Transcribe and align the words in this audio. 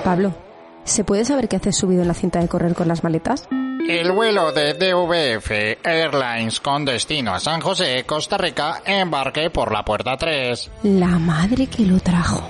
Pablo, 0.00 0.34
¿se 0.84 1.04
puede 1.04 1.24
saber 1.24 1.48
qué 1.48 1.56
haces 1.56 1.76
subido 1.76 2.02
en 2.02 2.08
la 2.08 2.14
cinta 2.14 2.40
de 2.40 2.48
correr 2.48 2.74
con 2.74 2.88
las 2.88 3.04
maletas? 3.04 3.48
El 3.88 4.12
vuelo 4.12 4.52
de 4.52 4.74
DVF 4.74 5.50
Airlines 5.84 6.60
con 6.60 6.84
destino 6.84 7.34
a 7.34 7.40
San 7.40 7.60
José, 7.60 8.04
Costa 8.06 8.36
Rica, 8.38 8.82
embarque 8.84 9.50
por 9.50 9.72
la 9.72 9.84
puerta 9.84 10.16
3. 10.16 10.70
La 10.84 11.18
madre 11.18 11.66
que 11.66 11.84
lo 11.84 11.98
trajo. 11.98 12.46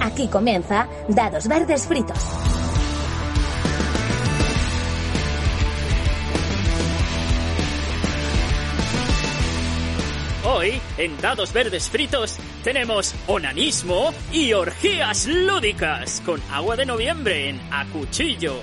Aquí 0.00 0.28
comienza 0.28 0.86
Dados 1.08 1.48
Verdes 1.48 1.86
Fritos. 1.86 2.63
En 10.96 11.20
Dados 11.20 11.52
Verdes 11.52 11.90
Fritos, 11.90 12.36
tenemos 12.62 13.14
onanismo 13.26 14.14
y 14.32 14.54
orgías 14.54 15.26
lúdicas 15.26 16.22
con 16.24 16.40
agua 16.50 16.74
de 16.74 16.86
noviembre 16.86 17.50
en 17.50 17.60
A 17.70 17.84
Cuchillo. 17.86 18.56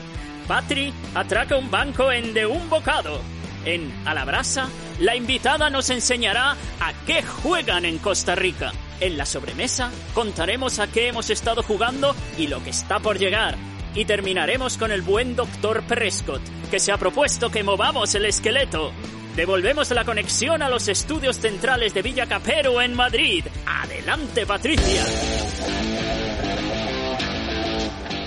Patri 0.47 0.91
atraca 1.13 1.57
un 1.57 1.69
banco 1.69 2.11
en 2.11 2.33
De 2.33 2.47
un 2.47 2.67
Bocado. 2.71 3.21
En 3.65 3.93
A 4.05 4.15
la 4.15 4.25
Brasa, 4.25 4.67
la 4.99 5.15
invitada 5.15 5.69
nos 5.69 5.91
enseñará 5.91 6.57
a 6.79 6.93
qué 7.05 7.21
juegan 7.21 7.85
en 7.85 7.99
Costa 7.99 8.33
Rica. 8.33 8.71
En 8.99 9.15
la 9.15 9.27
sobremesa, 9.27 9.91
contaremos 10.15 10.79
a 10.79 10.87
qué 10.87 11.09
hemos 11.09 11.29
estado 11.29 11.61
jugando 11.61 12.15
y 12.35 12.47
lo 12.47 12.63
que 12.63 12.71
está 12.71 12.99
por 12.99 13.19
llegar. 13.19 13.55
Y 13.93 14.05
terminaremos 14.05 14.75
con 14.77 14.91
el 14.91 15.03
buen 15.03 15.35
doctor 15.35 15.83
Prescott, 15.83 16.41
que 16.71 16.79
se 16.79 16.91
ha 16.91 16.97
propuesto 16.97 17.51
que 17.51 17.61
movamos 17.61 18.15
el 18.15 18.25
esqueleto. 18.25 18.91
Devolvemos 19.35 19.89
la 19.91 20.03
conexión 20.03 20.61
a 20.61 20.67
los 20.67 20.89
estudios 20.89 21.37
centrales 21.39 21.93
de 21.93 22.01
Villa 22.01 22.25
Capero 22.25 22.81
en 22.81 22.93
Madrid. 22.93 23.45
Adelante, 23.65 24.45
Patricia. 24.45 25.05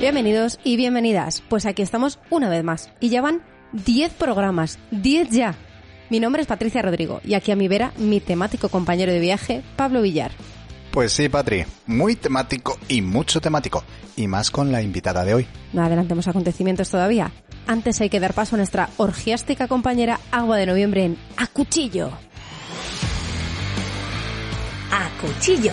Bienvenidos 0.00 0.58
y 0.64 0.76
bienvenidas. 0.76 1.42
Pues 1.48 1.66
aquí 1.66 1.82
estamos 1.82 2.18
una 2.30 2.48
vez 2.48 2.64
más. 2.64 2.90
Y 3.00 3.10
ya 3.10 3.20
van 3.20 3.42
10 3.72 4.14
programas. 4.14 4.78
10 4.92 5.28
ya. 5.28 5.54
Mi 6.08 6.20
nombre 6.20 6.40
es 6.40 6.48
Patricia 6.48 6.80
Rodrigo 6.80 7.20
y 7.22 7.34
aquí 7.34 7.52
a 7.52 7.56
mi 7.56 7.68
vera 7.68 7.92
mi 7.98 8.20
temático 8.20 8.70
compañero 8.70 9.12
de 9.12 9.20
viaje, 9.20 9.62
Pablo 9.76 10.00
Villar. 10.00 10.32
Pues 10.94 11.10
sí, 11.12 11.28
Patri, 11.28 11.64
muy 11.86 12.14
temático 12.14 12.78
y 12.86 13.02
mucho 13.02 13.40
temático, 13.40 13.82
y 14.14 14.28
más 14.28 14.52
con 14.52 14.70
la 14.70 14.80
invitada 14.80 15.24
de 15.24 15.34
hoy. 15.34 15.46
No 15.72 15.82
adelantemos 15.82 16.28
acontecimientos 16.28 16.88
todavía. 16.88 17.32
Antes 17.66 18.00
hay 18.02 18.10
que 18.10 18.20
dar 18.20 18.34
paso 18.34 18.56
a 18.56 18.58
nuestra 18.58 18.90
orgiástica 18.98 19.68
compañera 19.68 20.20
Agua 20.30 20.58
de 20.58 20.66
Noviembre 20.66 21.04
en 21.04 21.18
A 21.38 21.46
Cuchillo. 21.46 22.10
A 24.92 25.08
Cuchillo. 25.20 25.72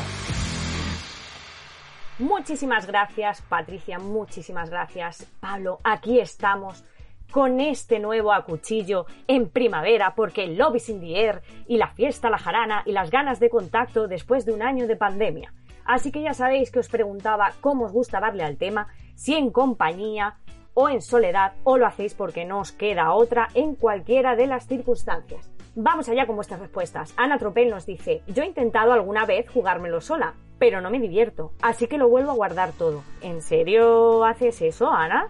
Muchísimas 2.19 2.87
gracias, 2.87 3.41
Patricia, 3.41 3.99
muchísimas 3.99 4.69
gracias, 4.69 5.27
Pablo. 5.41 5.79
Aquí 5.83 6.19
estamos 6.19 6.85
con 7.29 7.59
este 7.59 7.99
nuevo 7.99 8.31
a 8.31 8.45
cuchillo 8.45 9.05
en 9.27 9.49
primavera 9.49 10.13
porque 10.15 10.43
el 10.43 10.57
love 10.57 10.75
is 10.75 10.89
in 10.89 10.99
the 10.99 11.19
air 11.19 11.41
y 11.67 11.77
la 11.77 11.87
fiesta, 11.87 12.29
la 12.29 12.37
jarana 12.37 12.83
y 12.85 12.91
las 12.91 13.09
ganas 13.09 13.39
de 13.39 13.49
contacto 13.49 14.07
después 14.07 14.45
de 14.45 14.53
un 14.53 14.61
año 14.61 14.87
de 14.87 14.97
pandemia. 14.97 15.53
Así 15.83 16.11
que 16.11 16.21
ya 16.21 16.33
sabéis 16.33 16.71
que 16.71 16.79
os 16.79 16.89
preguntaba 16.89 17.53
cómo 17.59 17.85
os 17.85 17.91
gusta 17.91 18.19
darle 18.19 18.43
al 18.43 18.57
tema, 18.57 18.87
si 19.15 19.33
en 19.33 19.49
compañía 19.49 20.37
o 20.73 20.89
en 20.89 21.01
soledad 21.01 21.53
o 21.63 21.77
lo 21.77 21.85
hacéis 21.85 22.13
porque 22.13 22.45
no 22.45 22.59
os 22.59 22.71
queda 22.71 23.13
otra 23.13 23.47
en 23.53 23.75
cualquiera 23.75 24.35
de 24.35 24.47
las 24.47 24.67
circunstancias. 24.67 25.51
Vamos 25.75 26.09
allá 26.09 26.25
con 26.25 26.35
vuestras 26.35 26.59
respuestas. 26.59 27.13
Ana 27.15 27.37
Tropel 27.37 27.69
nos 27.69 27.85
dice, 27.85 28.23
yo 28.27 28.43
he 28.43 28.47
intentado 28.47 28.91
alguna 28.91 29.25
vez 29.25 29.49
jugármelo 29.49 30.01
sola, 30.01 30.33
pero 30.59 30.81
no 30.81 30.89
me 30.89 30.99
divierto, 30.99 31.53
así 31.61 31.87
que 31.87 31.97
lo 31.97 32.09
vuelvo 32.09 32.31
a 32.31 32.35
guardar 32.35 32.71
todo. 32.73 33.03
¿En 33.21 33.41
serio 33.41 34.25
haces 34.25 34.61
eso, 34.61 34.91
Ana? 34.91 35.27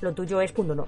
Lo 0.00 0.14
tuyo 0.14 0.40
es 0.40 0.52
punto 0.52 0.74
no. 0.74 0.86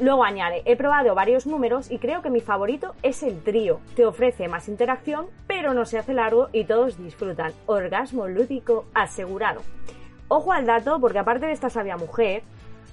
Luego 0.00 0.22
añade, 0.22 0.62
he 0.64 0.76
probado 0.76 1.16
varios 1.16 1.44
números 1.44 1.90
y 1.90 1.98
creo 1.98 2.22
que 2.22 2.30
mi 2.30 2.40
favorito 2.40 2.94
es 3.02 3.24
el 3.24 3.42
trío. 3.42 3.80
Te 3.96 4.06
ofrece 4.06 4.46
más 4.46 4.68
interacción, 4.68 5.26
pero 5.48 5.74
no 5.74 5.84
se 5.84 5.98
hace 5.98 6.14
largo 6.14 6.48
y 6.52 6.64
todos 6.64 6.98
disfrutan. 6.98 7.52
Orgasmo 7.66 8.28
lúdico 8.28 8.84
asegurado. 8.94 9.60
Ojo 10.28 10.52
al 10.52 10.66
dato, 10.66 11.00
porque 11.00 11.18
aparte 11.18 11.46
de 11.46 11.52
esta 11.52 11.68
sabia 11.68 11.96
mujer, 11.96 12.44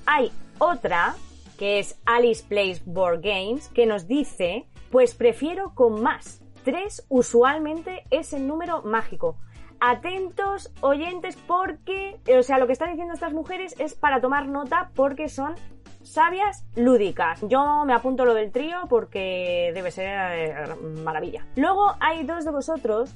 hay 0.06 0.32
otra, 0.60 1.16
que 1.58 1.80
es 1.80 2.00
Alice 2.06 2.44
Plays 2.48 2.86
Board 2.86 3.22
Games, 3.22 3.70
que 3.70 3.86
nos 3.86 4.08
dice, 4.08 4.68
pues 4.92 5.16
prefiero 5.16 5.74
con 5.74 6.02
más. 6.02 6.42
Tres 6.64 7.06
usualmente 7.10 8.04
es 8.10 8.34
el 8.34 8.48
número 8.48 8.82
mágico. 8.82 9.38
Atentos 9.80 10.72
oyentes 10.82 11.38
porque, 11.48 12.20
o 12.38 12.44
sea, 12.44 12.58
lo 12.58 12.66
que 12.66 12.74
están 12.74 12.90
diciendo 12.90 13.14
estas 13.14 13.34
mujeres 13.34 13.76
es 13.78 13.94
para 13.94 14.22
tomar 14.22 14.48
nota 14.48 14.90
porque 14.96 15.30
son 15.30 15.56
sabias 16.02 16.66
lúdicas. 16.76 17.42
Yo 17.48 17.84
me 17.86 17.94
apunto 17.94 18.26
lo 18.26 18.34
del 18.34 18.52
trío 18.52 18.78
porque 18.90 19.72
debe 19.74 19.92
ser 19.92 20.08
eh, 20.08 20.76
maravilla. 21.04 21.46
Luego 21.56 21.96
hay 22.00 22.24
dos 22.24 22.46
de 22.46 22.52
vosotros 22.52 23.14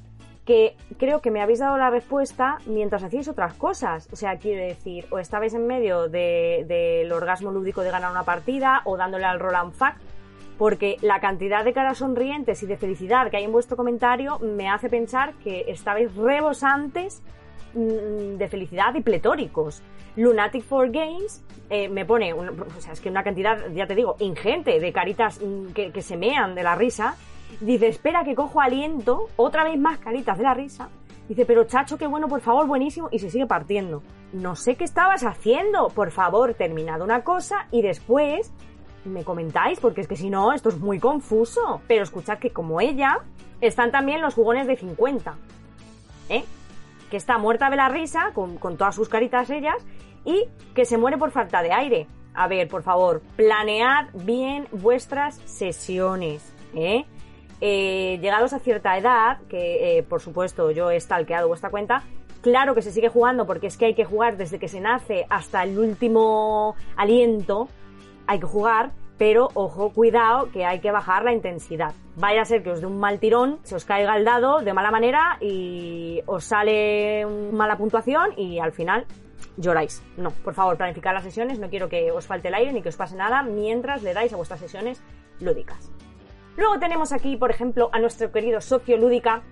que 0.50 0.76
creo 0.98 1.22
que 1.22 1.30
me 1.30 1.44
habéis 1.44 1.60
dado 1.60 1.78
la 1.78 1.92
respuesta 1.92 2.58
mientras 2.66 3.04
hacíais 3.04 3.28
otras 3.28 3.54
cosas. 3.54 4.10
O 4.12 4.16
sea, 4.16 4.40
quiero 4.40 4.66
decir, 4.66 5.06
o 5.12 5.20
estabais 5.20 5.54
en 5.54 5.68
medio 5.68 6.10
del 6.10 7.12
orgasmo 7.12 7.52
lúdico 7.52 7.84
de 7.84 7.92
ganar 7.92 8.10
una 8.10 8.24
partida 8.24 8.82
o 8.86 8.98
dándole 8.98 9.26
al 9.26 9.40
Roland 9.40 9.74
Fact, 9.74 10.02
porque 10.58 10.98
la 11.02 11.20
cantidad 11.20 11.64
de 11.64 11.72
caras 11.72 12.00
sonrientes 12.00 12.64
y 12.64 12.66
de 12.66 12.78
felicidad 12.78 13.30
que 13.30 13.38
hay 13.38 13.44
en 13.44 13.52
vuestro 13.52 13.78
comentario 13.78 14.40
me 14.40 14.68
hace 14.68 14.90
pensar 14.90 15.36
que 15.44 15.66
estabais 15.68 16.16
rebosantes 16.16 17.22
mm, 17.76 18.38
de 18.38 18.48
felicidad 18.50 18.96
y 18.96 19.02
pletóricos. 19.02 19.84
Lunatic 20.16 20.64
for 20.64 20.90
Games 20.90 21.46
eh, 21.70 21.90
me 21.90 22.06
pone, 22.06 22.34
o 22.34 22.42
sea, 22.80 22.94
es 22.94 23.00
que 23.02 23.12
una 23.12 23.24
cantidad, 23.24 23.70
ya 23.72 23.86
te 23.86 23.94
digo, 23.94 24.16
ingente 24.18 24.80
de 24.80 24.92
caritas 24.92 25.40
mm, 25.40 25.74
que, 25.74 25.92
que 25.92 26.02
se 26.02 26.18
mean 26.18 26.56
de 26.56 26.64
la 26.64 26.74
risa 26.74 27.18
Dice, 27.62 27.88
espera 27.88 28.24
que 28.24 28.36
cojo 28.36 28.62
aliento, 28.62 29.28
otra 29.36 29.64
vez 29.64 29.78
más 29.78 30.00
caritas 30.00 30.38
de 30.38 30.44
la 30.44 30.54
risa. 30.54 30.90
Dice, 31.28 31.46
pero 31.46 31.66
chacho, 31.66 31.98
qué 31.98 32.08
bueno, 32.08 32.28
por 32.28 32.42
favor, 32.42 32.66
buenísimo. 32.68 33.10
Y 33.12 33.20
se 33.20 33.30
sigue 33.30 33.46
partiendo. 33.46 34.02
No 34.34 34.56
sé 34.56 34.76
qué 34.76 34.84
estabas 34.84 35.24
haciendo. 35.24 35.90
Por 35.90 36.12
favor, 36.12 36.54
terminad 36.54 37.02
una 37.02 37.24
cosa 37.24 37.68
y 37.72 37.82
después 37.82 38.52
me 39.06 39.24
comentáis, 39.24 39.80
porque 39.80 40.02
es 40.02 40.08
que 40.08 40.16
si 40.16 40.30
no, 40.30 40.54
esto 40.54 40.70
es 40.70 40.80
muy 40.80 41.00
confuso. 41.00 41.82
Pero 41.88 42.04
escuchad 42.04 42.40
que 42.40 42.52
como 42.52 42.82
ella, 42.82 43.20
están 43.62 43.92
también 43.92 44.22
los 44.22 44.34
jugones 44.34 44.68
de 44.68 44.76
50. 44.76 45.36
¿Eh? 46.30 46.44
Que 47.12 47.18
está 47.18 47.38
muerta 47.38 47.70
de 47.70 47.76
la 47.76 47.90
risa, 47.90 48.32
con, 48.34 48.58
con 48.58 48.78
todas 48.78 48.96
sus 48.96 49.10
caritas 49.10 49.50
ellas, 49.50 49.86
y 50.26 50.48
que 50.74 50.86
se 50.86 50.98
muere 50.98 51.18
por 51.18 51.32
falta 51.32 51.62
de 51.62 51.72
aire. 51.72 52.08
A 52.34 52.48
ver, 52.48 52.68
por 52.68 52.84
favor, 52.84 53.22
planead 53.36 54.10
bien 54.14 54.68
vuestras 54.72 55.36
sesiones. 55.46 56.56
¿Eh? 56.74 57.06
Eh, 57.62 58.20
llegados 58.22 58.54
a 58.54 58.60
cierta 58.60 58.98
edad, 58.98 59.40
que 59.50 59.98
eh, 59.98 60.04
por 60.04 60.22
supuesto 60.22 60.72
yo 60.72 60.92
he 60.92 61.00
stalkeado 61.00 61.48
vuestra 61.48 61.70
cuenta, 61.70 62.04
claro 62.42 62.74
que 62.74 62.82
se 62.82 62.92
sigue 62.92 63.10
jugando 63.10 63.46
porque 63.46 63.68
es 63.68 63.78
que 63.78 63.86
hay 63.86 63.96
que 63.96 64.06
jugar 64.06 64.38
desde 64.38 64.60
que 64.60 64.70
se 64.70 64.80
nace 64.80 65.26
hasta 65.30 65.64
el 65.64 65.78
último 65.78 66.76
aliento, 66.96 67.68
hay 68.28 68.40
que 68.40 68.46
jugar, 68.46 68.92
pero 69.18 69.50
ojo, 69.56 69.92
cuidado 69.92 70.50
que 70.52 70.66
hay 70.66 70.80
que 70.80 70.92
bajar 70.92 71.26
la 71.26 71.34
intensidad. 71.34 71.94
Vaya 72.16 72.42
a 72.42 72.46
ser 72.46 72.64
que 72.64 72.72
os 72.72 72.80
dé 72.80 72.88
un 72.88 72.98
mal 72.98 73.20
tirón, 73.20 73.60
se 73.64 73.76
os 73.76 73.84
caiga 73.84 74.16
el 74.16 74.24
dado 74.24 74.62
de 74.62 74.74
mala 74.74 74.92
manera 74.92 75.38
y 75.42 76.22
os 76.26 76.46
sale 76.46 77.26
mala 77.52 77.78
puntuación 77.78 78.32
y 78.38 78.60
al 78.60 78.72
final 78.72 79.06
lloráis. 79.58 80.02
No, 80.16 80.32
por 80.32 80.54
favor, 80.54 80.78
planificar 80.78 81.14
las 81.14 81.24
sesiones, 81.24 81.60
no 81.60 81.70
quiero 81.70 81.90
que 81.90 82.12
os 82.12 82.26
falte 82.26 82.48
el 82.48 82.54
aire 82.54 82.72
ni 82.72 82.82
que 82.82 82.90
os 82.90 82.96
pase 82.96 83.18
nada 83.18 83.44
mientras 83.44 84.02
le 84.04 84.14
dais 84.14 84.32
a 84.32 84.38
vuestras 84.38 84.62
sesiones 84.62 85.04
lúdicas. 85.42 85.92
Luego 86.60 86.78
tenemos 86.78 87.14
aquí, 87.14 87.38
por 87.38 87.52
ejemplo, 87.52 87.90
a 87.94 88.00
nuestro 88.00 88.34
querido 88.34 88.60
socio 88.60 88.98
lúdica, 88.98 89.44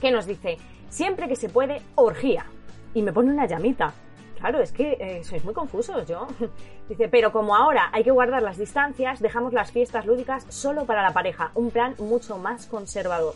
que 0.00 0.12
nos 0.12 0.24
dice, 0.24 0.56
siempre 0.88 1.26
que 1.26 1.34
se 1.34 1.48
puede, 1.48 1.82
orgía. 1.96 2.46
Y 2.94 3.02
me 3.02 3.12
pone 3.12 3.32
una 3.32 3.46
llamita. 3.46 3.92
Claro, 4.38 4.60
es 4.60 4.70
que 4.70 4.96
eh, 5.00 5.24
sois 5.24 5.44
muy 5.44 5.52
confusos, 5.52 6.06
yo. 6.06 6.28
Dice, 6.88 7.08
pero 7.08 7.32
como 7.32 7.56
ahora 7.56 7.90
hay 7.92 8.04
que 8.04 8.12
guardar 8.12 8.40
las 8.40 8.56
distancias, 8.56 9.18
dejamos 9.18 9.52
las 9.52 9.72
fiestas 9.72 10.06
lúdicas 10.06 10.46
solo 10.48 10.84
para 10.86 11.02
la 11.02 11.12
pareja, 11.12 11.50
un 11.56 11.72
plan 11.72 11.96
mucho 11.98 12.38
más 12.38 12.66
conservador. 12.66 13.34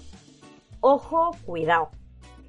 Ojo, 0.81 1.33
cuidado. 1.45 1.91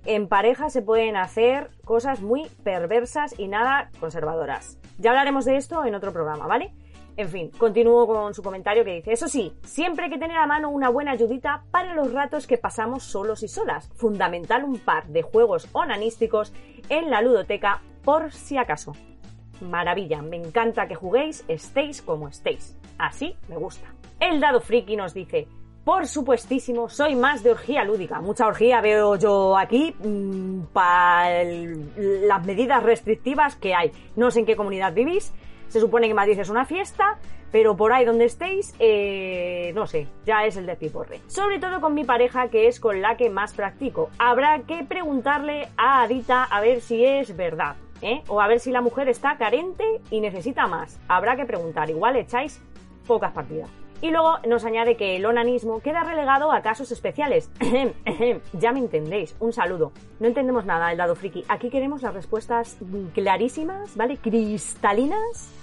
En 0.05 0.27
pareja 0.27 0.69
se 0.69 0.83
pueden 0.83 1.17
hacer 1.17 1.71
cosas 1.83 2.21
muy 2.21 2.47
perversas 2.63 3.33
y 3.39 3.47
nada 3.47 3.89
conservadoras. 3.99 4.77
Ya 4.99 5.09
hablaremos 5.09 5.45
de 5.45 5.55
esto 5.55 5.83
en 5.83 5.95
otro 5.95 6.13
programa, 6.13 6.45
¿vale? 6.45 6.75
En 7.15 7.29
fin, 7.29 7.51
continúo 7.57 8.07
con 8.07 8.33
su 8.33 8.41
comentario 8.41 8.83
que 8.83 8.95
dice, 8.95 9.11
eso 9.11 9.27
sí, 9.27 9.53
siempre 9.63 10.05
hay 10.05 10.11
que 10.11 10.17
tener 10.17 10.37
a 10.37 10.47
mano 10.47 10.71
una 10.71 10.89
buena 10.89 11.11
ayudita 11.11 11.63
para 11.69 11.93
los 11.93 12.11
ratos 12.11 12.47
que 12.47 12.57
pasamos 12.57 13.03
solos 13.03 13.43
y 13.43 13.47
solas. 13.47 13.87
Fundamental 13.95 14.63
un 14.63 14.79
par 14.79 15.07
de 15.07 15.21
juegos 15.21 15.67
onanísticos 15.73 16.53
en 16.89 17.11
la 17.11 17.21
ludoteca 17.21 17.81
por 18.03 18.31
si 18.31 18.57
acaso. 18.57 18.93
Maravilla, 19.61 20.21
me 20.21 20.37
encanta 20.37 20.87
que 20.87 20.95
juguéis, 20.95 21.45
estéis 21.47 22.01
como 22.01 22.27
estéis. 22.27 22.75
Así 22.97 23.35
me 23.47 23.57
gusta. 23.57 23.93
El 24.19 24.39
dado 24.39 24.59
friki 24.59 24.95
nos 24.95 25.13
dice, 25.13 25.47
por 25.83 26.07
supuestísimo, 26.07 26.89
soy 26.89 27.15
más 27.15 27.43
de 27.43 27.51
orgía 27.51 27.83
lúdica. 27.83 28.21
Mucha 28.21 28.47
orgía 28.47 28.81
veo 28.81 29.17
yo 29.17 29.57
aquí 29.57 29.93
para 30.71 31.43
las 31.43 32.45
medidas 32.45 32.81
restrictivas 32.81 33.55
que 33.55 33.75
hay. 33.75 33.91
No 34.15 34.31
sé 34.31 34.39
en 34.39 34.45
qué 34.45 34.55
comunidad 34.55 34.93
vivís. 34.93 35.33
Se 35.73 35.79
supone 35.79 36.07
que 36.07 36.13
Madrid 36.13 36.37
es 36.37 36.49
una 36.49 36.65
fiesta, 36.65 37.17
pero 37.51 37.75
por 37.75 37.93
ahí 37.93 38.05
donde 38.05 38.25
estéis, 38.25 38.75
eh, 38.77 39.71
no 39.73 39.87
sé, 39.87 40.05
ya 40.23 40.45
es 40.45 40.55
el 40.55 40.67
de 40.67 40.75
piporre. 40.75 41.19
Sobre 41.25 41.57
todo 41.57 41.81
con 41.81 41.95
mi 41.95 42.03
pareja, 42.03 42.49
que 42.49 42.67
es 42.67 42.79
con 42.79 43.01
la 43.01 43.17
que 43.17 43.31
más 43.31 43.55
practico. 43.55 44.11
Habrá 44.19 44.59
que 44.67 44.83
preguntarle 44.83 45.69
a 45.75 46.03
Adita 46.03 46.43
a 46.43 46.61
ver 46.61 46.79
si 46.79 47.03
es 47.03 47.35
verdad. 47.35 47.75
¿eh? 48.03 48.21
O 48.27 48.39
a 48.39 48.47
ver 48.47 48.59
si 48.59 48.69
la 48.69 48.81
mujer 48.81 49.09
está 49.09 49.35
carente 49.37 49.83
y 50.11 50.19
necesita 50.19 50.67
más. 50.67 50.99
Habrá 51.07 51.35
que 51.35 51.45
preguntar. 51.45 51.89
Igual 51.89 52.17
echáis 52.17 52.61
pocas 53.07 53.31
partidas. 53.31 53.71
Y 53.99 54.11
luego 54.11 54.37
nos 54.47 54.65
añade 54.65 54.95
que 54.95 55.15
el 55.15 55.25
onanismo 55.25 55.79
queda 55.79 56.03
relegado 56.03 56.51
a 56.51 56.61
casos 56.61 56.91
especiales. 56.91 57.49
ya 58.53 58.71
me 58.73 58.79
entendéis. 58.79 59.35
Un 59.39 59.53
saludo. 59.53 59.91
No 60.19 60.27
entendemos 60.27 60.65
nada 60.65 60.91
el 60.91 60.99
dado 60.99 61.15
friki. 61.15 61.45
Aquí 61.47 61.71
queremos 61.71 62.03
las 62.03 62.13
respuestas 62.13 62.77
clarísimas, 63.15 63.97
¿vale? 63.97 64.17
Cristalinas. 64.17 65.62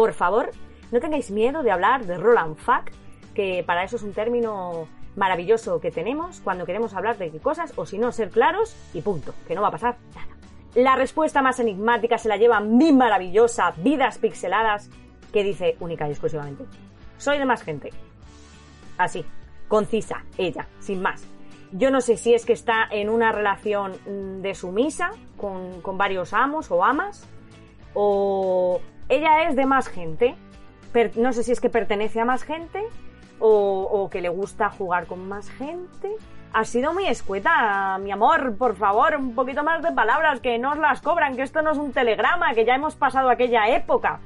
Por 0.00 0.14
favor, 0.14 0.50
no 0.92 0.98
tengáis 0.98 1.30
miedo 1.30 1.62
de 1.62 1.70
hablar 1.70 2.06
de 2.06 2.16
Roland 2.16 2.56
Fuck, 2.56 2.90
que 3.34 3.62
para 3.66 3.84
eso 3.84 3.96
es 3.96 4.02
un 4.02 4.14
término 4.14 4.88
maravilloso 5.14 5.78
que 5.78 5.90
tenemos 5.90 6.40
cuando 6.40 6.64
queremos 6.64 6.94
hablar 6.94 7.18
de 7.18 7.30
qué 7.30 7.38
cosas, 7.38 7.74
o 7.76 7.84
si 7.84 7.98
no, 7.98 8.10
ser 8.10 8.30
claros 8.30 8.74
y 8.94 9.02
punto, 9.02 9.34
que 9.46 9.54
no 9.54 9.60
va 9.60 9.68
a 9.68 9.72
pasar 9.72 9.98
nada. 10.14 10.38
La 10.74 10.96
respuesta 10.96 11.42
más 11.42 11.60
enigmática 11.60 12.16
se 12.16 12.30
la 12.30 12.38
lleva 12.38 12.60
mi 12.60 12.94
maravillosa 12.94 13.74
Vidas 13.76 14.16
Pixeladas, 14.16 14.88
que 15.34 15.44
dice 15.44 15.76
única 15.80 16.08
y 16.08 16.12
exclusivamente 16.12 16.64
soy 17.18 17.36
de 17.36 17.44
más 17.44 17.62
gente. 17.62 17.90
Así, 18.96 19.22
concisa, 19.68 20.24
ella, 20.38 20.66
sin 20.78 21.02
más. 21.02 21.26
Yo 21.72 21.90
no 21.90 22.00
sé 22.00 22.16
si 22.16 22.32
es 22.32 22.46
que 22.46 22.54
está 22.54 22.88
en 22.90 23.10
una 23.10 23.32
relación 23.32 23.92
mm, 24.06 24.40
de 24.40 24.54
sumisa 24.54 25.10
con 25.36 25.98
varios 25.98 26.32
amos 26.32 26.70
o 26.70 26.82
amas, 26.82 27.28
o 27.92 28.80
ella 29.10 29.48
es 29.48 29.56
de 29.56 29.66
más 29.66 29.88
gente. 29.88 30.36
no 31.16 31.32
sé 31.32 31.42
si 31.42 31.52
es 31.52 31.60
que 31.60 31.68
pertenece 31.68 32.20
a 32.20 32.24
más 32.24 32.44
gente 32.44 32.80
o, 33.40 34.08
que 34.10 34.20
le 34.20 34.28
gusta 34.28 34.70
jugar 34.70 35.06
con 35.06 35.28
más 35.28 35.50
gente. 35.50 36.10
Ha 36.52 36.64
sido 36.64 36.92
muy 36.92 37.06
escueta, 37.06 37.98
mi 37.98 38.10
amor, 38.10 38.56
por 38.56 38.76
favor, 38.76 39.16
un 39.16 39.34
poquito 39.34 39.62
más 39.62 39.82
de 39.82 39.92
palabras, 39.92 40.40
que 40.40 40.58
no 40.58 40.72
os 40.72 40.78
las 40.78 41.00
cobran, 41.00 41.36
que 41.36 41.42
esto 41.42 41.62
no 41.62 41.70
es 41.72 41.78
un 41.78 41.92
telegrama, 41.92 42.54
que 42.54 42.64
ya 42.64 42.74
hemos 42.74 42.96
pasado 42.96 43.30
aquella 43.30 43.68
época. 43.68 44.20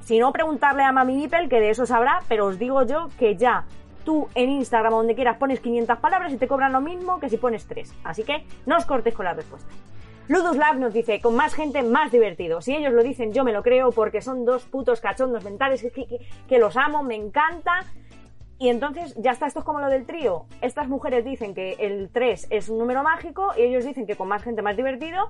Si 0.00 0.18
no, 0.18 0.32
preguntarle 0.32 0.82
a 0.82 0.92
Mami 0.92 1.16
Mipel, 1.16 1.48
que 1.48 1.60
de 1.60 1.70
eso 1.70 1.84
sabrá, 1.84 2.20
pero 2.28 2.46
os 2.46 2.58
digo 2.58 2.84
yo 2.84 3.08
que 3.18 3.36
ya 3.36 3.64
tú 4.04 4.28
en 4.34 4.48
Instagram 4.48 4.94
o 4.94 4.96
donde 4.98 5.14
quieras 5.14 5.36
pones 5.36 5.60
500 5.60 5.98
palabras 5.98 6.32
y 6.32 6.38
te 6.38 6.48
cobran 6.48 6.72
lo 6.72 6.80
mismo 6.80 7.20
que 7.20 7.28
si 7.28 7.36
pones 7.36 7.66
3. 7.66 7.94
Así 8.04 8.24
que 8.24 8.46
no 8.64 8.78
os 8.78 8.86
cortes 8.86 9.14
con 9.14 9.26
la 9.26 9.34
respuesta. 9.34 9.70
Luduslav 10.28 10.78
nos 10.78 10.92
dice, 10.92 11.20
con 11.20 11.34
más 11.34 11.54
gente, 11.54 11.82
más 11.82 12.12
divertido. 12.12 12.60
Si 12.60 12.74
ellos 12.74 12.92
lo 12.92 13.02
dicen, 13.02 13.32
yo 13.32 13.44
me 13.44 13.52
lo 13.52 13.62
creo 13.62 13.90
porque 13.90 14.20
son 14.20 14.44
dos 14.44 14.64
putos 14.64 15.00
cachondos 15.00 15.44
mentales 15.44 15.82
que, 15.82 16.20
que 16.46 16.58
los 16.58 16.76
amo, 16.76 17.02
me 17.02 17.16
encanta. 17.16 17.84
Y 18.58 18.68
entonces 18.68 19.14
ya 19.16 19.30
está, 19.30 19.46
esto 19.46 19.60
es 19.60 19.64
como 19.64 19.80
lo 19.80 19.88
del 19.88 20.04
trío. 20.04 20.46
Estas 20.60 20.88
mujeres 20.88 21.24
dicen 21.24 21.54
que 21.54 21.76
el 21.78 22.10
3 22.10 22.48
es 22.50 22.68
un 22.68 22.78
número 22.78 23.02
mágico 23.02 23.52
y 23.56 23.62
ellos 23.62 23.84
dicen 23.84 24.06
que 24.06 24.16
con 24.16 24.28
más 24.28 24.42
gente 24.42 24.62
más 24.62 24.76
divertido 24.76 25.28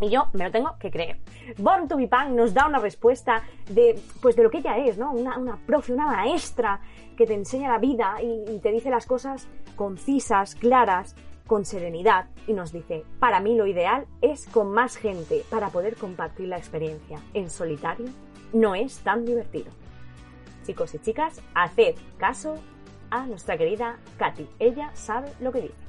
y 0.00 0.10
yo 0.10 0.28
me 0.32 0.44
lo 0.44 0.50
tengo 0.50 0.76
que 0.78 0.90
creer. 0.90 1.18
Born 1.58 1.88
to 1.88 1.96
be 1.96 2.08
Punk 2.08 2.30
nos 2.30 2.54
da 2.54 2.66
una 2.66 2.78
respuesta 2.78 3.42
de, 3.68 3.98
pues 4.20 4.36
de 4.36 4.42
lo 4.42 4.50
que 4.50 4.58
ella 4.58 4.76
es, 4.78 4.98
¿no? 4.98 5.12
Una, 5.12 5.38
una 5.38 5.56
profe, 5.66 5.92
una 5.92 6.06
maestra 6.06 6.80
que 7.16 7.26
te 7.26 7.34
enseña 7.34 7.70
la 7.70 7.78
vida 7.78 8.16
y, 8.22 8.58
te 8.58 8.70
dice 8.72 8.90
las 8.90 9.06
cosas 9.06 9.48
concisas, 9.76 10.54
claras, 10.54 11.14
con 11.46 11.64
serenidad. 11.64 12.26
Y 12.46 12.52
nos 12.52 12.72
dice, 12.72 13.04
para 13.18 13.40
mí 13.40 13.56
lo 13.56 13.66
ideal 13.66 14.06
es 14.20 14.46
con 14.46 14.72
más 14.72 14.96
gente 14.96 15.44
para 15.50 15.70
poder 15.70 15.96
compartir 15.96 16.48
la 16.48 16.58
experiencia. 16.58 17.20
En 17.32 17.50
solitario 17.50 18.06
no 18.52 18.74
es 18.74 18.98
tan 18.98 19.24
divertido. 19.24 19.70
Chicos 20.64 20.94
y 20.94 20.98
chicas, 20.98 21.40
haced 21.54 21.94
caso 22.16 22.56
a 23.10 23.26
nuestra 23.26 23.56
querida 23.58 23.98
Katy. 24.16 24.48
Ella 24.58 24.90
sabe 24.94 25.32
lo 25.40 25.52
que 25.52 25.62
dice. 25.62 25.84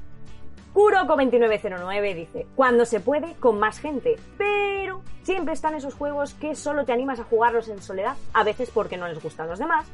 Kuroko2909 0.74 2.16
dice, 2.16 2.48
cuando 2.54 2.86
se 2.86 3.00
puede, 3.00 3.34
con 3.36 3.58
más 3.58 3.80
gente, 3.80 4.18
pero 4.38 5.02
siempre 5.24 5.54
están 5.54 5.74
esos 5.74 5.94
juegos 5.94 6.34
que 6.34 6.54
solo 6.54 6.84
te 6.84 6.92
animas 6.92 7.22
a 7.22 7.24
jugarlos 7.24 7.70
en 7.70 7.82
soledad, 7.82 8.18
a 8.34 8.44
veces 8.44 8.72
porque 8.72 8.98
no 8.98 9.08
les 9.08 9.24
gustan 9.24 9.48
los 9.48 9.58
demás, 9.58 9.86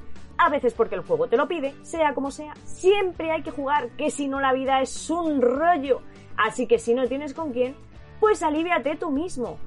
a 0.42 0.50
veces 0.50 0.74
porque 0.74 0.96
el 0.96 1.02
juego 1.02 1.28
te 1.28 1.38
lo 1.38 1.48
pide, 1.48 1.76
sea 1.84 2.16
como 2.16 2.32
sea, 2.32 2.56
siempre 2.64 3.32
hay 3.32 3.44
que 3.44 3.52
jugar, 3.52 3.90
que 3.90 4.10
si 4.10 4.28
no 4.28 4.40
la 4.40 4.54
vida 4.54 4.82
es 4.82 5.10
un 5.10 5.40
rollo. 5.40 6.02
Así 6.36 6.66
que 6.66 6.80
si 6.80 6.96
no 6.96 7.08
tienes 7.08 7.36
con 7.36 7.54
quién, 7.54 7.76
pues 8.20 8.42
aliviate 8.42 8.96
tú 8.96 9.12
mismo. 9.12 9.60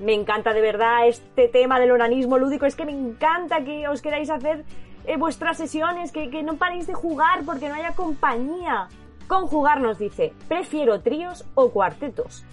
Me 0.00 0.14
encanta 0.14 0.52
de 0.52 0.60
verdad 0.60 1.06
este 1.06 1.48
tema 1.48 1.78
del 1.78 1.92
organismo 1.92 2.38
lúdico, 2.38 2.66
es 2.66 2.74
que 2.74 2.84
me 2.84 2.92
encanta 2.92 3.62
que 3.62 3.86
os 3.86 4.02
queráis 4.02 4.28
hacer 4.28 4.64
eh, 5.04 5.16
vuestras 5.16 5.58
sesiones, 5.58 6.10
que, 6.10 6.28
que 6.28 6.42
no 6.42 6.56
paréis 6.56 6.88
de 6.88 6.94
jugar 6.94 7.44
porque 7.44 7.68
no 7.68 7.76
haya 7.76 7.94
compañía. 7.94 8.88
Conjugar 9.28 9.80
nos 9.80 9.98
dice, 9.98 10.34
prefiero 10.48 11.02
tríos 11.02 11.44
o 11.54 11.70
cuartetos. 11.70 12.44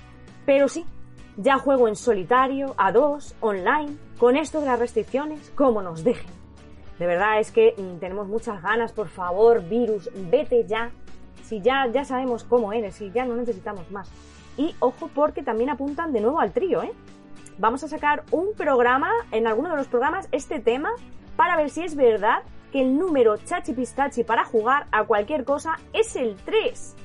Pero 0.45 0.67
sí, 0.67 0.85
ya 1.37 1.57
juego 1.57 1.87
en 1.87 1.95
solitario, 1.95 2.75
a 2.77 2.91
dos, 2.91 3.35
online, 3.39 3.97
con 4.19 4.37
esto 4.37 4.59
de 4.59 4.67
las 4.67 4.79
restricciones, 4.79 5.51
como 5.55 5.81
nos 5.81 6.03
dejen. 6.03 6.42
De 6.99 7.07
verdad 7.07 7.39
es 7.39 7.51
que 7.51 7.73
mm, 7.77 7.99
tenemos 7.99 8.27
muchas 8.27 8.61
ganas, 8.61 8.91
por 8.91 9.07
favor, 9.07 9.63
virus, 9.63 10.09
vete 10.29 10.65
ya. 10.65 10.91
Si 11.43 11.61
ya, 11.61 11.87
ya 11.91 12.05
sabemos 12.05 12.43
cómo 12.43 12.73
eres, 12.73 12.95
si 12.95 13.11
ya 13.11 13.25
no 13.25 13.35
necesitamos 13.35 13.89
más. 13.91 14.11
Y 14.57 14.75
ojo 14.79 15.09
porque 15.13 15.43
también 15.43 15.69
apuntan 15.69 16.13
de 16.13 16.21
nuevo 16.21 16.39
al 16.39 16.51
trío, 16.51 16.83
¿eh? 16.83 16.93
Vamos 17.57 17.83
a 17.83 17.87
sacar 17.87 18.23
un 18.31 18.53
programa, 18.55 19.11
en 19.31 19.47
alguno 19.47 19.69
de 19.69 19.77
los 19.77 19.87
programas, 19.87 20.27
este 20.31 20.59
tema, 20.59 20.91
para 21.35 21.55
ver 21.55 21.69
si 21.69 21.83
es 21.83 21.95
verdad 21.95 22.43
que 22.71 22.81
el 22.81 22.97
número 22.97 23.37
chachi 23.37 23.73
pistachi 23.73 24.23
para 24.23 24.43
jugar 24.43 24.87
a 24.91 25.03
cualquier 25.05 25.43
cosa 25.45 25.77
es 25.93 26.15
el 26.15 26.35
3. 26.37 26.95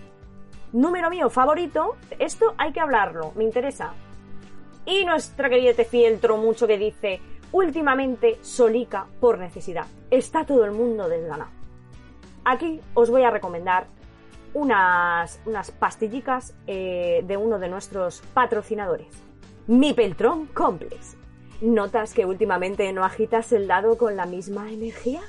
Número 0.73 1.11
mío 1.11 1.29
favorito, 1.29 1.97
esto 2.19 2.55
hay 2.57 2.73
que 2.73 2.81
hablarlo, 2.81 3.33
me 3.35 3.45
interesa. 3.45 3.93
Y 4.87 5.05
nuestra 5.05 5.51
querida 5.51 5.75
te 5.75 5.85
fieltro 5.85 6.39
mucho 6.39 6.67
que 6.67 6.79
dice, 6.79 7.21
últimamente 7.53 8.39
solica 8.43 9.07
por 9.21 9.39
necesidad. 9.39 9.87
Está 10.11 10.45
todo 10.45 10.65
el 10.65 10.73
mundo 10.73 11.09
desganado. 11.09 11.51
Aquí 12.45 12.81
os 12.95 13.11
voy 13.11 13.23
a 13.23 13.31
recomendar 13.31 13.87
unas, 14.55 15.41
unas 15.45 15.71
pastillicas 15.71 16.55
eh, 16.67 17.23
de 17.27 17.37
uno 17.37 17.59
de 17.59 17.69
nuestros 17.69 18.21
patrocinadores. 18.35 19.09
Mi 19.67 19.93
Peltron 19.93 20.47
Complex. 20.47 21.17
¿Notas 21.61 22.15
que 22.15 22.25
últimamente 22.25 22.93
no 22.93 23.05
agitas 23.05 23.53
el 23.53 23.67
dado 23.67 23.99
con 23.99 24.17
la 24.17 24.27
misma 24.27 24.71
energía? 24.71 25.21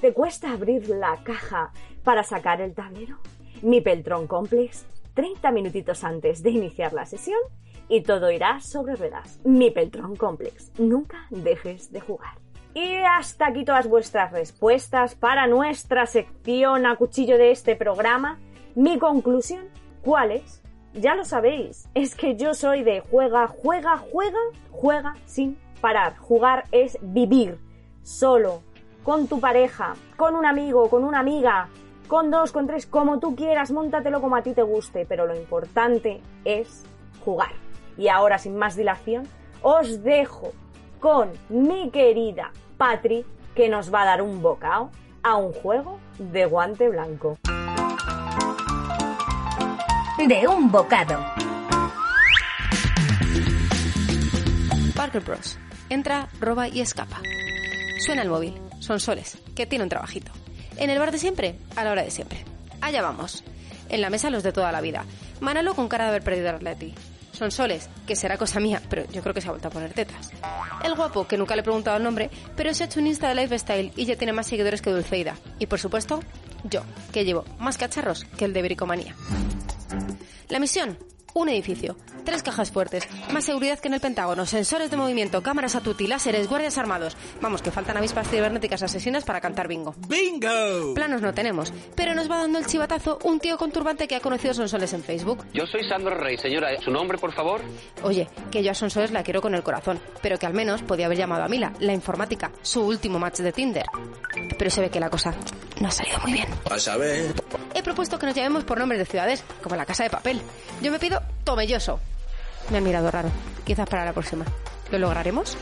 ¿Te 0.00 0.12
cuesta 0.12 0.52
abrir 0.52 0.88
la 0.88 1.22
caja 1.24 1.72
para 2.04 2.22
sacar 2.22 2.60
el 2.60 2.74
tablero? 2.74 3.18
Mi 3.62 3.80
Peltron 3.80 4.26
Complex, 4.26 4.86
30 5.14 5.50
minutitos 5.52 6.04
antes 6.04 6.42
de 6.42 6.50
iniciar 6.50 6.92
la 6.92 7.06
sesión 7.06 7.40
y 7.90 8.02
todo 8.02 8.30
irá 8.30 8.60
sobre 8.60 8.94
ruedas. 8.94 9.40
Mi 9.44 9.70
Peltron 9.70 10.16
Complex, 10.16 10.72
nunca 10.78 11.26
dejes 11.28 11.92
de 11.92 12.00
jugar. 12.00 12.38
Y 12.72 12.98
hasta 12.98 13.48
aquí 13.48 13.64
todas 13.64 13.88
vuestras 13.88 14.30
respuestas 14.30 15.16
para 15.16 15.48
nuestra 15.48 16.06
sección 16.06 16.86
a 16.86 16.94
cuchillo 16.96 17.36
de 17.36 17.50
este 17.50 17.74
programa. 17.74 18.38
Mi 18.76 18.98
conclusión, 18.98 19.64
¿cuál 20.02 20.30
es? 20.30 20.62
Ya 20.94 21.16
lo 21.16 21.24
sabéis, 21.24 21.88
es 21.94 22.14
que 22.14 22.36
yo 22.36 22.54
soy 22.54 22.84
de 22.84 23.00
juega, 23.00 23.48
juega, 23.48 23.98
juega, 23.98 24.38
juega 24.70 25.16
sin 25.24 25.58
parar. 25.80 26.16
Jugar 26.16 26.64
es 26.70 26.96
vivir 27.02 27.58
solo, 28.02 28.62
con 29.02 29.26
tu 29.26 29.40
pareja, 29.40 29.94
con 30.16 30.36
un 30.36 30.46
amigo, 30.46 30.88
con 30.88 31.04
una 31.04 31.18
amiga, 31.18 31.68
con 32.06 32.30
dos, 32.30 32.52
con 32.52 32.66
tres, 32.68 32.86
como 32.86 33.18
tú 33.18 33.34
quieras, 33.34 33.72
móntatelo 33.72 34.20
como 34.20 34.36
a 34.36 34.42
ti 34.42 34.52
te 34.52 34.62
guste, 34.62 35.06
pero 35.06 35.26
lo 35.26 35.34
importante 35.34 36.20
es 36.44 36.84
jugar. 37.24 37.69
Y 37.96 38.08
ahora, 38.08 38.38
sin 38.38 38.56
más 38.56 38.76
dilación, 38.76 39.28
os 39.62 40.02
dejo 40.02 40.52
con 41.00 41.30
mi 41.48 41.90
querida 41.90 42.52
Patri, 42.76 43.24
que 43.54 43.68
nos 43.68 43.92
va 43.92 44.02
a 44.02 44.06
dar 44.06 44.22
un 44.22 44.42
bocado 44.42 44.90
a 45.22 45.36
un 45.36 45.52
juego 45.52 45.98
de 46.18 46.46
guante 46.46 46.88
blanco. 46.88 47.38
De 50.26 50.46
un 50.48 50.70
bocado. 50.70 51.18
Parker 54.94 55.22
Bros. 55.22 55.58
Entra, 55.88 56.28
roba 56.40 56.68
y 56.68 56.80
escapa. 56.80 57.20
Suena 58.04 58.22
el 58.22 58.28
móvil. 58.28 58.54
Son 58.80 59.00
Soles, 59.00 59.38
que 59.54 59.66
tiene 59.66 59.84
un 59.84 59.88
trabajito. 59.88 60.32
En 60.76 60.90
el 60.90 60.98
bar 60.98 61.12
de 61.12 61.18
siempre, 61.18 61.56
a 61.76 61.84
la 61.84 61.92
hora 61.92 62.02
de 62.02 62.10
siempre. 62.10 62.44
Allá 62.80 63.02
vamos. 63.02 63.44
En 63.88 64.00
la 64.00 64.10
mesa 64.10 64.30
los 64.30 64.42
de 64.42 64.52
toda 64.52 64.72
la 64.72 64.80
vida. 64.80 65.04
Manolo 65.40 65.74
con 65.74 65.88
cara 65.88 66.04
de 66.04 66.10
haber 66.10 66.22
perdido 66.22 66.48
el 66.48 66.56
Atleti. 66.56 66.94
Son 67.32 67.50
Soles, 67.50 67.88
que 68.06 68.16
será 68.16 68.36
cosa 68.36 68.60
mía, 68.60 68.82
pero 68.88 69.04
yo 69.10 69.22
creo 69.22 69.34
que 69.34 69.40
se 69.40 69.48
ha 69.48 69.50
vuelto 69.50 69.68
a 69.68 69.70
poner 69.70 69.92
tetas. 69.92 70.30
El 70.84 70.94
guapo, 70.94 71.26
que 71.26 71.38
nunca 71.38 71.54
le 71.54 71.60
he 71.60 71.64
preguntado 71.64 71.96
el 71.96 72.02
nombre, 72.02 72.30
pero 72.56 72.72
se 72.74 72.84
ha 72.84 72.86
hecho 72.86 73.00
un 73.00 73.06
Insta 73.06 73.28
de 73.28 73.34
lifestyle 73.34 73.92
y 73.96 74.04
ya 74.04 74.16
tiene 74.16 74.32
más 74.32 74.46
seguidores 74.46 74.82
que 74.82 74.90
Dulceida. 74.90 75.36
Y 75.58 75.66
por 75.66 75.78
supuesto, 75.78 76.20
yo, 76.64 76.82
que 77.12 77.24
llevo 77.24 77.44
más 77.58 77.78
cacharros 77.78 78.24
que 78.24 78.44
el 78.44 78.52
de 78.52 78.62
bricomanía. 78.62 79.14
La 80.48 80.58
misión, 80.58 80.98
un 81.34 81.48
edificio, 81.48 81.96
tres 82.24 82.42
cajas 82.42 82.70
fuertes, 82.70 83.06
más 83.32 83.44
seguridad 83.44 83.78
que 83.78 83.88
en 83.88 83.94
el 83.94 84.00
Pentágono, 84.00 84.46
sensores 84.46 84.90
de 84.90 84.96
movimiento, 84.96 85.42
cámaras 85.42 85.76
a 85.76 85.80
tutti, 85.80 86.06
láseres, 86.06 86.48
guardias 86.48 86.78
armados. 86.78 87.16
Vamos, 87.40 87.62
que 87.62 87.70
faltan 87.70 87.96
avispas 87.96 88.28
cibernéticas 88.28 88.82
asesinas 88.82 89.24
para 89.24 89.40
cantar 89.40 89.68
bingo. 89.68 89.94
¡Bingo! 90.08 90.94
Planos 90.94 91.22
no 91.22 91.34
tenemos, 91.34 91.72
pero 91.94 92.14
nos 92.14 92.30
va 92.30 92.38
dando 92.38 92.58
el 92.58 92.66
chivatazo 92.66 93.18
un 93.24 93.40
tío 93.40 93.56
con 93.56 93.72
turbante 93.72 94.08
que 94.08 94.16
ha 94.16 94.20
conocido 94.20 94.52
a 94.52 94.54
Sonsoles 94.54 94.92
en 94.92 95.02
Facebook. 95.02 95.44
Yo 95.52 95.66
soy 95.66 95.84
Sandro 95.88 96.16
Rey, 96.16 96.36
señora. 96.38 96.68
¿Su 96.80 96.90
nombre, 96.90 97.18
por 97.18 97.32
favor? 97.32 97.60
Oye, 98.02 98.28
que 98.50 98.62
yo 98.62 98.70
a 98.70 98.74
Sonsoles 98.74 99.10
la 99.10 99.22
quiero 99.22 99.40
con 99.40 99.54
el 99.54 99.62
corazón, 99.62 100.00
pero 100.22 100.38
que 100.38 100.46
al 100.46 100.54
menos 100.54 100.82
podía 100.82 101.06
haber 101.06 101.18
llamado 101.18 101.44
a 101.44 101.48
Mila, 101.48 101.72
la 101.80 101.92
informática, 101.92 102.52
su 102.62 102.82
último 102.82 103.18
match 103.18 103.38
de 103.38 103.52
Tinder. 103.52 103.86
Pero 104.58 104.70
se 104.70 104.80
ve 104.80 104.90
que 104.90 105.00
la 105.00 105.10
cosa 105.10 105.34
no 105.80 105.88
ha 105.88 105.90
salido 105.90 106.18
muy 106.20 106.32
bien. 106.32 106.48
A 106.70 106.78
saber. 106.78 107.34
He 107.74 107.82
propuesto 107.82 108.18
que 108.18 108.26
nos 108.26 108.34
llamemos 108.34 108.64
por 108.64 108.78
nombres 108.78 108.98
de 108.98 109.06
ciudades, 109.06 109.44
como 109.62 109.76
la 109.76 109.86
Casa 109.86 110.02
de 110.04 110.10
Papel. 110.10 110.40
Yo 110.82 110.90
me 110.90 110.98
pido 110.98 111.19
Tomelloso. 111.44 112.00
Me 112.70 112.78
han 112.78 112.84
mirado 112.84 113.10
raro. 113.10 113.30
Quizás 113.64 113.88
para 113.88 114.04
la 114.04 114.12
próxima. 114.12 114.44
¿Lo 114.90 114.98
lograremos? 114.98 115.56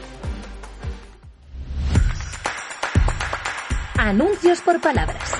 Anuncios 3.97 4.61
por 4.61 4.81
palabras. 4.81 5.33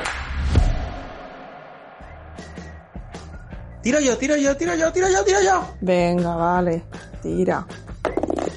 Tiro 3.83 4.01
yo, 4.01 4.19
tiro 4.19 4.37
yo, 4.37 4.57
tiro 4.57 4.75
yo, 4.75 4.93
tiro 4.93 5.09
yo, 5.09 5.25
tiro 5.25 5.39
yo. 5.43 5.75
Venga, 5.81 6.35
vale, 6.35 6.83
tira. 7.23 7.67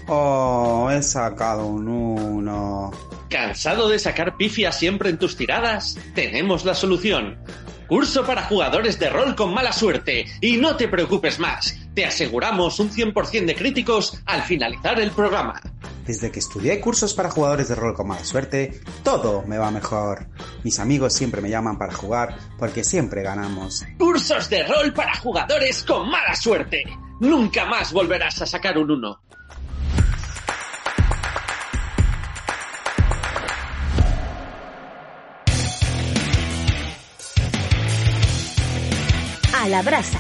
Oh, 0.08 0.90
he 0.92 1.02
sacado 1.02 1.68
un 1.68 1.88
uno. 1.88 2.92
¿Cansado 3.30 3.88
de 3.88 3.98
sacar 3.98 4.36
pifias 4.36 4.78
siempre 4.78 5.10
en 5.10 5.18
tus 5.18 5.38
tiradas? 5.38 5.98
Tenemos 6.16 6.66
la 6.66 6.74
solución. 6.74 7.38
Curso 7.92 8.26
para 8.26 8.44
jugadores 8.44 8.98
de 9.00 9.10
rol 9.10 9.36
con 9.36 9.54
mala 9.54 9.74
suerte. 9.74 10.26
Y 10.40 10.56
no 10.56 10.78
te 10.78 10.88
preocupes 10.88 11.40
más. 11.40 11.76
Te 11.94 12.06
aseguramos 12.06 12.80
un 12.80 12.90
100% 12.90 13.46
de 13.46 13.54
críticos 13.54 14.18
al 14.26 14.44
finalizar 14.44 14.98
el 15.02 15.12
programa. 15.12 15.60
Desde 16.06 16.32
que 16.32 16.40
estudié 16.40 16.80
cursos 16.80 17.14
para 17.14 17.30
jugadores 17.30 17.68
de 17.68 17.76
rol 17.76 17.94
con 17.94 18.08
mala 18.08 18.24
suerte, 18.24 18.80
todo 19.04 19.44
me 19.46 19.58
va 19.58 19.72
mejor. 19.72 20.28
Mis 20.64 20.80
amigos 20.80 21.12
siempre 21.12 21.42
me 21.42 21.50
llaman 21.50 21.78
para 21.78 21.92
jugar 21.92 22.38
porque 22.58 22.86
siempre 22.86 23.24
ganamos. 23.24 23.84
Cursos 23.98 24.50
de 24.50 24.64
rol 24.64 24.94
para 24.94 25.14
jugadores 25.18 25.84
con 25.84 26.10
mala 26.10 26.34
suerte. 26.34 26.86
Nunca 27.20 27.66
más 27.66 27.92
volverás 27.92 28.42
a 28.42 28.46
sacar 28.46 28.78
un 28.78 28.90
1. 28.90 29.22
La 39.72 39.82
brasa. 39.84 40.20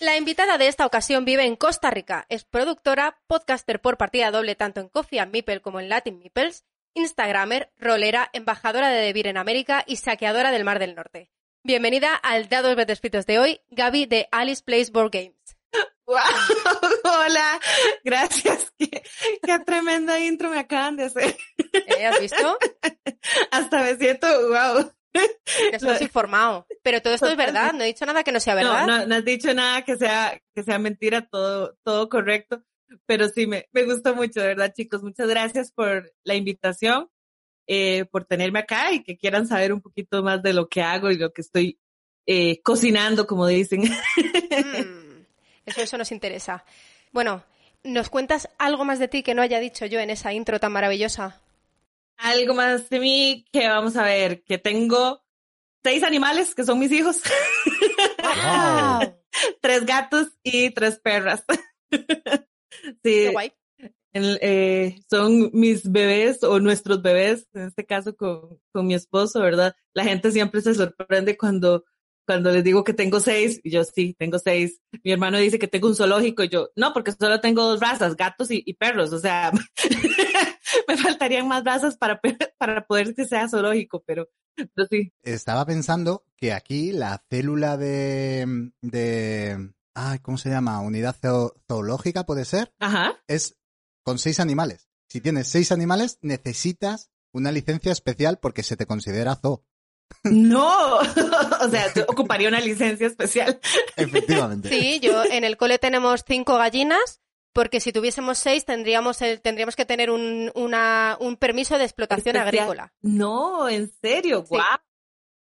La 0.00 0.16
invitada 0.16 0.56
de 0.56 0.66
esta 0.66 0.86
ocasión 0.86 1.26
vive 1.26 1.44
en 1.44 1.56
Costa 1.56 1.90
Rica. 1.90 2.24
Es 2.30 2.44
productora, 2.44 3.20
podcaster 3.26 3.82
por 3.82 3.98
partida 3.98 4.30
doble 4.30 4.54
tanto 4.54 4.80
en 4.80 4.88
Coffee 4.88 5.20
and 5.20 5.30
Meeple 5.30 5.60
como 5.60 5.78
en 5.78 5.90
Latin 5.90 6.18
Meeples, 6.18 6.64
instagramer, 6.94 7.70
rolera, 7.76 8.30
embajadora 8.32 8.88
de 8.88 9.00
Devir 9.00 9.26
en 9.26 9.36
América 9.36 9.84
y 9.86 9.96
saqueadora 9.96 10.52
del 10.52 10.64
Mar 10.64 10.78
del 10.78 10.94
Norte. 10.94 11.30
Bienvenida 11.62 12.14
al 12.14 12.48
Dados 12.48 12.76
Betescritos 12.76 13.26
de 13.26 13.38
hoy, 13.38 13.60
Gaby 13.68 14.06
de 14.06 14.26
Alice 14.32 14.62
Plays 14.64 14.90
Board 14.90 15.10
Games. 15.10 15.58
¡Wow! 16.06 16.16
Hola, 17.04 17.60
gracias. 18.02 18.72
Qué, 18.78 19.02
qué 19.42 19.58
tremenda 19.58 20.18
intro 20.18 20.48
me 20.48 20.60
acaban 20.60 20.96
de 20.96 21.04
hacer. 21.04 21.36
¿Eh? 21.58 22.06
¿Has 22.06 22.20
visto? 22.20 22.58
Hasta 23.50 23.82
me 23.82 23.96
siento, 23.96 24.26
wow. 24.48 24.94
Nos 25.72 25.82
hemos 25.82 26.00
informado. 26.00 26.66
Pero 26.82 27.00
todo 27.00 27.14
esto 27.14 27.28
es 27.28 27.36
verdad, 27.36 27.72
no 27.72 27.82
he 27.82 27.86
dicho 27.86 28.06
nada 28.06 28.24
que 28.24 28.32
no 28.32 28.40
sea 28.40 28.54
verdad. 28.54 28.86
No, 28.86 28.98
no, 28.98 29.06
no 29.06 29.14
has 29.14 29.24
dicho 29.24 29.52
nada 29.54 29.82
que 29.82 29.96
sea, 29.96 30.40
que 30.54 30.62
sea 30.62 30.78
mentira, 30.78 31.26
todo, 31.26 31.76
todo 31.82 32.08
correcto. 32.08 32.62
Pero 33.06 33.28
sí, 33.28 33.46
me, 33.46 33.68
me 33.72 33.84
gustó 33.84 34.14
mucho, 34.14 34.40
de 34.40 34.48
verdad, 34.48 34.72
chicos. 34.74 35.02
Muchas 35.02 35.28
gracias 35.28 35.72
por 35.72 36.12
la 36.22 36.34
invitación, 36.34 37.08
eh, 37.66 38.04
por 38.06 38.24
tenerme 38.24 38.60
acá 38.60 38.92
y 38.92 39.02
que 39.02 39.16
quieran 39.16 39.46
saber 39.46 39.72
un 39.72 39.80
poquito 39.80 40.22
más 40.22 40.42
de 40.42 40.52
lo 40.52 40.68
que 40.68 40.82
hago 40.82 41.10
y 41.10 41.16
lo 41.16 41.32
que 41.32 41.42
estoy 41.42 41.78
eh, 42.26 42.60
cocinando, 42.62 43.26
como 43.26 43.46
dicen. 43.46 43.82
Mm, 43.82 45.24
eso, 45.66 45.80
eso 45.80 45.98
nos 45.98 46.12
interesa. 46.12 46.64
Bueno, 47.12 47.44
¿nos 47.82 48.10
cuentas 48.10 48.48
algo 48.58 48.84
más 48.84 48.98
de 48.98 49.08
ti 49.08 49.22
que 49.22 49.34
no 49.34 49.42
haya 49.42 49.60
dicho 49.60 49.86
yo 49.86 50.00
en 50.00 50.10
esa 50.10 50.32
intro 50.32 50.60
tan 50.60 50.72
maravillosa? 50.72 51.40
Algo 52.16 52.54
más 52.54 52.88
de 52.88 53.00
mí 53.00 53.44
que 53.52 53.68
vamos 53.68 53.96
a 53.96 54.04
ver, 54.04 54.42
que 54.44 54.58
tengo 54.58 55.24
seis 55.82 56.02
animales 56.02 56.54
que 56.54 56.64
son 56.64 56.78
mis 56.78 56.92
hijos. 56.92 57.20
Wow. 58.22 59.14
tres 59.60 59.84
gatos 59.84 60.28
y 60.42 60.70
tres 60.70 60.98
perras. 60.98 61.44
sí, 61.90 62.96
Qué 63.02 63.30
guay. 63.32 63.52
el, 64.12 64.38
eh, 64.40 65.00
son 65.10 65.50
mis 65.52 65.90
bebés 65.90 66.42
o 66.42 66.58
nuestros 66.60 67.02
bebés, 67.02 67.46
en 67.52 67.68
este 67.68 67.84
caso 67.84 68.16
con, 68.16 68.58
con 68.72 68.86
mi 68.86 68.94
esposo, 68.94 69.40
¿verdad? 69.40 69.74
La 69.92 70.04
gente 70.04 70.30
siempre 70.32 70.62
se 70.62 70.74
sorprende 70.74 71.36
cuando, 71.36 71.84
cuando 72.26 72.50
les 72.50 72.64
digo 72.64 72.84
que 72.84 72.94
tengo 72.94 73.20
seis, 73.20 73.60
y 73.62 73.70
yo 73.70 73.84
sí, 73.84 74.14
tengo 74.18 74.38
seis. 74.38 74.80
Mi 75.02 75.12
hermano 75.12 75.38
dice 75.38 75.58
que 75.58 75.68
tengo 75.68 75.88
un 75.88 75.96
zoológico, 75.96 76.44
y 76.44 76.48
yo, 76.48 76.70
no, 76.76 76.92
porque 76.92 77.12
solo 77.12 77.40
tengo 77.40 77.62
dos 77.64 77.80
razas, 77.80 78.16
gatos 78.16 78.50
y, 78.50 78.62
y 78.64 78.74
perros, 78.74 79.12
o 79.12 79.18
sea, 79.18 79.52
me 80.88 80.96
faltarían 80.96 81.48
más 81.48 81.64
razas 81.64 81.96
para, 81.96 82.20
para 82.58 82.86
poder 82.86 83.14
que 83.14 83.24
sea 83.26 83.48
zoológico, 83.48 84.02
pero, 84.06 84.28
pero 84.56 84.88
sí. 84.90 85.12
Estaba 85.22 85.64
pensando 85.66 86.24
que 86.36 86.52
aquí 86.52 86.92
la 86.92 87.24
célula 87.30 87.76
de, 87.76 88.70
de 88.82 89.72
ah, 89.94 90.18
¿cómo 90.22 90.38
se 90.38 90.50
llama? 90.50 90.80
Unidad 90.80 91.16
zoo- 91.20 91.54
zoológica, 91.68 92.24
¿puede 92.24 92.44
ser? 92.44 92.72
Ajá. 92.80 93.20
Es 93.26 93.56
con 94.04 94.18
seis 94.18 94.40
animales. 94.40 94.88
Si 95.08 95.20
tienes 95.20 95.48
seis 95.48 95.72
animales, 95.72 96.18
necesitas 96.22 97.10
una 97.32 97.52
licencia 97.52 97.92
especial 97.92 98.38
porque 98.38 98.62
se 98.62 98.76
te 98.76 98.86
considera 98.86 99.36
zoo. 99.36 99.64
No, 100.22 100.96
o 101.60 101.68
sea, 101.70 101.92
yo 101.94 102.04
ocuparía 102.08 102.48
una 102.48 102.60
licencia 102.60 103.06
especial. 103.06 103.58
Efectivamente. 103.96 104.68
Sí, 104.68 105.00
yo 105.00 105.24
en 105.24 105.44
el 105.44 105.56
cole 105.56 105.78
tenemos 105.78 106.24
cinco 106.26 106.56
gallinas, 106.56 107.20
porque 107.54 107.80
si 107.80 107.92
tuviésemos 107.92 108.36
seis 108.36 108.64
tendríamos 108.66 109.22
el, 109.22 109.40
tendríamos 109.40 109.76
que 109.76 109.86
tener 109.86 110.10
un, 110.10 110.50
una, 110.54 111.16
un 111.20 111.36
permiso 111.36 111.78
de 111.78 111.84
explotación 111.84 112.36
Especial. 112.36 112.62
agrícola. 112.64 112.92
No, 113.00 113.68
en 113.68 113.90
serio, 114.02 114.40
Sí. 114.42 114.48
guau. 114.50 114.78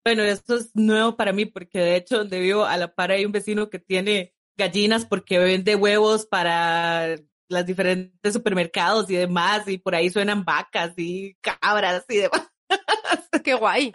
Bueno, 0.04 0.22
esto 0.22 0.56
es 0.56 0.70
nuevo 0.74 1.16
para 1.16 1.32
mí 1.32 1.44
porque 1.46 1.78
de 1.80 1.96
hecho 1.96 2.18
donde 2.18 2.40
vivo 2.40 2.64
a 2.64 2.76
la 2.78 2.94
par 2.94 3.10
hay 3.12 3.24
un 3.26 3.32
vecino 3.32 3.68
que 3.68 3.78
tiene 3.78 4.34
gallinas 4.56 5.04
porque 5.04 5.38
vende 5.38 5.76
huevos 5.76 6.24
para 6.26 7.16
los 7.50 7.66
diferentes 7.66 8.32
supermercados 8.32 9.08
y 9.10 9.16
demás 9.16 9.68
y 9.68 9.78
por 9.78 9.94
ahí 9.94 10.08
suenan 10.10 10.44
vacas 10.44 10.94
y 10.96 11.36
cabras 11.42 12.04
y 12.08 12.16
demás. 12.18 12.48
Qué 13.44 13.54
guay. 13.54 13.92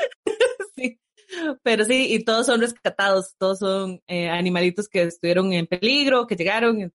sí. 0.76 1.00
Pero 1.64 1.84
sí, 1.86 2.14
y 2.14 2.24
todos 2.24 2.46
son 2.46 2.62
rescatados, 2.62 3.34
todos 3.40 3.58
son 3.60 4.02
eh, 4.08 4.30
animalitos 4.30 4.88
que 4.88 5.02
estuvieron 5.04 5.52
en 5.54 5.66
peligro, 5.66 6.28
que 6.28 6.36
llegaron. 6.36 6.94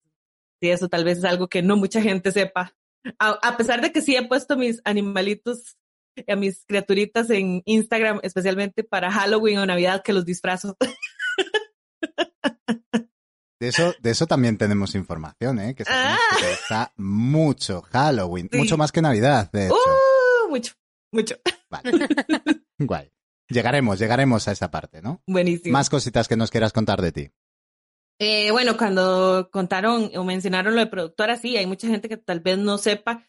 Y 0.60 0.68
eso 0.70 0.88
tal 0.88 1.04
vez 1.04 1.18
es 1.18 1.24
algo 1.24 1.48
que 1.48 1.62
no 1.62 1.76
mucha 1.76 2.00
gente 2.02 2.32
sepa. 2.32 2.74
A, 3.18 3.30
a 3.42 3.56
pesar 3.56 3.80
de 3.80 3.92
que 3.92 4.00
sí 4.02 4.16
he 4.16 4.26
puesto 4.26 4.56
mis 4.56 4.80
animalitos, 4.84 5.76
a 6.26 6.34
mis 6.36 6.64
criaturitas 6.66 7.30
en 7.30 7.62
Instagram, 7.64 8.20
especialmente 8.22 8.82
para 8.84 9.10
Halloween 9.12 9.58
o 9.58 9.66
Navidad, 9.66 10.02
que 10.02 10.12
los 10.12 10.24
disfrazo. 10.24 10.76
De 13.60 13.68
eso, 13.68 13.92
de 14.00 14.10
eso 14.10 14.26
también 14.26 14.56
tenemos 14.56 14.94
información, 14.94 15.58
¿eh? 15.58 15.74
Que 15.74 15.84
sabemos 15.84 16.18
Ah. 16.30 16.36
que 16.40 16.50
gusta 16.50 16.92
mucho 16.96 17.82
Halloween, 17.82 18.48
Sí. 18.52 18.58
mucho 18.58 18.76
más 18.76 18.92
que 18.92 19.02
Navidad, 19.02 19.50
de 19.52 19.66
hecho. 19.66 19.74
Uh, 19.74 20.48
mucho, 20.50 20.74
mucho. 21.12 21.36
Vale. 21.68 21.90
Guay. 22.78 23.10
Llegaremos, 23.48 23.98
llegaremos 23.98 24.46
a 24.46 24.52
esa 24.52 24.70
parte, 24.70 25.02
¿no? 25.02 25.22
Buenísimo. 25.26 25.72
Más 25.72 25.90
cositas 25.90 26.28
que 26.28 26.36
nos 26.36 26.50
quieras 26.52 26.72
contar 26.72 27.02
de 27.02 27.10
ti. 27.12 27.30
Eh, 28.20 28.50
bueno, 28.50 28.76
cuando 28.76 29.48
contaron 29.52 30.10
o 30.16 30.24
mencionaron 30.24 30.74
lo 30.74 30.80
de 30.80 30.88
productora, 30.88 31.36
sí, 31.36 31.56
hay 31.56 31.66
mucha 31.66 31.86
gente 31.86 32.08
que 32.08 32.16
tal 32.16 32.40
vez 32.40 32.58
no 32.58 32.76
sepa, 32.76 33.28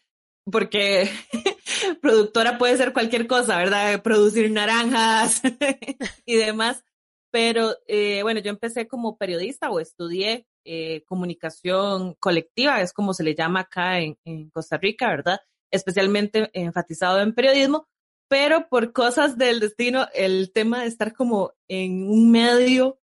porque 0.50 1.08
productora 2.02 2.58
puede 2.58 2.76
ser 2.76 2.92
cualquier 2.92 3.28
cosa, 3.28 3.56
¿verdad? 3.58 4.02
Producir 4.02 4.50
naranjas 4.50 5.42
y 6.26 6.36
demás. 6.36 6.84
Pero 7.30 7.76
eh, 7.86 8.22
bueno, 8.24 8.40
yo 8.40 8.50
empecé 8.50 8.88
como 8.88 9.16
periodista 9.16 9.70
o 9.70 9.78
estudié 9.78 10.48
eh, 10.64 11.04
comunicación 11.06 12.14
colectiva, 12.14 12.80
es 12.80 12.92
como 12.92 13.14
se 13.14 13.22
le 13.22 13.36
llama 13.36 13.60
acá 13.60 14.00
en, 14.00 14.18
en 14.24 14.50
Costa 14.50 14.76
Rica, 14.76 15.08
¿verdad? 15.08 15.40
Especialmente 15.70 16.50
enfatizado 16.52 17.20
en 17.20 17.34
periodismo, 17.34 17.86
pero 18.28 18.68
por 18.68 18.92
cosas 18.92 19.38
del 19.38 19.60
destino, 19.60 20.08
el 20.14 20.52
tema 20.52 20.82
de 20.82 20.88
estar 20.88 21.14
como 21.14 21.52
en 21.68 22.02
un 22.10 22.32
medio 22.32 22.99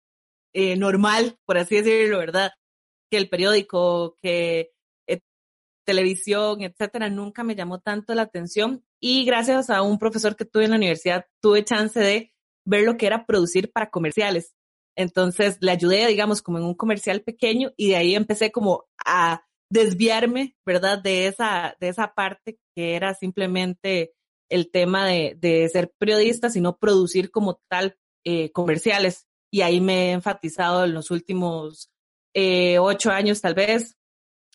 eh, 0.54 0.76
normal, 0.76 1.38
por 1.46 1.58
así 1.58 1.76
decirlo, 1.76 2.20
¿verdad? 2.20 2.52
Que 3.12 3.18
el 3.18 3.30
periódico, 3.30 4.16
que 4.22 4.72
eh, 5.08 5.20
televisión, 5.86 6.62
etcétera, 6.62 7.10
nunca 7.10 7.44
me 7.44 7.56
llamó 7.56 7.80
tanto 7.80 8.14
la 8.16 8.24
atención 8.24 8.84
y 9.00 9.26
gracias 9.26 9.70
a 9.70 9.82
un 9.82 10.00
profesor 10.00 10.36
que 10.36 10.46
tuve 10.46 10.66
en 10.66 10.72
la 10.72 10.78
universidad 10.78 11.26
tuve 11.42 11.64
chance 11.64 12.00
de 12.00 12.34
ver 12.66 12.84
lo 12.84 12.98
que 12.98 13.08
era 13.08 13.26
producir 13.26 13.72
para 13.72 13.90
comerciales. 13.90 14.54
Entonces 14.96 15.58
le 15.62 15.72
ayudé, 15.72 16.08
digamos, 16.08 16.42
como 16.42 16.58
en 16.58 16.66
un 16.66 16.74
comercial 16.74 17.22
pequeño 17.22 17.72
y 17.78 17.90
de 17.90 17.98
ahí 17.98 18.16
empecé 18.16 18.52
como 18.52 18.86
a 19.06 19.46
desviarme, 19.70 20.56
¿verdad? 20.66 21.02
De 21.02 21.28
esa, 21.28 21.76
de 21.80 21.90
esa 21.90 22.14
parte 22.14 22.58
que 22.76 22.96
era 22.96 23.14
simplemente 23.14 24.14
el 24.50 24.72
tema 24.72 25.06
de, 25.06 25.38
de 25.40 25.68
ser 25.70 25.94
periodista, 26.00 26.50
sino 26.50 26.78
producir 26.78 27.32
como 27.32 27.62
tal 27.70 27.96
eh, 28.26 28.52
comerciales. 28.52 29.27
Y 29.52 29.62
ahí 29.62 29.82
me 29.82 30.10
he 30.10 30.12
enfatizado 30.12 30.86
en 30.86 30.94
los 30.94 31.12
últimos 31.12 31.90
eh, 32.34 32.80
ocho 32.80 33.12
años 33.12 33.42
tal 33.42 33.54
vez, 33.54 33.98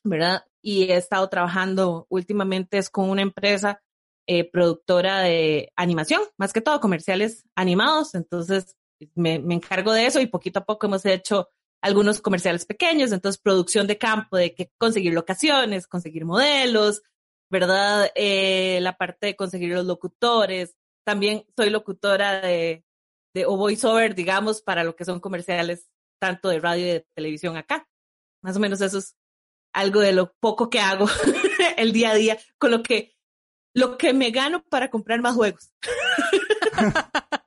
¿verdad? 0.04 0.44
Y 0.60 0.84
he 0.84 0.96
estado 0.96 1.28
trabajando 1.28 2.06
últimamente 2.08 2.78
es 2.78 2.90
con 2.90 3.10
una 3.10 3.22
empresa 3.22 3.82
eh, 4.26 4.48
productora 4.48 5.20
de 5.20 5.72
animación, 5.74 6.22
más 6.36 6.52
que 6.52 6.60
todo 6.60 6.80
comerciales 6.80 7.44
animados. 7.56 8.14
Entonces 8.14 8.76
me, 9.14 9.34
encargo 9.34 9.92
de 9.92 10.06
eso 10.06 10.20
y 10.20 10.26
poquito 10.26 10.60
a 10.60 10.64
poco 10.64 10.86
hemos 10.86 11.04
hecho 11.06 11.48
algunos 11.80 12.20
comerciales 12.20 12.64
pequeños, 12.64 13.10
entonces 13.10 13.40
producción 13.40 13.88
de 13.88 13.98
campo, 13.98 14.36
de 14.36 14.54
que 14.54 14.70
conseguir 14.78 15.12
locaciones, 15.14 15.88
conseguir 15.88 16.24
modelos, 16.24 17.02
¿verdad? 17.50 18.10
Eh, 18.14 18.78
la 18.80 18.96
parte 18.96 19.26
de 19.26 19.36
conseguir 19.36 19.70
los 19.70 19.86
locutores. 19.86 20.76
También 21.04 21.44
soy 21.56 21.70
locutora 21.70 22.40
de, 22.42 22.84
de 23.34 23.46
o 23.46 23.56
voiceover, 23.56 24.14
digamos, 24.14 24.62
para 24.62 24.84
lo 24.84 24.96
que 24.96 25.04
son 25.04 25.20
comerciales 25.20 25.90
tanto 26.20 26.48
de 26.48 26.60
radio 26.60 26.86
y 26.86 26.90
de 26.90 27.06
televisión 27.14 27.56
acá. 27.56 27.88
Más 28.42 28.56
o 28.56 28.60
menos 28.60 28.80
eso 28.80 28.98
es 28.98 29.16
algo 29.72 30.00
de 30.00 30.12
lo 30.12 30.34
poco 30.34 30.70
que 30.70 30.80
hago 30.80 31.06
el 31.76 31.92
día 31.92 32.10
a 32.10 32.14
día, 32.14 32.38
con 32.58 32.70
lo 32.70 32.82
que, 32.82 33.16
lo 33.74 33.96
que 33.98 34.12
me 34.12 34.30
gano 34.30 34.62
para 34.68 34.90
comprar 34.90 35.20
más 35.20 35.34
juegos. 35.34 35.72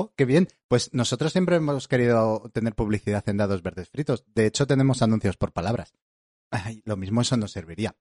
Oh, 0.00 0.14
qué 0.14 0.24
bien. 0.24 0.46
Pues 0.68 0.94
nosotros 0.94 1.32
siempre 1.32 1.56
hemos 1.56 1.88
querido 1.88 2.48
tener 2.54 2.76
publicidad 2.76 3.28
en 3.28 3.36
dados 3.36 3.64
verdes 3.64 3.88
fritos. 3.88 4.24
De 4.32 4.46
hecho, 4.46 4.64
tenemos 4.64 5.02
anuncios 5.02 5.36
por 5.36 5.52
palabras. 5.52 5.92
Lo 6.84 6.96
mismo 6.96 7.20
eso 7.20 7.36
nos 7.36 7.50
serviría. 7.50 7.96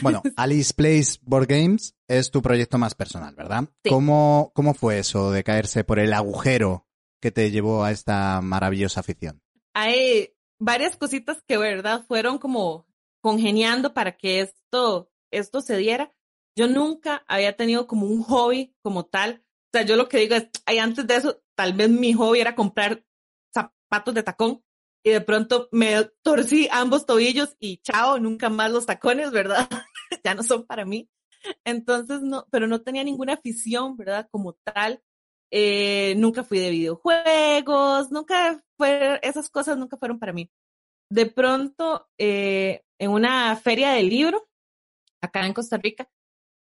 Bueno, 0.00 0.22
Alice 0.36 0.72
Plays 0.74 1.20
Board 1.22 1.46
Games 1.46 1.94
es 2.08 2.30
tu 2.30 2.40
proyecto 2.42 2.78
más 2.78 2.94
personal, 2.94 3.34
¿verdad? 3.34 3.64
Sí. 3.84 3.90
¿Cómo, 3.90 4.52
¿Cómo 4.54 4.74
fue 4.74 4.98
eso 4.98 5.30
de 5.30 5.44
caerse 5.44 5.84
por 5.84 5.98
el 5.98 6.12
agujero 6.12 6.86
que 7.20 7.30
te 7.30 7.50
llevó 7.50 7.84
a 7.84 7.90
esta 7.90 8.40
maravillosa 8.40 9.00
afición? 9.00 9.42
Hay 9.74 10.34
varias 10.58 10.96
cositas 10.96 11.42
que, 11.46 11.56
¿verdad? 11.56 12.04
Fueron 12.06 12.38
como 12.38 12.86
congeniando 13.22 13.94
para 13.94 14.16
que 14.16 14.40
esto, 14.40 15.10
esto 15.30 15.60
se 15.60 15.76
diera. 15.76 16.12
Yo 16.56 16.68
nunca 16.68 17.24
había 17.28 17.56
tenido 17.56 17.86
como 17.86 18.06
un 18.06 18.22
hobby 18.22 18.74
como 18.82 19.06
tal. 19.06 19.44
O 19.72 19.78
sea, 19.78 19.82
yo 19.82 19.96
lo 19.96 20.08
que 20.08 20.18
digo 20.18 20.34
es, 20.34 20.48
ay, 20.66 20.78
antes 20.78 21.06
de 21.06 21.16
eso, 21.16 21.42
tal 21.54 21.72
vez 21.72 21.88
mi 21.88 22.12
hobby 22.12 22.40
era 22.40 22.54
comprar 22.54 23.04
zapatos 23.54 24.14
de 24.14 24.22
tacón 24.22 24.62
y 25.02 25.10
de 25.10 25.20
pronto 25.20 25.68
me 25.72 26.04
torcí 26.22 26.68
ambos 26.70 27.06
tobillos 27.06 27.56
y 27.58 27.78
chao, 27.78 28.18
nunca 28.18 28.48
más 28.48 28.70
los 28.70 28.86
tacones, 28.86 29.30
¿verdad? 29.32 29.68
ya 30.24 30.34
no 30.34 30.42
son 30.42 30.64
para 30.66 30.84
mí. 30.84 31.08
Entonces, 31.64 32.22
no, 32.22 32.46
pero 32.50 32.66
no 32.66 32.82
tenía 32.82 33.02
ninguna 33.02 33.34
afición, 33.34 33.96
¿verdad? 33.96 34.28
Como 34.30 34.54
tal. 34.64 35.02
Eh, 35.50 36.14
nunca 36.16 36.44
fui 36.44 36.60
de 36.60 36.70
videojuegos, 36.70 38.10
nunca 38.10 38.64
fue, 38.78 39.18
esas 39.22 39.50
cosas 39.50 39.76
nunca 39.76 39.96
fueron 39.96 40.18
para 40.18 40.32
mí. 40.32 40.50
De 41.10 41.26
pronto, 41.26 42.08
eh, 42.16 42.84
en 42.98 43.10
una 43.10 43.54
feria 43.56 43.92
del 43.92 44.08
libro, 44.08 44.48
acá 45.20 45.44
en 45.46 45.52
Costa 45.52 45.76
Rica, 45.76 46.08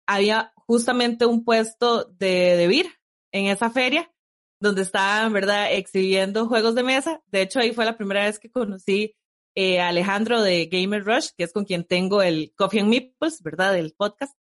había 0.08 0.52
justamente 0.56 1.26
un 1.26 1.46
puesto 1.46 2.04
de, 2.06 2.58
de 2.58 2.90
en 3.32 3.46
esa 3.46 3.70
feria 3.70 4.12
donde 4.62 4.84
estaban, 4.84 5.34
¿verdad?, 5.34 5.74
exhibiendo 5.74 6.48
juegos 6.48 6.75
de 6.75 6.84
mesa. 6.84 7.22
De 7.27 7.41
hecho, 7.41 7.60
ahí 7.60 7.74
fue 7.74 7.84
la 7.84 7.98
primera 7.98 8.25
vez 8.25 8.39
que 8.39 8.51
conocí 8.51 9.15
eh, 9.56 9.82
a 9.82 9.89
Alejandro 9.89 10.41
de 10.41 10.68
Gamer 10.68 11.03
Rush, 11.03 11.29
que 11.36 11.44
es 11.44 11.51
con 11.51 11.66
quien 11.66 11.83
tengo 11.83 12.22
el 12.22 12.53
Coffee 12.55 12.79
and 12.79 12.90
Meeples, 12.90 13.42
¿verdad?, 13.42 13.74
del 13.74 13.94
podcast. 13.94 14.33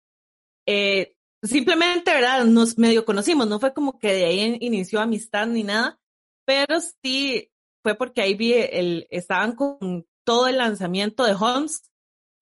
Eh, 0.67 1.15
simplemente, 1.41 2.13
¿verdad?, 2.13 2.45
nos 2.45 2.77
medio 2.77 3.03
conocimos, 3.03 3.47
no 3.47 3.59
fue 3.59 3.73
como 3.73 3.99
que 3.99 4.13
de 4.13 4.25
ahí 4.25 4.57
inició 4.61 5.01
amistad 5.01 5.47
ni 5.47 5.63
nada, 5.63 5.99
pero 6.45 6.79
sí 7.03 7.51
fue 7.83 7.95
porque 7.95 8.21
ahí 8.21 8.35
vi 8.35 8.53
el, 8.53 9.07
estaban 9.09 9.55
con 9.55 10.05
todo 10.23 10.47
el 10.47 10.57
lanzamiento 10.57 11.25
de 11.25 11.33
Holmes, 11.33 11.89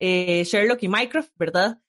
eh, 0.01 0.43
Sherlock 0.43 0.83
y 0.83 0.89
Minecraft, 0.89 1.31
¿verdad? 1.37 1.81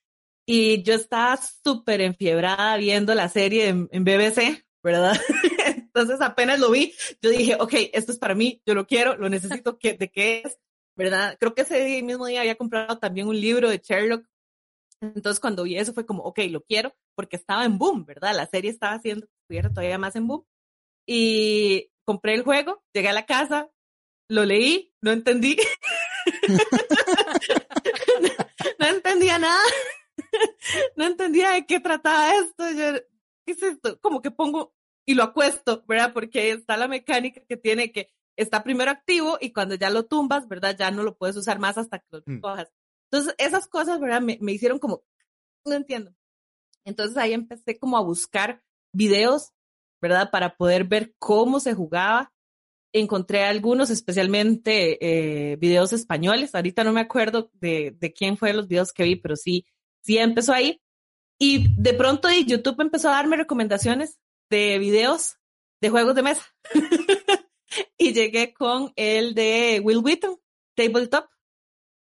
Y 0.47 0.83
yo 0.83 0.93
estaba 0.93 1.37
súper 1.37 2.01
enfiebrada 2.01 2.77
viendo 2.77 3.13
la 3.13 3.27
serie 3.27 3.67
en, 3.67 3.89
en 3.91 4.03
BBC, 4.05 4.65
¿verdad? 4.81 5.19
Entonces 5.93 6.21
apenas 6.21 6.59
lo 6.59 6.71
vi, 6.71 6.93
yo 7.21 7.29
dije, 7.29 7.57
ok, 7.59 7.73
esto 7.91 8.13
es 8.13 8.17
para 8.17 8.33
mí, 8.33 8.61
yo 8.65 8.73
lo 8.73 8.87
quiero, 8.87 9.17
lo 9.17 9.27
necesito, 9.27 9.77
¿qué, 9.77 9.93
¿de 9.93 10.09
qué 10.09 10.43
es? 10.45 10.57
¿Verdad? 10.95 11.35
Creo 11.37 11.53
que 11.53 11.63
ese 11.63 12.01
mismo 12.01 12.27
día 12.27 12.41
había 12.41 12.55
comprado 12.55 12.97
también 12.97 13.27
un 13.27 13.39
libro 13.39 13.69
de 13.69 13.81
Sherlock. 13.83 14.25
Entonces 15.01 15.41
cuando 15.41 15.63
vi 15.63 15.77
eso 15.77 15.93
fue 15.93 16.05
como, 16.05 16.23
ok, 16.23 16.39
lo 16.49 16.61
quiero, 16.61 16.95
porque 17.15 17.35
estaba 17.35 17.65
en 17.65 17.77
boom, 17.77 18.05
¿verdad? 18.05 18.33
La 18.35 18.45
serie 18.45 18.71
estaba 18.71 18.95
estuviera 18.95 19.69
todavía 19.69 19.97
más 19.97 20.15
en 20.15 20.27
boom. 20.27 20.45
Y 21.05 21.91
compré 22.05 22.35
el 22.35 22.43
juego, 22.43 22.81
llegué 22.93 23.09
a 23.09 23.13
la 23.13 23.25
casa, 23.25 23.69
lo 24.29 24.45
leí, 24.45 24.93
no 25.01 25.11
entendí. 25.11 25.57
no, 28.79 28.87
entendía 28.87 29.39
nada. 29.39 29.61
no 30.95 31.05
entendía 31.05 31.51
de 31.51 31.65
qué 31.65 31.81
trataba 31.81 32.33
esto. 32.35 32.63
¿qué 33.45 33.51
es 33.51 33.61
esto? 33.61 33.99
Como 33.99 34.21
que 34.21 34.31
pongo 34.31 34.73
y 35.05 35.13
lo 35.15 35.23
acuesto, 35.23 35.83
¿verdad? 35.87 36.13
Porque 36.13 36.51
está 36.51 36.77
la 36.77 36.87
mecánica 36.87 37.41
que 37.47 37.57
tiene 37.57 37.91
que 37.91 38.09
está 38.37 38.63
primero 38.63 38.91
activo 38.91 39.37
y 39.41 39.51
cuando 39.51 39.75
ya 39.75 39.89
lo 39.89 40.05
tumbas, 40.05 40.47
¿verdad? 40.47 40.75
Ya 40.77 40.91
no 40.91 41.03
lo 41.03 41.15
puedes 41.17 41.35
usar 41.35 41.59
más 41.59 41.77
hasta 41.77 41.99
que 41.99 42.05
lo 42.11 42.23
Mm. 42.25 42.39
cojas. 42.39 42.71
Entonces, 43.11 43.35
esas 43.37 43.67
cosas, 43.67 43.99
¿verdad? 43.99 44.21
Me, 44.21 44.37
me 44.41 44.53
hicieron 44.53 44.79
como, 44.79 45.03
no 45.65 45.73
entiendo. 45.73 46.13
Entonces 46.85 47.17
ahí 47.17 47.33
empecé 47.33 47.77
como 47.77 47.97
a 47.97 48.01
buscar 48.01 48.63
videos, 48.93 49.49
¿verdad? 50.01 50.31
Para 50.31 50.55
poder 50.55 50.85
ver 50.85 51.13
cómo 51.19 51.59
se 51.59 51.73
jugaba. 51.73 52.31
Encontré 52.93 53.43
algunos, 53.43 53.89
especialmente 53.89 54.97
eh, 55.01 55.55
videos 55.57 55.93
españoles. 55.93 56.55
Ahorita 56.55 56.83
no 56.83 56.91
me 56.93 57.01
acuerdo 57.01 57.49
de, 57.53 57.95
de 57.99 58.13
quién 58.13 58.37
fue 58.37 58.53
los 58.53 58.67
videos 58.67 58.91
que 58.91 59.03
vi, 59.03 59.15
pero 59.15 59.35
sí, 59.35 59.65
sí 60.01 60.17
empezó 60.17 60.53
ahí. 60.53 60.81
Y 61.39 61.67
de 61.81 61.93
pronto 61.93 62.31
y 62.31 62.45
YouTube 62.45 62.81
empezó 62.81 63.09
a 63.09 63.13
darme 63.13 63.37
recomendaciones 63.37 64.17
de 64.51 64.77
videos 64.79 65.37
de 65.81 65.89
juegos 65.89 66.13
de 66.13 66.21
mesa. 66.21 66.45
y 67.97 68.13
llegué 68.13 68.53
con 68.53 68.91
el 68.95 69.33
de 69.33 69.81
Will 69.83 69.99
Wheaton, 69.99 70.37
Tabletop. 70.75 71.25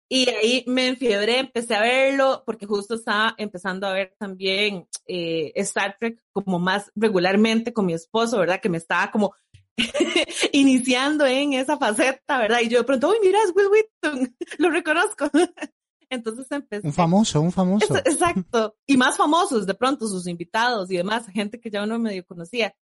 Y 0.09 0.29
ahí 0.29 0.63
me 0.67 0.89
enfiebré, 0.89 1.39
empecé 1.39 1.73
a 1.73 1.81
verlo, 1.81 2.43
porque 2.45 2.67
justo 2.67 2.95
estaba 2.95 3.33
empezando 3.37 3.87
a 3.87 3.93
ver 3.93 4.13
también 4.19 4.87
eh, 5.07 5.51
Star 5.55 5.97
Trek 5.99 6.21
como 6.31 6.59
más 6.59 6.91
regularmente 6.93 7.73
con 7.73 7.87
mi 7.87 7.93
esposo, 7.93 8.37
¿verdad? 8.37 8.61
Que 8.61 8.69
me 8.69 8.77
estaba 8.77 9.09
como 9.09 9.33
iniciando 10.51 11.25
en 11.25 11.53
esa 11.53 11.77
faceta, 11.77 12.37
¿verdad? 12.37 12.59
Y 12.61 12.67
yo 12.67 12.79
de 12.79 12.83
pronto, 12.83 13.09
uy, 13.09 13.17
mira, 13.23 13.39
es 13.41 13.53
Will 13.55 13.69
Wheaton, 13.69 14.35
lo 14.59 14.69
reconozco. 14.69 15.31
Entonces 16.13 16.45
empecé. 16.51 16.85
Un 16.87 16.93
famoso, 16.93 17.41
un 17.41 17.51
famoso. 17.51 17.95
Es- 17.95 18.13
Exacto. 18.13 18.75
Y 18.87 18.97
más 18.97 19.17
famosos, 19.17 19.65
de 19.65 19.73
pronto, 19.73 20.07
sus 20.07 20.27
invitados 20.27 20.89
y 20.91 20.97
demás, 20.97 21.27
gente 21.27 21.59
que 21.59 21.69
ya 21.69 21.83
uno 21.83 21.99
medio 21.99 22.25
conocía. 22.25 22.75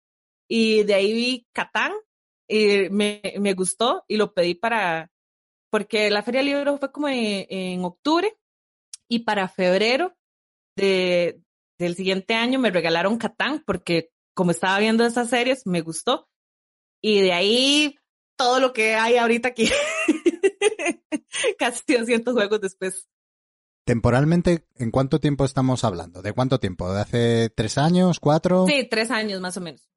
Y 0.49 0.83
de 0.85 0.95
ahí 0.95 1.13
vi 1.13 1.47
Catán, 1.53 1.93
y 2.49 2.89
me, 2.91 3.21
me 3.39 3.53
gustó 3.55 4.05
y 4.09 4.17
lo 4.17 4.33
pedí 4.33 4.55
para, 4.55 5.11
porque 5.71 6.09
la 6.11 6.23
Feria 6.23 6.41
del 6.41 6.47
Libro 6.47 6.79
fue 6.79 6.91
como 6.91 7.09
en, 7.09 7.47
en 7.51 7.85
octubre 7.85 8.35
y 9.09 9.21
para 9.21 9.49
febrero 9.49 10.17
de, 10.77 11.43
del 11.79 11.95
siguiente 11.95 12.35
año 12.35 12.59
me 12.59 12.71
regalaron 12.71 13.19
Catán 13.19 13.63
porque 13.67 14.11
como 14.35 14.53
estaba 14.53 14.79
viendo 14.79 15.05
esas 15.05 15.29
series 15.29 15.67
me 15.67 15.83
gustó. 15.83 16.29
Y 17.03 17.21
de 17.21 17.33
ahí 17.33 17.97
todo 18.39 18.61
lo 18.61 18.73
que 18.73 18.95
hay 18.95 19.17
ahorita 19.19 19.49
aquí. 19.49 19.69
Casi 21.59 21.97
200 21.97 22.35
juegos 22.35 22.61
después. 22.61 23.07
Temporalmente, 23.89 24.67
¿en 24.77 24.91
cuánto 24.91 25.19
tiempo 25.19 25.47
estamos 25.47 25.83
hablando? 25.83 26.21
¿De 26.21 26.35
cuánto 26.35 26.61
tiempo? 26.61 26.93
¿De 26.93 27.01
hace 27.01 27.49
tres 27.49 27.79
años, 27.79 28.21
cuatro? 28.21 28.67
Sí, 28.67 28.87
tres 28.91 29.11
años 29.11 29.41
más 29.41 29.57
o 29.57 29.63
menos. 29.63 29.89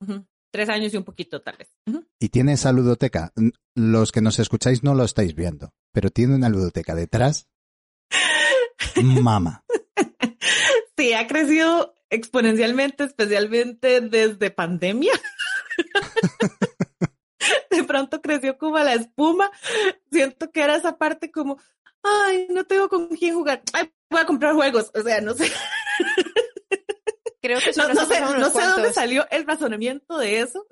Tres 0.50 0.70
años 0.70 0.94
y 0.94 0.98
un 0.98 1.04
poquito, 1.04 1.42
tal 1.42 1.58
vez. 1.58 1.76
Y 2.18 2.30
tiene 2.30 2.54
esa 2.54 2.72
ludoteca. 2.72 3.34
Los 3.76 4.14
que 4.14 4.22
nos 4.22 4.40
escucháis 4.40 4.82
no 4.82 4.96
lo 4.96 5.04
estáis 5.04 5.36
viendo, 5.36 5.74
pero 5.92 6.10
tiene 6.10 6.36
una 6.36 6.48
ludoteca 6.48 6.96
detrás. 6.96 7.50
Mama. 9.04 9.66
Sí, 10.96 11.12
ha 11.12 11.28
crecido 11.28 11.94
exponencialmente, 12.10 13.04
especialmente 13.04 14.00
desde 14.00 14.52
pandemia. 14.52 15.12
De 17.70 17.84
pronto 17.84 18.22
creció 18.22 18.58
como 18.58 18.80
la 18.80 18.94
espuma. 18.94 19.52
Siento 20.10 20.50
que 20.50 20.62
era 20.62 20.78
esa 20.78 20.98
parte 20.98 21.30
como, 21.30 21.58
ay, 22.04 22.48
no 22.50 22.66
tengo 22.66 22.90
con 22.90 23.08
quién 23.10 23.36
jugar. 23.36 23.62
Ay, 23.74 23.92
voy 24.10 24.22
a 24.22 24.26
comprar 24.26 24.54
juegos. 24.54 24.92
O 24.94 25.02
sea, 25.02 25.22
no 25.22 25.34
sé. 25.34 25.52
Creo 27.42 27.60
que 27.60 27.72
no, 27.76 27.88
no 27.90 28.06
sé, 28.06 28.22
no 28.22 28.50
sé 28.52 28.62
dónde 28.62 28.94
salió 28.94 29.28
el 29.32 29.46
razonamiento 29.48 30.18
de 30.18 30.40
eso. 30.42 30.68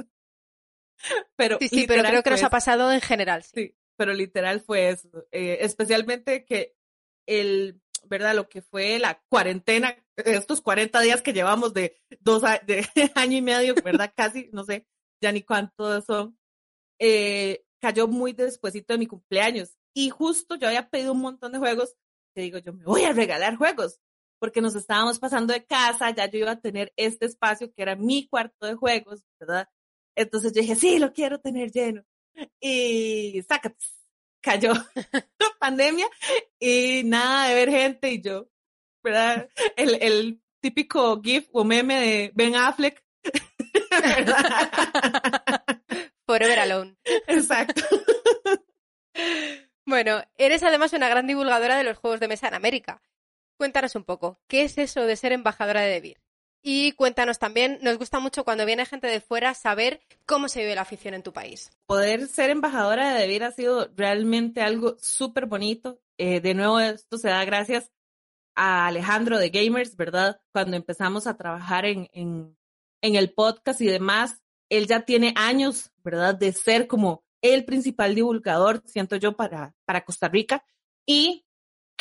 Pero 1.36 1.58
Sí, 1.60 1.68
sí, 1.70 1.86
pero 1.88 2.04
creo 2.04 2.22
que 2.24 2.30
nos 2.32 2.44
ha 2.44 2.50
pasado 2.50 2.92
en 2.92 3.02
general. 3.02 3.44
sí. 3.44 3.50
Sí, 3.56 3.76
pero 3.98 4.14
literal 4.14 4.62
fue 4.62 4.90
eso. 4.90 5.10
Eh, 5.32 5.58
especialmente 5.62 6.46
que 6.46 6.76
el, 7.26 7.82
¿verdad? 8.06 8.36
Lo 8.36 8.48
que 8.48 8.62
fue 8.62 9.00
la 9.00 9.22
cuarentena, 9.30 9.96
estos 10.16 10.62
40 10.62 11.02
días 11.02 11.22
que 11.22 11.34
llevamos 11.34 11.74
de 11.74 12.00
dos 12.20 12.44
a- 12.44 12.60
de 12.60 12.86
año 13.16 13.38
y 13.38 13.42
medio, 13.42 13.76
¿verdad? 13.84 14.14
Casi, 14.16 14.50
no 14.54 14.64
sé, 14.64 14.88
ya 15.22 15.32
ni 15.32 15.42
cuántos 15.42 16.06
son. 16.06 16.38
eh, 17.00 17.66
cayó 17.82 18.08
muy 18.08 18.34
despuesito 18.34 18.94
de 18.94 19.00
mi 19.00 19.08
cumpleaños. 19.08 19.79
Y 20.00 20.12
justo 20.12 20.56
yo 20.56 20.70
había 20.70 20.90
pedido 20.90 21.12
un 21.12 21.20
montón 21.20 21.52
de 21.52 21.58
juegos, 21.58 21.94
que 22.34 22.40
digo, 22.40 22.58
yo 22.60 22.72
me 22.72 22.86
voy 22.86 23.04
a 23.04 23.12
regalar 23.12 23.58
juegos, 23.58 24.00
porque 24.40 24.62
nos 24.62 24.74
estábamos 24.74 25.20
pasando 25.20 25.52
de 25.52 25.66
casa, 25.66 26.12
ya 26.12 26.26
yo 26.32 26.40
iba 26.40 26.52
a 26.52 26.62
tener 26.62 26.94
este 26.96 27.26
espacio 27.26 27.74
que 27.74 27.82
era 27.82 27.98
mi 27.98 28.26
cuarto 28.26 28.66
de 28.66 28.76
juegos, 28.76 29.26
¿verdad? 29.42 29.68
Entonces 30.16 30.54
yo 30.54 30.62
dije, 30.62 30.76
sí, 30.76 31.00
lo 31.00 31.12
quiero 31.12 31.42
tener 31.42 31.74
lleno. 31.74 32.06
Y 32.62 33.44
sácate, 33.46 33.76
cayó 34.40 34.72
la 35.12 35.58
pandemia 35.60 36.08
y 36.58 37.02
nada 37.04 37.50
de 37.50 37.56
ver 37.56 37.70
gente 37.70 38.12
y 38.14 38.22
yo, 38.22 38.48
¿verdad? 39.04 39.50
El, 39.76 40.02
el 40.02 40.42
típico 40.62 41.22
GIF 41.22 41.50
o 41.52 41.66
meme 41.66 42.00
de 42.00 42.32
Ben 42.36 42.56
Affleck. 42.56 43.04
¿verdad? 43.92 44.72
Forever 46.26 46.60
Alone. 46.60 46.96
Exacto. 47.28 47.84
Bueno, 49.90 50.22
eres 50.38 50.62
además 50.62 50.94
una 50.94 51.10
gran 51.10 51.26
divulgadora 51.26 51.76
de 51.76 51.84
los 51.84 51.98
juegos 51.98 52.20
de 52.20 52.28
mesa 52.28 52.48
en 52.48 52.54
América. 52.54 53.02
Cuéntanos 53.58 53.96
un 53.96 54.04
poco, 54.04 54.40
¿qué 54.48 54.62
es 54.62 54.78
eso 54.78 55.02
de 55.02 55.16
ser 55.16 55.32
embajadora 55.32 55.82
de 55.82 55.90
DeVir? 55.90 56.22
Y 56.62 56.92
cuéntanos 56.92 57.40
también, 57.40 57.80
nos 57.82 57.98
gusta 57.98 58.20
mucho 58.20 58.44
cuando 58.44 58.68
viene 58.68 58.86
gente 58.86 59.08
de 59.08 59.20
fuera 59.20 59.56
saber 59.56 60.00
cómo 60.28 60.48
se 60.48 60.60
vive 60.60 60.76
la 60.76 60.82
afición 60.82 61.16
en 61.16 61.24
tu 61.24 61.34
país. 61.34 61.72
Poder 61.88 62.28
ser 62.28 62.52
embajadora 62.52 63.12
de 63.12 63.22
DeVir 63.22 63.44
ha 63.44 63.52
sido 63.52 63.90
realmente 63.96 64.62
algo 64.62 64.96
súper 65.00 65.48
bonito. 65.48 66.00
Eh, 66.20 66.40
de 66.40 66.54
nuevo, 66.54 66.80
esto 66.80 67.18
se 67.18 67.30
da 67.30 67.44
gracias 67.44 67.92
a 68.54 68.86
Alejandro 68.86 69.40
de 69.40 69.50
Gamers, 69.50 69.96
¿verdad? 69.96 70.40
Cuando 70.52 70.78
empezamos 70.78 71.26
a 71.26 71.36
trabajar 71.36 71.86
en, 71.86 72.08
en, 72.14 72.56
en 73.02 73.16
el 73.16 73.34
podcast 73.34 73.82
y 73.82 73.88
demás, 73.88 74.44
él 74.70 74.86
ya 74.86 75.02
tiene 75.02 75.34
años, 75.36 75.90
¿verdad? 76.04 76.36
De 76.36 76.52
ser 76.52 76.86
como 76.86 77.24
el 77.42 77.66
principal 77.66 78.16
divulgador, 78.16 78.82
siento 78.86 79.16
yo, 79.16 79.36
para, 79.36 79.74
para 79.86 80.04
Costa 80.04 80.28
Rica 80.28 80.64
y 81.06 81.46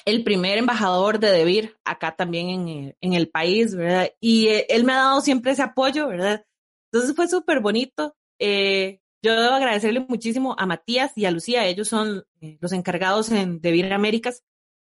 el 0.04 0.24
primer 0.24 0.58
embajador 0.58 1.18
de 1.18 1.30
DeVir 1.30 1.76
acá 1.84 2.16
también 2.16 2.48
en, 2.48 2.68
eh, 2.68 2.96
en 3.00 3.12
el 3.12 3.28
país, 3.28 3.74
¿verdad? 3.74 4.10
Y 4.20 4.48
eh, 4.48 4.66
él 4.70 4.84
me 4.84 4.92
ha 4.92 4.96
dado 4.96 5.20
siempre 5.20 5.52
ese 5.52 5.62
apoyo, 5.62 6.08
¿verdad? 6.08 6.44
Entonces 6.90 7.14
fue 7.14 7.28
súper 7.28 7.60
bonito. 7.60 8.16
Eh, 8.38 9.00
yo 9.22 9.40
debo 9.40 9.54
agradecerle 9.54 10.00
muchísimo 10.00 10.54
a 10.58 10.66
Matías 10.66 11.12
y 11.16 11.24
a 11.24 11.30
Lucía, 11.30 11.66
ellos 11.66 11.88
son 11.88 12.24
eh, 12.40 12.56
los 12.60 12.72
encargados 12.72 13.30
en 13.32 13.60
DeVir 13.60 13.92
Américas, 13.92 14.44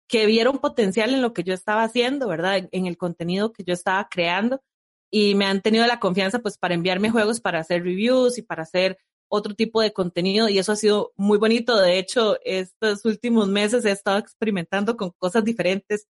que 0.08 0.26
vieron 0.26 0.60
potencial 0.60 1.14
en 1.14 1.22
lo 1.22 1.34
que 1.34 1.44
yo 1.44 1.54
estaba 1.54 1.84
haciendo, 1.84 2.28
¿verdad? 2.28 2.58
En, 2.58 2.70
en 2.72 2.86
el 2.86 2.98
contenido 2.98 3.52
que 3.52 3.64
yo 3.64 3.74
estaba 3.74 4.08
creando 4.10 4.62
y 5.12 5.36
me 5.36 5.46
han 5.46 5.62
tenido 5.62 5.88
la 5.88 6.00
confianza 6.00 6.40
pues 6.40 6.58
para 6.58 6.76
enviarme 6.76 7.10
juegos 7.10 7.42
para 7.42 7.60
hacer 7.60 7.84
reviews 7.84 8.38
y 8.38 8.44
para 8.44 8.64
hacer 8.64 8.98
otro 9.30 9.56
tipo 9.56 9.82
de 9.82 9.94
contenido 9.94 10.50
y 10.50 10.60
eso 10.60 10.72
ha 10.72 10.76
sido 10.76 11.14
muy 11.16 11.38
bonito. 11.38 11.78
De 11.78 11.98
hecho, 11.98 12.38
estos 12.44 13.06
últimos 13.06 13.48
meses 13.48 13.86
he 13.86 13.92
estado 13.92 14.18
experimentando 14.18 14.98
con 14.98 15.12
cosas 15.18 15.44
diferentes 15.46 16.08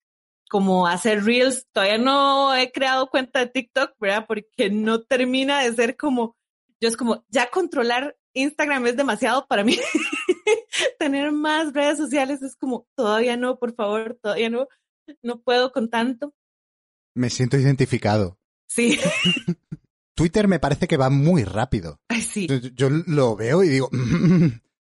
como 0.49 0.87
hacer 0.87 1.23
reels. 1.23 1.67
Todavía 1.71 1.97
no 1.97 2.55
he 2.55 2.71
creado 2.71 3.09
cuenta 3.09 3.39
de 3.39 3.47
TikTok, 3.47 3.93
¿verdad? 3.99 4.25
Porque 4.27 4.69
no 4.71 5.03
termina 5.03 5.61
de 5.61 5.73
ser 5.73 5.95
como, 5.95 6.35
yo 6.81 6.89
es 6.89 6.97
como, 6.97 7.23
ya 7.29 7.49
controlar 7.49 8.17
Instagram 8.33 8.87
es 8.87 8.97
demasiado 8.97 9.45
para 9.47 9.63
mí. 9.63 9.77
Tener 10.99 11.31
más 11.31 11.73
redes 11.73 11.97
sociales 11.97 12.41
es 12.41 12.55
como, 12.55 12.87
todavía 12.95 13.37
no, 13.37 13.59
por 13.59 13.75
favor, 13.75 14.17
todavía 14.21 14.49
no, 14.49 14.67
no 15.21 15.41
puedo 15.41 15.71
con 15.71 15.89
tanto. 15.89 16.33
Me 17.13 17.29
siento 17.29 17.57
identificado. 17.57 18.39
Sí, 18.67 18.99
Twitter 20.19 20.49
me 20.49 20.59
parece 20.59 20.87
que 20.87 20.97
va 20.97 21.09
muy 21.09 21.45
rápido. 21.45 22.01
ay, 22.09 22.21
sí. 22.21 22.45
Yo, 22.45 22.57
yo 22.57 22.89
lo 22.89 23.37
veo 23.37 23.63
y 23.63 23.69
digo, 23.69 23.89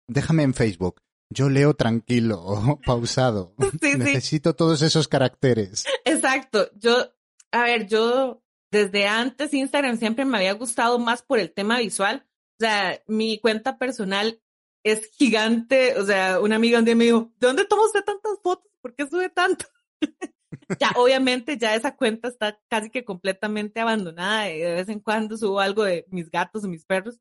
déjame 0.07 0.43
en 0.43 0.53
Facebook. 0.53 1.01
Yo 1.31 1.49
leo 1.49 1.73
tranquilo, 1.73 2.79
pausado. 2.85 3.55
Sí, 3.81 3.91
sí. 3.91 3.97
Necesito 3.97 4.55
todos 4.55 4.83
esos 4.83 5.07
caracteres. 5.07 5.85
Exacto. 6.05 6.69
Yo, 6.75 7.11
a 7.51 7.63
ver, 7.63 7.88
yo 7.88 8.43
desde 8.71 9.07
antes 9.07 9.51
Instagram 9.53 9.97
siempre 9.97 10.25
me 10.25 10.38
había 10.38 10.53
gustado 10.53 10.99
más 10.99 11.23
por 11.23 11.39
el 11.39 11.51
tema 11.51 11.79
visual. 11.79 12.27
O 12.59 12.63
sea, 12.63 13.01
mi 13.07 13.39
cuenta 13.39 13.79
personal 13.79 14.39
es 14.83 15.09
gigante. 15.17 15.99
O 15.99 16.05
sea, 16.05 16.39
una 16.39 16.57
amiga 16.57 16.77
un 16.77 16.85
día 16.85 16.95
me 16.95 17.05
dijo, 17.05 17.33
¿de 17.39 17.47
dónde 17.47 17.65
toma 17.65 17.85
usted 17.85 18.03
tantas 18.03 18.38
fotos? 18.43 18.71
¿Por 18.79 18.93
qué 18.93 19.07
sube 19.07 19.29
tanto? 19.29 19.65
ya, 20.79 20.91
obviamente, 20.95 21.57
ya 21.57 21.75
esa 21.75 21.95
cuenta 21.95 22.27
está 22.27 22.59
casi 22.69 22.89
que 22.89 23.05
completamente 23.05 23.79
abandonada. 23.79 24.51
y 24.51 24.59
de 24.59 24.73
vez 24.73 24.89
en 24.89 24.99
cuando 24.99 25.37
subo 25.37 25.59
algo 25.59 25.83
de 25.83 26.05
mis 26.09 26.29
gatos 26.29 26.63
y 26.63 26.67
mis 26.67 26.85
perros. 26.85 27.19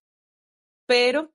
Pero 0.86 1.32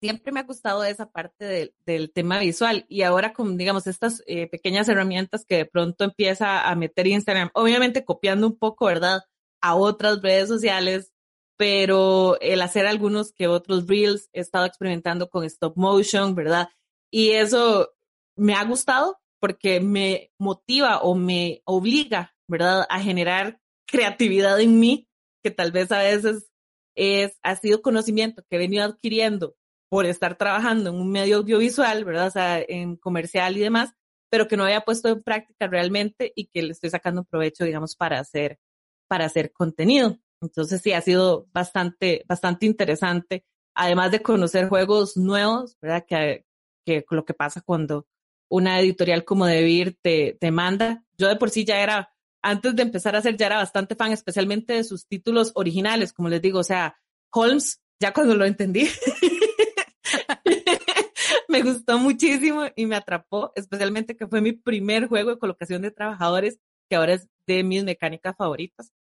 siempre 0.00 0.32
me 0.32 0.40
ha 0.40 0.44
gustado 0.44 0.82
esa 0.84 1.10
parte 1.10 1.44
del, 1.44 1.74
del 1.84 2.12
tema 2.12 2.38
visual 2.38 2.86
y 2.88 3.02
ahora 3.02 3.32
con, 3.32 3.56
digamos, 3.56 3.86
estas 3.86 4.22
eh, 4.26 4.48
pequeñas 4.48 4.88
herramientas 4.88 5.44
que 5.44 5.56
de 5.56 5.66
pronto 5.66 6.04
empieza 6.04 6.68
a 6.68 6.74
meter 6.74 7.06
Instagram, 7.06 7.50
obviamente 7.54 8.04
copiando 8.04 8.46
un 8.46 8.58
poco, 8.58 8.86
¿verdad? 8.86 9.22
A 9.60 9.74
otras 9.74 10.22
redes 10.22 10.48
sociales, 10.48 11.12
pero 11.56 12.40
el 12.40 12.62
hacer 12.62 12.86
algunos 12.86 13.32
que 13.32 13.46
otros 13.46 13.86
reels, 13.86 14.30
he 14.32 14.40
estado 14.40 14.64
experimentando 14.64 15.28
con 15.28 15.44
stop 15.44 15.76
motion, 15.76 16.34
¿verdad? 16.34 16.70
Y 17.10 17.32
eso 17.32 17.90
me 18.36 18.54
ha 18.54 18.64
gustado 18.64 19.18
porque 19.40 19.80
me 19.80 20.30
motiva 20.38 21.00
o 21.00 21.14
me 21.14 21.62
obliga, 21.64 22.34
¿verdad? 22.46 22.86
A 22.88 23.00
generar 23.00 23.58
creatividad 23.86 24.60
en 24.60 24.78
mí, 24.78 25.08
que 25.42 25.50
tal 25.50 25.72
vez 25.72 25.90
a 25.90 25.98
veces 25.98 26.50
es, 26.94 27.38
ha 27.42 27.56
sido 27.56 27.82
conocimiento 27.82 28.44
que 28.48 28.56
he 28.56 28.58
venido 28.58 28.84
adquiriendo 28.84 29.56
por 29.88 30.06
estar 30.06 30.36
trabajando 30.36 30.90
en 30.90 30.96
un 30.96 31.10
medio 31.10 31.38
audiovisual, 31.38 32.04
¿verdad? 32.04 32.28
O 32.28 32.30
sea, 32.30 32.60
en 32.60 32.96
comercial 32.96 33.56
y 33.56 33.60
demás, 33.60 33.92
pero 34.30 34.46
que 34.46 34.56
no 34.56 34.64
había 34.64 34.82
puesto 34.82 35.08
en 35.08 35.22
práctica 35.22 35.66
realmente 35.66 36.32
y 36.36 36.46
que 36.46 36.62
le 36.62 36.72
estoy 36.72 36.90
sacando 36.90 37.24
provecho, 37.24 37.64
digamos, 37.64 37.96
para 37.96 38.20
hacer, 38.20 38.60
para 39.08 39.24
hacer 39.24 39.52
contenido. 39.52 40.18
Entonces 40.40 40.80
sí, 40.80 40.92
ha 40.92 41.00
sido 41.00 41.48
bastante, 41.52 42.24
bastante 42.28 42.66
interesante, 42.66 43.44
además 43.74 44.12
de 44.12 44.22
conocer 44.22 44.68
juegos 44.68 45.16
nuevos, 45.16 45.76
¿verdad? 45.82 46.04
Que, 46.06 46.44
que 46.86 47.04
lo 47.10 47.24
que 47.24 47.34
pasa 47.34 47.60
cuando 47.60 48.06
una 48.50 48.80
editorial 48.80 49.24
como 49.24 49.46
Debir 49.46 49.96
te, 50.02 50.36
te 50.38 50.50
manda. 50.50 51.04
Yo 51.16 51.28
de 51.28 51.36
por 51.36 51.50
sí 51.50 51.64
ya 51.64 51.80
era, 51.80 52.12
antes 52.42 52.76
de 52.76 52.82
empezar 52.82 53.14
a 53.14 53.20
hacer, 53.20 53.36
ya 53.36 53.46
era 53.46 53.56
bastante 53.56 53.94
fan, 53.94 54.12
especialmente 54.12 54.74
de 54.74 54.84
sus 54.84 55.06
títulos 55.06 55.52
originales, 55.54 56.12
como 56.12 56.28
les 56.28 56.42
digo, 56.42 56.58
o 56.58 56.64
sea, 56.64 56.96
Holmes, 57.30 57.80
ya 58.00 58.12
cuando 58.12 58.34
lo 58.34 58.44
entendí, 58.44 58.88
me 61.48 61.62
gustó 61.62 61.98
muchísimo 61.98 62.64
y 62.74 62.86
me 62.86 62.96
atrapó, 62.96 63.52
especialmente 63.54 64.16
que 64.16 64.26
fue 64.26 64.40
mi 64.40 64.52
primer 64.52 65.06
juego 65.06 65.30
de 65.30 65.38
colocación 65.38 65.82
de 65.82 65.92
trabajadores, 65.92 66.58
que 66.88 66.96
ahora 66.96 67.14
es 67.14 67.28
de 67.46 67.62
mis 67.62 67.84
mecánicas 67.84 68.36
favoritas. 68.36 68.92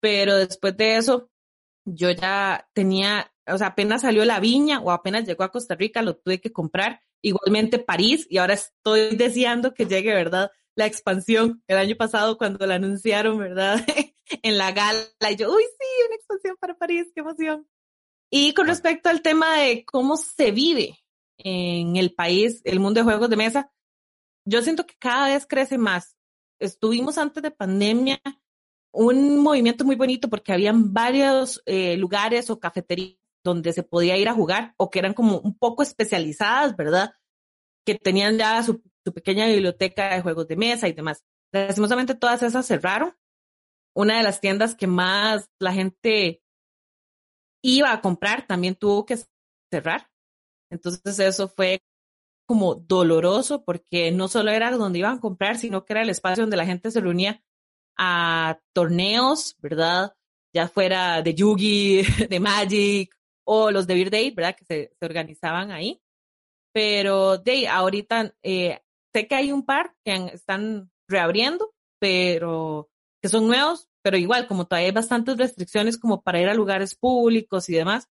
Pero 0.00 0.36
después 0.36 0.76
de 0.76 0.96
eso, 0.96 1.30
yo 1.84 2.10
ya 2.10 2.68
tenía, 2.74 3.32
o 3.46 3.58
sea, 3.58 3.68
apenas 3.68 4.02
salió 4.02 4.24
la 4.24 4.40
viña 4.40 4.80
o 4.80 4.92
apenas 4.92 5.26
llegó 5.26 5.44
a 5.44 5.50
Costa 5.50 5.74
Rica, 5.74 6.02
lo 6.02 6.16
tuve 6.16 6.40
que 6.40 6.52
comprar. 6.52 7.00
Igualmente 7.24 7.78
París, 7.78 8.26
y 8.28 8.36
ahora 8.36 8.52
estoy 8.52 9.16
deseando 9.16 9.72
que 9.72 9.86
llegue, 9.86 10.12
¿verdad? 10.12 10.50
La 10.74 10.84
expansión 10.84 11.62
el 11.68 11.78
año 11.78 11.96
pasado 11.96 12.36
cuando 12.36 12.66
la 12.66 12.74
anunciaron, 12.74 13.38
¿verdad? 13.38 13.82
en 14.42 14.58
la 14.58 14.72
gala, 14.72 15.06
y 15.30 15.36
yo, 15.36 15.50
uy, 15.50 15.62
sí, 15.62 15.86
una 16.06 16.16
expansión 16.16 16.56
para 16.60 16.76
París, 16.76 17.10
qué 17.14 17.22
emoción. 17.22 17.66
Y 18.30 18.52
con 18.52 18.66
respecto 18.66 19.08
al 19.08 19.22
tema 19.22 19.56
de 19.56 19.86
cómo 19.86 20.18
se 20.18 20.50
vive 20.50 20.98
en 21.38 21.96
el 21.96 22.14
país, 22.14 22.60
el 22.64 22.78
mundo 22.78 23.00
de 23.00 23.04
juegos 23.04 23.30
de 23.30 23.36
mesa, 23.36 23.72
yo 24.44 24.60
siento 24.60 24.84
que 24.84 24.94
cada 24.98 25.28
vez 25.28 25.46
crece 25.46 25.78
más. 25.78 26.18
Estuvimos 26.58 27.16
antes 27.16 27.42
de 27.42 27.50
pandemia 27.52 28.20
un 28.92 29.38
movimiento 29.38 29.86
muy 29.86 29.96
bonito 29.96 30.28
porque 30.28 30.52
habían 30.52 30.92
varios 30.92 31.62
eh, 31.64 31.96
lugares 31.96 32.50
o 32.50 32.60
cafeterías 32.60 33.16
donde 33.44 33.72
se 33.72 33.82
podía 33.82 34.16
ir 34.16 34.28
a 34.28 34.34
jugar 34.34 34.74
o 34.78 34.90
que 34.90 34.98
eran 34.98 35.14
como 35.14 35.38
un 35.38 35.56
poco 35.56 35.82
especializadas, 35.82 36.74
¿verdad? 36.74 37.12
Que 37.84 37.94
tenían 37.94 38.38
ya 38.38 38.62
su, 38.62 38.82
pequeña 39.14 39.46
biblioteca 39.46 40.14
de 40.14 40.22
juegos 40.22 40.48
de 40.48 40.56
mesa 40.56 40.88
y 40.88 40.92
demás. 40.92 41.22
Lastimosamente 41.52 42.14
todas 42.14 42.42
esas 42.42 42.66
cerraron. 42.66 43.14
Una 43.94 44.16
de 44.16 44.24
las 44.24 44.40
tiendas 44.40 44.74
que 44.74 44.86
más 44.86 45.48
la 45.60 45.72
gente 45.72 46.42
iba 47.62 47.92
a 47.92 48.00
comprar 48.00 48.46
también 48.46 48.74
tuvo 48.74 49.04
que 49.04 49.18
cerrar. 49.70 50.10
Entonces 50.70 51.18
eso 51.18 51.46
fue 51.46 51.82
como 52.46 52.74
doloroso 52.74 53.62
porque 53.64 54.10
no 54.10 54.28
solo 54.28 54.50
era 54.50 54.70
donde 54.72 54.98
iban 54.98 55.18
a 55.18 55.20
comprar, 55.20 55.58
sino 55.58 55.84
que 55.84 55.92
era 55.92 56.02
el 56.02 56.10
espacio 56.10 56.42
donde 56.42 56.56
la 56.56 56.66
gente 56.66 56.90
se 56.90 57.00
reunía 57.00 57.42
a 57.96 58.58
torneos, 58.72 59.56
¿verdad? 59.60 60.14
Ya 60.52 60.68
fuera 60.68 61.22
de 61.22 61.34
Yugi, 61.34 62.02
de 62.28 62.40
Magic 62.40 63.14
o 63.44 63.70
los 63.70 63.86
de 63.86 63.94
Beer 63.94 64.10
Day, 64.10 64.30
¿verdad? 64.30 64.56
Que 64.56 64.64
se, 64.64 64.92
se 64.98 65.04
organizaban 65.06 65.70
ahí. 65.70 66.00
Pero 66.72 67.38
de 67.38 67.68
ahorita 67.68 68.34
eh, 68.42 68.80
sé 69.14 69.26
que 69.28 69.34
hay 69.34 69.52
un 69.52 69.64
par 69.64 69.94
que 70.04 70.12
han- 70.12 70.28
están 70.28 70.90
reabriendo, 71.08 71.72
pero 72.00 72.90
que 73.22 73.28
son 73.28 73.46
nuevos, 73.46 73.88
pero 74.02 74.16
igual, 74.16 74.46
como 74.48 74.66
todavía 74.66 74.88
hay 74.88 74.92
bastantes 74.94 75.36
restricciones 75.38 75.98
como 75.98 76.22
para 76.22 76.40
ir 76.40 76.48
a 76.48 76.54
lugares 76.54 76.94
públicos 76.94 77.68
y 77.68 77.74
demás, 77.74 78.08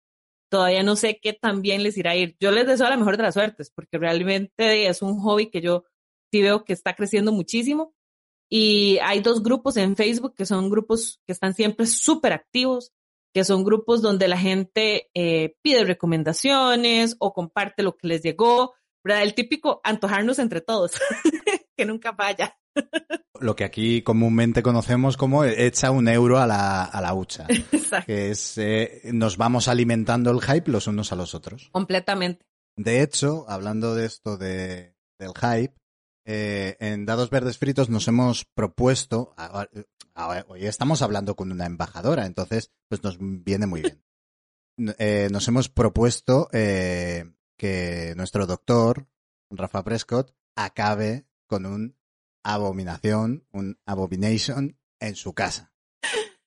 todavía 0.52 0.84
no 0.84 0.96
sé 0.96 1.20
qué 1.22 1.34
tan 1.34 1.62
bien 1.62 1.84
les 1.84 1.98
irá 1.98 2.12
a 2.12 2.16
ir. 2.16 2.36
Yo 2.40 2.52
les 2.52 2.66
deseo 2.68 2.90
la 2.90 2.98
mejor 2.98 3.18
de 3.18 3.24
las 3.24 3.34
suertes, 3.36 3.72
porque 3.76 3.98
realmente 3.98 4.88
es 4.88 5.02
un 5.02 5.20
hobby 5.20 5.50
que 5.50 5.62
yo 5.62 5.86
sí 6.32 6.42
veo 6.42 6.64
que 6.64 6.74
está 6.74 6.96
creciendo 6.96 7.32
muchísimo. 7.32 7.94
Y 8.50 9.00
hay 9.00 9.22
dos 9.22 9.42
grupos 9.44 9.78
en 9.78 9.96
Facebook 9.96 10.36
que 10.36 10.46
son 10.46 10.70
grupos 10.70 11.20
que 11.26 11.34
están 11.34 11.54
siempre 11.56 11.86
súper 11.88 12.34
activos, 12.34 12.92
que 13.34 13.44
son 13.44 13.64
grupos 13.64 14.02
donde 14.02 14.28
la 14.28 14.38
gente 14.38 15.10
eh, 15.14 15.56
pide 15.62 15.84
recomendaciones 15.84 17.16
o 17.20 17.34
comparte 17.34 17.84
lo 17.84 17.98
que 17.98 18.08
les 18.08 18.22
llegó, 18.22 18.74
¿verdad? 19.04 19.24
El 19.24 19.34
típico 19.34 19.82
antojarnos 19.84 20.40
entre 20.40 20.62
todos, 20.62 20.94
que 21.78 21.86
nunca 21.86 22.14
falla. 22.14 22.58
Lo 23.40 23.56
que 23.56 23.64
aquí 23.64 24.04
comúnmente 24.04 24.64
conocemos 24.64 25.18
como 25.18 25.44
echa 25.44 25.92
un 25.92 26.08
euro 26.08 26.40
a 26.40 26.48
la, 26.48 26.84
a 26.84 27.02
la 27.02 27.14
hucha. 27.14 27.46
Exacto. 27.72 28.06
Que 28.06 28.32
es, 28.32 28.58
eh, 28.58 29.02
nos 29.12 29.38
vamos 29.38 29.68
alimentando 29.68 30.32
el 30.32 30.42
hype 30.42 30.72
los 30.72 30.88
unos 30.88 31.12
a 31.12 31.16
los 31.16 31.34
otros. 31.34 31.70
Completamente. 31.72 32.46
De 32.76 33.02
hecho, 33.02 33.46
hablando 33.48 33.96
de 33.96 34.06
esto 34.06 34.38
de, 34.38 34.96
del 35.20 35.32
hype, 35.36 35.76
eh, 36.26 36.76
en 36.80 37.06
Dados 37.06 37.30
Verdes 37.30 37.58
Fritos 37.58 37.90
nos 37.90 38.08
hemos 38.08 38.46
propuesto, 38.46 39.34
a- 39.38 39.68
a- 40.16 40.46
hoy 40.48 40.66
estamos 40.66 41.02
hablando 41.02 41.36
con 41.36 41.52
una 41.52 41.66
embajadora, 41.66 42.26
entonces 42.26 42.72
pues 42.90 43.04
nos 43.04 43.18
viene 43.20 43.66
muy 43.68 43.82
bien. 43.82 44.04
Eh, 44.98 45.28
nos 45.32 45.48
hemos 45.48 45.70
propuesto 45.70 46.50
eh, 46.52 47.26
que 47.58 48.14
nuestro 48.18 48.46
doctor, 48.48 49.08
Rafa 49.52 49.84
Prescott, 49.84 50.36
acabe 50.56 51.26
con 51.48 51.66
un 51.66 51.96
abominación, 52.44 53.46
un 53.52 53.78
abomination 53.86 54.78
en 55.00 55.16
su 55.16 55.34
casa. 55.34 55.74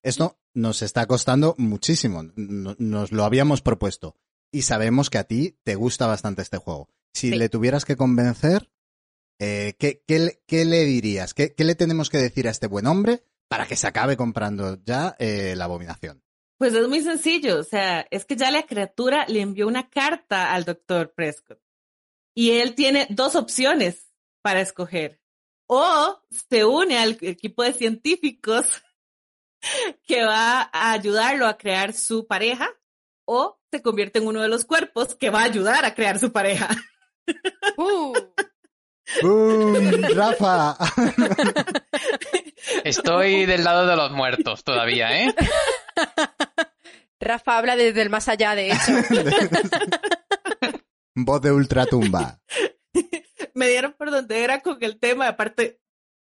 Esto 0.02 0.38
nos 0.54 0.82
está 0.82 1.06
costando 1.06 1.54
muchísimo. 1.58 2.22
No- 2.36 2.76
Nos 2.78 3.12
lo 3.12 3.24
habíamos 3.24 3.62
propuesto. 3.62 4.16
Y 4.52 4.62
sabemos 4.62 5.10
que 5.10 5.18
a 5.18 5.24
ti 5.24 5.58
te 5.64 5.74
gusta 5.74 6.06
bastante 6.06 6.42
este 6.42 6.56
juego. 6.58 6.88
Si 7.14 7.30
Sí. 7.30 7.36
le 7.36 7.48
tuvieras 7.48 7.84
que 7.84 7.96
convencer, 7.96 8.70
eh, 9.38 9.74
¿qué, 9.78 10.02
qué 10.06 10.18
le- 10.18 10.42
qué 10.46 10.64
le 10.64 10.84
dirías? 10.84 11.34
¿Qué, 11.34 11.54
qué 11.54 11.64
le 11.64 11.74
tenemos 11.74 12.10
que 12.10 12.18
decir 12.18 12.48
a 12.48 12.50
este 12.50 12.66
buen 12.66 12.86
hombre 12.86 13.24
para 13.48 13.66
que 13.66 13.76
se 13.76 13.86
acabe 13.86 14.16
comprando 14.16 14.78
ya 14.84 15.14
eh, 15.18 15.54
la 15.56 15.64
abominación? 15.64 16.22
Pues 16.58 16.72
es 16.74 16.88
muy 16.88 17.02
sencillo, 17.02 17.60
o 17.60 17.64
sea, 17.64 18.06
es 18.10 18.24
que 18.24 18.34
ya 18.36 18.50
la 18.50 18.64
criatura 18.64 19.26
le 19.28 19.42
envió 19.42 19.66
una 19.66 19.90
carta 19.90 20.54
al 20.54 20.64
doctor 20.64 21.12
Prescott 21.14 21.60
y 22.34 22.52
él 22.52 22.74
tiene 22.74 23.06
dos 23.10 23.34
opciones 23.34 24.10
para 24.42 24.60
escoger. 24.62 25.20
O 25.68 26.22
se 26.48 26.64
une 26.64 26.96
al 26.98 27.18
equipo 27.20 27.62
de 27.62 27.72
científicos 27.72 28.66
que 30.06 30.24
va 30.24 30.70
a 30.72 30.92
ayudarlo 30.92 31.46
a 31.46 31.58
crear 31.58 31.92
su 31.92 32.26
pareja 32.26 32.68
o 33.26 33.60
se 33.72 33.82
convierte 33.82 34.20
en 34.20 34.26
uno 34.28 34.40
de 34.40 34.48
los 34.48 34.64
cuerpos 34.64 35.14
que 35.16 35.28
va 35.30 35.40
a 35.40 35.44
ayudar 35.44 35.84
a 35.84 35.94
crear 35.94 36.18
su 36.18 36.32
pareja. 36.32 36.68
Uh, 37.76 38.14
¡Bum! 39.22 40.02
¡Rafa! 40.14 40.76
Estoy 42.84 43.46
del 43.46 43.64
lado 43.64 43.86
de 43.86 43.96
los 43.96 44.10
muertos 44.12 44.64
todavía, 44.64 45.24
¿eh? 45.24 45.34
Rafa 47.20 47.58
habla 47.58 47.76
desde 47.76 48.02
el 48.02 48.10
más 48.10 48.28
allá, 48.28 48.54
de 48.54 48.72
hecho. 48.72 48.92
Voz 51.14 51.40
de 51.40 51.52
ultratumba. 51.52 52.40
Me 53.54 53.68
dieron 53.68 53.94
por 53.94 54.10
donde 54.10 54.44
era 54.44 54.60
con 54.60 54.76
el 54.82 54.98
tema, 54.98 55.28
aparte 55.28 55.80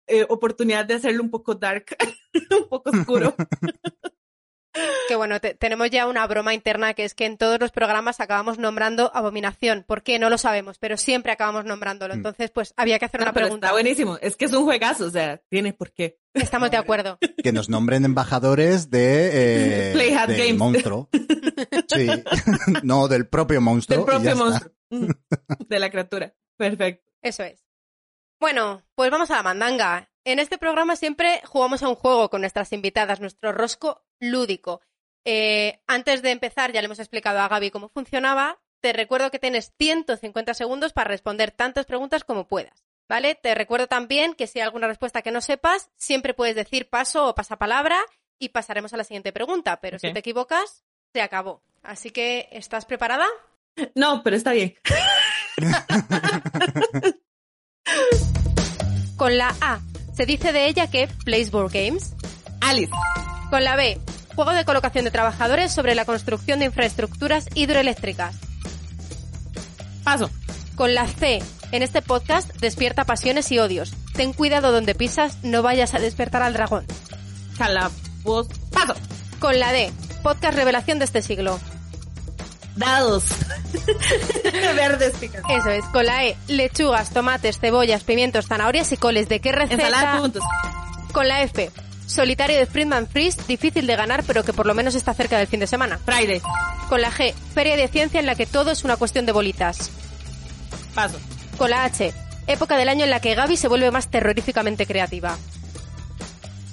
eh, 0.07 0.25
oportunidad 0.29 0.85
de 0.85 0.93
hacerlo 0.93 1.21
un 1.21 1.29
poco 1.29 1.55
dark, 1.55 1.97
un 2.51 2.69
poco 2.69 2.89
oscuro. 2.89 3.35
Que 5.07 5.15
bueno, 5.15 5.39
te- 5.39 5.53
tenemos 5.53 5.89
ya 5.89 6.07
una 6.07 6.25
broma 6.27 6.53
interna 6.53 6.93
que 6.93 7.03
es 7.05 7.13
que 7.13 7.25
en 7.25 7.37
todos 7.37 7.59
los 7.59 7.71
programas 7.71 8.19
acabamos 8.19 8.57
nombrando 8.57 9.11
Abominación. 9.13 9.83
¿Por 9.87 10.03
qué? 10.03 10.19
No 10.19 10.29
lo 10.29 10.37
sabemos, 10.37 10.77
pero 10.79 10.97
siempre 10.97 11.31
acabamos 11.31 11.65
nombrándolo. 11.65 12.13
Mm. 12.13 12.17
Entonces, 12.17 12.51
pues 12.51 12.73
había 12.77 12.99
que 12.99 13.05
hacer 13.05 13.21
No, 13.21 13.25
una 13.25 13.33
pregunta. 13.33 13.67
está 13.67 13.73
buenísimo, 13.73 14.17
es 14.21 14.35
que 14.35 14.45
es 14.45 14.53
un 14.53 14.63
juegazo, 14.65 15.05
o 15.05 15.09
sea, 15.11 15.37
tiene 15.49 15.73
por 15.73 15.91
qué. 15.91 16.19
Estamos 16.33 16.69
de 16.71 16.77
acuerdo. 16.77 17.17
Que 17.43 17.51
nos 17.53 17.69
nombren 17.69 18.03
embajadores 18.05 18.89
de, 18.89 19.91
eh, 19.93 19.93
del 19.95 20.37
Games. 20.37 20.57
monstruo. 20.57 21.09
Sí. 21.87 22.07
no, 22.83 23.07
del 23.07 23.27
propio 23.27 23.61
monstruo. 23.61 24.05
Del 24.05 24.21
y 24.21 24.23
ya 24.25 24.31
propio 24.31 24.31
está. 24.31 24.43
monstruo. 24.43 24.73
Mm, 24.91 25.65
De 25.67 25.79
la 25.79 25.89
criatura. 25.89 26.33
Perfecto. 26.57 27.11
Eso 27.21 27.43
es. 27.43 27.63
Bueno, 28.39 28.83
pues 28.95 29.09
vamos 29.09 29.31
a 29.31 29.35
la 29.37 29.43
mandanga. 29.43 30.09
En 30.23 30.39
este 30.39 30.57
programa 30.57 30.95
siempre 30.95 31.41
jugamos 31.45 31.81
a 31.83 31.89
un 31.89 31.95
juego 31.95 32.29
con 32.29 32.41
nuestras 32.41 32.71
invitadas, 32.73 33.19
nuestro 33.21 33.51
rosco 33.53 34.05
lúdico. 34.19 34.81
Eh, 35.25 35.81
antes 35.87 36.21
de 36.21 36.31
empezar, 36.31 36.71
ya 36.71 36.81
le 36.81 36.85
hemos 36.85 36.99
explicado 36.99 37.39
a 37.39 37.47
Gaby 37.47 37.71
cómo 37.71 37.89
funcionaba. 37.89 38.59
Te 38.79 38.93
recuerdo 38.93 39.31
que 39.31 39.39
tienes 39.39 39.73
150 39.77 40.53
segundos 40.53 40.93
para 40.93 41.09
responder 41.09 41.51
tantas 41.51 41.85
preguntas 41.85 42.23
como 42.23 42.47
puedas. 42.47 42.85
¿Vale? 43.09 43.35
Te 43.35 43.55
recuerdo 43.55 43.87
también 43.87 44.33
que 44.33 44.47
si 44.47 44.59
hay 44.59 44.63
alguna 44.65 44.87
respuesta 44.87 45.21
que 45.21 45.31
no 45.31 45.39
sepas, 45.39 45.89
siempre 45.95 46.33
puedes 46.33 46.55
decir 46.55 46.89
paso 46.89 47.27
o 47.27 47.35
pasapalabra 47.35 47.97
y 48.37 48.49
pasaremos 48.49 48.93
a 48.93 48.97
la 48.97 49.05
siguiente 49.05 49.31
pregunta. 49.31 49.79
Pero 49.79 49.97
si 49.97 50.11
te 50.11 50.19
equivocas, 50.19 50.83
se 51.13 51.21
acabó. 51.21 51.61
Así 51.83 52.11
que, 52.11 52.49
¿estás 52.51 52.85
preparada? 52.85 53.25
No, 53.93 54.23
pero 54.23 54.35
está 54.35 54.53
bien. 54.53 54.75
Con 59.17 59.37
la 59.37 59.55
A, 59.61 59.79
se 60.15 60.25
dice 60.25 60.51
de 60.51 60.65
ella 60.65 60.89
que 60.89 61.07
plays 61.25 61.51
board 61.51 61.71
games. 61.71 62.15
Alice, 62.61 62.91
Con 63.49 63.63
la 63.63 63.75
B, 63.75 63.99
juego 64.35 64.51
de 64.53 64.65
colocación 64.65 65.05
de 65.05 65.11
trabajadores 65.11 65.71
sobre 65.73 65.95
la 65.95 66.05
construcción 66.05 66.59
de 66.59 66.65
infraestructuras 66.65 67.47
hidroeléctricas. 67.55 68.35
paso. 70.03 70.29
Con 70.75 70.93
la 70.93 71.07
C, 71.07 71.41
en 71.71 71.81
este 71.81 72.01
podcast 72.03 72.53
despierta 72.57 73.03
pasiones 73.03 73.51
y 73.51 73.57
odios. 73.59 73.93
Ten 74.13 74.31
cuidado 74.33 74.71
donde 74.71 74.93
pisas, 74.95 75.37
no 75.43 75.63
vayas 75.63 75.95
a 75.95 75.99
despertar 75.99 76.43
al 76.43 76.53
dragón. 76.53 76.85
Paso. 78.71 78.93
Con 79.39 79.59
la 79.59 79.71
D, 79.71 79.91
podcast 80.23 80.55
revelación 80.55 80.99
de 80.99 81.05
este 81.05 81.21
siglo. 81.23 81.59
Dados. 82.75 83.23
Verdes, 84.75 85.17
fíjate. 85.17 85.55
Eso 85.55 85.69
es. 85.71 85.83
Con 85.85 86.05
la 86.05 86.25
E, 86.25 86.37
lechugas, 86.47 87.09
tomates, 87.09 87.57
cebollas, 87.59 88.03
pimientos, 88.03 88.45
zanahorias 88.47 88.91
y 88.91 88.97
coles. 88.97 89.29
¿De 89.29 89.39
qué 89.39 89.49
Ensalada 89.49 89.77
receta? 89.79 90.17
puntos. 90.19 90.43
Con 91.11 91.27
la 91.27 91.41
F, 91.41 91.71
solitario 92.07 92.57
de 92.57 92.65
Friedman 92.65 93.05
Freeze, 93.07 93.39
difícil 93.47 93.85
de 93.85 93.95
ganar 93.95 94.23
pero 94.23 94.43
que 94.43 94.53
por 94.53 94.65
lo 94.65 94.73
menos 94.73 94.95
está 94.95 95.13
cerca 95.13 95.37
del 95.37 95.47
fin 95.47 95.59
de 95.59 95.67
semana. 95.67 95.99
Friday, 96.03 96.41
Con 96.89 97.01
la 97.01 97.11
G, 97.11 97.33
feria 97.53 97.75
de 97.75 97.87
ciencia 97.87 98.19
en 98.19 98.25
la 98.25 98.35
que 98.35 98.45
todo 98.45 98.71
es 98.71 98.83
una 98.83 98.95
cuestión 98.97 99.25
de 99.25 99.31
bolitas. 99.33 99.91
paso. 100.95 101.19
Con 101.57 101.69
la 101.69 101.83
H, 101.85 102.13
época 102.47 102.77
del 102.77 102.89
año 102.89 103.03
en 103.03 103.09
la 103.09 103.19
que 103.19 103.35
Gaby 103.35 103.57
se 103.57 103.67
vuelve 103.67 103.91
más 103.91 104.07
terroríficamente 104.09 104.85
creativa. 104.85 105.37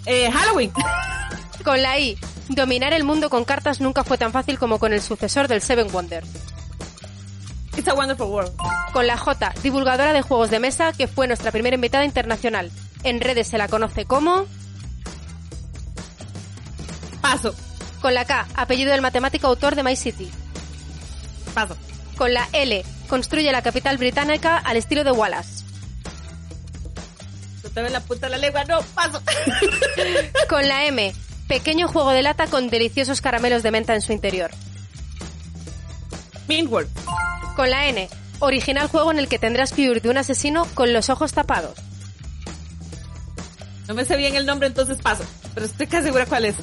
Eh, 0.06 0.30
Halloween. 0.30 0.72
Con 1.64 1.80
la 1.82 1.98
I, 1.98 2.18
dominar 2.48 2.92
el 2.92 3.04
mundo 3.04 3.30
con 3.30 3.44
cartas 3.44 3.80
nunca 3.80 4.04
fue 4.04 4.18
tan 4.18 4.32
fácil 4.32 4.58
como 4.58 4.78
con 4.78 4.92
el 4.92 5.00
sucesor 5.00 5.48
del 5.48 5.62
Seven 5.62 5.88
Wonders. 5.92 6.28
It's 7.76 7.88
a 7.88 7.94
Wonderful 7.94 8.28
World. 8.28 8.52
Con 8.92 9.06
la 9.06 9.16
J, 9.16 9.52
divulgadora 9.62 10.12
de 10.12 10.22
juegos 10.22 10.50
de 10.50 10.60
mesa, 10.60 10.92
que 10.92 11.08
fue 11.08 11.26
nuestra 11.26 11.50
primera 11.50 11.74
invitada 11.74 12.04
internacional. 12.04 12.70
En 13.02 13.20
redes 13.20 13.48
se 13.48 13.58
la 13.58 13.66
conoce 13.68 14.04
como... 14.04 14.46
Paso. 17.24 17.54
Con 18.02 18.12
la 18.12 18.26
K, 18.26 18.46
apellido 18.54 18.92
del 18.92 19.00
matemático 19.00 19.46
autor 19.46 19.76
de 19.76 19.82
My 19.82 19.96
City. 19.96 20.30
Paso. 21.54 21.74
Con 22.18 22.34
la 22.34 22.46
L, 22.52 22.84
construye 23.08 23.50
la 23.50 23.62
capital 23.62 23.96
británica 23.96 24.58
al 24.58 24.76
estilo 24.76 25.04
de 25.04 25.10
Wallace. 25.10 25.64
No 27.62 27.70
te 27.70 27.80
ven 27.80 27.94
la 27.94 28.00
punta 28.00 28.26
de 28.26 28.32
la 28.32 28.36
lengua, 28.36 28.64
no, 28.64 28.82
paso. 28.94 29.22
Con 30.50 30.68
la 30.68 30.84
M, 30.84 31.14
pequeño 31.48 31.88
juego 31.88 32.10
de 32.10 32.20
lata 32.20 32.46
con 32.46 32.68
deliciosos 32.68 33.22
caramelos 33.22 33.62
de 33.62 33.70
menta 33.70 33.94
en 33.94 34.02
su 34.02 34.12
interior. 34.12 34.50
World. 36.46 36.90
Con 37.56 37.70
la 37.70 37.88
N, 37.88 38.06
original 38.40 38.88
juego 38.88 39.12
en 39.12 39.18
el 39.18 39.28
que 39.28 39.38
tendrás 39.38 39.72
que 39.72 39.88
huir 39.88 40.02
de 40.02 40.10
un 40.10 40.18
asesino 40.18 40.66
con 40.74 40.92
los 40.92 41.08
ojos 41.08 41.32
tapados. 41.32 41.78
No 43.88 43.94
me 43.94 44.04
sé 44.04 44.18
bien 44.18 44.36
el 44.36 44.44
nombre, 44.44 44.68
entonces 44.68 44.98
paso. 44.98 45.24
Pero 45.54 45.64
estoy 45.64 45.86
casi 45.86 46.04
segura 46.04 46.26
cuál 46.26 46.44
es. 46.44 46.56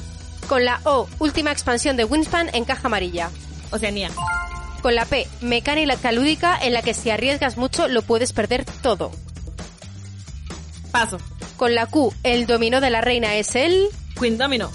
Con 0.48 0.64
la 0.64 0.80
O, 0.84 1.08
última 1.18 1.52
expansión 1.52 1.96
de 1.96 2.04
Wingspan 2.04 2.50
en 2.54 2.64
caja 2.64 2.88
amarilla. 2.88 3.30
Oceanía. 3.70 4.10
Con 4.82 4.94
la 4.94 5.04
P, 5.04 5.28
mecánica 5.40 6.12
lúdica 6.12 6.58
en 6.60 6.72
la 6.72 6.82
que 6.82 6.94
si 6.94 7.10
arriesgas 7.10 7.56
mucho 7.56 7.88
lo 7.88 8.02
puedes 8.02 8.32
perder 8.32 8.64
todo. 8.82 9.12
Paso. 10.90 11.18
Con 11.56 11.74
la 11.74 11.86
Q, 11.86 12.12
el 12.22 12.46
dominó 12.46 12.80
de 12.80 12.90
la 12.90 13.00
reina 13.00 13.36
es 13.36 13.54
el... 13.54 13.88
Queen 14.18 14.36
Domino. 14.36 14.70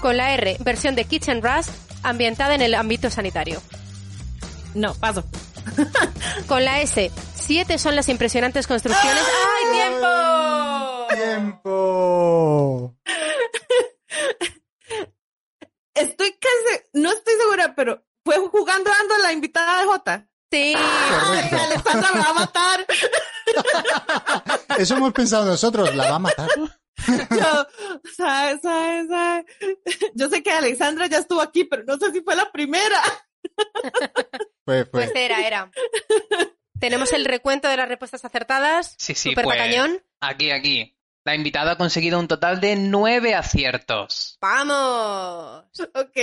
Con 0.00 0.16
la 0.16 0.32
R, 0.34 0.56
versión 0.60 0.94
de 0.94 1.04
Kitchen 1.04 1.42
Rush, 1.42 1.66
ambientada 2.02 2.54
en 2.54 2.62
el 2.62 2.74
ámbito 2.74 3.10
sanitario. 3.10 3.60
No, 4.74 4.94
paso. 4.94 5.24
Con 6.46 6.64
la 6.64 6.80
S, 6.80 7.10
siete 7.34 7.78
son 7.78 7.96
las 7.96 8.08
impresionantes 8.08 8.66
construcciones... 8.66 9.22
¡Ay, 9.22 9.64
tiempo! 9.80 11.58
¡Tiempo! 11.62 12.94
Estoy 16.00 16.32
casi, 16.32 16.82
no 16.94 17.10
estoy 17.10 17.34
segura, 17.34 17.74
pero 17.74 18.04
fue 18.24 18.36
jugando 18.48 18.90
dando 18.90 19.18
la 19.18 19.32
invitada 19.32 19.80
de 19.80 19.86
Jota. 19.86 20.28
Sí. 20.50 20.74
Ay, 20.76 21.50
Alexandra 21.52 22.10
me 22.12 22.20
va 22.20 22.30
a 22.30 22.34
matar. 22.34 22.86
Eso 24.78 24.96
hemos 24.96 25.12
pensado 25.12 25.44
nosotros, 25.44 25.94
la 25.94 26.10
va 26.10 26.16
a 26.16 26.20
matar. 26.20 26.48
Yo, 27.06 27.66
¿sabes, 28.16 28.60
sabes, 28.62 29.08
sabes? 29.08 29.44
Yo 30.14 30.28
sé 30.28 30.42
que 30.42 30.50
Alexandra 30.50 31.06
ya 31.06 31.18
estuvo 31.18 31.40
aquí, 31.40 31.64
pero 31.64 31.84
no 31.84 31.96
sé 31.98 32.12
si 32.12 32.22
fue 32.22 32.34
la 32.34 32.50
primera. 32.50 33.02
Pues 34.64 34.86
era, 35.14 35.46
era. 35.46 35.70
Tenemos 36.80 37.12
el 37.12 37.24
recuento 37.24 37.68
de 37.68 37.76
las 37.76 37.88
respuestas 37.88 38.24
acertadas. 38.24 38.94
Sí, 38.98 39.14
sí, 39.14 39.30
Super 39.30 39.44
pues. 39.44 39.58
tacañón. 39.58 40.02
Aquí, 40.20 40.50
aquí. 40.50 40.97
La 41.28 41.34
invitada 41.34 41.72
ha 41.72 41.76
conseguido 41.76 42.18
un 42.18 42.26
total 42.26 42.58
de 42.58 42.74
nueve 42.74 43.34
aciertos. 43.34 44.38
¡Vamos! 44.40 45.66
Ok. 45.94 46.16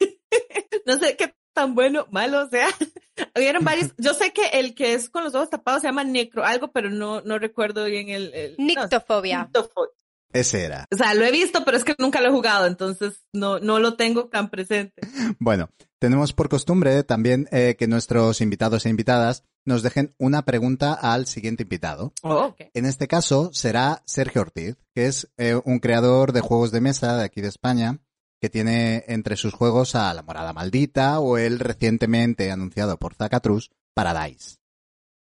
No 0.86 0.98
sé 0.98 1.16
qué 1.16 1.34
tan 1.52 1.74
bueno, 1.74 2.06
malo, 2.10 2.44
o 2.44 2.48
sea. 2.48 2.68
Hubieron 3.36 3.64
varios. 3.64 3.92
Yo 3.98 4.14
sé 4.14 4.32
que 4.32 4.46
el 4.54 4.74
que 4.74 4.94
es 4.94 5.10
con 5.10 5.24
los 5.24 5.34
ojos 5.34 5.50
tapados 5.50 5.82
se 5.82 5.88
llama 5.88 6.04
necro, 6.04 6.42
algo, 6.42 6.72
pero 6.72 6.90
no, 6.90 7.20
no 7.20 7.38
recuerdo 7.38 7.84
bien 7.84 8.08
el. 8.08 8.32
el 8.34 8.54
nictofobia. 8.56 9.50
Ese 10.32 10.64
era. 10.64 10.86
O 10.90 10.96
sea, 10.96 11.12
lo 11.14 11.24
he 11.24 11.30
visto, 11.30 11.62
pero 11.64 11.76
es 11.76 11.84
que 11.84 11.94
nunca 11.98 12.22
lo 12.22 12.28
he 12.28 12.32
jugado, 12.32 12.66
entonces 12.66 13.22
no, 13.32 13.60
no 13.60 13.78
lo 13.78 13.94
tengo 13.94 14.28
tan 14.28 14.48
presente. 14.48 15.02
Bueno, 15.38 15.68
tenemos 15.98 16.32
por 16.32 16.48
costumbre 16.48 17.04
también 17.04 17.46
eh, 17.52 17.76
que 17.78 17.86
nuestros 17.86 18.40
invitados 18.40 18.86
e 18.86 18.88
invitadas 18.88 19.44
nos 19.64 19.82
dejen 19.82 20.14
una 20.18 20.44
pregunta 20.44 20.92
al 20.92 21.26
siguiente 21.26 21.62
invitado. 21.62 22.12
Oh, 22.22 22.46
ok. 22.46 22.62
En 22.74 22.86
este 22.86 23.08
caso 23.08 23.50
será 23.52 24.02
Sergio 24.04 24.42
Ortiz, 24.42 24.76
que 24.94 25.06
es 25.06 25.30
eh, 25.36 25.60
un 25.64 25.78
creador 25.78 26.32
de 26.32 26.40
juegos 26.40 26.70
de 26.70 26.80
mesa 26.80 27.16
de 27.16 27.24
aquí 27.24 27.40
de 27.40 27.48
España, 27.48 28.00
que 28.40 28.50
tiene 28.50 29.04
entre 29.08 29.36
sus 29.36 29.54
juegos 29.54 29.94
a 29.94 30.12
La 30.12 30.22
Morada 30.22 30.52
Maldita 30.52 31.18
o 31.20 31.38
el 31.38 31.58
recientemente 31.58 32.50
anunciado 32.50 32.98
por 32.98 33.14
Zacatrus 33.14 33.70
Paradise. 33.94 34.56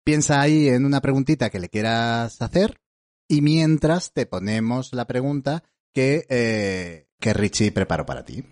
Piensa 0.04 0.40
ahí 0.40 0.68
en 0.68 0.84
una 0.84 1.00
preguntita 1.00 1.50
que 1.50 1.58
le 1.58 1.68
quieras 1.68 2.40
hacer 2.40 2.80
y 3.28 3.42
mientras 3.42 4.12
te 4.12 4.26
ponemos 4.26 4.92
la 4.92 5.06
pregunta 5.06 5.64
que, 5.92 6.26
eh, 6.28 7.08
que 7.18 7.32
Richie 7.32 7.72
preparó 7.72 8.06
para 8.06 8.24
ti. 8.24 8.44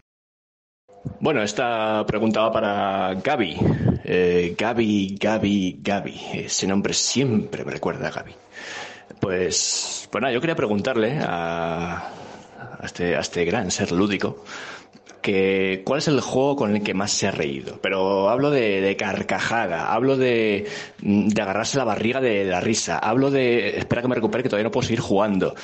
Bueno, 1.20 1.42
esta 1.42 2.04
pregunta 2.06 2.42
va 2.42 2.52
para 2.52 3.14
Gaby. 3.14 3.56
Eh, 4.04 4.54
Gaby, 4.56 5.16
Gaby, 5.20 5.80
Gaby. 5.82 6.20
Ese 6.34 6.66
nombre 6.66 6.94
siempre 6.94 7.64
me 7.64 7.72
recuerda 7.72 8.08
a 8.08 8.10
Gaby. 8.12 8.32
Pues, 9.20 10.08
pues 10.10 10.22
nada, 10.22 10.32
yo 10.32 10.40
quería 10.40 10.54
preguntarle 10.54 11.18
a, 11.20 11.96
a 12.80 12.80
este, 12.84 13.16
a 13.16 13.20
este 13.20 13.44
gran 13.44 13.70
ser 13.70 13.90
lúdico 13.92 14.44
que 15.20 15.82
cuál 15.84 15.98
es 15.98 16.06
el 16.08 16.20
juego 16.20 16.54
con 16.54 16.76
el 16.76 16.82
que 16.82 16.94
más 16.94 17.10
se 17.10 17.26
ha 17.26 17.32
reído. 17.32 17.80
Pero 17.82 18.28
hablo 18.30 18.50
de, 18.50 18.80
de 18.80 18.96
carcajada, 18.96 19.92
hablo 19.92 20.16
de, 20.16 20.68
de 21.00 21.42
agarrarse 21.42 21.76
la 21.78 21.84
barriga 21.84 22.20
de, 22.20 22.44
la 22.44 22.60
risa, 22.60 22.98
hablo 22.98 23.30
de 23.30 23.76
espera 23.78 24.00
que 24.02 24.08
me 24.08 24.14
recupere 24.14 24.44
que 24.44 24.48
todavía 24.48 24.64
no 24.64 24.70
puedo 24.70 24.86
seguir 24.86 25.00
jugando. 25.00 25.54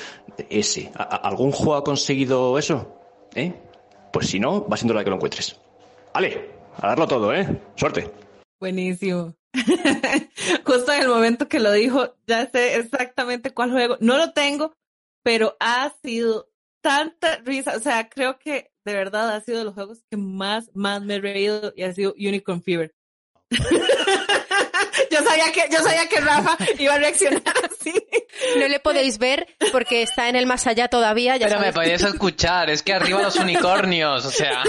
Ese. 0.49 0.91
¿A- 0.95 1.03
a- 1.03 1.15
¿Algún 1.29 1.51
juego 1.51 1.75
ha 1.75 1.83
conseguido 1.85 2.59
eso? 2.59 2.99
¿Eh? 3.33 3.53
Pues 4.15 4.29
si 4.29 4.39
no, 4.39 4.65
va 4.65 4.77
siendo 4.77 4.93
la 4.93 5.03
que 5.03 5.09
lo 5.09 5.17
encuentres. 5.17 5.59
Vale, 6.13 6.49
a 6.77 6.87
darlo 6.87 7.05
todo, 7.05 7.35
¿eh? 7.35 7.61
Suerte. 7.75 8.09
Buenísimo. 8.61 9.35
Justo 10.63 10.93
en 10.93 11.01
el 11.01 11.09
momento 11.09 11.49
que 11.49 11.59
lo 11.59 11.73
dijo, 11.73 12.15
ya 12.25 12.49
sé 12.49 12.77
exactamente 12.77 13.53
cuál 13.53 13.71
juego. 13.71 13.97
No 13.99 14.15
lo 14.17 14.31
tengo, 14.31 14.71
pero 15.21 15.57
ha 15.59 15.91
sido 16.01 16.47
tanta 16.79 17.39
risa. 17.43 17.75
O 17.75 17.81
sea, 17.81 18.07
creo 18.07 18.39
que 18.39 18.71
de 18.85 18.93
verdad 18.93 19.35
ha 19.35 19.41
sido 19.41 19.57
de 19.57 19.65
los 19.65 19.73
juegos 19.73 20.05
que 20.09 20.15
más, 20.15 20.71
más 20.73 21.01
me 21.01 21.15
he 21.15 21.19
reído 21.19 21.73
y 21.75 21.83
ha 21.83 21.93
sido 21.93 22.13
Unicorn 22.17 22.63
Fever. 22.63 22.95
yo 23.51 25.23
sabía 25.25 25.51
que, 25.51 25.65
yo 25.69 25.79
sabía 25.79 26.07
que 26.07 26.21
Rafa 26.21 26.57
iba 26.79 26.93
a 26.93 26.99
reaccionar 26.99 27.43
así. 27.89 28.59
No 28.59 28.67
le 28.67 28.79
podéis 28.79 29.17
ver 29.17 29.47
porque 29.71 30.01
está 30.01 30.29
en 30.29 30.35
el 30.35 30.45
más 30.45 30.67
allá 30.67 30.87
todavía. 30.87 31.37
Ya 31.37 31.47
Pero 31.47 31.59
me 31.59 31.71
sabéis. 31.71 31.91
podías 32.01 32.13
escuchar, 32.13 32.69
es 32.69 32.83
que 32.83 32.93
arriba 32.93 33.21
los 33.21 33.35
unicornios, 33.37 34.25
o 34.25 34.31
sea. 34.31 34.63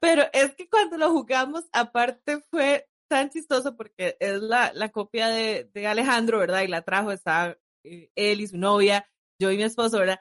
Pero 0.00 0.24
es 0.32 0.54
que 0.54 0.68
cuando 0.68 0.96
lo 0.96 1.10
jugamos, 1.10 1.64
aparte 1.72 2.40
fue 2.50 2.88
tan 3.08 3.30
chistoso 3.30 3.76
porque 3.76 4.16
es 4.20 4.40
la, 4.40 4.70
la 4.74 4.88
copia 4.90 5.28
de, 5.28 5.68
de 5.74 5.86
Alejandro, 5.86 6.38
¿verdad? 6.38 6.62
Y 6.62 6.68
la 6.68 6.82
trajo, 6.82 7.12
estaba 7.12 7.56
eh, 7.84 8.10
él 8.14 8.40
y 8.40 8.46
su 8.46 8.56
novia, 8.56 9.06
yo 9.38 9.50
y 9.50 9.56
mi 9.56 9.64
esposo, 9.64 9.98
¿verdad? 9.98 10.20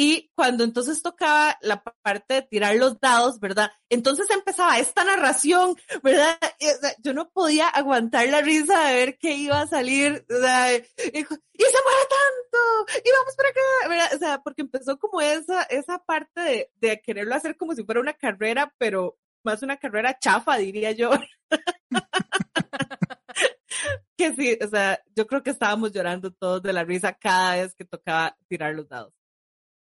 Y 0.00 0.30
cuando 0.36 0.62
entonces 0.62 1.02
tocaba 1.02 1.58
la 1.60 1.82
pa- 1.82 1.96
parte 2.02 2.34
de 2.34 2.42
tirar 2.42 2.76
los 2.76 3.00
dados, 3.00 3.40
¿verdad? 3.40 3.72
Entonces 3.88 4.30
empezaba 4.30 4.78
esta 4.78 5.02
narración, 5.02 5.74
¿verdad? 6.04 6.38
Yo 7.02 7.14
no 7.14 7.30
podía 7.30 7.66
aguantar 7.66 8.28
la 8.28 8.40
risa 8.40 8.80
de 8.84 8.94
ver 8.94 9.18
qué 9.18 9.32
iba 9.32 9.60
a 9.60 9.66
salir, 9.66 10.24
sea, 10.28 10.76
y, 10.76 10.82
se 10.84 11.24
mueve 11.24 11.34
tanto, 12.14 13.02
y 13.04 13.10
vamos 13.10 13.34
para 13.36 13.48
acá, 13.48 13.88
¿verdad? 13.88 14.10
O 14.14 14.18
sea, 14.18 14.40
porque 14.40 14.62
empezó 14.62 15.00
como 15.00 15.20
esa, 15.20 15.64
esa 15.64 15.98
parte 15.98 16.40
de, 16.42 16.70
de 16.76 17.00
quererlo 17.00 17.34
hacer 17.34 17.56
como 17.56 17.74
si 17.74 17.82
fuera 17.82 18.00
una 18.00 18.14
carrera, 18.14 18.72
pero 18.78 19.18
más 19.42 19.64
una 19.64 19.78
carrera 19.78 20.16
chafa, 20.20 20.58
diría 20.58 20.92
yo. 20.92 21.10
que 24.16 24.32
sí, 24.34 24.56
o 24.62 24.68
sea, 24.68 25.02
yo 25.16 25.26
creo 25.26 25.42
que 25.42 25.50
estábamos 25.50 25.90
llorando 25.90 26.32
todos 26.32 26.62
de 26.62 26.72
la 26.72 26.84
risa 26.84 27.14
cada 27.14 27.56
vez 27.56 27.74
que 27.74 27.84
tocaba 27.84 28.36
tirar 28.46 28.76
los 28.76 28.88
dados. 28.88 29.17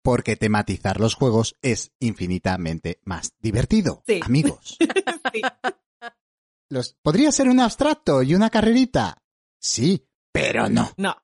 Porque 0.09 0.35
tematizar 0.35 0.99
los 0.99 1.13
juegos 1.13 1.55
es 1.61 1.91
infinitamente 1.99 2.99
más 3.03 3.33
divertido, 3.39 4.01
Sí. 4.07 4.19
amigos. 4.23 4.75
Sí. 5.31 5.41
Los, 6.69 6.95
¿Podría 7.03 7.31
ser 7.31 7.47
un 7.47 7.59
abstracto 7.59 8.23
y 8.23 8.33
una 8.33 8.49
carrerita? 8.49 9.21
Sí, 9.59 10.07
pero 10.31 10.67
no. 10.67 10.91
No, 10.97 11.15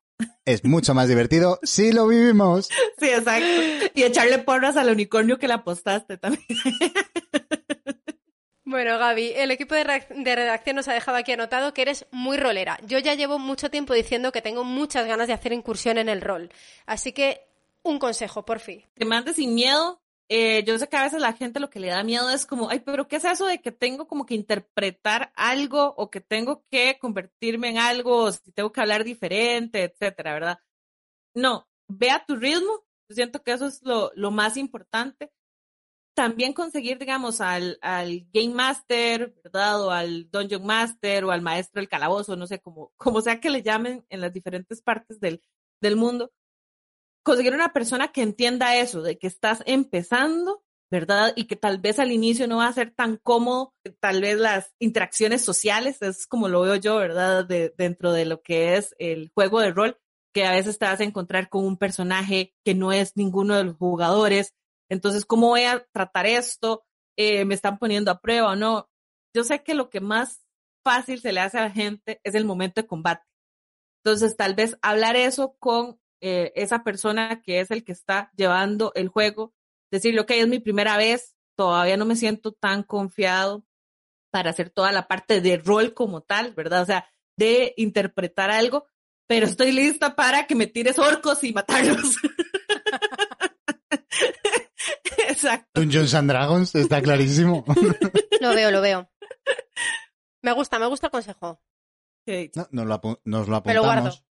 Es 0.46 0.64
mucho 0.64 0.94
más 0.94 1.08
divertido 1.08 1.60
si 1.64 1.92
lo 1.92 2.08
vivimos. 2.08 2.68
sí, 3.00 3.08
exacto. 3.10 3.48
Y 3.96 4.04
echarle 4.04 4.38
porras 4.38 4.78
al 4.78 4.92
unicornio 4.92 5.40
que 5.40 5.48
le 5.48 5.56
apostaste 5.56 6.18
también. 6.18 6.46
Bueno, 8.68 8.98
Gaby, 8.98 9.32
el 9.36 9.52
equipo 9.52 9.76
de 9.76 9.84
redacción 10.36 10.76
nos 10.76 10.88
ha 10.88 10.94
dejado 10.94 11.18
aquí 11.18 11.32
anotado 11.32 11.74
que 11.74 11.84
eres 11.84 12.08
muy 12.12 12.36
rolera. 12.38 12.80
Yo 12.88 12.98
ya 12.98 13.14
llevo 13.14 13.38
mucho 13.40 13.70
tiempo 13.70 13.94
diciendo 13.94 14.32
que 14.32 14.42
tengo 14.42 14.64
muchas 14.64 15.06
ganas 15.08 15.28
de 15.28 15.34
hacer 15.34 15.54
incursión 15.54 16.00
en 16.00 16.10
el 16.10 16.20
rol. 16.22 16.52
Así 16.88 17.12
que, 17.14 17.42
un 17.86 18.00
consejo, 18.00 18.44
por 18.44 18.60
fin. 18.60 18.84
que 18.96 19.06
me 19.06 19.16
andes 19.16 19.38
sin 19.38 19.56
miedo. 19.56 20.02
Eh, 20.28 20.64
yo 20.64 20.78
sé 20.80 20.90
que 20.90 20.98
a 20.98 21.04
veces 21.04 21.22
la 21.22 21.34
gente 21.34 21.60
lo 21.60 21.70
que 21.70 21.80
le 21.80 21.90
da 21.90 22.04
miedo 22.04 22.32
es 22.32 22.48
como, 22.48 22.70
ay, 22.70 22.80
pero 22.80 23.08
¿qué 23.08 23.18
es 23.18 23.26
eso 23.26 23.46
de 23.46 23.62
que 23.62 23.72
tengo 23.72 24.08
como 24.08 24.26
que 24.26 24.34
interpretar 24.34 25.32
algo 25.36 25.94
o 25.98 26.10
que 26.10 26.20
tengo 26.20 26.66
que 26.72 26.98
convertirme 27.00 27.70
en 27.70 27.78
algo 27.78 28.24
o 28.24 28.32
si 28.32 28.52
tengo 28.52 28.72
que 28.72 28.82
hablar 28.82 29.04
diferente, 29.04 29.84
etcétera, 29.84 30.34
¿verdad? 30.34 30.60
No, 31.36 31.68
ve 31.88 32.10
a 32.10 32.26
tu 32.26 32.36
ritmo. 32.36 32.86
Siento 33.10 33.44
que 33.44 33.52
eso 33.52 33.68
es 33.68 33.82
lo, 33.84 34.32
más 34.32 34.58
importante. 34.58 35.32
También 36.16 36.54
conseguir, 36.54 36.98
digamos, 36.98 37.40
al, 37.40 37.78
Game 38.34 38.54
Master, 38.56 39.36
¿verdad? 39.44 39.86
O 39.86 39.92
al 39.92 40.30
Dungeon 40.32 40.66
Master 40.66 41.26
o 41.26 41.32
al 41.32 41.42
maestro 41.44 41.82
del 41.82 41.90
calabozo, 41.90 42.36
no 42.36 42.48
sé, 42.48 42.62
como 42.62 43.22
sea 43.22 43.40
que 43.40 43.52
le 43.52 43.62
llamen 43.62 44.06
en 44.10 44.22
las 44.22 44.34
diferentes 44.34 44.82
partes 44.82 45.20
del 45.20 45.96
mundo 45.96 46.32
conseguir 47.26 47.56
una 47.56 47.74
persona 47.74 48.10
que 48.10 48.22
entienda 48.22 48.78
eso, 48.78 49.02
de 49.02 49.18
que 49.18 49.26
estás 49.26 49.64
empezando, 49.66 50.64
¿verdad? 50.92 51.34
Y 51.36 51.46
que 51.46 51.56
tal 51.56 51.80
vez 51.80 51.98
al 51.98 52.12
inicio 52.12 52.48
no 52.48 52.58
va 52.58 52.68
a 52.68 52.74
ser 52.74 52.92
tan 52.92 53.18
cómodo, 53.18 53.74
tal 54.00 54.22
vez 54.22 54.38
las 54.38 54.76
interacciones 54.78 55.44
sociales, 55.44 56.04
es 56.04 56.28
como 56.28 56.50
lo 56.50 56.62
veo 56.62 56.76
yo, 56.76 56.98
¿verdad? 56.98 57.44
De, 57.44 57.74
dentro 57.76 58.12
de 58.12 58.26
lo 58.26 58.44
que 58.44 58.76
es 58.76 58.96
el 59.00 59.32
juego 59.34 59.60
de 59.60 59.72
rol, 59.72 59.98
que 60.36 60.46
a 60.46 60.52
veces 60.52 60.78
te 60.78 60.86
vas 60.86 61.00
a 61.00 61.04
encontrar 61.04 61.50
con 61.50 61.66
un 61.66 61.78
personaje 61.78 62.54
que 62.64 62.76
no 62.76 62.94
es 62.94 63.14
ninguno 63.16 63.56
de 63.56 63.64
los 63.64 63.76
jugadores. 63.76 64.54
Entonces, 64.88 65.26
¿cómo 65.26 65.48
voy 65.48 65.64
a 65.64 65.84
tratar 65.94 66.28
esto? 66.28 66.86
Eh, 67.18 67.44
¿Me 67.44 67.56
están 67.56 67.80
poniendo 67.80 68.12
a 68.12 68.22
prueba 68.22 68.52
o 68.52 68.56
no? 68.56 68.88
Yo 69.36 69.44
sé 69.44 69.64
que 69.64 69.74
lo 69.74 69.90
que 69.90 70.00
más 70.00 70.46
fácil 70.84 71.20
se 71.22 71.34
le 71.34 71.40
hace 71.40 71.58
a 71.58 71.64
la 71.64 71.72
gente 71.72 72.22
es 72.24 72.36
el 72.36 72.46
momento 72.46 72.82
de 72.82 72.88
combate. 72.88 73.26
Entonces, 74.04 74.38
tal 74.38 74.54
vez 74.54 74.78
hablar 74.84 75.16
eso 75.16 75.56
con 75.58 76.00
eh, 76.28 76.52
esa 76.56 76.84
persona 76.84 77.42
que 77.44 77.60
es 77.60 77.70
el 77.70 77.84
que 77.84 77.92
está 77.92 78.32
llevando 78.36 78.92
el 78.96 79.10
juego, 79.10 79.54
decirle, 79.92 80.22
ok, 80.22 80.32
es 80.32 80.48
mi 80.48 80.58
primera 80.60 80.98
vez, 80.98 81.36
todavía 81.56 81.98
no 81.98 82.06
me 82.06 82.16
siento 82.16 82.52
tan 82.52 82.82
confiado 82.82 83.64
para 84.32 84.50
hacer 84.50 84.72
toda 84.72 84.92
la 84.92 85.08
parte 85.08 85.40
de 85.40 85.58
rol 85.58 85.94
como 85.94 86.22
tal, 86.22 86.54
¿verdad? 86.56 86.82
O 86.82 86.86
sea, 86.86 87.08
de 87.38 87.74
interpretar 87.78 88.50
algo, 88.50 88.88
pero 89.28 89.46
estoy 89.46 89.72
lista 89.72 90.16
para 90.16 90.48
que 90.48 90.56
me 90.56 90.66
tires 90.68 90.98
orcos 90.98 91.44
y 91.44 91.54
matarlos. 91.54 92.18
Exacto. 95.30 95.82
Dungeons 95.82 96.14
and 96.14 96.30
Dragons, 96.30 96.76
está 96.76 97.02
clarísimo. 97.02 97.64
Lo 98.42 98.50
veo, 98.54 98.72
lo 98.72 98.82
veo. 98.82 99.10
Me 100.42 100.52
gusta, 100.52 100.78
me 100.80 100.88
gusta 100.88 101.08
el 101.08 101.12
consejo. 101.12 101.62
No, 102.56 102.68
nos, 102.72 102.86
lo 102.88 103.02
apu- 103.02 103.20
nos 103.24 103.48
lo 103.48 103.62
Me 103.62 103.74
lo 103.74 103.84
apuntamos. 103.86 104.24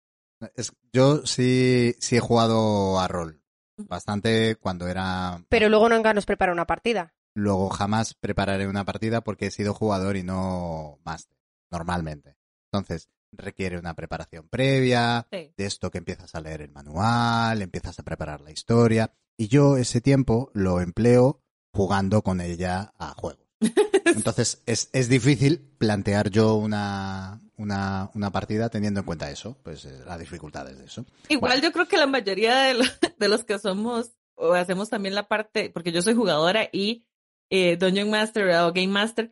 Es- 0.57 0.73
yo 0.93 1.25
sí, 1.27 1.95
sí 2.01 2.17
he 2.17 2.21
jugado 2.21 2.99
a 3.01 3.09
rol. 3.09 3.41
Bastante 3.77 4.57
cuando 4.57 4.87
era... 4.89 5.43
Pero 5.49 5.69
luego 5.69 5.89
nunca 5.89 6.13
nos 6.15 6.27
prepara 6.27 6.53
una 6.53 6.67
partida. 6.67 7.15
Luego 7.35 7.71
jamás 7.71 8.15
prepararé 8.15 8.69
una 8.69 8.85
partida 8.85 9.23
porque 9.23 9.47
he 9.47 9.51
sido 9.51 9.73
jugador 9.75 10.17
y 10.17 10.23
no 10.23 10.99
máster, 11.05 11.37
normalmente. 11.71 12.37
Entonces, 12.71 13.09
requiere 13.33 13.79
una 13.79 13.95
preparación 13.95 14.49
previa, 14.49 15.27
Sí. 15.33 15.53
de 15.57 15.67
esto 15.67 15.91
que 15.91 15.99
empiezas 15.99 16.35
a 16.35 16.41
leer 16.41 16.61
el 16.63 16.71
manual, 16.71 17.63
empiezas 17.63 17.99
a 17.99 18.03
preparar 18.03 18.43
la 18.43 18.51
historia, 18.53 19.15
y 19.39 19.49
yo 19.49 19.79
ese 19.79 20.03
tiempo 20.03 20.51
lo 20.53 20.81
empleo 20.83 21.41
jugando 21.73 22.21
con 22.23 22.43
ella 22.43 22.93
a 22.99 23.15
juegos. 23.15 23.47
Entonces, 24.05 24.63
es, 24.67 24.91
es 24.93 25.09
difícil 25.09 25.59
plantear 25.79 26.29
yo 26.29 26.55
una, 26.57 27.41
una, 27.63 28.11
una 28.15 28.31
partida 28.31 28.69
teniendo 28.69 29.01
en 29.01 29.07
cuenta 29.07 29.31
eso, 29.31 29.57
pues 29.63 29.85
eh, 29.85 30.03
las 30.07 30.19
dificultades 30.19 30.79
de 30.79 30.85
eso. 30.85 31.05
Igual 31.29 31.61
yo 31.63 31.73
creo 31.73 31.87
que 31.89 31.97
la 31.97 32.07
mayoría 32.07 32.59
de, 32.63 32.75
lo- 32.75 32.85
de 33.19 33.29
los 33.29 33.45
que 33.45 33.59
somos 33.59 34.13
o 34.35 34.55
hacemos 34.55 34.89
también 34.91 35.15
la 35.15 35.29
parte, 35.29 35.71
porque 35.71 35.93
yo 35.93 36.03
soy 36.03 36.15
jugadora 36.15 36.69
y 36.73 37.07
eh, 37.51 37.77
Dungeon 37.77 38.11
Master 38.11 38.49
o 38.57 38.73
Game 38.73 38.89
Master, 38.89 39.31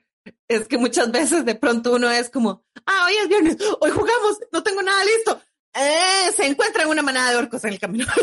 es 0.49 0.68
que 0.68 0.78
muchas 0.78 1.11
veces 1.11 1.45
de 1.45 1.55
pronto 1.55 1.95
uno 1.95 2.11
es 2.11 2.28
como, 2.31 2.64
ah, 2.87 3.07
hoy 3.07 3.14
es 3.22 3.28
viernes, 3.28 3.57
hoy 3.81 3.91
jugamos, 3.91 4.39
no 4.53 4.62
tengo 4.62 4.83
nada 4.83 5.03
listo. 5.05 5.41
Eh, 5.74 6.33
se 6.37 6.47
encuentran 6.47 6.89
una 6.89 7.01
manada 7.03 7.31
de 7.31 7.37
orcos 7.37 7.64
en 7.64 7.72
el 7.74 7.78
camino. 7.78 8.07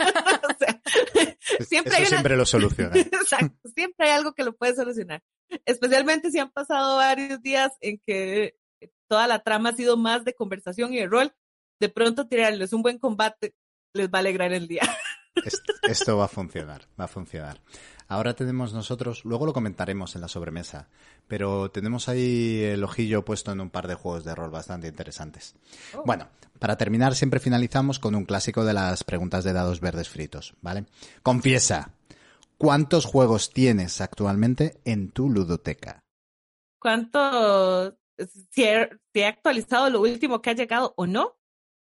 O 0.00 0.56
sea, 0.58 0.80
siempre 1.66 1.92
eso 1.92 1.96
hay 1.96 2.00
una- 2.02 2.08
siempre 2.08 2.36
lo 2.36 2.46
soluciona. 2.46 2.96
Exacto, 2.96 3.68
siempre 3.74 4.06
hay 4.08 4.12
algo 4.16 4.32
que 4.34 4.44
lo 4.44 4.54
puede 4.56 4.74
solucionar. 4.74 5.22
Especialmente 5.64 6.30
si 6.30 6.38
han 6.38 6.50
pasado 6.50 6.96
varios 6.96 7.40
días 7.42 7.72
en 7.80 7.98
que 8.06 8.56
toda 9.10 9.26
la 9.26 9.40
trama 9.40 9.70
ha 9.70 9.72
sido 9.74 9.96
más 9.96 10.24
de 10.24 10.34
conversación 10.34 10.94
y 10.94 10.98
de 10.98 11.06
rol, 11.08 11.32
de 11.80 11.88
pronto 11.88 12.28
tirarles 12.28 12.72
un 12.72 12.82
buen 12.82 12.98
combate 12.98 13.54
les 13.92 14.08
va 14.08 14.18
a 14.18 14.20
alegrar 14.20 14.52
el 14.52 14.68
día. 14.68 14.82
Es- 15.44 15.62
Esto 15.82 16.16
va 16.18 16.24
a 16.26 16.28
funcionar, 16.28 16.82
va 17.00 17.04
a 17.04 17.08
funcionar. 17.08 17.60
Ahora 18.08 18.34
tenemos 18.34 18.72
nosotros, 18.74 19.24
luego 19.24 19.46
lo 19.46 19.52
comentaremos 19.52 20.14
en 20.14 20.20
la 20.20 20.28
sobremesa, 20.28 20.88
pero 21.28 21.70
tenemos 21.70 22.08
ahí 22.08 22.62
el 22.62 22.82
ojillo 22.84 23.24
puesto 23.24 23.50
en 23.52 23.60
un 23.60 23.70
par 23.70 23.86
de 23.88 23.94
juegos 23.94 24.24
de 24.24 24.34
rol 24.34 24.50
bastante 24.50 24.88
interesantes. 24.88 25.54
Bueno, 26.04 26.28
para 26.58 26.76
terminar 26.76 27.14
siempre 27.14 27.40
finalizamos 27.40 27.98
con 28.00 28.14
un 28.16 28.24
clásico 28.26 28.64
de 28.64 28.74
las 28.74 29.02
preguntas 29.04 29.44
de 29.44 29.52
dados 29.52 29.80
verdes 29.80 30.08
fritos, 30.10 30.54
¿vale? 30.60 30.84
Confiesa, 31.22 31.94
¿cuántos 32.58 33.06
juegos 33.06 33.50
tienes 33.50 34.00
actualmente 34.00 34.80
en 34.84 35.10
tu 35.10 35.30
ludoteca? 35.30 36.00
¿Cuánto, 36.80 37.96
si 38.50 38.64
he, 38.64 38.88
si 39.12 39.20
he 39.20 39.26
actualizado 39.26 39.90
lo 39.90 40.00
último 40.00 40.40
que 40.42 40.50
ha 40.50 40.54
llegado 40.54 40.94
o 40.96 41.06
no? 41.06 41.36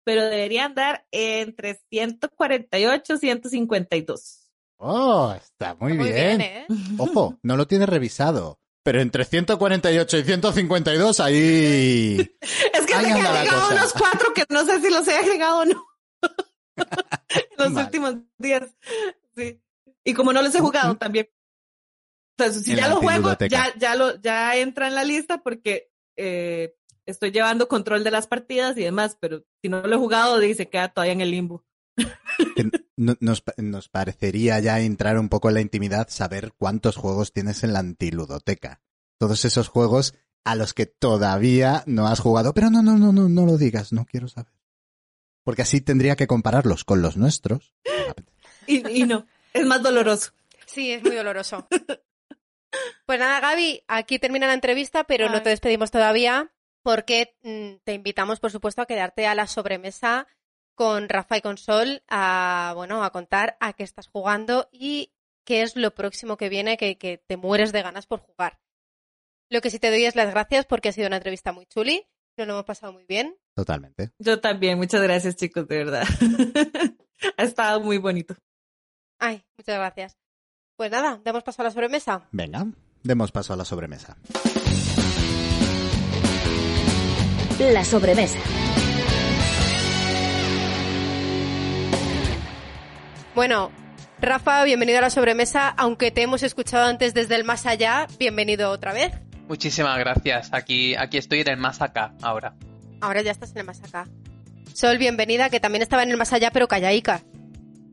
Pero 0.05 0.23
debería 0.23 0.65
andar 0.65 1.05
entre 1.11 1.81
148 1.89 3.13
y 3.13 3.17
152. 3.17 4.49
Oh, 4.77 5.33
está 5.35 5.75
muy, 5.75 5.93
Muy 5.93 6.07
bien. 6.11 6.37
bien, 6.37 6.41
¿eh? 6.41 6.67
Ojo, 6.97 7.37
no 7.43 7.57
lo 7.57 7.67
tienes 7.67 7.89
revisado. 7.89 8.59
Pero 8.81 9.01
entre 9.01 9.25
148 9.25 10.17
y 10.17 10.23
152 10.23 11.19
ahí... 11.19 12.17
Es 12.41 12.85
que 12.85 12.93
Ahí 12.93 13.05
se 13.05 13.11
han 13.11 13.25
agregado 13.25 13.71
unos 13.75 13.93
cuatro 13.93 14.33
que 14.33 14.45
no 14.49 14.65
sé 14.65 14.79
si 14.81 14.89
los 14.89 15.07
he 15.07 15.15
agregado 15.17 15.59
o 15.59 15.65
no. 15.65 15.85
los 17.57 17.73
Vale. 17.73 17.85
últimos 17.85 18.15
días. 18.37 18.63
Sí. 19.35 19.61
Y 20.05 20.13
como 20.13 20.31
no 20.33 20.41
los 20.41 20.55
he 20.55 20.59
jugado 20.59 20.95
también. 20.97 21.29
Entonces, 22.37 22.63
si 22.63 22.71
En 22.71 22.77
ya 22.77 22.87
lo 22.87 22.95
juego, 22.97 23.37
ya, 23.49 23.73
ya 23.77 23.95
lo, 23.95 24.15
ya 24.21 24.55
entra 24.55 24.87
en 24.87 24.95
la 24.95 25.03
lista 25.03 25.43
porque 25.43 25.91
eh, 26.19 26.75
estoy 27.05 27.31
llevando 27.31 27.67
control 27.67 28.03
de 28.03 28.11
las 28.11 28.27
partidas 28.27 28.77
y 28.77 28.83
demás, 28.83 29.17
pero 29.19 29.43
si 29.61 29.69
no 29.69 29.81
lo 29.81 29.95
he 29.95 29.99
jugado, 29.99 30.37
dice 30.39 30.69
queda 30.69 30.89
todavía 30.89 31.13
en 31.13 31.21
el 31.21 31.31
limbo. 31.31 31.65
que 32.55 32.65
no- 32.97 33.15
nos, 33.19 33.43
nos 33.57 33.89
parecería 33.89 34.59
ya 34.59 34.79
entrar 34.79 35.17
un 35.17 35.29
poco 35.29 35.47
en 35.49 35.55
la 35.55 35.61
intimidad 35.61 36.07
saber 36.09 36.53
cuántos 36.57 36.95
juegos 36.97 37.31
tienes 37.33 37.63
en 37.63 37.73
la 37.73 37.79
antiludoteca. 37.79 38.81
Todos 39.17 39.43
esos 39.45 39.67
juegos 39.69 40.13
a 40.45 40.55
los 40.55 40.73
que 40.73 40.85
todavía 40.85 41.83
no 41.85 42.07
has 42.07 42.19
jugado. 42.19 42.53
Pero 42.53 42.69
no, 42.69 42.81
no, 42.81 42.97
no, 42.97 43.11
no, 43.11 43.27
no 43.29 43.45
lo 43.45 43.57
digas, 43.57 43.91
no 43.93 44.05
quiero 44.05 44.27
saber. 44.27 44.53
Porque 45.43 45.61
así 45.63 45.81
tendría 45.81 46.15
que 46.15 46.27
compararlos 46.27 46.83
con 46.85 47.01
los 47.01 47.17
nuestros. 47.17 47.73
Y, 48.67 48.87
y 49.01 49.03
no, 49.07 49.25
es 49.51 49.65
más 49.65 49.81
doloroso. 49.81 50.31
Sí, 50.67 50.91
es 50.91 51.01
muy 51.03 51.15
doloroso. 51.15 51.67
Pues 53.05 53.19
nada, 53.19 53.39
Gaby, 53.39 53.83
aquí 53.87 54.19
termina 54.19 54.47
la 54.47 54.53
entrevista, 54.53 55.03
pero 55.03 55.29
no 55.29 55.41
te 55.41 55.49
despedimos 55.49 55.91
todavía 55.91 56.51
porque 56.83 57.35
mm, 57.43 57.83
te 57.83 57.93
invitamos, 57.93 58.39
por 58.39 58.51
supuesto, 58.51 58.81
a 58.81 58.85
quedarte 58.85 59.27
a 59.27 59.35
la 59.35 59.47
sobremesa 59.47 60.27
con 60.75 61.09
Rafa 61.09 61.37
y 61.37 61.41
con 61.41 61.57
Sol 61.57 62.03
a, 62.07 62.73
bueno, 62.75 63.03
a 63.03 63.11
contar 63.11 63.57
a 63.59 63.73
qué 63.73 63.83
estás 63.83 64.07
jugando 64.07 64.69
y 64.71 65.11
qué 65.45 65.61
es 65.63 65.75
lo 65.75 65.93
próximo 65.93 66.37
que 66.37 66.49
viene 66.49 66.77
que, 66.77 66.97
que 66.97 67.17
te 67.17 67.37
mueres 67.37 67.71
de 67.71 67.81
ganas 67.81 68.05
por 68.05 68.19
jugar. 68.19 68.59
Lo 69.49 69.61
que 69.61 69.71
sí 69.71 69.79
te 69.79 69.89
doy 69.89 70.05
es 70.05 70.15
las 70.15 70.29
gracias 70.29 70.65
porque 70.65 70.89
ha 70.89 70.93
sido 70.93 71.07
una 71.07 71.17
entrevista 71.17 71.51
muy 71.51 71.65
chuli, 71.65 72.07
nos 72.37 72.47
lo 72.47 72.53
hemos 72.53 72.65
pasado 72.65 72.93
muy 72.93 73.05
bien. 73.05 73.37
Totalmente. 73.55 74.11
Yo 74.19 74.39
también, 74.39 74.77
muchas 74.77 75.01
gracias 75.01 75.35
chicos, 75.35 75.67
de 75.67 75.77
verdad. 75.79 76.03
ha 77.37 77.43
estado 77.43 77.81
muy 77.81 77.97
bonito. 77.97 78.35
Ay, 79.19 79.43
muchas 79.57 79.75
gracias. 79.75 80.28
Pues 80.79 80.91
nada, 80.91 81.19
damos 81.25 81.43
paso 81.43 81.61
a 81.61 81.65
la 81.65 81.71
sobremesa. 81.71 82.21
Venga, 82.31 82.65
demos 83.03 83.33
paso 83.33 83.51
a 83.51 83.57
la 83.57 83.65
sobremesa. 83.65 84.15
La 87.59 87.83
sobremesa. 87.83 88.39
Bueno, 93.35 93.71
Rafa, 94.21 94.63
bienvenido 94.63 94.99
a 94.99 95.01
la 95.01 95.09
sobremesa. 95.09 95.67
Aunque 95.67 96.11
te 96.11 96.21
hemos 96.21 96.43
escuchado 96.43 96.85
antes 96.85 97.13
desde 97.13 97.35
el 97.35 97.43
más 97.43 97.65
allá, 97.65 98.07
bienvenido 98.17 98.71
otra 98.71 98.93
vez. 98.93 99.11
Muchísimas 99.49 99.99
gracias. 99.99 100.47
Aquí, 100.53 100.95
aquí 100.95 101.17
estoy 101.17 101.41
en 101.41 101.49
el 101.49 101.57
más 101.57 101.81
acá 101.81 102.13
ahora. 102.21 102.55
Ahora 103.01 103.21
ya 103.21 103.31
estás 103.31 103.51
en 103.51 103.57
el 103.57 103.65
más 103.65 103.83
acá. 103.83 104.07
Sol, 104.73 104.97
bienvenida, 104.97 105.49
que 105.49 105.59
también 105.59 105.81
estaba 105.81 106.03
en 106.03 106.11
el 106.11 106.15
más 106.15 106.31
allá, 106.31 106.51
pero 106.51 106.69
callaica. 106.69 107.21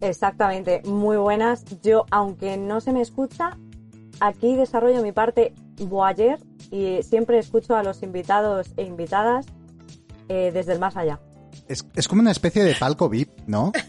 Exactamente, 0.01 0.83
muy 0.85 1.17
buenas. 1.17 1.65
Yo, 1.83 2.05
aunque 2.11 2.57
no 2.57 2.81
se 2.81 2.93
me 2.93 3.01
escucha, 3.01 3.57
aquí 4.21 4.57
desarrollo 4.57 5.03
mi 5.03 5.13
parte 5.13 5.55
voyeur 5.79 6.39
y 6.71 7.03
siempre 7.03 7.39
escucho 7.39 7.77
a 7.77 7.83
los 7.83 8.03
invitados 8.03 8.69
e 8.77 8.83
invitadas 8.85 9.47
eh, 10.29 10.51
desde 10.53 10.73
el 10.75 10.79
más 10.79 10.97
allá. 10.97 11.21
Es, 11.69 11.87
es 11.95 12.07
como 12.09 12.21
una 12.21 12.31
especie 12.31 12.63
de 12.63 12.75
palco 12.75 13.09
VIP, 13.09 13.31
¿no? 13.47 13.73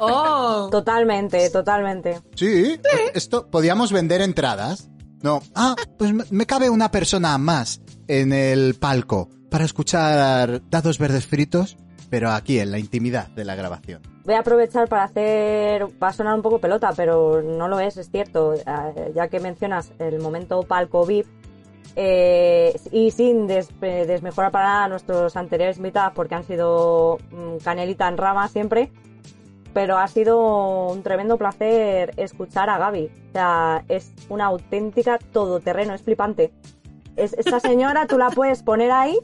Oh. 0.00 0.68
Totalmente, 0.70 1.48
totalmente. 1.50 2.20
Sí, 2.34 2.80
esto 3.14 3.48
podíamos 3.50 3.92
vender 3.92 4.20
entradas. 4.22 4.88
No, 5.22 5.40
ah, 5.54 5.76
pues 5.98 6.12
me- 6.12 6.24
me 6.30 6.46
cabe 6.46 6.70
una 6.70 6.90
persona 6.90 7.38
más 7.38 7.80
en 8.08 8.32
el 8.32 8.74
palco 8.74 9.28
para 9.50 9.64
escuchar 9.64 10.62
dados 10.70 10.98
verdes 10.98 11.26
fritos, 11.26 11.76
pero 12.10 12.32
aquí 12.32 12.58
en 12.58 12.72
la 12.72 12.78
intimidad 12.80 13.28
de 13.28 13.44
la 13.44 13.54
grabación. 13.54 14.02
Voy 14.24 14.34
a 14.34 14.40
aprovechar 14.40 14.88
para 14.88 15.04
hacer, 15.04 15.86
va 16.00 16.08
a 16.08 16.12
sonar 16.12 16.34
un 16.34 16.42
poco 16.42 16.58
pelota, 16.60 16.92
pero 16.96 17.42
no 17.42 17.66
lo 17.66 17.80
es, 17.80 17.96
es 17.96 18.08
cierto, 18.10 18.54
eh, 18.54 19.12
ya 19.14 19.26
que 19.28 19.40
mencionas 19.40 19.92
el 19.98 20.20
momento 20.20 20.62
palco 20.62 21.04
VIP, 21.04 21.26
eh, 21.96 22.78
y 22.92 23.10
sin 23.10 23.46
des- 23.48 23.68
eh, 23.82 24.04
desmejorar 24.06 24.52
para 24.52 24.64
nada 24.68 24.88
nuestros 24.88 25.36
anteriores 25.36 25.76
invitados 25.76 26.12
porque 26.14 26.34
han 26.36 26.44
sido 26.44 27.18
mm, 27.32 27.56
canelita 27.64 28.06
en 28.08 28.16
rama 28.16 28.46
siempre, 28.48 28.92
pero 29.74 29.98
ha 29.98 30.06
sido 30.06 30.86
un 30.88 31.02
tremendo 31.02 31.36
placer 31.36 32.12
escuchar 32.16 32.70
a 32.70 32.78
Gaby. 32.78 33.10
O 33.30 33.32
sea, 33.32 33.84
es 33.88 34.12
una 34.28 34.46
auténtica 34.46 35.18
todoterreno, 35.32 35.94
es 35.94 36.02
flipante. 36.02 36.52
Es, 37.16 37.32
esta 37.34 37.58
señora 37.60 38.06
tú 38.06 38.18
la 38.18 38.30
puedes 38.30 38.62
poner 38.62 38.90
ahí 38.92 39.18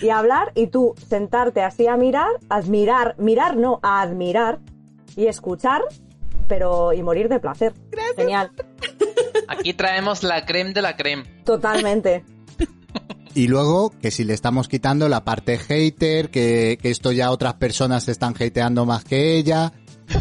y 0.00 0.10
hablar 0.10 0.52
y 0.54 0.68
tú 0.68 0.94
sentarte 1.08 1.62
así 1.62 1.86
a 1.86 1.96
mirar, 1.96 2.30
admirar, 2.48 3.14
mirar 3.18 3.56
no, 3.56 3.80
a 3.82 4.00
admirar 4.02 4.58
y 5.16 5.26
escuchar, 5.26 5.82
pero 6.48 6.92
y 6.92 7.02
morir 7.02 7.28
de 7.28 7.40
placer. 7.40 7.72
Genial, 8.16 8.50
Aquí 9.48 9.74
traemos 9.74 10.22
la 10.22 10.44
creme 10.44 10.72
de 10.72 10.82
la 10.82 10.96
creme. 10.96 11.24
totalmente. 11.44 12.24
Y 13.36 13.48
luego, 13.48 13.90
que 14.00 14.12
si 14.12 14.22
le 14.22 14.32
estamos 14.32 14.68
quitando 14.68 15.08
la 15.08 15.24
parte 15.24 15.58
hater, 15.58 16.30
que, 16.30 16.78
que 16.80 16.90
esto 16.90 17.10
ya 17.10 17.32
otras 17.32 17.54
personas 17.54 18.04
se 18.04 18.12
están 18.12 18.32
hateando 18.40 18.86
más 18.86 19.02
que 19.04 19.36
ella, 19.36 19.72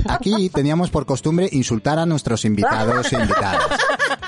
Aquí 0.09 0.49
teníamos 0.49 0.89
por 0.89 1.05
costumbre 1.05 1.49
insultar 1.51 1.99
a 1.99 2.05
nuestros 2.05 2.45
invitados 2.45 3.11
e 3.13 3.15
invitadas. 3.19 3.67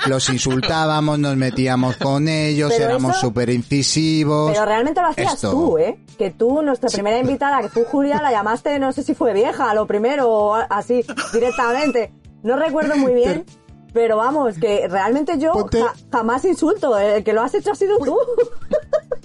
Los 0.06 0.28
insultábamos, 0.28 1.18
nos 1.18 1.36
metíamos 1.36 1.96
con 1.96 2.28
ellos, 2.28 2.70
Pero 2.72 2.90
éramos 2.90 3.16
súper 3.18 3.50
incisivos. 3.50 4.52
Pero 4.52 4.64
realmente 4.64 5.00
lo 5.00 5.08
hacías 5.08 5.34
Esto- 5.34 5.50
tú, 5.50 5.78
¿eh? 5.78 5.98
Que 6.18 6.30
tú, 6.30 6.62
nuestra 6.62 6.88
primera 6.90 7.18
invitada, 7.18 7.60
que 7.62 7.68
tú, 7.68 7.84
Julia, 7.84 8.20
la 8.22 8.30
llamaste, 8.30 8.78
no 8.78 8.92
sé 8.92 9.02
si 9.02 9.14
fue 9.14 9.32
vieja, 9.32 9.74
lo 9.74 9.86
primero, 9.86 10.28
o 10.30 10.54
así, 10.54 11.04
directamente. 11.32 12.12
No 12.42 12.56
recuerdo 12.56 12.96
muy 12.96 13.14
bien, 13.14 13.44
pero 13.92 14.16
vamos, 14.18 14.56
que 14.58 14.86
realmente 14.88 15.38
yo 15.38 15.52
Ponte- 15.52 15.82
ja- 15.82 15.94
jamás 16.12 16.44
insulto. 16.44 16.96
El 16.98 17.24
que 17.24 17.32
lo 17.32 17.42
has 17.42 17.54
hecho 17.54 17.72
ha 17.72 17.74
sido 17.74 17.98
tú. 17.98 18.16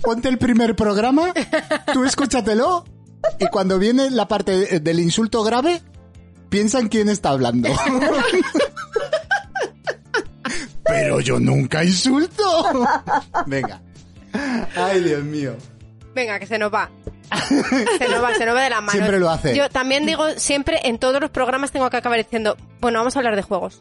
Ponte 0.02 0.30
el 0.30 0.40
primer 0.40 0.76
programa, 0.76 1.32
tú 1.94 2.04
escúchatelo, 2.06 2.86
y 3.40 3.46
cuando 3.50 3.78
viene 3.78 4.10
la 4.10 4.28
parte 4.28 4.80
del 4.80 5.00
insulto 5.00 5.44
grave, 5.44 5.82
piensa 6.52 6.78
en 6.80 6.90
quién 6.90 7.10
está 7.10 7.30
hablando. 7.30 7.70
Pero 10.84 11.20
yo 11.22 11.40
nunca 11.40 11.84
insulto. 11.84 12.44
Venga. 13.48 13.82
Ay, 14.76 15.02
Dios 15.04 15.24
mío. 15.24 15.56
Venga, 16.14 16.38
que 16.40 16.46
se 16.46 16.58
nos 16.58 16.72
va. 16.74 16.90
Se 17.98 18.10
nos 18.10 18.22
va, 18.22 18.36
se 18.36 18.46
nos 18.46 18.56
va 18.56 18.64
de 18.64 18.70
la 18.70 18.82
mano. 18.82 18.92
Siempre 18.92 19.18
lo 19.20 19.30
hace. 19.30 19.56
Yo 19.56 19.70
también 19.70 20.06
digo, 20.06 20.30
siempre 20.36 20.82
en 20.84 21.00
todos 21.00 21.22
los 21.22 21.30
programas 21.32 21.72
tengo 21.72 21.90
que 21.90 21.96
acabar 21.98 22.18
diciendo, 22.22 22.58
bueno, 22.82 23.00
vamos 23.00 23.16
a 23.16 23.20
hablar 23.20 23.38
de 23.38 23.42
juegos. 23.42 23.80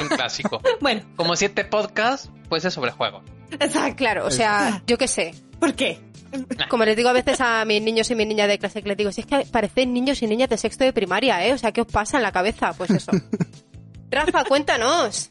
Un 0.00 0.08
clásico. 0.08 0.62
Bueno, 0.80 1.02
Como 1.16 1.36
si 1.36 1.44
este 1.44 1.64
podcast 1.64 2.26
fuese 2.48 2.70
sobre 2.70 2.90
juegos. 2.92 3.22
exacto. 3.50 3.96
Claro, 3.96 4.26
o 4.26 4.30
sea, 4.30 4.82
yo 4.86 4.96
qué 4.96 5.06
sé. 5.08 5.34
¿Por 5.60 5.74
qué? 5.74 6.00
Como 6.68 6.84
les 6.84 6.96
digo 6.96 7.08
a 7.08 7.12
veces 7.12 7.40
a 7.40 7.64
mis 7.64 7.82
niños 7.82 8.10
y 8.10 8.14
mis 8.14 8.26
niñas 8.26 8.48
de 8.48 8.58
clase, 8.58 8.82
que 8.82 8.88
les 8.88 8.96
digo, 8.96 9.12
si 9.12 9.22
es 9.22 9.26
que 9.26 9.46
parecen 9.50 9.92
niños 9.92 10.22
y 10.22 10.26
niñas 10.26 10.48
de 10.48 10.56
sexto 10.56 10.84
de 10.84 10.92
primaria, 10.92 11.44
¿eh? 11.46 11.52
O 11.52 11.58
sea, 11.58 11.72
¿qué 11.72 11.80
os 11.80 11.86
pasa 11.86 12.16
en 12.16 12.22
la 12.22 12.32
cabeza? 12.32 12.72
Pues 12.72 12.90
eso. 12.90 13.12
Rafa, 14.10 14.44
cuéntanos. 14.44 15.30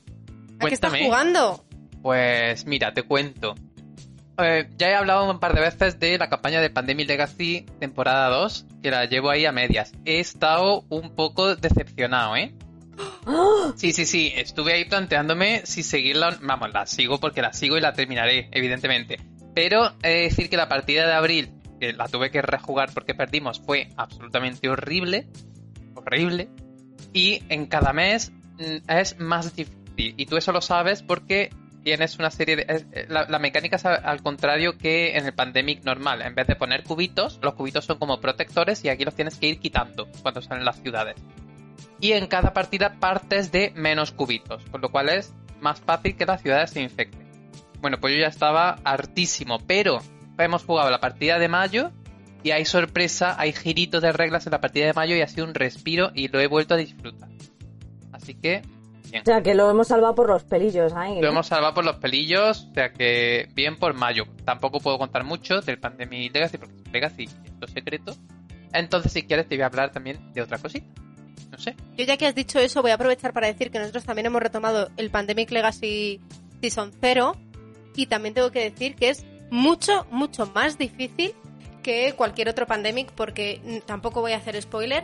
¿A 0.60 0.68
qué 0.68 0.74
estás 0.74 0.94
jugando? 0.94 1.66
Pues 2.02 2.66
mira, 2.66 2.94
te 2.94 3.04
cuento. 3.04 3.56
Eh, 4.38 4.68
ya 4.78 4.90
he 4.90 4.96
hablado 4.96 5.30
un 5.30 5.40
par 5.40 5.54
de 5.54 5.62
veces 5.62 6.00
de 6.00 6.18
la 6.18 6.28
campaña 6.28 6.60
de 6.60 6.70
Pandemic 6.70 7.08
Legacy 7.08 7.66
temporada 7.80 8.30
2, 8.30 8.66
que 8.82 8.92
la 8.92 9.06
llevo 9.06 9.30
ahí 9.30 9.46
a 9.46 9.52
medias. 9.52 9.94
He 10.06 10.20
estado 10.20 10.86
un 10.90 11.16
poco 11.16 11.56
decepcionado, 11.56 12.36
¿eh? 12.36 12.54
Sí, 13.76 13.94
sí, 13.94 14.06
sí, 14.06 14.34
estuve 14.36 14.74
ahí 14.74 14.86
planteándome 14.86 15.66
si 15.66 15.84
seguirla, 15.84 16.38
vamos, 16.42 16.74
la 16.74 16.86
sigo 16.86 17.20
porque 17.20 17.42
la 17.42 17.54
sigo 17.54 17.78
y 17.78 17.82
la 17.82 17.94
terminaré, 17.94 18.50
evidentemente. 18.52 19.20
Pero 19.54 19.94
he 20.04 20.10
de 20.10 20.22
decir 20.22 20.50
que 20.50 20.58
la 20.58 20.68
partida 20.70 21.06
de 21.06 21.14
abril, 21.14 21.54
que 21.80 21.94
la 21.94 22.08
tuve 22.08 22.32
que 22.32 22.42
rejugar 22.42 22.92
porque 22.94 23.14
perdimos, 23.14 23.62
fue 23.62 23.90
absolutamente 23.98 24.70
horrible, 24.70 25.28
horrible. 25.96 26.50
Y 27.14 27.44
en 27.50 27.68
cada 27.68 27.94
mes 27.94 28.32
mm, 28.58 28.90
es 28.90 29.20
más 29.20 29.56
difícil. 29.56 29.84
Y 29.96 30.26
tú 30.26 30.38
eso 30.38 30.52
lo 30.52 30.62
sabes 30.62 31.04
porque 31.04 31.52
tienes 31.84 32.18
una 32.18 32.32
serie 32.32 32.56
de... 32.56 32.66
eh, 32.68 33.06
La, 33.10 33.38
mecánica 33.40 33.76
es 33.76 33.86
al, 33.86 34.04
al 34.04 34.24
contrario 34.24 34.78
que 34.78 35.18
en 35.18 35.26
el 35.26 35.34
Pandemic 35.34 35.84
normal. 35.84 36.22
En 36.22 36.34
vez 36.34 36.48
de 36.48 36.56
poner 36.56 36.84
cubitos, 36.84 37.40
los 37.44 37.54
cubitos 37.54 37.86
son 37.86 38.00
como 38.00 38.20
protectores 38.20 38.84
y 38.84 38.90
aquí 38.90 39.06
los 39.06 39.16
tienes 39.16 39.38
que 39.38 39.48
ir 39.48 39.60
quitando 39.60 40.08
cuando 40.22 40.42
salen 40.42 40.66
las 40.66 40.82
ciudades. 40.82 41.16
Y 42.00 42.14
en 42.14 42.28
cada 42.28 42.54
partida 42.54 43.00
partes 43.00 43.52
de 43.52 43.72
menos 43.76 44.12
cubitos, 44.12 44.64
con 44.72 44.82
lo 44.82 44.90
cual 44.90 45.10
es 45.10 45.34
más 45.62 45.80
fácil 45.80 46.16
que 46.16 46.26
las 46.26 46.42
ciudades 46.42 46.72
se 46.72 46.82
infecten. 46.82 47.22
Bueno, 47.84 48.00
pues 48.00 48.14
yo 48.14 48.22
ya 48.22 48.28
estaba 48.28 48.80
hartísimo, 48.86 49.60
pero 49.68 50.00
hemos 50.38 50.64
jugado 50.64 50.90
la 50.90 51.02
partida 51.02 51.38
de 51.38 51.50
mayo 51.50 51.92
y 52.42 52.52
hay 52.52 52.64
sorpresa, 52.64 53.36
hay 53.38 53.52
giritos 53.52 54.02
de 54.02 54.14
reglas 54.14 54.48
en 54.48 54.54
la 54.54 54.62
partida 54.62 54.86
de 54.86 54.94
mayo 54.94 55.18
y 55.18 55.22
ha 55.22 55.28
sido 55.28 55.46
un 55.46 55.54
respiro 55.54 56.10
y 56.16 56.30
lo 56.30 56.40
he 56.40 56.48
vuelto 56.48 56.76
a 56.76 56.78
disfrutar. 56.78 57.28
Así 58.14 58.36
que, 58.36 58.62
bien. 59.12 59.24
O 59.24 59.26
sea, 59.26 59.44
que 59.44 59.54
lo 59.54 59.70
hemos 59.70 59.90
salvado 59.90 60.16
por 60.16 60.30
los 60.30 60.46
pelillos 60.46 60.94
ahí. 60.94 61.16
Lo 61.16 61.24
¿no? 61.24 61.28
hemos 61.28 61.48
salvado 61.48 61.74
por 61.74 61.84
los 61.84 61.98
pelillos, 61.98 62.70
o 62.72 62.74
sea 62.74 62.94
que 62.94 63.50
bien 63.54 63.76
por 63.76 63.94
mayo. 63.96 64.28
Tampoco 64.46 64.80
puedo 64.80 64.98
contar 64.98 65.26
mucho 65.26 65.60
del 65.60 65.78
Pandemic 65.78 66.34
Legacy 66.34 66.58
porque 66.58 66.76
es 66.86 66.90
Legacy 66.94 67.24
es 67.24 67.72
secreto. 67.74 68.16
Entonces, 68.72 69.12
si 69.12 69.24
quieres, 69.24 69.50
te 69.50 69.56
voy 69.56 69.64
a 69.64 69.66
hablar 69.66 69.92
también 69.92 70.32
de 70.32 70.42
otra 70.42 70.58
cosita. 70.58 70.88
No 71.52 71.58
sé. 71.58 71.76
Yo 71.98 72.06
ya 72.06 72.16
que 72.16 72.28
has 72.28 72.34
dicho 72.34 72.60
eso, 72.60 72.82
voy 72.82 72.92
a 72.92 72.94
aprovechar 72.94 73.34
para 73.34 73.48
decir 73.48 73.72
que 73.72 73.80
nosotros 73.80 74.06
también 74.06 74.28
hemos 74.28 74.42
retomado 74.42 74.90
el 74.96 75.12
Pandemic 75.12 75.52
Legacy 75.52 76.22
Season 76.62 76.94
0 77.02 77.36
y 77.96 78.08
también 78.08 78.34
tengo 78.34 78.52
que 78.52 78.70
decir 78.70 78.96
que 78.96 79.10
es 79.10 79.26
mucho, 79.50 80.06
mucho 80.10 80.46
más 80.48 80.78
difícil 80.78 81.34
que 81.84 82.14
cualquier 82.14 82.50
otro 82.50 82.66
Pandemic 82.66 83.12
porque 83.12 83.82
tampoco 83.86 84.22
voy 84.22 84.32
a 84.32 84.38
hacer 84.38 84.60
spoiler, 84.62 85.04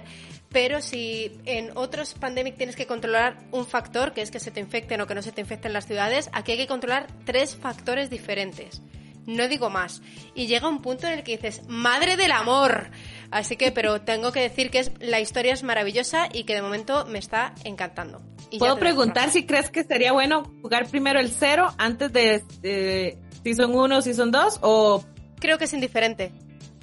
pero 0.49 0.81
si 0.81 1.39
en 1.45 1.71
otros 1.75 2.15
Pandemic 2.15 2.57
tienes 2.57 2.75
que 2.75 2.87
controlar 2.87 3.37
un 3.51 3.67
factor, 3.67 4.13
que 4.13 4.21
es 4.21 4.31
que 4.31 4.39
se 4.39 4.49
te 4.49 4.59
infecten 4.59 5.01
o 5.01 5.07
que 5.07 5.13
no 5.13 5.21
se 5.21 5.31
te 5.31 5.41
infecten 5.41 5.73
las 5.73 5.85
ciudades, 5.85 6.29
aquí 6.33 6.53
hay 6.53 6.57
que 6.57 6.67
controlar 6.67 7.07
tres 7.25 7.55
factores 7.55 8.09
diferentes. 8.09 8.81
No 9.27 9.47
digo 9.47 9.69
más. 9.69 10.01
Y 10.33 10.47
llega 10.47 10.67
un 10.67 10.81
punto 10.81 11.05
en 11.05 11.13
el 11.13 11.23
que 11.23 11.33
dices, 11.33 11.61
madre 11.67 12.17
del 12.17 12.31
amor. 12.31 12.89
Así 13.29 13.57
que, 13.57 13.71
pero 13.71 14.01
tengo 14.01 14.31
que 14.31 14.41
decir 14.41 14.71
que 14.71 14.79
es, 14.79 14.91
la 14.99 15.19
historia 15.19 15.53
es 15.53 15.61
maravillosa 15.61 16.29
y 16.33 16.45
que 16.45 16.55
de 16.55 16.63
momento 16.63 17.05
me 17.05 17.19
está 17.19 17.53
encantando. 17.63 18.23
Y 18.51 18.59
Puedo 18.59 18.77
preguntar 18.79 19.29
si 19.29 19.45
crees 19.45 19.69
que 19.69 19.83
sería 19.83 20.11
bueno 20.11 20.43
jugar 20.61 20.87
primero 20.87 21.19
el 21.19 21.29
cero 21.29 21.67
antes 21.77 22.11
de 22.11 22.43
eh, 22.63 23.17
Season 23.43 23.73
1 23.75 23.97
o 23.97 24.01
Season 24.01 24.31
2 24.31 24.59
o... 24.61 25.03
Creo 25.39 25.57
que 25.57 25.65
es 25.65 25.73
indiferente. 25.73 26.31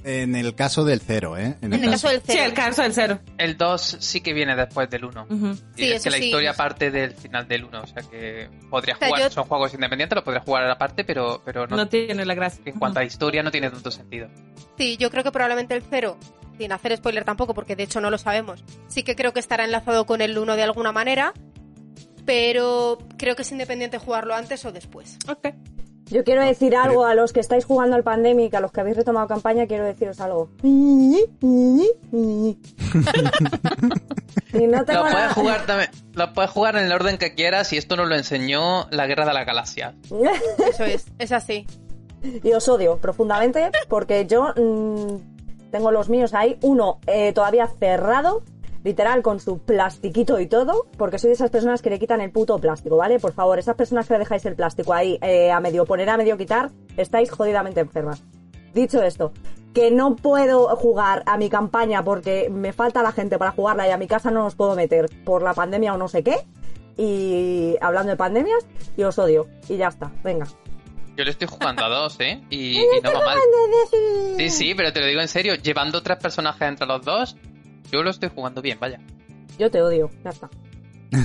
En 0.05 0.37
el 0.37 0.55
caso 0.55 0.85
del 0.85 1.01
cero, 1.01 1.37
¿eh? 1.37 1.57
En 1.63 1.73
el 1.73 1.91
caso 1.91 2.09
del 2.09 2.19
Sí, 2.21 2.27
cero. 2.29 2.43
el 2.45 2.53
caso 2.55 2.83
del 2.83 2.95
cero. 2.95 3.19
El 3.39 3.57
2 3.59 3.97
sí 3.99 4.21
que 4.21 4.33
viene 4.33 4.55
después 4.55 4.89
del 4.89 5.05
1. 5.05 5.27
Ujú. 5.29 5.47
Y 5.77 5.83
Sí, 5.83 5.93
es 5.93 6.05
que 6.05 6.11
la 6.11 6.17
sí. 6.19 6.25
historia 6.27 6.55
parte 6.55 6.91
del 6.93 7.13
final 7.15 7.49
del 7.49 7.65
1, 7.65 7.83
o 7.83 7.87
sea 7.89 8.03
que 8.09 8.49
podría 8.71 8.95
O 8.95 8.99
sea, 8.99 9.09
jugar, 9.09 9.23
yo- 9.25 9.31
son 9.31 9.45
juegos 9.45 9.75
independientes, 9.75 10.15
lo 10.17 10.23
podría 10.23 10.43
jugar 10.43 10.71
aparte, 10.71 11.03
pero, 11.05 11.43
pero 11.45 11.67
no, 11.67 11.77
No 11.77 11.89
tiene 11.89 12.25
la 12.25 12.35
gracia. 12.35 12.63
en 12.65 12.79
cuanto 12.79 13.01
a 13.01 13.05
historia 13.05 13.43
no 13.43 13.51
tiene 13.51 13.69
tanto 13.69 13.91
sentido. 13.91 14.29
Sí, 14.79 14.97
yo 14.97 15.11
creo 15.11 15.25
que 15.25 15.33
probablemente 15.33 15.75
el 15.75 15.83
cero, 15.83 16.17
sin 16.57 16.71
hacer 16.71 16.97
spoiler 16.97 17.25
tampoco, 17.25 17.53
porque 17.53 17.75
de 17.75 17.83
hecho 17.83 18.01
no 18.01 18.09
lo 18.11 18.17
sabemos, 18.19 18.63
sí 18.87 19.03
que 19.03 19.17
creo 19.17 19.33
que 19.33 19.41
estará 19.41 19.65
enlazado 19.65 20.07
con 20.07 20.21
el 20.23 20.39
1 20.39 20.55
de 20.57 20.63
alguna 20.63 20.93
manera, 20.93 21.35
pero 22.27 22.99
creo 23.17 23.37
que 23.37 23.43
es 23.43 23.53
independiente 23.53 23.99
jugarlo 23.99 24.35
antes 24.35 24.65
o 24.65 24.73
después. 24.73 25.19
Ok. 25.29 25.49
Yo 26.09 26.23
quiero 26.23 26.43
decir 26.43 26.77
algo 26.77 27.05
a 27.05 27.15
los 27.15 27.33
que 27.33 27.41
estáis 27.41 27.65
jugando 27.65 27.97
al 27.97 28.05
Pandemic, 28.05 28.55
a 28.55 28.61
los 28.61 28.71
que 28.71 28.81
habéis 28.81 28.97
retomado 28.97 29.27
campaña, 29.27 29.67
quiero 29.67 29.85
deciros 29.85 30.21
algo. 30.21 30.51
Y 34.53 34.67
no 34.69 34.85
tengo 34.85 35.05
Lo 35.05 35.11
puedes 35.11 35.33
jugar 35.33 35.67
también, 35.67 35.91
lo 36.15 36.33
puedes 36.33 36.51
jugar 36.51 36.77
en 36.77 36.85
el 36.85 36.93
orden 36.93 37.19
que 37.19 37.35
quieras 37.35 37.73
y 37.73 37.77
esto 37.77 37.97
nos 37.97 38.09
lo 38.09 38.15
enseñó 38.15 38.87
la 38.91 39.07
Guerra 39.07 39.27
de 39.27 39.35
la 39.35 39.45
Galaxia. 39.45 39.95
Eso 40.71 40.85
es, 40.85 41.07
es 41.19 41.33
así. 41.33 41.67
y 42.23 42.53
os 42.53 42.69
odio 42.69 42.97
profundamente 42.99 43.71
porque 43.89 44.27
yo 44.27 44.55
mm, 44.57 45.71
tengo 45.71 45.91
los 45.91 46.09
míos 46.09 46.33
ahí, 46.35 46.59
uno 46.63 47.01
eh, 47.07 47.33
todavía 47.33 47.67
cerrado, 47.67 48.43
literal 48.87 49.21
con 49.21 49.41
su 49.41 49.59
plastiquito 49.59 50.39
y 50.39 50.47
todo, 50.47 50.87
porque 50.97 51.19
soy 51.19 51.29
de 51.29 51.35
esas 51.35 51.51
personas 51.51 51.83
que 51.83 51.91
le 51.91 51.99
quitan 51.99 52.21
el 52.21 52.31
puto 52.31 52.57
plástico, 52.61 52.97
¿vale? 52.97 53.19
Por 53.19 53.33
favor, 53.33 53.59
esas 53.59 53.75
personas 53.75 54.07
que 54.07 54.15
le 54.15 54.21
dejáis 54.21 54.47
el 54.47 54.55
plástico 54.55 54.95
ahí 54.95 55.19
eh, 55.23 55.51
a 55.51 55.59
medio 55.59 55.85
poner, 55.85 56.09
a 56.09 56.17
medio 56.17 56.37
quitar, 56.39 56.71
estáis 56.97 57.29
jodidamente 57.33 57.81
enfermas. 57.81 58.23
Dicho 58.73 59.03
esto, 59.03 59.33
que 59.75 59.91
no 59.91 60.15
puedo 60.15 60.69
jugar 60.77 61.25
a 61.27 61.37
mi 61.37 61.51
campaña 61.51 62.05
porque 62.05 62.49
me 62.49 62.73
falta 62.73 63.03
la 63.03 63.11
gente 63.11 63.39
para 63.39 63.51
jugarla 63.51 63.89
y 63.89 63.91
a 63.91 63.97
mi 63.97 64.07
casa 64.07 64.31
no 64.31 64.47
os 64.47 64.55
puedo 64.55 64.77
meter 64.77 65.11
por 65.25 65.43
la 65.43 65.53
pandemia 65.53 65.93
o 65.93 65.99
no 65.99 66.07
sé 66.07 66.23
qué. 66.23 66.37
Y 66.97 67.75
hablando 67.81 68.11
de 68.11 68.17
pandemias, 68.17 68.65
y 68.97 69.03
os 69.03 69.19
odio. 69.19 69.49
Y 69.69 69.79
ya 69.79 69.89
está, 69.89 70.13
venga. 70.23 70.47
Yo 71.17 71.25
le 71.25 71.31
estoy 71.31 71.49
jugando 71.49 71.85
a 71.85 71.89
dos, 71.89 72.21
¿eh? 72.21 72.41
Y, 72.51 72.79
y 72.81 73.01
no 73.03 73.13
va 73.13 73.21
mal. 73.21 73.39
Sí, 74.37 74.49
sí, 74.49 74.75
pero 74.77 74.93
te 74.93 75.01
lo 75.01 75.07
digo 75.07 75.21
en 75.21 75.29
serio, 75.29 75.57
llevando 75.57 76.03
tres 76.03 76.19
personajes 76.19 76.69
entre 76.69 76.87
los 76.87 77.05
dos, 77.05 77.37
yo 77.93 78.03
lo 78.03 78.11
estoy 78.11 78.31
jugando 78.35 78.63
bien, 78.63 78.79
vaya. 78.81 79.01
Yo 79.59 79.71
te 79.71 79.81
odio, 79.83 80.11
ya 80.25 80.31
está. 80.31 80.51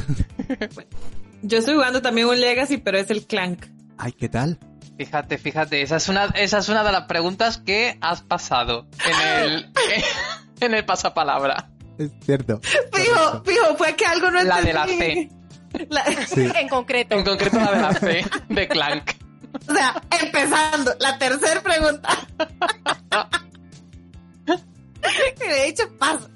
Yo 1.43 1.57
estoy 1.57 1.74
jugando 1.74 2.01
también 2.03 2.28
un 2.28 2.39
Legacy, 2.39 2.78
pero 2.78 2.99
es 2.99 3.09
el 3.09 3.26
Clank. 3.26 3.66
Ay, 3.97 4.12
¿qué 4.12 4.30
tal? 4.30 4.59
Fíjate, 4.97 5.39
fíjate, 5.39 5.82
esa 5.82 5.95
es 5.95 6.07
una, 6.07 6.26
esa 6.36 6.59
es 6.59 6.70
una 6.70 6.84
de 6.84 6.91
las 6.91 7.05
preguntas 7.05 7.57
que 7.57 7.97
has 8.01 8.22
pasado 8.22 8.86
en 9.03 9.43
el, 9.43 9.72
en 10.59 10.74
el 10.76 10.86
pasapalabra. 10.86 11.72
Es 11.97 12.12
cierto. 12.24 12.59
Fijo, 12.62 13.43
fijo, 13.43 13.76
fue 13.76 13.95
que 13.95 14.05
algo 14.05 14.30
no 14.30 14.43
La 14.43 14.62
de 14.62 14.74
la. 14.74 14.86
C. 14.86 15.30
La- 15.89 16.03
Sí. 16.28 16.47
En 16.55 16.68
concreto. 16.70 17.16
En 17.16 17.24
concreto 17.24 17.57
la 17.57 17.72
de 17.72 17.82
la 17.82 17.93
C, 17.93 18.26
de 18.49 18.68
Clank. 18.68 19.12
o 19.68 19.74
sea, 19.74 20.01
empezando, 20.22 20.93
la 20.99 21.18
tercera 21.18 21.62
pregunta. 21.62 22.09
Que 25.39 25.47
de 25.47 25.67
hecho 25.67 25.83
pasa. 25.97 26.29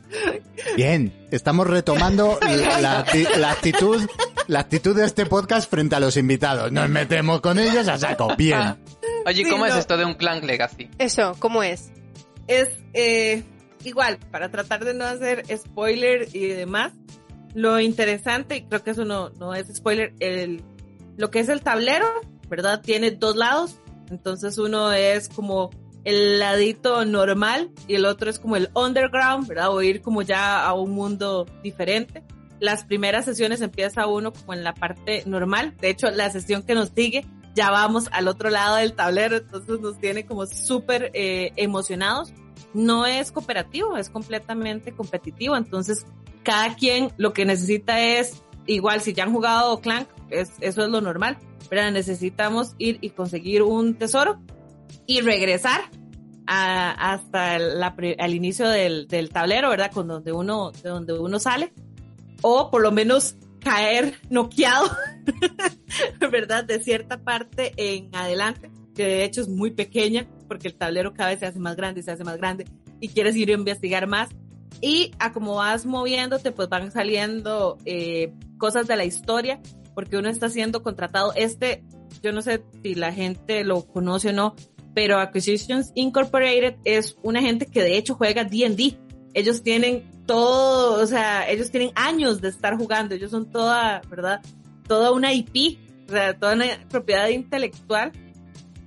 Bien, 0.75 1.13
estamos 1.31 1.67
retomando 1.67 2.37
la, 2.41 2.79
la 2.81 3.05
acti- 3.05 3.35
la 3.37 3.51
actitud, 3.51 4.01
la 4.47 4.59
actitud 4.61 4.95
de 4.95 5.05
este 5.05 5.25
podcast 5.25 5.69
frente 5.69 5.95
a 5.95 5.99
los 5.99 6.17
invitados. 6.17 6.71
Nos 6.71 6.89
metemos 6.89 7.41
con 7.41 7.59
ellos 7.59 7.87
a 7.87 7.97
saco. 7.97 8.35
Bien. 8.37 8.77
Oye, 9.25 9.43
Sí, 9.43 9.49
¿cómo 9.49 9.65
es 9.65 9.73
no. 9.73 9.79
esto 9.79 9.97
de 9.97 10.05
un 10.05 10.13
Clank 10.15 10.43
Legacy? 10.43 10.89
Eso, 10.99 11.35
¿cómo 11.39 11.63
es? 11.63 11.91
Es, 12.47 12.69
eh, 12.93 13.43
igual, 13.83 14.19
para 14.31 14.49
tratar 14.51 14.85
de 14.85 14.93
no 14.93 15.05
hacer 15.05 15.43
spoiler 15.57 16.27
y 16.33 16.47
demás, 16.47 16.91
lo 17.55 17.79
interesante, 17.79 18.57
y 18.57 18.61
creo 18.65 18.83
que 18.83 18.91
eso 18.91 19.03
no, 19.05 19.29
no 19.31 19.55
es 19.55 19.67
spoiler, 19.75 20.13
el, 20.19 20.63
lo 21.17 21.31
que 21.31 21.39
es 21.39 21.49
el 21.49 21.61
tablero, 21.61 22.05
¿verdad? 22.49 22.81
Tiene 22.81 23.11
dos 23.11 23.35
lados, 23.35 23.77
entonces 24.11 24.57
uno 24.59 24.91
es 24.91 25.27
como 25.29 25.71
el 26.05 26.39
ladito 26.39 27.03
normal 27.03 27.71
y 27.87 27.95
el 27.95 28.05
otro 28.05 28.29
es 28.29 28.39
como 28.39 28.55
el 28.55 28.69
underground, 28.73 29.47
¿verdad? 29.47 29.71
O 29.71 29.81
ir 29.81 30.01
como 30.01 30.21
ya 30.21 30.65
a 30.65 30.73
un 30.73 30.91
mundo 30.91 31.45
diferente. 31.61 32.23
Las 32.59 32.85
primeras 32.85 33.25
sesiones 33.25 33.59
empieza 33.61 34.07
uno 34.07 34.31
como 34.31 34.53
en 34.53 34.63
la 34.63 34.73
parte 34.73 35.23
normal, 35.25 35.75
de 35.81 35.89
hecho 35.89 36.09
la 36.11 36.29
sesión 36.29 36.63
que 36.63 36.73
nos 36.73 36.89
sigue 36.95 37.25
ya 37.55 37.71
vamos 37.71 38.09
al 38.11 38.27
otro 38.27 38.49
lado 38.49 38.75
del 38.75 38.93
tablero, 38.93 39.37
entonces 39.37 39.79
nos 39.79 39.97
tiene 39.97 40.25
como 40.25 40.45
súper 40.45 41.09
eh, 41.13 41.53
emocionados. 41.55 42.33
No 42.73 43.05
es 43.05 43.31
cooperativo, 43.31 43.95
es 43.95 44.09
completamente 44.09 44.91
competitivo, 44.91 45.55
entonces 45.55 46.05
cada 46.43 46.75
quien 46.75 47.11
lo 47.17 47.31
que 47.31 47.45
necesita 47.45 48.01
es, 48.01 48.43
igual 48.67 48.99
si 49.01 49.13
ya 49.13 49.23
han 49.23 49.31
jugado 49.31 49.79
Clank, 49.79 50.09
es, 50.29 50.51
eso 50.59 50.83
es 50.83 50.89
lo 50.89 50.99
normal, 50.99 51.37
pero 51.69 51.89
necesitamos 51.91 52.75
ir 52.77 52.97
y 52.99 53.11
conseguir 53.11 53.63
un 53.63 53.95
tesoro 53.95 54.41
y 55.07 55.21
regresar 55.21 55.81
a, 56.47 56.91
hasta 57.13 57.55
el, 57.55 57.79
la, 57.79 57.95
al 58.19 58.33
inicio 58.33 58.69
del, 58.69 59.07
del, 59.07 59.29
tablero, 59.29 59.69
¿verdad? 59.69 59.91
Con 59.91 60.07
donde 60.07 60.31
uno, 60.31 60.71
de 60.71 60.89
donde 60.89 61.13
uno 61.13 61.39
sale, 61.39 61.73
o 62.41 62.69
por 62.69 62.81
lo 62.81 62.91
menos 62.91 63.35
caer 63.59 64.13
noqueado, 64.29 64.89
¿verdad? 66.31 66.63
De 66.63 66.79
cierta 66.79 67.23
parte 67.23 67.73
en 67.77 68.09
adelante, 68.15 68.69
que 68.95 69.05
de 69.05 69.23
hecho 69.23 69.41
es 69.41 69.49
muy 69.49 69.71
pequeña, 69.71 70.27
porque 70.47 70.67
el 70.67 70.75
tablero 70.75 71.13
cada 71.13 71.29
vez 71.29 71.39
se 71.39 71.47
hace 71.47 71.59
más 71.59 71.75
grande 71.75 72.03
se 72.03 72.11
hace 72.11 72.23
más 72.23 72.37
grande, 72.37 72.65
y 72.99 73.09
quieres 73.09 73.35
ir 73.35 73.49
a 73.49 73.53
investigar 73.53 74.07
más. 74.07 74.29
Y 74.81 75.11
a 75.19 75.31
como 75.31 75.55
vas 75.55 75.85
moviéndote, 75.85 76.51
pues 76.51 76.69
van 76.69 76.91
saliendo 76.91 77.77
eh, 77.85 78.33
cosas 78.57 78.87
de 78.87 78.95
la 78.95 79.05
historia, 79.05 79.61
porque 79.93 80.17
uno 80.17 80.29
está 80.29 80.49
siendo 80.49 80.83
contratado. 80.83 81.33
Este, 81.35 81.83
yo 82.21 82.33
no 82.33 82.41
sé 82.41 82.63
si 82.83 82.93
la 82.93 83.13
gente 83.13 83.63
lo 83.63 83.87
conoce 83.87 84.29
o 84.29 84.33
no, 84.33 84.55
pero 84.95 85.19
Acquisitions 85.19 85.91
Incorporated 85.93 86.77
es 86.85 87.17
una 87.21 87.41
gente 87.41 87.67
que 87.67 87.83
de 87.83 87.97
hecho 87.97 88.15
juega 88.15 88.45
D&D. 88.45 88.97
Ellos 89.33 89.61
tienen 89.61 90.09
todo, 90.25 91.03
o 91.03 91.05
sea, 91.05 91.47
ellos 91.51 91.69
tienen 91.69 91.91
años 91.95 92.39
de 92.41 92.47
estar 92.47 92.77
jugando, 92.77 93.13
ellos 93.13 93.29
son 93.29 93.51
toda, 93.51 94.01
¿verdad? 94.09 94.41
Toda 94.87 95.11
una 95.11 95.33
IP, 95.33 95.77
o 96.07 96.11
sea, 96.11 96.39
toda 96.39 96.53
una 96.53 96.65
propiedad 96.89 97.27
intelectual, 97.27 98.13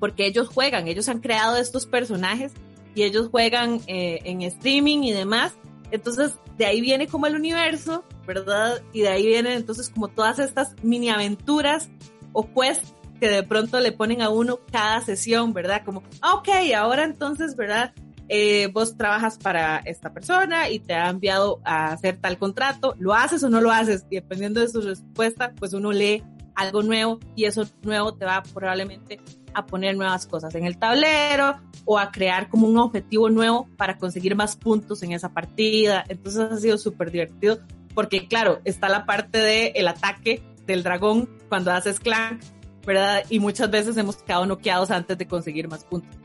porque 0.00 0.26
ellos 0.26 0.48
juegan, 0.48 0.88
ellos 0.88 1.10
han 1.10 1.20
creado 1.20 1.58
estos 1.58 1.84
personajes 1.84 2.52
y 2.94 3.02
ellos 3.02 3.28
juegan 3.28 3.82
eh, 3.86 4.20
en 4.24 4.40
streaming 4.42 5.02
y 5.02 5.12
demás. 5.12 5.52
Entonces, 5.90 6.32
de 6.56 6.64
ahí 6.64 6.80
viene 6.80 7.06
como 7.06 7.26
el 7.26 7.36
universo, 7.36 8.02
¿verdad? 8.26 8.82
Y 8.94 9.02
de 9.02 9.08
ahí 9.08 9.26
vienen 9.26 9.52
entonces 9.52 9.90
como 9.90 10.08
todas 10.08 10.38
estas 10.38 10.74
mini 10.82 11.10
aventuras 11.10 11.90
o 12.32 12.48
quests 12.54 12.94
que 13.18 13.28
de 13.28 13.42
pronto 13.42 13.80
le 13.80 13.92
ponen 13.92 14.22
a 14.22 14.30
uno 14.30 14.60
cada 14.70 15.00
sesión, 15.00 15.52
¿verdad? 15.52 15.82
Como, 15.84 16.02
ah, 16.20 16.34
ok, 16.34 16.48
ahora 16.76 17.04
entonces, 17.04 17.56
¿verdad? 17.56 17.92
Eh, 18.28 18.68
vos 18.72 18.96
trabajas 18.96 19.38
para 19.38 19.78
esta 19.78 20.12
persona 20.12 20.68
y 20.68 20.80
te 20.80 20.94
ha 20.94 21.08
enviado 21.08 21.60
a 21.64 21.92
hacer 21.92 22.18
tal 22.18 22.36
contrato, 22.36 22.94
¿lo 22.98 23.14
haces 23.14 23.42
o 23.42 23.48
no 23.48 23.60
lo 23.60 23.70
haces? 23.70 24.06
Y 24.10 24.16
dependiendo 24.16 24.60
de 24.60 24.68
su 24.68 24.82
respuesta, 24.82 25.52
pues 25.58 25.72
uno 25.72 25.92
lee 25.92 26.22
algo 26.54 26.82
nuevo 26.82 27.20
y 27.36 27.44
eso 27.44 27.66
nuevo 27.82 28.14
te 28.14 28.24
va 28.24 28.42
probablemente 28.42 29.20
a 29.54 29.64
poner 29.64 29.96
nuevas 29.96 30.26
cosas 30.26 30.54
en 30.56 30.66
el 30.66 30.76
tablero 30.76 31.56
o 31.84 31.98
a 31.98 32.10
crear 32.10 32.48
como 32.48 32.66
un 32.66 32.76
objetivo 32.78 33.30
nuevo 33.30 33.68
para 33.76 33.96
conseguir 33.96 34.36
más 34.36 34.56
puntos 34.56 35.02
en 35.02 35.12
esa 35.12 35.32
partida. 35.32 36.04
Entonces 36.08 36.40
ha 36.40 36.56
sido 36.58 36.76
súper 36.76 37.10
divertido 37.10 37.60
porque 37.94 38.28
claro, 38.28 38.60
está 38.64 38.88
la 38.88 39.06
parte 39.06 39.38
del 39.38 39.72
el 39.74 39.88
ataque 39.88 40.42
del 40.66 40.82
dragón 40.82 41.30
cuando 41.48 41.72
haces 41.72 41.98
clank, 41.98 42.42
¿verdad? 42.86 43.24
Y 43.28 43.40
muchas 43.40 43.70
veces 43.70 43.96
hemos 43.96 44.16
quedado 44.16 44.46
noqueados 44.46 44.90
antes 44.90 45.16
de 45.16 45.26
conseguir 45.26 45.68
más 45.68 45.84
puntos. 45.84 46.16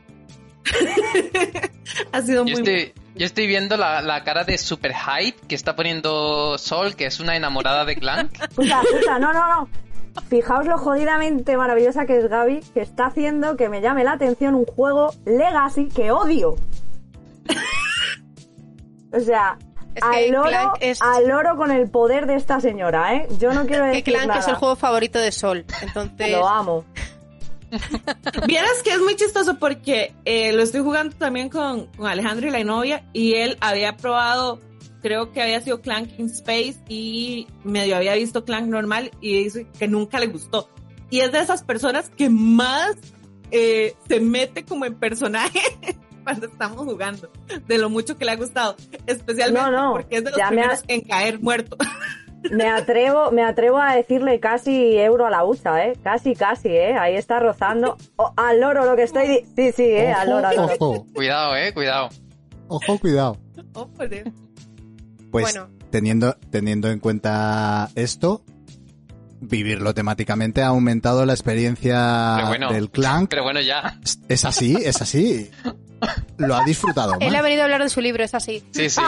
ha 2.12 2.22
sido 2.22 2.44
yo 2.44 2.44
muy 2.44 2.52
estoy, 2.52 2.94
yo 3.14 3.26
estoy 3.26 3.46
viendo 3.46 3.76
la, 3.76 4.00
la, 4.00 4.24
cara 4.24 4.44
de 4.44 4.56
super 4.56 4.94
hype 4.94 5.46
que 5.46 5.54
está 5.54 5.76
poniendo 5.76 6.56
Sol, 6.58 6.96
que 6.96 7.06
es 7.06 7.20
una 7.20 7.36
enamorada 7.36 7.84
de 7.84 7.96
Clank. 7.96 8.32
Puta, 8.54 8.80
puta, 8.80 9.18
no, 9.18 9.32
no, 9.32 9.46
no. 9.48 9.68
Fijaos 10.28 10.66
lo 10.66 10.78
jodidamente 10.78 11.56
maravillosa 11.56 12.06
que 12.06 12.16
es 12.18 12.28
Gaby, 12.28 12.60
que 12.72 12.80
está 12.80 13.06
haciendo 13.06 13.56
que 13.56 13.68
me 13.68 13.80
llame 13.80 14.04
la 14.04 14.12
atención 14.12 14.54
un 14.54 14.64
juego 14.64 15.12
Legacy 15.26 15.88
que 15.88 16.12
odio. 16.12 16.56
o 19.12 19.20
sea, 19.20 19.58
Es 19.94 20.02
que 20.02 20.28
al, 20.28 20.34
oro, 20.36 20.72
es- 20.80 21.00
al 21.02 21.30
oro 21.30 21.56
con 21.56 21.70
el 21.70 21.88
poder 21.90 22.26
de 22.26 22.34
esta 22.36 22.60
señora, 22.60 23.14
¿eh? 23.14 23.28
Yo 23.38 23.52
no 23.52 23.66
quiero 23.66 23.84
Que 23.86 23.88
decir 23.90 24.04
Clank 24.04 24.26
nada. 24.28 24.40
es 24.40 24.48
el 24.48 24.54
juego 24.56 24.76
favorito 24.76 25.18
de 25.18 25.30
Sol. 25.32 25.64
Entonces, 25.82 26.30
Lo 26.32 26.48
amo. 26.48 26.84
Vieras 28.46 28.82
que 28.84 28.90
es 28.90 29.00
muy 29.00 29.16
chistoso 29.16 29.58
porque 29.58 30.14
eh, 30.24 30.52
lo 30.52 30.62
estoy 30.62 30.80
jugando 30.82 31.16
también 31.16 31.48
con, 31.48 31.86
con 31.86 32.06
Alejandro 32.06 32.46
y 32.46 32.50
la 32.50 32.62
novia 32.62 33.04
y 33.12 33.34
él 33.34 33.56
había 33.60 33.96
probado, 33.96 34.60
creo 35.02 35.32
que 35.32 35.42
había 35.42 35.60
sido 35.60 35.80
Clank 35.80 36.10
in 36.18 36.26
Space 36.26 36.76
y 36.88 37.48
medio 37.64 37.96
había 37.96 38.14
visto 38.14 38.44
Clank 38.44 38.66
normal 38.66 39.10
y 39.20 39.44
dice 39.44 39.66
que 39.78 39.88
nunca 39.88 40.20
le 40.20 40.26
gustó. 40.28 40.68
Y 41.10 41.20
es 41.20 41.32
de 41.32 41.40
esas 41.40 41.62
personas 41.62 42.10
que 42.10 42.30
más 42.30 42.96
eh, 43.50 43.94
se 44.08 44.20
mete 44.20 44.64
como 44.64 44.84
en 44.84 44.94
personaje 44.94 45.60
cuando 46.24 46.46
estamos 46.46 46.78
jugando, 46.78 47.30
de 47.66 47.78
lo 47.78 47.88
mucho 47.90 48.16
que 48.18 48.24
le 48.24 48.32
ha 48.32 48.36
gustado, 48.36 48.74
especialmente 49.06 49.70
No, 49.70 49.70
no, 49.70 49.92
porque 49.92 50.16
es 50.16 50.24
de 50.24 50.30
los 50.30 50.38
ya 50.38 50.46
me 50.46 50.56
primeros 50.56 50.78
has- 50.78 50.84
en 50.88 51.00
caer 51.02 51.40
muerto. 51.40 51.76
Me 52.50 52.68
atrevo, 52.68 53.30
me 53.30 53.42
atrevo 53.42 53.78
a 53.78 53.96
decirle 53.96 54.38
casi 54.38 54.98
euro 54.98 55.24
a 55.24 55.30
la 55.30 55.46
hucha, 55.46 55.82
¿eh? 55.86 55.94
Casi, 56.04 56.34
casi, 56.34 56.68
¿eh? 56.68 56.92
Ahí 56.94 57.14
está 57.16 57.40
rozando. 57.40 57.96
Oh, 58.16 58.34
al 58.36 58.60
loro 58.60 58.84
lo 58.84 58.94
que 58.96 59.04
estoy... 59.04 59.46
Sí, 59.56 59.72
sí, 59.72 59.82
¿eh? 59.84 60.12
Al 60.12 60.28
loro. 60.28 60.48
al 60.48 60.56
loro. 60.56 60.74
Ojo, 60.78 61.06
Cuidado, 61.14 61.56
eh, 61.56 61.72
cuidado. 61.72 62.10
ojo, 62.68 62.98
cuidado. 62.98 63.38
Oh, 63.72 63.88
joder. 63.96 64.30
Pues 65.30 65.44
Bueno. 65.54 65.70
teniendo, 65.90 66.36
teniendo 66.50 66.90
en 66.90 67.00
cuenta 67.00 67.88
esto, 67.94 68.42
vivirlo 69.40 69.94
temáticamente 69.94 70.62
ha 70.62 70.66
aumentado 70.66 71.24
la 71.24 71.32
experiencia 71.32 72.44
bueno. 72.46 72.70
del 72.70 72.90
clan. 72.90 73.26
Pero 73.26 73.42
bueno, 73.42 73.62
ya. 73.62 73.98
Es 74.28 74.44
así, 74.44 74.76
es 74.84 75.00
así. 75.00 75.50
Lo 76.38 76.56
ha 76.56 76.64
disfrutado 76.64 77.14
él 77.20 77.34
ha 77.34 77.42
venido 77.42 77.62
a 77.62 77.64
hablar 77.64 77.82
de 77.82 77.88
su 77.88 78.00
libro, 78.00 78.24
es 78.24 78.34
así. 78.34 78.62
Sí, 78.72 78.88
sí. 78.90 79.00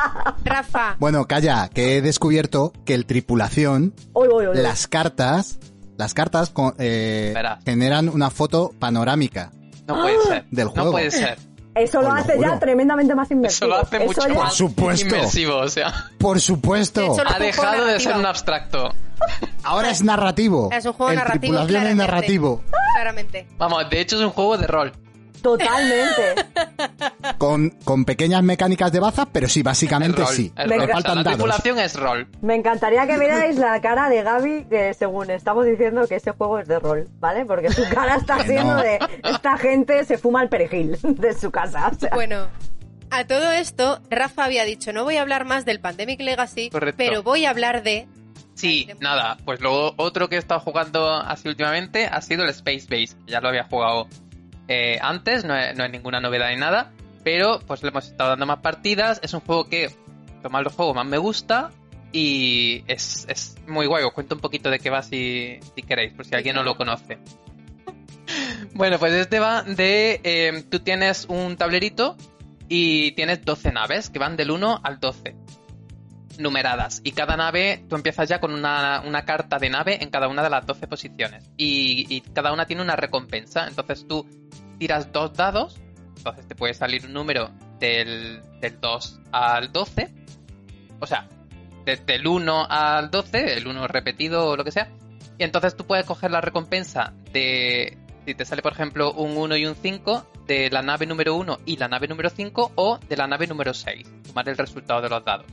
Rafa, 0.44 0.96
Bueno, 0.98 1.26
calla, 1.26 1.68
que 1.72 1.96
he 1.96 2.02
descubierto 2.02 2.72
que 2.84 2.94
el 2.94 3.06
tripulación, 3.06 3.94
las 4.54 4.86
cartas, 4.86 5.58
las 5.96 6.14
cartas 6.14 6.52
eh, 6.78 7.34
generan 7.64 8.08
una 8.08 8.30
foto 8.30 8.72
panorámica. 8.78 9.50
No 9.86 9.96
puede 10.00 10.20
ser. 10.22 10.44
Del 10.50 10.66
No 10.66 10.72
juego. 10.72 10.92
puede 10.92 11.10
ser. 11.10 11.38
Eso 11.74 12.00
lo 12.02 12.12
hace 12.12 12.38
ya 12.40 12.56
tremendamente 12.60 13.14
más 13.16 13.26
Eso 13.26 13.34
inmersivo. 13.34 13.68
lo 13.70 13.76
hace 13.78 13.98
mucho 13.98 14.28
ya- 14.28 14.34
más 14.34 14.54
supuesto. 14.54 15.06
inmersivo, 15.06 15.56
o 15.56 15.68
sea. 15.68 15.92
Por 16.18 16.40
supuesto. 16.40 17.00
De 17.00 17.06
hecho, 17.08 17.24
lo- 17.24 17.30
Ha 17.30 17.38
dejado 17.40 17.84
de 17.84 17.98
ser 18.00 18.16
un 18.16 18.26
abstracto. 18.26 18.94
Ahora 19.64 19.90
es 19.90 20.02
narrativo. 20.04 20.70
Es 20.72 20.84
un 20.86 20.92
juego 20.92 21.10
el 21.10 21.18
narrativo, 21.18 21.40
Tripulación 21.56 21.86
es 21.88 21.96
narrativo. 21.96 22.62
claramente. 22.94 23.48
Vamos, 23.58 23.90
de 23.90 24.00
hecho 24.00 24.16
es 24.16 24.22
un 24.22 24.30
juego 24.30 24.56
de 24.56 24.66
rol. 24.68 24.92
Totalmente. 25.44 26.46
Con, 27.38 27.70
con 27.84 28.04
pequeñas 28.04 28.42
mecánicas 28.42 28.90
de 28.90 28.98
baza, 29.00 29.26
pero 29.26 29.48
sí, 29.48 29.62
básicamente 29.62 30.20
El 30.22 30.26
rol, 30.26 30.34
sí. 30.34 30.52
el 30.56 30.70
rol. 30.70 30.78
Le 30.78 30.84
O 30.84 30.86
sea, 30.86 30.94
faltan 30.94 31.16
la 31.16 31.22
dados. 31.22 31.36
tripulación 31.38 31.78
es 31.78 31.94
rol. 31.96 32.26
Me 32.42 32.54
encantaría 32.54 33.06
que 33.06 33.18
vierais 33.18 33.56
la 33.56 33.80
cara 33.80 34.08
de 34.08 34.22
Gaby 34.22 34.64
que 34.70 34.94
según 34.94 35.30
estamos 35.30 35.66
diciendo 35.66 36.06
que 36.08 36.16
ese 36.16 36.32
juego 36.32 36.58
es 36.58 36.66
de 36.68 36.78
rol, 36.78 37.08
¿vale? 37.20 37.44
Porque 37.44 37.70
su 37.70 37.82
cara 37.94 38.16
está 38.16 38.36
haciendo 38.36 38.74
no. 38.74 38.82
de 38.82 38.98
esta 39.22 39.56
gente 39.58 40.04
se 40.04 40.18
fuma 40.18 40.42
el 40.42 40.48
perejil 40.48 40.98
de 41.02 41.34
su 41.34 41.50
casa. 41.50 41.88
o 41.88 41.94
sea. 41.94 42.10
Bueno, 42.14 42.46
a 43.10 43.24
todo 43.26 43.52
esto, 43.52 44.00
Rafa 44.10 44.44
había 44.44 44.64
dicho, 44.64 44.92
no 44.92 45.04
voy 45.04 45.18
a 45.18 45.22
hablar 45.22 45.44
más 45.44 45.64
del 45.64 45.78
Pandemic 45.80 46.20
Legacy, 46.20 46.70
Correcto. 46.70 46.96
pero 46.96 47.22
voy 47.22 47.44
a 47.44 47.50
hablar 47.50 47.82
de... 47.82 48.08
Sí, 48.54 48.88
nada, 49.00 49.36
pues 49.44 49.60
luego 49.60 49.94
otro 49.96 50.28
que 50.28 50.36
he 50.36 50.38
estado 50.38 50.60
jugando 50.60 51.10
así 51.12 51.48
últimamente 51.48 52.06
ha 52.06 52.20
sido 52.22 52.44
el 52.44 52.50
Space 52.50 52.86
Base, 52.88 53.16
ya 53.26 53.40
lo 53.40 53.48
había 53.48 53.64
jugado 53.64 54.06
eh, 54.68 54.98
antes, 55.00 55.44
no 55.44 55.56
es, 55.56 55.76
no 55.76 55.84
es 55.84 55.90
ninguna 55.90 56.20
novedad 56.20 56.50
ni 56.50 56.56
nada, 56.56 56.92
pero 57.22 57.60
pues 57.66 57.82
le 57.82 57.90
hemos 57.90 58.06
estado 58.06 58.30
dando 58.30 58.46
más 58.46 58.58
partidas, 58.58 59.20
es 59.22 59.34
un 59.34 59.40
juego 59.40 59.68
que, 59.68 59.90
tomar 60.42 60.62
los 60.62 60.74
juegos 60.74 60.94
más 60.94 61.06
me 61.06 61.16
gusta 61.16 61.70
y 62.12 62.84
es, 62.86 63.26
es 63.28 63.56
muy 63.66 63.86
guay, 63.86 64.04
os 64.04 64.12
cuento 64.12 64.34
un 64.34 64.40
poquito 64.40 64.70
de 64.70 64.78
qué 64.78 64.90
va 64.90 65.02
si, 65.02 65.58
si 65.74 65.82
queréis, 65.82 66.12
por 66.12 66.26
si 66.26 66.34
alguien 66.34 66.54
no 66.54 66.62
lo 66.62 66.76
conoce. 66.76 67.18
Bueno, 68.72 68.98
pues 68.98 69.12
este 69.12 69.38
va 69.38 69.62
de, 69.62 70.20
eh, 70.24 70.64
tú 70.68 70.80
tienes 70.80 71.26
un 71.28 71.56
tablerito 71.56 72.16
y 72.68 73.12
tienes 73.12 73.44
12 73.44 73.70
naves 73.70 74.10
que 74.10 74.18
van 74.18 74.36
del 74.36 74.50
1 74.50 74.80
al 74.82 74.98
12 74.98 75.36
numeradas. 76.38 77.00
Y 77.04 77.12
cada 77.12 77.36
nave, 77.36 77.84
tú 77.88 77.96
empiezas 77.96 78.28
ya 78.28 78.40
con 78.40 78.52
una, 78.54 79.02
una 79.06 79.24
carta 79.24 79.58
de 79.58 79.70
nave 79.70 80.02
en 80.02 80.10
cada 80.10 80.28
una 80.28 80.42
de 80.42 80.50
las 80.50 80.66
12 80.66 80.86
posiciones. 80.86 81.50
Y, 81.56 82.06
y 82.14 82.20
cada 82.20 82.52
una 82.52 82.66
tiene 82.66 82.82
una 82.82 82.96
recompensa. 82.96 83.66
Entonces 83.66 84.06
tú 84.06 84.26
tiras 84.78 85.12
dos 85.12 85.34
dados. 85.34 85.76
Entonces 86.16 86.46
te 86.48 86.54
puede 86.54 86.74
salir 86.74 87.04
un 87.06 87.12
número 87.12 87.50
del, 87.78 88.40
del 88.60 88.80
2 88.80 89.20
al 89.32 89.72
12. 89.72 90.10
O 91.00 91.06
sea, 91.06 91.28
de- 91.84 91.96
del 91.96 92.26
1 92.26 92.66
al 92.68 93.10
12, 93.10 93.56
el 93.58 93.66
1 93.66 93.86
repetido 93.88 94.46
o 94.48 94.56
lo 94.56 94.64
que 94.64 94.70
sea. 94.72 94.90
Y 95.38 95.44
entonces 95.44 95.76
tú 95.76 95.84
puedes 95.86 96.06
coger 96.06 96.30
la 96.30 96.40
recompensa 96.40 97.12
de, 97.32 97.98
si 98.24 98.34
te 98.34 98.44
sale 98.44 98.62
por 98.62 98.72
ejemplo 98.72 99.12
un 99.12 99.36
1 99.36 99.56
y 99.56 99.66
un 99.66 99.74
5, 99.74 100.30
de 100.46 100.70
la 100.70 100.82
nave 100.82 101.06
número 101.06 101.34
1 101.34 101.60
y 101.66 101.76
la 101.78 101.88
nave 101.88 102.06
número 102.06 102.28
5 102.30 102.72
o 102.76 102.98
de 102.98 103.16
la 103.16 103.26
nave 103.26 103.46
número 103.46 103.72
6. 103.74 104.06
Sumar 104.26 104.48
el 104.48 104.56
resultado 104.56 105.00
de 105.02 105.08
los 105.08 105.24
dados. 105.24 105.46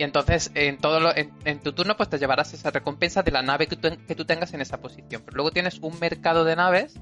Y 0.00 0.02
entonces 0.02 0.50
en, 0.54 0.78
tu 1.60 1.72
turno 1.74 1.94
pues 1.94 2.08
te 2.08 2.18
llevarás 2.18 2.54
esa 2.54 2.70
recompensa 2.70 3.22
de 3.22 3.32
la 3.32 3.42
nave 3.42 3.66
que 3.66 3.76
tú, 3.76 4.24
tengas 4.24 4.54
en 4.54 4.62
esa 4.62 4.80
posición. 4.80 5.20
Pero 5.22 5.36
luego 5.36 5.50
tienes 5.50 5.78
un 5.80 6.00
mercado 6.00 6.44
de 6.44 6.56
naves 6.56 6.98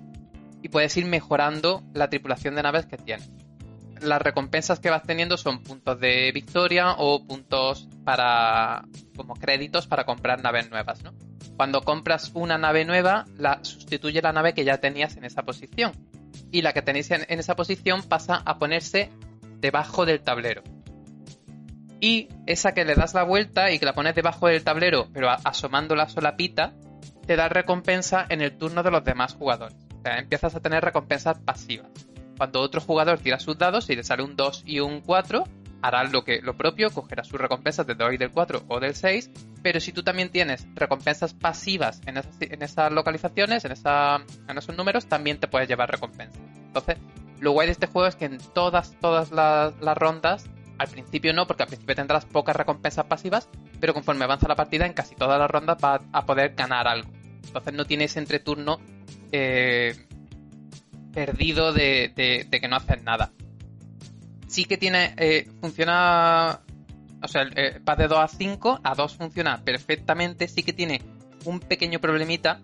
y 0.62 0.68
puedes 0.68 0.96
ir 0.96 1.06
mejorando 1.06 1.84
la 1.94 2.10
tripulación 2.10 2.56
de 2.56 2.64
naves 2.64 2.86
que 2.86 2.96
tienes. 2.96 3.30
Las 4.00 4.20
recompensas 4.20 4.80
que 4.80 4.90
vas 4.90 5.04
teniendo 5.04 5.36
son 5.36 5.62
puntos 5.62 6.00
de 6.00 6.32
victoria 6.32 6.94
o 6.98 7.24
puntos 7.24 7.88
para 8.02 8.82
como 9.14 9.34
créditos 9.34 9.86
para 9.86 10.04
comprar 10.04 10.42
naves 10.42 10.68
nuevas. 10.68 10.98
Cuando 11.56 11.82
compras 11.82 12.32
una 12.34 12.58
nave 12.58 12.84
nueva, 12.84 13.26
la 13.36 13.60
sustituye 13.62 14.20
la 14.22 14.32
nave 14.32 14.54
que 14.54 14.64
ya 14.64 14.78
tenías 14.78 15.16
en 15.16 15.24
esa 15.24 15.44
posición. 15.44 15.92
Y 16.50 16.62
la 16.62 16.72
que 16.72 16.82
tenéis 16.82 17.12
en, 17.12 17.24
en 17.28 17.38
esa 17.38 17.54
posición 17.54 18.02
pasa 18.02 18.42
a 18.44 18.58
ponerse 18.58 19.12
debajo 19.60 20.04
del 20.04 20.20
tablero. 20.20 20.64
Y 22.00 22.28
esa 22.46 22.72
que 22.72 22.84
le 22.84 22.94
das 22.94 23.14
la 23.14 23.24
vuelta 23.24 23.70
y 23.70 23.78
que 23.78 23.86
la 23.86 23.92
pones 23.92 24.14
debajo 24.14 24.46
del 24.46 24.62
tablero, 24.62 25.08
pero 25.12 25.30
asomando 25.30 25.96
la 25.96 26.08
solapita, 26.08 26.72
te 27.26 27.36
da 27.36 27.48
recompensa 27.48 28.24
en 28.28 28.40
el 28.40 28.56
turno 28.56 28.82
de 28.82 28.90
los 28.90 29.04
demás 29.04 29.34
jugadores. 29.34 29.76
O 29.98 30.02
sea, 30.02 30.18
empiezas 30.18 30.54
a 30.54 30.60
tener 30.60 30.84
recompensas 30.84 31.38
pasivas. 31.40 31.90
Cuando 32.36 32.60
otro 32.60 32.80
jugador 32.80 33.18
tira 33.18 33.40
sus 33.40 33.58
dados 33.58 33.90
y 33.90 33.96
le 33.96 34.04
sale 34.04 34.22
un 34.22 34.36
2 34.36 34.62
y 34.64 34.78
un 34.78 35.00
4, 35.00 35.44
hará 35.82 36.04
lo, 36.04 36.24
que, 36.24 36.40
lo 36.40 36.56
propio, 36.56 36.90
cogerá 36.90 37.24
sus 37.24 37.40
recompensas 37.40 37.86
del 37.86 37.98
2 37.98 38.14
y 38.14 38.16
del 38.16 38.30
4 38.30 38.64
o 38.68 38.80
del 38.80 38.94
6, 38.94 39.30
pero 39.62 39.80
si 39.80 39.92
tú 39.92 40.02
también 40.02 40.30
tienes 40.30 40.66
recompensas 40.74 41.34
pasivas 41.34 42.00
en 42.06 42.18
esas, 42.18 42.36
en 42.40 42.62
esas 42.62 42.92
localizaciones, 42.92 43.64
en, 43.64 43.72
esa, 43.72 44.20
en 44.48 44.58
esos 44.58 44.76
números, 44.76 45.06
también 45.06 45.38
te 45.38 45.48
puedes 45.48 45.68
llevar 45.68 45.90
recompensas. 45.90 46.40
Entonces, 46.54 46.96
lo 47.40 47.52
guay 47.52 47.66
de 47.66 47.72
este 47.72 47.86
juego 47.86 48.08
es 48.08 48.16
que 48.16 48.26
en 48.26 48.38
todas, 48.54 48.94
todas 49.00 49.30
las 49.32 49.98
rondas, 49.98 50.46
al 50.78 50.88
principio 50.88 51.32
no, 51.32 51.46
porque 51.46 51.64
al 51.64 51.68
principio 51.68 51.94
tendrás 51.94 52.24
pocas 52.24 52.54
recompensas 52.56 53.04
pasivas, 53.06 53.48
pero 53.80 53.94
conforme 53.94 54.24
avanza 54.24 54.48
la 54.48 54.56
partida, 54.56 54.86
en 54.86 54.92
casi 54.92 55.14
todas 55.14 55.38
las 55.38 55.50
rondas 55.50 55.78
vas 55.80 56.00
a 56.12 56.24
poder 56.24 56.54
ganar 56.54 56.86
algo. 56.86 57.10
Entonces 57.46 57.74
no 57.74 57.84
tienes 57.84 58.16
entreturno 58.16 58.78
eh, 59.32 59.94
perdido 61.12 61.72
de, 61.72 62.12
que 62.50 62.68
no 62.68 62.76
haces 62.76 63.02
nada. 63.02 63.32
Sí 64.46 64.64
que 64.64 64.76
tiene. 64.76 65.14
eh, 65.16 65.48
funciona. 65.60 66.60
O 67.22 67.28
sea, 67.28 67.42
eh, 67.56 67.80
de 67.98 68.08
2 68.08 68.18
a 68.18 68.28
5. 68.28 68.80
A 68.82 68.94
2 68.94 69.16
funciona 69.16 69.62
perfectamente. 69.64 70.48
Sí 70.48 70.62
que 70.62 70.72
tiene 70.72 71.02
un 71.44 71.60
pequeño 71.60 71.98
problemita. 72.00 72.60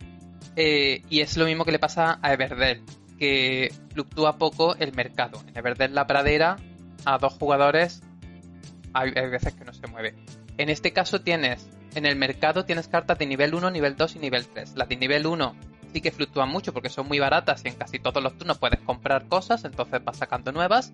eh, 0.56 1.02
y 1.10 1.20
es 1.20 1.36
lo 1.36 1.46
mismo 1.46 1.64
que 1.64 1.72
le 1.72 1.78
pasa 1.78 2.18
a 2.22 2.32
Everdell. 2.32 2.82
Que 3.18 3.72
fluctúa 3.92 4.38
poco 4.38 4.76
el 4.76 4.92
mercado. 4.92 5.42
En 5.48 5.56
Everdell 5.56 5.94
la 5.94 6.06
pradera. 6.06 6.56
A 7.04 7.18
dos 7.18 7.34
jugadores. 7.34 8.02
Hay, 8.92 9.12
hay 9.16 9.28
veces 9.28 9.54
que 9.54 9.64
no 9.64 9.72
se 9.72 9.86
mueve. 9.86 10.14
En 10.56 10.68
este 10.68 10.92
caso 10.92 11.20
tienes. 11.20 11.68
En 11.94 12.06
el 12.06 12.16
mercado 12.16 12.64
tienes 12.64 12.88
cartas 12.88 13.18
de 13.18 13.26
nivel 13.26 13.54
1, 13.54 13.70
nivel 13.70 13.96
2 13.96 14.16
y 14.16 14.18
nivel 14.18 14.46
3. 14.46 14.74
Las 14.76 14.88
de 14.88 14.96
nivel 14.96 15.26
1 15.26 15.54
sí 15.94 16.00
que 16.00 16.10
fluctúan 16.10 16.48
mucho 16.48 16.72
porque 16.72 16.88
son 16.88 17.06
muy 17.06 17.20
baratas 17.20 17.64
y 17.64 17.68
en 17.68 17.76
casi 17.76 18.00
todos 18.00 18.22
los 18.22 18.36
turnos 18.36 18.58
puedes 18.58 18.80
comprar 18.80 19.28
cosas, 19.28 19.64
entonces 19.64 20.04
vas 20.04 20.16
sacando 20.16 20.50
nuevas. 20.50 20.92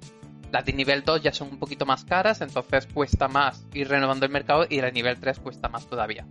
Las 0.53 0.65
de 0.65 0.73
nivel 0.73 1.05
2 1.05 1.23
ya 1.23 1.33
son 1.33 1.49
un 1.49 1.59
poquito 1.59 1.87
más 1.87 2.05
caras, 2.05 2.41
entonces 2.43 2.87
cuesta 2.87 3.29
más 3.29 3.67
ir 3.73 3.89
renovando 3.89 4.27
el 4.27 4.33
mercado 4.33 4.67
y 4.69 4.81
la 4.81 4.87
de 4.87 4.93
nivel 4.93 5.19
3 5.19 5.39
cuesta 5.41 5.69
más 5.69 5.87
todavía. 5.89 6.27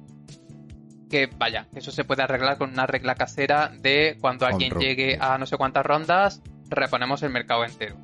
Que 1.10 1.26
vaya, 1.26 1.68
eso 1.74 1.92
se 1.92 2.04
puede 2.04 2.22
arreglar 2.22 2.60
con 2.60 2.72
una 2.72 2.86
regla 2.86 3.16
casera 3.16 3.72
de 3.76 4.18
cuando 4.22 4.46
alguien 4.46 4.78
llegue 4.78 5.18
a 5.20 5.40
no 5.40 5.48
sé 5.48 5.58
cuántas 5.58 5.84
rondas, 5.84 6.44
reponemos 6.70 7.24
el 7.24 7.32
mercado 7.32 7.66
entero. 7.66 7.96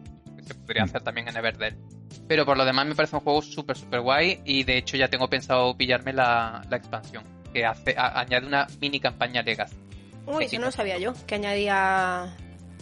Que 0.48 0.54
se 0.54 0.60
podría 0.60 0.84
hacer 0.84 1.02
también 1.02 1.28
en 1.28 1.36
Everdell. 1.38 1.76
Pero 2.28 2.46
por 2.46 2.58
lo 2.58 2.66
demás 2.66 2.86
me 2.88 2.96
parece 2.96 3.16
un 3.16 3.22
juego 3.22 3.42
súper, 3.42 3.78
súper 3.78 4.02
guay 4.02 4.42
y 4.46 4.64
de 4.64 4.78
hecho 4.78 4.98
ya 4.98 5.08
tengo 5.10 5.28
pensado 5.30 5.76
pillarme 5.78 6.14
la, 6.14 6.66
la 6.70 6.78
expansión, 6.78 7.24
que 7.54 7.66
hace, 7.66 7.96
a- 7.98 8.20
añade 8.20 8.48
una 8.48 8.66
mini 8.82 9.00
campaña 9.00 9.42
Legacy. 9.44 9.76
Uy, 10.26 10.46
eso 10.46 10.58
no 10.60 10.66
lo 10.66 10.72
sabía 10.72 10.98
yo, 10.98 11.14
que 11.28 11.36
añadía... 11.36 12.36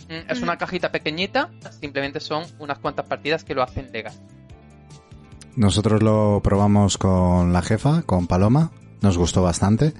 Mm, 0.09 0.31
Es 0.31 0.41
una 0.41 0.57
cajita 0.57 0.91
pequeñita, 0.91 1.49
simplemente 1.79 2.19
son 2.21 2.45
unas 2.59 2.79
cuantas 2.79 3.05
partidas 3.05 3.43
que 3.43 3.53
lo 3.53 3.63
hacen 3.63 3.91
Legacy. 3.91 4.19
Nosotros 5.55 6.01
lo 6.01 6.41
probamos 6.43 6.97
con 6.97 7.53
la 7.53 7.61
jefa, 7.61 8.01
con 8.03 8.27
Paloma. 8.27 8.71
Nos 9.01 9.17
gustó 9.17 9.43
bastante. 9.43 9.93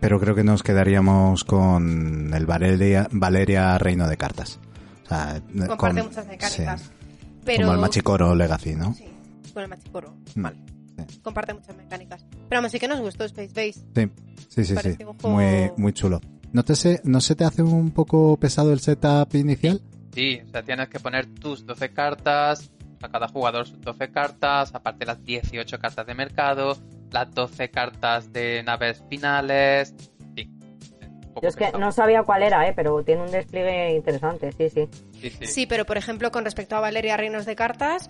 Pero 0.00 0.20
creo 0.20 0.34
que 0.34 0.44
nos 0.44 0.62
quedaríamos 0.62 1.44
con 1.44 2.32
el 2.34 2.46
Valeria, 2.46 3.08
Valeria 3.10 3.78
Reino 3.78 4.06
de 4.08 4.16
Cartas. 4.16 4.60
O 5.08 5.14
sea, 5.14 5.42
Comparte 5.68 6.00
con- 6.00 6.08
muchas 6.10 6.26
mecánicas. 6.26 6.80
sí, 6.82 6.88
Pero... 7.44 7.62
Como 7.62 7.74
el 7.74 7.80
Machicoro 7.80 8.34
Legacy, 8.34 8.74
¿no? 8.74 8.94
Sí, 8.94 9.04
con 9.54 9.62
el 9.62 9.68
Machicoro. 9.68 10.14
Vale. 10.36 10.56
Comparte 11.22 11.54
muchas 11.54 11.76
mecánicas. 11.76 12.24
Pero 12.48 12.60
aún 12.60 12.68
sí 12.70 12.78
que 12.78 12.88
nos 12.88 13.00
gustó 13.00 13.24
Space 13.24 13.48
Base. 13.54 13.84
Sí, 13.94 14.10
sí, 14.48 14.64
sí, 14.64 14.76
sí. 14.76 14.96
Juego- 15.04 15.16
Muy, 15.30 15.70
muy 15.76 15.92
chulo. 15.92 16.20
¿No, 16.52 16.64
te 16.64 16.74
se, 16.76 17.00
¿No 17.04 17.20
se 17.20 17.34
te 17.36 17.44
hace 17.44 17.62
un 17.62 17.90
poco 17.92 18.36
pesado 18.38 18.72
el 18.72 18.80
setup 18.80 19.34
inicial? 19.34 19.80
Sí, 20.14 20.40
o 20.46 20.50
sea, 20.50 20.62
tienes 20.62 20.88
que 20.88 20.98
poner 20.98 21.26
tus 21.26 21.64
12 21.66 21.92
cartas, 21.92 22.70
a 23.00 23.08
cada 23.08 23.28
jugador 23.28 23.66
sus 23.66 23.80
12 23.80 24.10
cartas, 24.10 24.74
aparte 24.74 25.06
las 25.06 25.22
18 25.24 25.78
cartas 25.78 26.06
de 26.06 26.14
mercado, 26.14 26.76
las 27.12 27.32
12 27.34 27.70
cartas 27.70 28.32
de 28.32 28.62
naves 28.64 29.02
finales. 29.08 29.94
Yo 31.42 31.48
es 31.48 31.56
que 31.56 31.72
no 31.72 31.92
sabía 31.92 32.22
cuál 32.22 32.42
era, 32.42 32.68
¿eh? 32.68 32.72
pero 32.74 33.02
tiene 33.02 33.22
un 33.22 33.30
despliegue 33.30 33.94
interesante, 33.94 34.52
sí, 34.52 34.70
sí. 34.70 34.88
Sí, 35.20 35.30
sí. 35.30 35.46
Sí, 35.46 35.66
pero 35.66 35.84
por 35.84 35.96
ejemplo, 35.96 36.30
con 36.30 36.44
respecto 36.44 36.76
a 36.76 36.80
Valeria 36.80 37.16
Reinos 37.16 37.46
de 37.46 37.56
Cartas, 37.56 38.08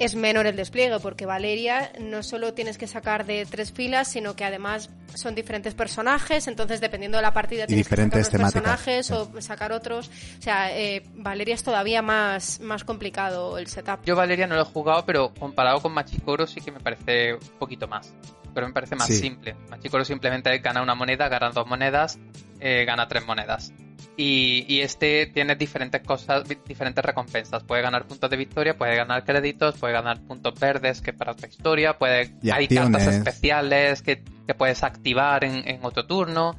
es 0.00 0.14
menor 0.14 0.46
el 0.46 0.56
despliegue, 0.56 0.98
porque 0.98 1.26
Valeria 1.26 1.92
no 2.00 2.22
solo 2.22 2.54
tienes 2.54 2.78
que 2.78 2.86
sacar 2.86 3.26
de 3.26 3.44
tres 3.44 3.70
filas, 3.70 4.08
sino 4.08 4.34
que 4.34 4.44
además 4.44 4.88
son 5.14 5.34
diferentes 5.34 5.74
personajes, 5.74 6.48
entonces 6.48 6.80
dependiendo 6.80 7.18
de 7.18 7.22
la 7.22 7.34
partida 7.34 7.66
tienes 7.66 7.84
diferentes 7.84 8.30
que 8.30 8.38
sacar 8.38 8.40
unos 8.40 8.52
personajes 8.52 9.10
o 9.10 9.40
sacar 9.42 9.72
otros. 9.72 10.10
O 10.38 10.42
sea, 10.42 10.74
eh, 10.76 11.02
Valeria 11.14 11.54
es 11.54 11.62
todavía 11.62 12.00
más, 12.00 12.60
más 12.60 12.82
complicado 12.82 13.58
el 13.58 13.66
setup. 13.66 14.02
Yo 14.06 14.16
Valeria 14.16 14.46
no 14.46 14.54
lo 14.54 14.62
he 14.62 14.64
jugado, 14.64 15.04
pero 15.04 15.34
comparado 15.34 15.82
con 15.82 15.92
Machicoro 15.92 16.46
sí 16.46 16.62
que 16.62 16.72
me 16.72 16.80
parece 16.80 17.34
un 17.34 17.58
poquito 17.58 17.86
más. 17.86 18.10
Pero 18.54 18.66
me 18.66 18.72
parece 18.72 18.96
más 18.96 19.06
Sí. 19.08 19.16
simple. 19.16 19.54
Machicoro 19.70 20.04
simplemente 20.04 20.56
gana 20.58 20.82
una 20.82 20.94
moneda, 20.94 21.28
gana 21.28 21.50
dos 21.50 21.66
monedas, 21.66 22.18
eh, 22.60 22.84
gana 22.84 23.06
tres 23.08 23.26
monedas. 23.26 23.72
Y, 24.16 24.66
y 24.68 24.80
este 24.80 25.26
tiene 25.26 25.54
diferentes 25.56 26.02
cosas, 26.02 26.44
diferentes 26.66 27.02
recompensas. 27.04 27.62
Puede 27.64 27.80
ganar 27.82 28.06
puntos 28.06 28.28
de 28.28 28.36
victoria, 28.36 28.76
puede 28.76 28.96
ganar 28.96 29.24
créditos, 29.24 29.76
puede 29.78 29.94
ganar 29.94 30.20
puntos 30.20 30.58
verdes, 30.58 31.00
que 31.00 31.10
es 31.12 31.16
para 31.16 31.32
otra 31.32 31.48
historia, 31.48 31.96
puede, 31.96 32.34
Y 32.42 32.50
hay 32.50 32.64
acciones. 32.64 32.90
cartas 32.98 33.14
especiales 33.14 34.02
que, 34.02 34.22
que 34.46 34.54
puedes 34.54 34.82
activar 34.82 35.44
en, 35.44 35.66
en 35.66 35.80
otro 35.84 36.06
turno. 36.06 36.54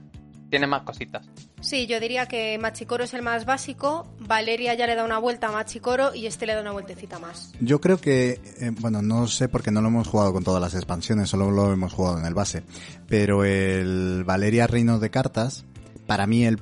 Tiene 0.51 0.67
más 0.67 0.83
cositas. 0.83 1.25
Sí, 1.61 1.87
yo 1.87 2.01
diría 2.01 2.25
que 2.25 2.57
Machicoro 2.57 3.05
es 3.05 3.13
el 3.13 3.21
más 3.21 3.45
básico, 3.45 4.13
Valeria 4.19 4.73
ya 4.73 4.85
le 4.85 4.95
da 4.95 5.05
una 5.05 5.17
vuelta 5.17 5.47
a 5.47 5.51
Machicoro 5.53 6.13
y 6.13 6.25
este 6.25 6.45
le 6.45 6.53
da 6.53 6.59
una 6.59 6.73
vueltecita 6.73 7.19
más. 7.19 7.53
Yo 7.61 7.79
creo 7.79 8.01
que, 8.01 8.41
eh, 8.59 8.71
bueno, 8.81 9.01
no 9.01 9.27
sé 9.27 9.47
porque 9.47 9.71
no 9.71 9.81
lo 9.81 9.87
hemos 9.87 10.09
jugado 10.09 10.33
con 10.33 10.43
todas 10.43 10.61
las 10.61 10.75
expansiones, 10.75 11.29
solo 11.29 11.51
lo 11.51 11.71
hemos 11.71 11.93
jugado 11.93 12.19
en 12.19 12.25
el 12.25 12.33
base. 12.33 12.63
Pero 13.07 13.45
el 13.45 14.25
Valeria 14.25 14.67
Reino 14.67 14.99
de 14.99 15.09
Cartas, 15.09 15.63
para 16.05 16.27
mí 16.27 16.43
el 16.43 16.57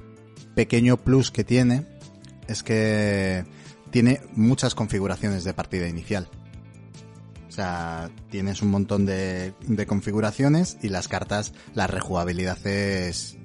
pequeño 0.54 0.98
plus 0.98 1.32
que 1.32 1.44
tiene 1.44 1.88
es 2.48 2.62
que 2.62 3.44
tiene 3.90 4.22
muchas 4.34 4.76
configuraciones 4.76 5.44
de 5.44 5.56
partida 5.56 5.88
inicial. 5.88 6.30
O 7.48 7.52
sea, 7.52 8.12
tienes 8.30 8.62
un 8.62 8.70
montón 8.70 9.08
de, 9.08 9.56
de 9.62 9.88
configuraciones 9.88 10.78
y 10.84 10.90
las 10.90 11.08
cartas, 11.08 11.54
la 11.74 11.88
rejugabilidad 11.88 12.64
es 12.68 13.39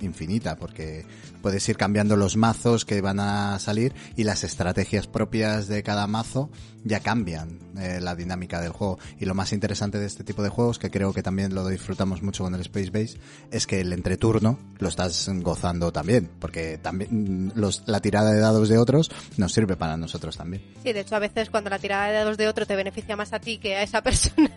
infinita 0.00 0.56
porque 0.56 1.04
puedes 1.42 1.68
ir 1.68 1.76
cambiando 1.76 2.16
los 2.16 2.36
mazos 2.36 2.84
que 2.84 3.00
van 3.00 3.20
a 3.20 3.58
salir 3.58 3.94
y 4.16 4.24
las 4.24 4.44
estrategias 4.44 5.06
propias 5.06 5.68
de 5.68 5.82
cada 5.82 6.06
mazo 6.06 6.50
ya 6.84 7.00
cambian 7.00 7.58
eh, 7.78 7.98
la 8.00 8.14
dinámica 8.14 8.60
del 8.60 8.70
juego. 8.70 8.98
Y 9.18 9.24
lo 9.24 9.34
más 9.34 9.52
interesante 9.52 9.98
de 9.98 10.06
este 10.06 10.22
tipo 10.22 10.42
de 10.42 10.48
juegos, 10.50 10.78
que 10.78 10.90
creo 10.90 11.12
que 11.12 11.22
también 11.22 11.54
lo 11.54 11.66
disfrutamos 11.66 12.22
mucho 12.22 12.44
con 12.44 12.54
el 12.54 12.60
Space 12.60 12.90
Base, 12.90 13.18
es 13.50 13.66
que 13.66 13.80
el 13.80 13.92
entreturno 13.92 14.58
lo 14.78 14.88
estás 14.88 15.28
gozando 15.42 15.92
también, 15.92 16.30
porque 16.38 16.78
también 16.78 17.48
mm, 17.48 17.52
los, 17.56 17.82
la 17.86 18.00
tirada 18.00 18.30
de 18.32 18.38
dados 18.40 18.68
de 18.68 18.78
otros 18.78 19.10
nos 19.36 19.52
sirve 19.52 19.76
para 19.76 19.96
nosotros 19.96 20.36
también. 20.36 20.62
Sí, 20.82 20.92
de 20.92 21.00
hecho 21.00 21.16
a 21.16 21.20
veces 21.20 21.50
cuando 21.50 21.70
la 21.70 21.78
tirada 21.78 22.06
de 22.06 22.14
dados 22.14 22.36
de 22.36 22.46
otro 22.48 22.66
te 22.66 22.76
beneficia 22.76 23.16
más 23.16 23.32
a 23.32 23.40
ti 23.40 23.58
que 23.58 23.74
a 23.76 23.82
esa 23.82 24.02
persona, 24.04 24.50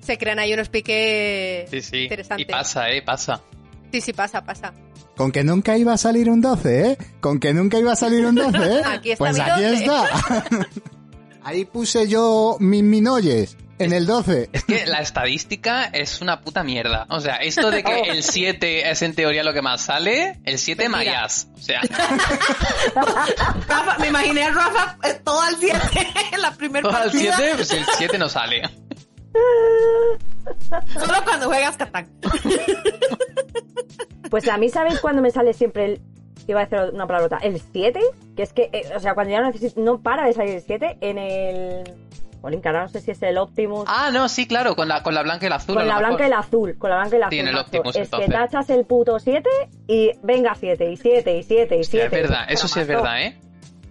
se 0.00 0.18
crean 0.18 0.38
ahí 0.38 0.52
unos 0.54 0.68
piques 0.68 1.68
Sí, 1.70 1.80
sí. 1.82 1.96
interesantes. 2.04 2.46
Y 2.46 2.50
pasa, 2.50 2.90
¿eh? 2.90 3.02
Pasa. 3.02 3.42
Sí, 3.92 4.00
sí, 4.00 4.12
pasa, 4.12 4.42
pasa. 4.44 4.72
Con 5.16 5.30
que 5.30 5.44
nunca 5.44 5.76
iba 5.76 5.92
a 5.92 5.98
salir 5.98 6.30
un 6.30 6.40
12, 6.40 6.80
¿eh? 6.92 6.98
Con 7.20 7.38
que 7.38 7.52
nunca 7.52 7.78
iba 7.78 7.92
a 7.92 7.96
salir 7.96 8.24
un 8.24 8.34
12, 8.34 8.56
¿eh? 8.58 8.82
Aquí 8.86 9.10
está 9.12 9.18
pues 9.24 9.34
mi 9.34 9.40
aquí 9.40 9.62
12. 9.62 9.74
está. 9.74 10.44
Ahí 11.44 11.64
puse 11.66 12.08
yo 12.08 12.56
mis 12.60 12.82
minoyes 12.82 13.56
en 13.78 13.92
el 13.92 14.06
12. 14.06 14.48
Es 14.52 14.64
que 14.64 14.86
la 14.86 15.00
estadística 15.00 15.84
es 15.86 16.20
una 16.20 16.40
puta 16.40 16.62
mierda. 16.62 17.04
O 17.10 17.20
sea, 17.20 17.36
esto 17.36 17.70
de 17.70 17.82
que 17.82 18.00
el 18.10 18.22
7 18.22 18.90
es 18.90 19.02
en 19.02 19.14
teoría 19.14 19.42
lo 19.42 19.52
que 19.52 19.60
más 19.60 19.82
sale, 19.82 20.38
el 20.44 20.58
7 20.58 20.88
Mentira. 20.88 21.12
mayas. 21.14 21.48
O 21.54 21.58
sea, 21.60 21.80
Rafa, 22.94 23.98
me 23.98 24.06
imaginé 24.08 24.44
a 24.44 24.50
Rafa 24.52 24.96
eh, 25.02 25.20
todo 25.24 25.40
al 25.42 25.56
7 25.56 25.78
en 26.32 26.40
la 26.42 26.52
primera 26.54 26.88
todo 26.88 26.96
el 27.04 27.10
partida. 27.10 27.34
7, 27.36 27.52
pues 27.56 27.70
el 27.72 27.84
7 27.98 28.18
no 28.18 28.28
sale. 28.28 28.62
Solo 30.94 31.14
cuando 31.24 31.46
juegas 31.46 31.76
Catán. 31.76 32.08
Pues 34.30 34.48
a 34.48 34.56
mí, 34.56 34.68
¿sabéis 34.68 35.00
cuándo 35.00 35.20
me 35.22 35.30
sale 35.30 35.52
siempre 35.52 35.84
el... 35.84 36.00
Iba 36.48 36.60
a 36.60 36.64
decir 36.64 36.78
una 36.92 37.06
palabrota. 37.06 37.38
El 37.38 37.60
7, 37.60 38.00
que 38.36 38.42
es 38.42 38.52
que, 38.52 38.68
eh, 38.72 38.82
o 38.96 38.98
sea, 39.00 39.14
cuando 39.14 39.30
ya 39.32 39.40
no 39.40 39.46
necesito, 39.46 39.80
no 39.80 40.00
para 40.02 40.26
de 40.26 40.32
salir 40.32 40.56
el 40.56 40.62
7, 40.62 40.98
en 41.00 41.18
el... 41.18 41.84
Jolín, 42.40 42.60
ahora 42.64 42.82
no 42.82 42.88
sé 42.88 43.00
si 43.00 43.12
es 43.12 43.22
el 43.22 43.38
Optimus. 43.38 43.84
Ah, 43.86 44.10
no, 44.12 44.28
sí, 44.28 44.48
claro, 44.48 44.74
con 44.74 44.88
la, 44.88 45.04
con 45.04 45.14
la 45.14 45.22
blanca 45.22 45.46
y 45.46 45.48
la 45.48 45.56
azul. 45.56 45.76
con 45.76 45.86
la 45.86 45.94
mejor. 45.94 46.08
blanca 46.08 46.24
y 46.24 46.26
el 46.26 46.32
azul, 46.32 46.76
con 46.76 46.90
la 46.90 46.96
blanca 46.96 47.14
y 47.14 47.18
el 47.18 47.22
azul. 47.22 47.30
Sí, 47.34 47.38
en 47.38 47.46
el. 47.48 47.56
Optimus, 47.56 47.94
es 47.96 48.08
que 48.10 48.26
tachas 48.26 48.70
el 48.70 48.84
puto 48.84 49.20
7 49.20 49.48
y 49.86 50.10
venga 50.24 50.52
7, 50.56 50.90
y 50.90 50.96
7, 50.96 51.38
y 51.38 51.42
7, 51.44 51.76
y 51.76 51.84
Sí, 51.84 51.90
7. 51.92 52.06
es 52.06 52.10
verdad, 52.10 52.44
eso 52.48 52.66
sí 52.66 52.80
es 52.80 52.88
verdad, 52.88 53.22
¿eh? 53.22 53.38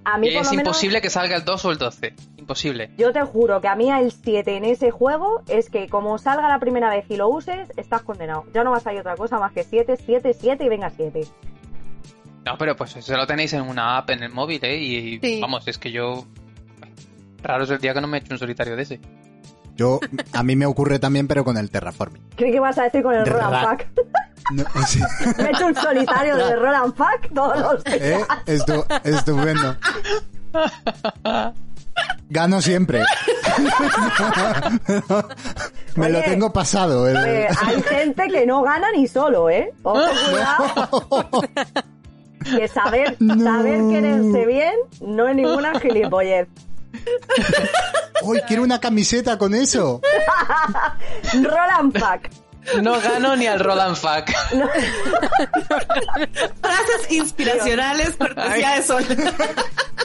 A 0.04 0.18
mí 0.18 0.30
es 0.30 0.34
lo 0.34 0.40
menos, 0.42 0.54
imposible 0.54 1.02
que 1.02 1.10
salga 1.10 1.36
el 1.36 1.46
2 1.46 1.66
o 1.66 1.72
el 1.72 1.78
12. 1.78 2.16
Imposible. 2.38 2.90
yo 2.98 3.12
te 3.14 3.22
juro 3.22 3.62
que 3.62 3.68
a 3.68 3.76
mí 3.76 3.92
el 3.92 4.12
7 4.12 4.58
en 4.58 4.66
ese 4.66 4.90
juego 4.90 5.44
es 5.48 5.70
que 5.70 5.88
como 5.90 6.18
salga 6.18 6.48
la 6.50 6.60
primera 6.60 6.90
vez 6.90 7.06
y 7.10 7.18
lo 7.18 7.30
uses, 7.30 7.72
estás 7.78 8.02
condenado. 8.02 8.46
Ya 8.54 8.64
no 8.64 8.72
va 8.72 8.78
a 8.78 8.82
salir 8.82 9.02
otra 9.02 9.16
cosa 9.16 9.38
más 9.40 9.52
que 9.52 9.64
7, 9.64 9.98
7, 10.04 10.34
7 10.34 10.64
y 10.64 10.70
venga 10.70 10.90
7. 10.90 11.22
No, 12.46 12.58
pero 12.58 12.76
pues 12.76 12.96
eso 12.96 13.16
lo 13.16 13.28
tenéis 13.28 13.54
en 13.54 13.62
una 13.62 13.98
app 14.00 14.10
en 14.10 14.24
el 14.24 14.32
móvil, 14.32 14.60
¿eh? 14.66 14.78
Y 14.78 15.20
Sí. 15.20 15.40
vamos, 15.40 15.68
es 15.68 15.78
que 15.78 15.92
yo... 15.92 16.26
Raro 17.44 17.64
es 17.64 17.70
el 17.70 17.80
día 17.80 17.94
que 17.94 18.02
no 18.02 18.08
me 18.08 18.18
he 18.18 18.22
hecho 18.22 18.34
un 18.34 18.40
solitario 18.40 18.76
de 18.76 18.82
ese. 18.82 19.00
Yo, 19.82 20.00
a 20.34 20.44
mí 20.44 20.56
me 20.56 20.68
ocurre 20.68 21.00
también, 21.00 21.28
pero 21.28 21.44
con 21.44 21.58
el 21.58 21.72
terraforming. 21.72 22.22
Creí 22.36 22.52
que 22.52 22.60
vas 22.60 22.78
a 22.78 22.84
decir 22.84 23.02
con 23.02 23.16
el 23.16 23.24
De 23.24 23.32
Roll 23.32 23.42
and 23.42 23.52
ra- 23.54 23.62
Pack. 23.64 23.88
No, 24.52 24.64
sí. 24.88 25.00
Me 25.38 25.44
he 25.46 25.50
hecho 25.52 25.66
un 25.68 25.76
solitario 25.76 26.36
de 26.38 26.56
Roll 26.56 26.76
and 26.76 26.94
Pack 26.94 27.30
todos 27.34 27.60
los 27.60 27.84
días. 27.86 28.00
¿Eh? 28.02 28.26
Estu- 28.46 28.86
estupendo. 29.04 29.76
Gano 32.30 32.62
siempre. 32.62 33.02
Me 35.96 36.10
lo 36.10 36.20
Oye, 36.20 36.28
tengo 36.28 36.54
pasado. 36.54 37.08
el- 37.08 37.18
Eh, 37.18 37.48
hay 37.66 37.82
gente 37.84 38.28
que 38.30 38.46
no 38.46 38.62
gana 38.62 38.88
ni 38.96 39.08
solo, 39.08 39.50
¿eh? 39.50 39.74
Ojo, 39.84 40.00
cuidado. 40.30 41.42
Que 42.58 42.68
saber, 42.68 43.18
saber 43.20 43.82
quererse 43.90 44.46
bien 44.46 44.74
no 45.02 45.28
es 45.28 45.36
ninguna 45.36 45.80
gilipollez. 45.80 46.48
¡Uy, 48.24 48.40
quiero 48.48 48.64
una 48.64 48.80
camiseta 48.80 49.38
con 49.38 49.54
eso! 49.54 50.02
Roll 51.34 51.70
and 51.80 52.00
Pack. 52.00 52.30
No 52.82 53.00
gano 53.02 53.36
ni 53.36 53.48
al 53.48 53.60
Roland 53.60 53.96
Fuck. 53.96 54.30
Frases 56.62 57.10
inspiracionales, 57.12 58.16
cortesía 58.18 58.76
de 58.76 58.84
Sol. 58.84 59.04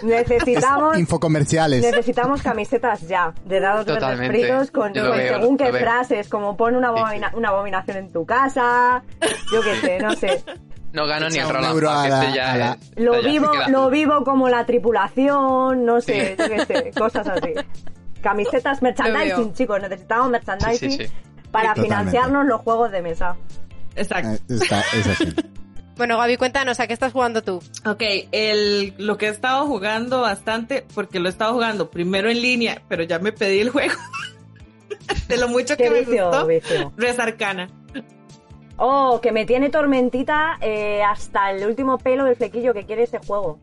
Necesitamos, 0.02 0.98
Infocomerciales. 0.98 1.82
necesitamos 1.82 2.40
camisetas 2.42 3.02
ya, 3.02 3.34
de 3.44 3.60
dados 3.60 3.84
verdes 3.86 4.28
fritos 4.28 4.70
con, 4.70 4.92
veo, 4.92 5.14
según 5.14 5.56
qué 5.58 5.72
frases, 5.72 6.28
como 6.28 6.56
pon 6.56 6.82
abomina- 6.82 7.30
una 7.34 7.48
abominación 7.50 7.98
en 7.98 8.10
tu 8.12 8.24
casa, 8.24 9.02
yo 9.52 9.60
qué 9.62 9.76
sé, 9.80 9.98
no 9.98 10.14
sé. 10.16 10.42
No 10.96 11.06
gano 11.06 11.28
ni 11.28 11.36
el 11.38 11.48
Roland 11.48 11.82
la- 11.82 12.08
Este 12.24 12.36
ya 12.36 12.56
la- 12.56 12.78
Lo 12.96 13.22
vivo, 13.22 13.50
lo 13.68 13.90
vivo 13.90 14.24
como 14.24 14.48
la 14.48 14.64
tripulación, 14.64 15.84
no 15.84 16.00
sé, 16.00 16.36
yo 16.38 16.46
qué 16.48 16.64
sé, 16.64 16.90
cosas 16.98 17.28
así. 17.28 17.52
Camisetas, 18.22 18.80
merchandising, 18.80 19.52
chicos, 19.52 19.78
necesitamos 19.82 20.30
merchandising 20.30 20.90
Sí, 20.92 20.96
sí, 20.98 21.06
sí. 21.06 21.12
para 21.50 21.74
Totalmente. 21.74 21.82
financiarnos 21.82 22.46
los 22.46 22.60
juegos 22.62 22.90
de 22.90 23.02
mesa. 23.02 23.36
Exacto. 23.94 24.30
Eh, 24.30 24.56
está- 24.60 24.80
es 24.94 25.06
así. 25.06 25.34
Bueno, 25.98 26.18
Gaby, 26.18 26.36
cuéntanos, 26.36 26.78
¿a 26.78 26.86
qué 26.86 26.92
estás 26.92 27.12
jugando 27.14 27.42
tú? 27.42 27.62
Ok, 27.86 28.02
el, 28.30 28.92
lo 28.98 29.16
que 29.16 29.28
he 29.28 29.30
estado 29.30 29.64
jugando 29.66 30.20
bastante, 30.20 30.84
porque 30.94 31.20
lo 31.20 31.28
he 31.28 31.30
estado 31.30 31.54
jugando 31.54 31.90
primero 31.90 32.28
en 32.28 32.42
línea, 32.42 32.82
pero 32.86 33.02
ya 33.04 33.18
me 33.18 33.32
pedí 33.32 33.60
el 33.60 33.70
juego. 33.70 33.94
de 35.28 35.36
lo 35.38 35.48
mucho 35.48 35.74
que 35.76 35.84
Qué 35.84 35.90
me 35.90 36.00
vicio, 36.00 36.28
gustó. 36.28 36.46
vicio. 36.46 36.92
Res 36.98 37.18
Arcana. 37.18 37.68
Oh, 38.78 39.20
que 39.22 39.32
me 39.32 39.46
tiene 39.46 39.70
tormentita 39.70 40.58
eh, 40.60 41.02
hasta 41.02 41.50
el 41.50 41.66
último 41.66 41.98
pelo 41.98 42.24
del 42.24 42.36
flequillo 42.36 42.74
que 42.74 42.84
quiere 42.84 43.04
ese 43.04 43.18
juego. 43.18 43.58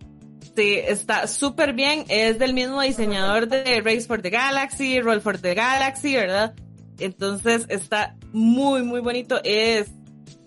Sí, 0.55 0.75
está 0.75 1.27
súper 1.27 1.73
bien. 1.73 2.05
Es 2.09 2.39
del 2.39 2.53
mismo 2.53 2.81
diseñador 2.81 3.47
de 3.47 3.81
Race 3.81 4.01
for 4.01 4.21
the 4.21 4.29
Galaxy, 4.29 5.01
Roll 5.01 5.21
for 5.21 5.37
the 5.37 5.53
Galaxy, 5.53 6.15
¿verdad? 6.15 6.55
Entonces 6.99 7.65
está 7.69 8.15
muy, 8.31 8.83
muy 8.83 9.01
bonito. 9.01 9.39
Es, 9.43 9.91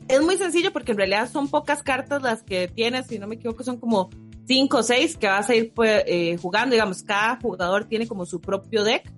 es 0.08 0.22
muy 0.22 0.36
sencillo 0.36 0.72
porque 0.72 0.92
en 0.92 0.98
realidad 0.98 1.30
son 1.30 1.48
pocas 1.48 1.82
cartas 1.82 2.22
las 2.22 2.42
que 2.42 2.68
tienes, 2.68 3.06
si 3.06 3.18
no 3.18 3.26
me 3.26 3.36
equivoco, 3.36 3.64
son 3.64 3.78
como 3.78 4.10
cinco 4.46 4.78
o 4.78 4.82
seis 4.82 5.16
que 5.16 5.26
vas 5.26 5.48
a 5.48 5.54
ir 5.54 5.72
pues, 5.74 6.04
eh, 6.06 6.36
jugando. 6.40 6.74
Digamos, 6.74 7.02
cada 7.02 7.36
jugador 7.40 7.84
tiene 7.86 8.06
como 8.06 8.26
su 8.26 8.40
propio 8.40 8.84
deck. 8.84 9.12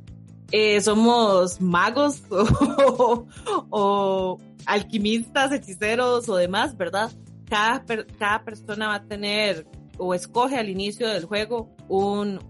Eh, 0.50 0.80
somos 0.80 1.60
magos 1.60 2.22
o, 2.30 3.26
o 3.70 4.38
alquimistas, 4.66 5.52
hechiceros 5.52 6.28
o 6.28 6.36
demás, 6.36 6.76
¿verdad? 6.76 7.10
Cada, 7.48 7.84
per- 7.84 8.06
cada 8.18 8.44
persona 8.44 8.88
va 8.88 8.94
a 8.96 9.04
tener 9.04 9.66
o 9.98 10.14
escoge 10.14 10.56
al 10.56 10.68
inicio 10.68 11.08
del 11.08 11.24
juego 11.24 11.74
un, 11.88 12.40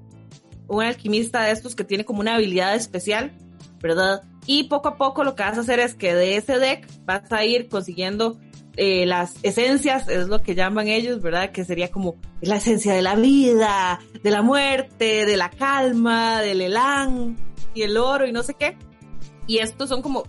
un 0.68 0.82
alquimista 0.82 1.42
de 1.44 1.53
estos 1.53 1.74
que 1.74 1.84
tiene 1.84 2.05
como 2.05 2.20
una 2.20 2.36
habilidad 2.36 2.74
especial, 2.74 3.32
¿verdad? 3.80 4.22
Y 4.46 4.64
poco 4.64 4.88
a 4.88 4.96
poco 4.96 5.24
lo 5.24 5.34
que 5.34 5.42
vas 5.42 5.59
a 5.59 5.62
hacer 5.62 5.80
es 5.80 5.94
que 5.94 6.14
de 6.14 6.36
ese 6.36 6.59
deck 6.59 6.86
vas 7.05 7.30
a 7.32 7.44
ir 7.44 7.68
consiguiendo 7.68 8.38
eh, 8.76 9.07
las 9.07 9.34
esencias, 9.42 10.09
es 10.09 10.28
lo 10.28 10.40
que 10.42 10.55
llaman 10.55 10.86
ellos, 10.86 11.20
¿verdad? 11.20 11.51
Que 11.51 11.64
sería 11.64 11.90
como 11.90 12.14
la 12.40 12.57
esencia 12.57 12.94
de 12.94 13.03
la 13.03 13.16
vida, 13.16 13.99
de 14.22 14.30
la 14.30 14.42
muerte, 14.42 15.26
de 15.26 15.36
la 15.36 15.51
calma, 15.51 16.40
del 16.42 16.61
elan 16.61 17.36
y 17.79 17.83
el 17.83 17.97
oro 17.97 18.26
y 18.26 18.33
no 18.33 18.43
sé 18.43 18.55
qué. 18.55 18.76
Y 19.47 19.59
estos 19.59 19.89
son 19.89 20.03
como, 20.03 20.24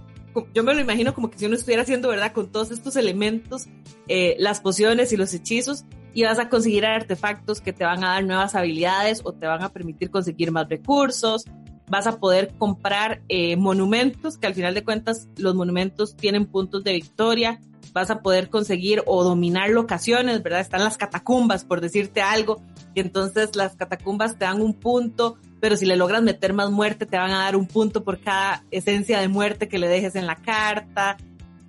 yo 0.54 0.64
me 0.64 0.74
lo 0.74 0.80
imagino 0.80 1.14
como 1.14 1.30
que 1.30 1.40
si 1.40 1.46
uno 1.46 1.56
estuviera 1.56 1.82
haciendo, 1.82 2.10
¿verdad? 2.10 2.32
Con 2.32 2.52
todos 2.52 2.72
estos 2.72 2.96
elementos, 2.96 3.68
eh, 4.08 4.36
las 4.40 4.62
pociones 4.62 5.12
y 5.12 5.18
los 5.18 5.34
hechizos, 5.34 5.86
y 6.14 6.24
vas 6.24 6.40
a 6.40 6.50
conseguir 6.50 6.86
artefactos 6.86 7.62
que 7.62 7.74
te 7.74 7.84
van 7.84 8.04
a 8.04 8.10
dar 8.10 8.24
nuevas 8.24 8.56
habilidades 8.56 9.22
o 9.24 9.34
te 9.34 9.48
van 9.48 9.64
a 9.64 9.70
permitir 9.70 10.10
conseguir 10.10 10.52
más 10.52 10.70
recursos. 10.70 11.46
Vas 11.88 12.08
a 12.08 12.20
poder 12.20 12.54
comprar 12.58 13.22
eh, 13.30 13.56
monumentos, 13.58 14.38
que 14.38 14.48
al 14.48 14.54
final 14.54 14.74
de 14.74 14.84
cuentas 14.84 15.28
los 15.38 15.56
monumentos 15.56 16.16
tienen 16.16 16.46
puntos 16.46 16.84
de 16.84 16.94
victoria. 16.94 17.60
Vas 17.94 18.12
a 18.12 18.22
poder 18.22 18.50
conseguir 18.50 19.02
o 19.08 19.24
dominar 19.24 19.70
locaciones, 19.72 20.44
¿verdad? 20.44 20.62
Están 20.62 20.84
las 20.84 20.98
catacumbas, 20.98 21.66
por 21.66 21.82
decirte 21.82 22.22
algo. 22.22 22.62
Y 22.94 23.00
entonces 23.00 23.56
las 23.56 23.76
catacumbas 23.76 24.38
te 24.38 24.46
dan 24.46 24.62
un 24.62 24.74
punto, 24.76 25.38
pero 25.60 25.78
si 25.78 25.86
le 25.86 25.96
logras 25.96 26.22
meter 26.22 26.54
más 26.54 26.72
muerte, 26.72 27.06
te 27.06 27.18
van 27.18 27.32
a 27.32 27.40
dar 27.40 27.56
un 27.56 27.68
punto 27.68 28.04
por 28.04 28.20
cada 28.20 28.64
esencia 28.72 29.20
de 29.20 29.28
muerte 29.28 29.68
que 29.68 29.80
le 29.80 29.88
dejes 29.88 30.16
en 30.16 30.28
la 30.28 30.36
carta. 30.36 31.18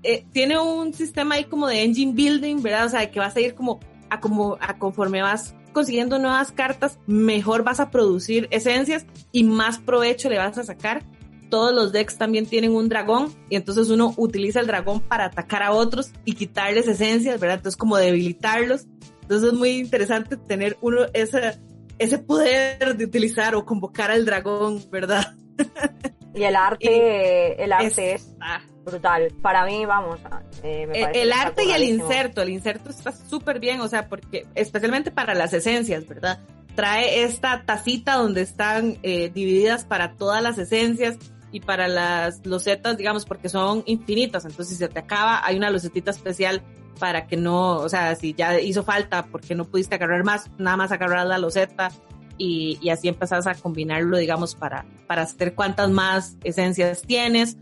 Eh, 0.02 0.24
tiene 0.32 0.58
un 0.58 0.94
sistema 0.94 1.34
ahí 1.34 1.44
como 1.44 1.66
de 1.66 1.82
engine 1.82 2.12
building, 2.12 2.62
¿verdad? 2.62 2.86
O 2.86 2.88
sea, 2.88 3.10
que 3.10 3.20
vas 3.20 3.36
a 3.36 3.40
ir 3.40 3.54
como 3.54 3.80
a 4.08 4.20
como 4.20 4.56
a 4.60 4.78
conforme 4.78 5.22
vas 5.22 5.54
consiguiendo 5.72 6.18
nuevas 6.18 6.52
cartas, 6.52 6.98
mejor 7.06 7.62
vas 7.62 7.80
a 7.80 7.90
producir 7.90 8.48
esencias 8.50 9.06
y 9.32 9.44
más 9.44 9.78
provecho 9.78 10.28
le 10.28 10.38
vas 10.38 10.58
a 10.58 10.64
sacar. 10.64 11.04
Todos 11.48 11.74
los 11.74 11.92
decks 11.92 12.16
también 12.16 12.46
tienen 12.46 12.74
un 12.74 12.88
dragón 12.88 13.34
y 13.48 13.56
entonces 13.56 13.90
uno 13.90 14.14
utiliza 14.16 14.60
el 14.60 14.66
dragón 14.66 15.00
para 15.00 15.26
atacar 15.26 15.62
a 15.62 15.72
otros 15.72 16.12
y 16.24 16.34
quitarles 16.34 16.86
esencias, 16.86 17.40
¿verdad? 17.40 17.56
Entonces 17.58 17.76
como 17.76 17.96
debilitarlos. 17.96 18.86
Entonces 19.22 19.52
es 19.52 19.58
muy 19.58 19.70
interesante 19.70 20.36
tener 20.36 20.76
uno 20.80 21.06
ese, 21.12 21.58
ese 22.00 22.18
poder 22.18 22.96
de 22.96 23.04
utilizar 23.04 23.54
o 23.54 23.64
convocar 23.64 24.10
al 24.10 24.24
dragón, 24.24 24.82
¿verdad? 24.90 25.34
Y 26.32 26.44
el 26.44 26.54
arte, 26.54 27.62
el 27.62 27.72
arte 27.72 28.14
es, 28.14 28.36
Ah. 28.40 28.60
brutal. 28.84 29.34
Para 29.42 29.66
mí, 29.66 29.84
vamos, 29.84 30.20
eh, 30.62 30.86
me 30.86 31.00
Eh, 31.00 31.10
el 31.14 31.32
arte 31.32 31.64
y 31.64 31.72
el 31.72 31.82
inserto, 31.82 32.40
el 32.42 32.50
inserto 32.50 32.90
está 32.90 33.10
súper 33.10 33.58
bien, 33.58 33.80
o 33.80 33.88
sea, 33.88 34.08
porque 34.08 34.46
especialmente 34.54 35.10
para 35.10 35.34
las 35.34 35.52
esencias, 35.52 36.06
¿verdad? 36.06 36.38
Trae 36.76 37.24
esta 37.24 37.64
tacita 37.66 38.14
donde 38.14 38.42
están 38.42 38.98
eh, 39.02 39.28
divididas 39.34 39.84
para 39.84 40.12
todas 40.12 40.40
las 40.40 40.56
esencias 40.56 41.18
y 41.50 41.60
para 41.60 41.88
las 41.88 42.46
losetas, 42.46 42.96
digamos, 42.96 43.26
porque 43.26 43.48
son 43.48 43.82
infinitas, 43.86 44.44
entonces 44.44 44.68
si 44.68 44.76
se 44.76 44.88
te 44.88 45.00
acaba, 45.00 45.44
hay 45.44 45.56
una 45.56 45.68
losetita 45.70 46.12
especial 46.12 46.62
para 47.00 47.26
que 47.26 47.36
no, 47.36 47.78
o 47.78 47.88
sea, 47.88 48.14
si 48.14 48.34
ya 48.34 48.60
hizo 48.60 48.84
falta 48.84 49.26
porque 49.26 49.56
no 49.56 49.64
pudiste 49.64 49.96
agarrar 49.96 50.22
más, 50.22 50.50
nada 50.58 50.76
más 50.76 50.92
agarrar 50.92 51.26
la 51.26 51.38
loseta 51.38 51.90
y, 52.38 52.88
así 52.90 53.08
empezás 53.08 53.46
a 53.46 53.54
combinarlo, 53.54 54.16
digamos, 54.16 54.54
para, 54.54 54.86
para 55.06 55.22
hacer 55.22 55.54
cuántas 55.54 55.90
más 55.90 56.36
esencias 56.44 57.02
tienes. 57.02 57.56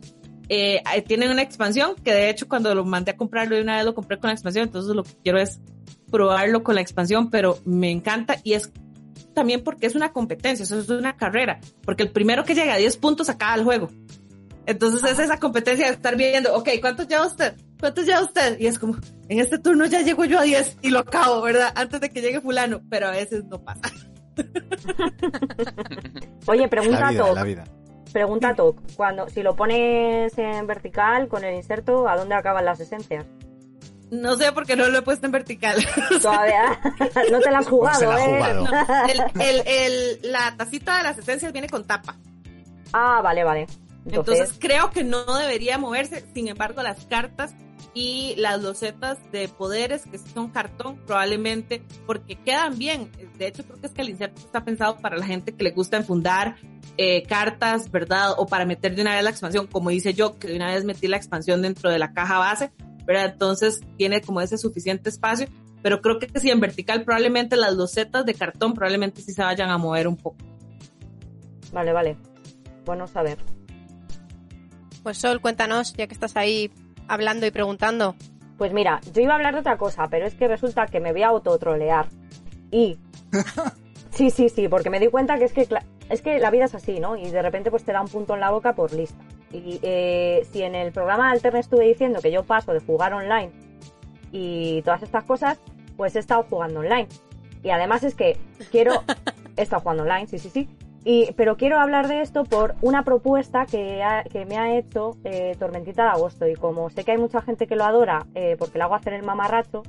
Eh, 0.48 0.82
tienen 1.06 1.30
una 1.30 1.42
expansión 1.42 1.94
que 1.96 2.12
de 2.12 2.30
hecho 2.30 2.48
cuando 2.48 2.74
lo 2.74 2.84
mandé 2.84 3.10
a 3.10 3.16
comprarlo 3.16 3.56
de 3.56 3.62
una 3.62 3.76
vez 3.76 3.84
lo 3.84 3.94
compré 3.94 4.18
con 4.18 4.28
la 4.28 4.34
expansión, 4.34 4.64
entonces 4.64 4.94
lo 4.94 5.02
que 5.02 5.12
quiero 5.22 5.38
es 5.38 5.60
probarlo 6.10 6.62
con 6.62 6.74
la 6.74 6.80
expansión, 6.80 7.28
pero 7.30 7.58
me 7.66 7.90
encanta 7.90 8.36
y 8.44 8.54
es 8.54 8.72
también 9.34 9.62
porque 9.62 9.86
es 9.86 9.94
una 9.94 10.12
competencia, 10.12 10.64
eso 10.64 10.78
es 10.78 10.88
una 10.88 11.16
carrera, 11.16 11.60
porque 11.82 12.02
el 12.02 12.10
primero 12.10 12.44
que 12.44 12.54
llega 12.54 12.74
a 12.74 12.78
10 12.78 12.96
puntos 12.96 13.28
acaba 13.28 13.54
el 13.56 13.64
juego. 13.64 13.90
Entonces 14.64 15.02
es 15.10 15.18
esa 15.18 15.38
competencia 15.38 15.86
de 15.86 15.92
estar 15.92 16.16
viendo, 16.16 16.54
ok, 16.54 16.70
¿cuántos 16.80 17.08
lleva 17.08 17.26
usted? 17.26 17.54
¿Cuántos 17.80 18.04
lleva 18.06 18.22
usted? 18.22 18.58
Y 18.58 18.66
es 18.66 18.78
como, 18.78 18.96
en 19.28 19.38
este 19.40 19.58
turno 19.58 19.86
ya 19.86 20.00
llego 20.02 20.24
yo 20.24 20.38
a 20.40 20.42
10 20.42 20.78
y 20.82 20.90
lo 20.90 20.98
acabo, 21.00 21.40
¿verdad? 21.42 21.72
Antes 21.76 22.00
de 22.00 22.10
que 22.10 22.20
llegue 22.20 22.40
fulano, 22.40 22.80
pero 22.90 23.08
a 23.08 23.12
veces 23.12 23.44
no 23.44 23.62
pasa. 23.62 23.82
Oye, 26.46 26.68
pregunta 26.68 27.00
La 27.00 27.10
vida, 27.10 27.24
Toc. 27.26 27.34
la 27.34 27.42
vida. 27.44 27.64
Pregunta 28.12 28.54
Toc. 28.54 28.80
Cuando, 28.96 29.28
si 29.28 29.42
lo 29.42 29.54
pones 29.54 30.36
en 30.38 30.66
vertical 30.66 31.28
con 31.28 31.44
el 31.44 31.54
inserto, 31.54 32.08
¿a 32.08 32.16
dónde 32.16 32.34
acaban 32.34 32.64
las 32.64 32.80
esencias? 32.80 33.26
No 34.10 34.36
sé 34.36 34.52
por 34.52 34.64
qué 34.66 34.74
no 34.74 34.88
lo 34.88 34.98
he 34.98 35.02
puesto 35.02 35.26
en 35.26 35.32
vertical. 35.32 35.76
Todavía 36.22 36.80
no 37.30 37.40
te 37.40 37.50
la 37.50 37.58
has 37.58 37.68
jugado, 37.68 37.98
se 38.00 38.06
la 38.06 38.14
ha 38.16 38.24
¿eh? 38.24 38.36
jugado. 38.54 38.66
El, 39.08 39.42
el- 39.42 39.62
el- 39.66 40.32
la 40.32 40.54
tacita 40.56 40.96
de 40.96 41.02
las 41.02 41.18
esencias 41.18 41.52
viene 41.52 41.68
con 41.68 41.84
tapa. 41.86 42.16
Ah, 42.92 43.20
vale, 43.22 43.44
vale. 43.44 43.66
Entonces, 44.06 44.38
Entonces, 44.38 44.56
creo 44.58 44.90
que 44.90 45.04
no 45.04 45.22
debería 45.36 45.76
moverse. 45.76 46.24
Sin 46.32 46.48
embargo, 46.48 46.82
las 46.82 47.04
cartas 47.04 47.54
y 47.98 48.36
las 48.36 48.62
losetas 48.62 49.18
de 49.32 49.48
poderes 49.48 50.06
que 50.06 50.18
son 50.18 50.50
cartón 50.50 50.98
probablemente 51.04 51.82
porque 52.06 52.36
quedan 52.36 52.78
bien. 52.78 53.10
De 53.36 53.48
hecho, 53.48 53.64
creo 53.64 53.80
que 53.80 53.88
es 53.88 53.92
que 53.92 54.02
el 54.02 54.10
inserto 54.10 54.40
está 54.40 54.64
pensado 54.64 54.98
para 54.98 55.16
la 55.16 55.26
gente 55.26 55.52
que 55.52 55.64
le 55.64 55.72
gusta 55.72 55.96
enfundar 55.96 56.54
eh, 56.96 57.24
cartas, 57.24 57.90
¿verdad? 57.90 58.34
O 58.36 58.46
para 58.46 58.64
meter 58.66 58.94
de 58.94 59.02
una 59.02 59.16
vez 59.16 59.24
la 59.24 59.30
expansión, 59.30 59.66
como 59.66 59.90
hice 59.90 60.14
yo, 60.14 60.38
que 60.38 60.46
de 60.46 60.54
una 60.54 60.72
vez 60.72 60.84
metí 60.84 61.08
la 61.08 61.16
expansión 61.16 61.60
dentro 61.60 61.90
de 61.90 61.98
la 61.98 62.12
caja 62.12 62.38
base, 62.38 62.70
¿verdad? 63.04 63.32
Entonces 63.32 63.80
tiene 63.96 64.20
como 64.20 64.40
ese 64.40 64.58
suficiente 64.58 65.08
espacio. 65.08 65.48
Pero 65.82 66.00
creo 66.00 66.20
que 66.20 66.28
si 66.38 66.50
en 66.50 66.60
vertical 66.60 67.02
probablemente 67.02 67.56
las 67.56 67.74
losetas 67.74 68.24
de 68.24 68.34
cartón 68.34 68.74
probablemente 68.74 69.22
sí 69.22 69.32
se 69.32 69.42
vayan 69.42 69.70
a 69.70 69.78
mover 69.78 70.06
un 70.06 70.16
poco. 70.16 70.38
vale, 71.72 71.92
vale. 71.92 72.16
Bueno 72.84 73.08
saber. 73.08 73.38
Pues 75.02 75.18
Sol, 75.18 75.40
cuéntanos, 75.40 75.94
ya 75.94 76.06
que 76.06 76.14
estás 76.14 76.36
ahí 76.36 76.70
hablando 77.08 77.46
y 77.46 77.50
preguntando. 77.50 78.14
Pues 78.56 78.72
mira, 78.72 79.00
yo 79.12 79.22
iba 79.22 79.32
a 79.32 79.36
hablar 79.36 79.54
de 79.54 79.60
otra 79.60 79.76
cosa, 79.78 80.08
pero 80.08 80.26
es 80.26 80.34
que 80.34 80.48
resulta 80.48 80.86
que 80.86 81.00
me 81.00 81.12
voy 81.12 81.22
a 81.22 81.28
autotrolear. 81.28 82.06
Y. 82.70 82.98
Sí, 84.10 84.30
sí, 84.30 84.48
sí, 84.48 84.66
porque 84.68 84.90
me 84.90 84.98
di 84.98 85.08
cuenta 85.08 85.38
que 85.38 85.44
es 85.44 85.52
que, 85.52 85.68
cla- 85.68 85.84
es 86.08 86.22
que 86.22 86.40
la 86.40 86.50
vida 86.50 86.64
es 86.64 86.74
así, 86.74 86.98
¿no? 86.98 87.14
Y 87.16 87.30
de 87.30 87.40
repente 87.40 87.70
pues 87.70 87.84
te 87.84 87.92
da 87.92 88.00
un 88.00 88.08
punto 88.08 88.34
en 88.34 88.40
la 88.40 88.50
boca 88.50 88.74
por 88.74 88.92
lista. 88.92 89.22
Y 89.52 89.78
eh, 89.82 90.44
si 90.50 90.62
en 90.62 90.74
el 90.74 90.90
programa 90.90 91.30
alterno 91.30 91.60
estuve 91.60 91.84
diciendo 91.86 92.20
que 92.20 92.32
yo 92.32 92.42
paso 92.42 92.72
de 92.72 92.80
jugar 92.80 93.12
online 93.12 93.52
y 94.32 94.82
todas 94.82 95.02
estas 95.04 95.22
cosas, 95.24 95.60
pues 95.96 96.16
he 96.16 96.18
estado 96.18 96.42
jugando 96.50 96.80
online. 96.80 97.06
Y 97.62 97.70
además 97.70 98.02
es 98.02 98.14
que 98.16 98.38
quiero... 98.72 99.04
He 99.56 99.62
estado 99.62 99.82
jugando 99.82 100.02
online, 100.04 100.26
sí, 100.26 100.38
sí, 100.38 100.50
sí. 100.50 100.68
Pero 101.36 101.56
quiero 101.56 101.80
hablar 101.80 102.06
de 102.06 102.20
esto 102.20 102.44
por 102.44 102.74
una 102.82 103.02
propuesta 103.02 103.64
que, 103.64 104.04
me 104.46 104.58
ha 104.58 104.76
hecho 104.76 105.16
eh, 105.24 105.56
Tormentita 105.58 106.02
de 106.02 106.10
Agosto. 106.10 106.46
Y 106.46 106.54
como 106.54 106.90
sé 106.90 107.02
que 107.02 107.12
hay 107.12 107.18
mucha 107.18 107.40
gente 107.40 107.66
que 107.66 107.76
lo 107.76 107.84
adora 107.84 108.26
eh, 108.34 108.56
porque 108.58 108.76
le 108.76 108.84
hago 108.84 108.94
hacer 108.94 109.14
el 109.14 109.22
mamarracho, 109.22 109.82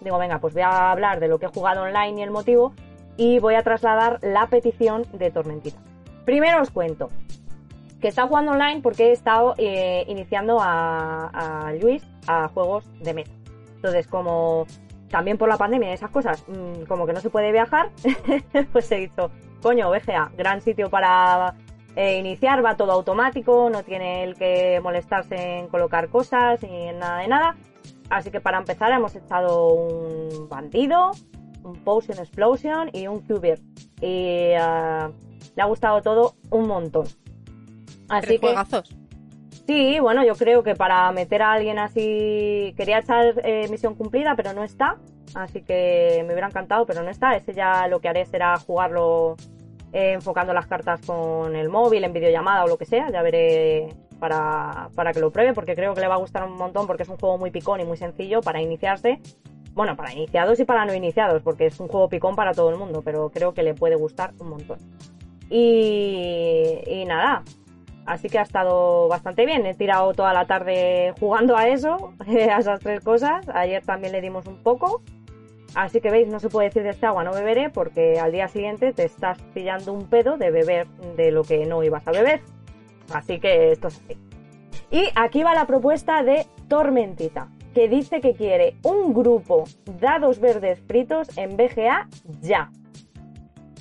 digo, 0.00 0.16
venga, 0.16 0.38
pues 0.38 0.54
voy 0.54 0.62
a 0.62 0.90
hablar 0.90 1.20
de 1.20 1.28
lo 1.28 1.38
que 1.38 1.44
he 1.44 1.48
jugado 1.50 1.82
online 1.82 2.20
y 2.20 2.22
el 2.22 2.30
motivo. 2.30 2.72
Y 3.18 3.38
voy 3.38 3.54
a 3.54 3.62
trasladar 3.62 4.18
la 4.22 4.46
petición 4.46 5.04
de 5.12 5.30
Tormentita. 5.30 5.78
Primero 6.24 6.62
os 6.62 6.70
cuento 6.70 7.10
que 8.00 8.08
está 8.08 8.26
jugando 8.26 8.52
online 8.52 8.80
porque 8.80 9.08
he 9.08 9.12
estado 9.12 9.54
eh, 9.58 10.04
iniciando 10.08 10.58
a, 10.58 11.66
a 11.66 11.72
Luis 11.74 12.02
a 12.26 12.48
juegos 12.48 12.90
de 13.00 13.12
mesa. 13.12 13.32
Entonces, 13.76 14.06
como 14.06 14.66
también 15.10 15.36
por 15.36 15.50
la 15.50 15.58
pandemia 15.58 15.90
y 15.90 15.92
esas 15.92 16.10
cosas, 16.10 16.42
mm, 16.48 16.84
como 16.88 17.04
que 17.04 17.12
no 17.12 17.20
se 17.20 17.28
puede 17.28 17.52
viajar, 17.52 17.90
pues 18.72 18.90
he 18.90 18.96
dicho, 18.96 19.30
coño, 19.62 19.90
VGA, 19.90 20.32
gran 20.36 20.60
sitio 20.60 20.90
para 20.90 21.54
eh, 21.96 22.18
iniciar, 22.18 22.64
va 22.64 22.76
todo 22.76 22.92
automático, 22.92 23.70
no 23.70 23.82
tiene 23.82 24.24
el 24.24 24.34
que 24.34 24.80
molestarse 24.82 25.58
en 25.58 25.68
colocar 25.68 26.08
cosas 26.08 26.62
ni 26.62 26.88
en 26.88 26.98
nada 26.98 27.18
de 27.20 27.28
nada. 27.28 27.56
Así 28.10 28.30
que 28.30 28.40
para 28.40 28.58
empezar 28.58 28.92
hemos 28.92 29.14
echado 29.14 29.72
un 29.72 30.48
bandido, 30.48 31.12
un 31.62 31.82
Potion 31.84 32.18
Explosion 32.18 32.90
y 32.92 33.06
un 33.06 33.20
Cubir. 33.20 33.62
Y 34.00 34.52
ah, 34.58 35.10
le 35.56 35.62
ha 35.62 35.66
gustado 35.66 36.02
todo 36.02 36.34
un 36.50 36.66
montón. 36.66 37.06
Así 38.08 38.26
Tres 38.26 38.40
que 38.40 38.46
juegazos. 38.46 39.01
Sí, 39.66 40.00
bueno, 40.00 40.24
yo 40.24 40.34
creo 40.34 40.62
que 40.62 40.74
para 40.74 41.10
meter 41.12 41.42
a 41.42 41.52
alguien 41.52 41.78
así. 41.78 42.74
Quería 42.76 42.98
echar 42.98 43.34
eh, 43.44 43.68
misión 43.70 43.94
cumplida, 43.94 44.34
pero 44.36 44.52
no 44.52 44.64
está. 44.64 44.96
Así 45.34 45.62
que 45.62 46.22
me 46.26 46.32
hubiera 46.32 46.48
encantado, 46.48 46.84
pero 46.84 47.02
no 47.02 47.10
está. 47.10 47.36
Ese 47.36 47.54
ya 47.54 47.86
lo 47.86 48.00
que 48.00 48.08
haré 48.08 48.26
será 48.26 48.56
jugarlo 48.58 49.36
eh, 49.92 50.12
enfocando 50.14 50.52
las 50.52 50.66
cartas 50.66 51.00
con 51.06 51.54
el 51.54 51.68
móvil, 51.68 52.04
en 52.04 52.12
videollamada 52.12 52.64
o 52.64 52.68
lo 52.68 52.76
que 52.76 52.86
sea. 52.86 53.10
Ya 53.10 53.22
veré 53.22 53.88
para, 54.18 54.90
para 54.96 55.12
que 55.12 55.20
lo 55.20 55.30
pruebe, 55.30 55.54
porque 55.54 55.76
creo 55.76 55.94
que 55.94 56.00
le 56.00 56.08
va 56.08 56.14
a 56.14 56.18
gustar 56.18 56.42
un 56.44 56.56
montón, 56.56 56.86
porque 56.86 57.04
es 57.04 57.08
un 57.08 57.16
juego 57.16 57.38
muy 57.38 57.50
picón 57.52 57.80
y 57.80 57.84
muy 57.84 57.96
sencillo 57.96 58.40
para 58.40 58.60
iniciarse. 58.60 59.20
Bueno, 59.74 59.96
para 59.96 60.12
iniciados 60.12 60.58
y 60.60 60.64
para 60.64 60.84
no 60.84 60.92
iniciados, 60.92 61.40
porque 61.42 61.66
es 61.66 61.80
un 61.80 61.88
juego 61.88 62.08
picón 62.08 62.34
para 62.34 62.52
todo 62.52 62.68
el 62.70 62.76
mundo, 62.76 63.02
pero 63.02 63.30
creo 63.30 63.54
que 63.54 63.62
le 63.62 63.74
puede 63.74 63.94
gustar 63.94 64.32
un 64.38 64.50
montón. 64.50 64.78
Y, 65.48 66.80
y 66.86 67.04
nada, 67.06 67.42
Así 68.06 68.28
que 68.28 68.38
ha 68.38 68.42
estado 68.42 69.08
bastante 69.08 69.46
bien. 69.46 69.64
He 69.66 69.74
tirado 69.74 70.12
toda 70.12 70.32
la 70.32 70.46
tarde 70.46 71.14
jugando 71.20 71.56
a 71.56 71.68
eso, 71.68 72.14
a 72.20 72.58
esas 72.58 72.80
tres 72.80 73.00
cosas. 73.02 73.48
Ayer 73.54 73.84
también 73.84 74.12
le 74.12 74.20
dimos 74.20 74.46
un 74.46 74.62
poco. 74.62 75.02
Así 75.74 76.00
que 76.00 76.10
veis, 76.10 76.28
no 76.28 76.38
se 76.38 76.50
puede 76.50 76.68
decir 76.68 76.82
de 76.82 76.90
este 76.90 77.06
agua 77.06 77.24
no 77.24 77.32
beberé 77.32 77.70
porque 77.70 78.20
al 78.20 78.32
día 78.32 78.48
siguiente 78.48 78.92
te 78.92 79.04
estás 79.04 79.38
pillando 79.54 79.92
un 79.92 80.06
pedo 80.06 80.36
de 80.36 80.50
beber 80.50 80.86
de 81.16 81.30
lo 81.30 81.44
que 81.44 81.64
no 81.64 81.82
ibas 81.82 82.06
a 82.06 82.12
beber. 82.12 82.42
Así 83.12 83.40
que 83.40 83.72
esto 83.72 83.88
es 83.88 84.00
así. 84.04 84.18
Y 84.90 85.08
aquí 85.14 85.42
va 85.42 85.54
la 85.54 85.66
propuesta 85.66 86.22
de 86.22 86.46
Tormentita, 86.68 87.48
que 87.74 87.88
dice 87.88 88.20
que 88.20 88.34
quiere 88.34 88.76
un 88.82 89.14
grupo 89.14 89.64
dados 89.98 90.38
verdes 90.38 90.80
fritos 90.86 91.36
en 91.38 91.56
BGA 91.56 92.08
ya. 92.42 92.70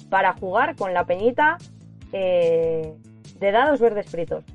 Para 0.10 0.34
jugar 0.34 0.78
con 0.78 0.94
la 0.94 1.06
peñita 1.06 1.58
eh, 2.14 2.94
de 3.42 3.52
dados 3.52 3.82
verdes 3.82 4.10
fritos. 4.10 4.46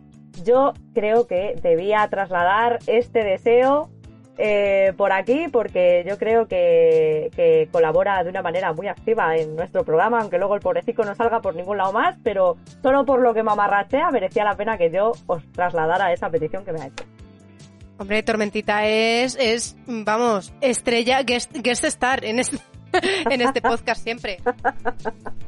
Yo 0.42 0.72
creo 0.94 1.26
que 1.26 1.56
debía 1.60 2.06
trasladar 2.08 2.78
este 2.86 3.24
deseo 3.24 3.90
eh, 4.38 4.92
por 4.96 5.12
aquí 5.12 5.46
porque 5.50 6.04
yo 6.06 6.18
creo 6.18 6.46
que, 6.46 7.30
que 7.34 7.68
colabora 7.72 8.22
de 8.22 8.30
una 8.30 8.42
manera 8.42 8.72
muy 8.72 8.86
activa 8.86 9.34
en 9.36 9.56
nuestro 9.56 9.84
programa, 9.84 10.20
aunque 10.20 10.38
luego 10.38 10.54
el 10.54 10.60
pobrecito 10.60 11.04
no 11.04 11.14
salga 11.14 11.40
por 11.40 11.54
ningún 11.54 11.78
lado 11.78 11.92
más, 11.92 12.16
pero 12.22 12.56
solo 12.82 13.04
por 13.04 13.20
lo 13.20 13.34
que 13.34 13.42
mamarrachea 13.42 14.10
merecía 14.10 14.44
la 14.44 14.56
pena 14.56 14.78
que 14.78 14.90
yo 14.90 15.12
os 15.26 15.42
trasladara 15.52 16.12
esa 16.12 16.30
petición 16.30 16.64
que 16.64 16.72
me 16.72 16.82
ha 16.82 16.86
hecho. 16.86 17.04
Hombre, 17.98 18.22
Tormentita 18.22 18.86
es, 18.86 19.36
es 19.40 19.74
vamos, 19.86 20.52
estrella, 20.60 21.22
guest, 21.22 21.56
guest 21.56 21.84
star 21.84 22.26
en 22.26 22.38
este, 22.38 22.58
en 23.30 23.40
este 23.40 23.60
podcast 23.60 24.02
siempre. 24.02 24.38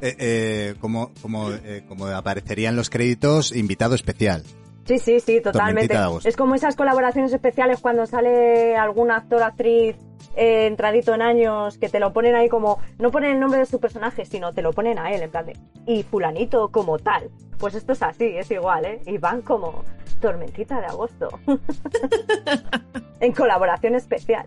Eh, 0.00 0.16
eh, 0.18 0.74
como, 0.80 1.12
como, 1.20 1.50
eh, 1.52 1.84
como 1.88 2.06
aparecería 2.06 2.68
en 2.68 2.76
los 2.76 2.90
créditos, 2.90 3.54
invitado 3.54 3.94
especial. 3.94 4.44
Sí, 4.88 4.98
sí, 4.98 5.20
sí, 5.20 5.40
totalmente. 5.42 5.94
Es 6.24 6.36
como 6.36 6.54
esas 6.54 6.74
colaboraciones 6.74 7.32
especiales 7.32 7.80
cuando 7.80 8.06
sale 8.06 8.74
algún 8.74 9.10
actor, 9.10 9.42
actriz 9.42 9.96
eh, 10.34 10.66
entradito 10.66 11.14
en 11.14 11.20
años 11.20 11.76
que 11.78 11.88
te 11.88 12.00
lo 12.00 12.12
ponen 12.12 12.36
ahí 12.36 12.48
como, 12.48 12.78
no 12.98 13.10
ponen 13.10 13.32
el 13.32 13.40
nombre 13.40 13.58
de 13.58 13.66
su 13.66 13.80
personaje, 13.80 14.24
sino 14.24 14.54
te 14.54 14.62
lo 14.62 14.72
ponen 14.72 14.98
a 14.98 15.12
él, 15.12 15.22
en 15.22 15.30
plan 15.30 15.44
de, 15.44 15.56
y 15.84 16.04
fulanito 16.04 16.68
como 16.68 16.98
tal. 16.98 17.28
Pues 17.58 17.74
esto 17.74 17.92
es 17.92 18.02
así, 18.02 18.24
es 18.36 18.50
igual, 18.50 18.84
¿eh? 18.84 19.00
Y 19.04 19.18
van 19.18 19.42
como 19.42 19.84
tormentita 20.20 20.80
de 20.80 20.86
agosto. 20.86 21.28
en 23.20 23.32
colaboración 23.32 23.94
especial. 23.94 24.46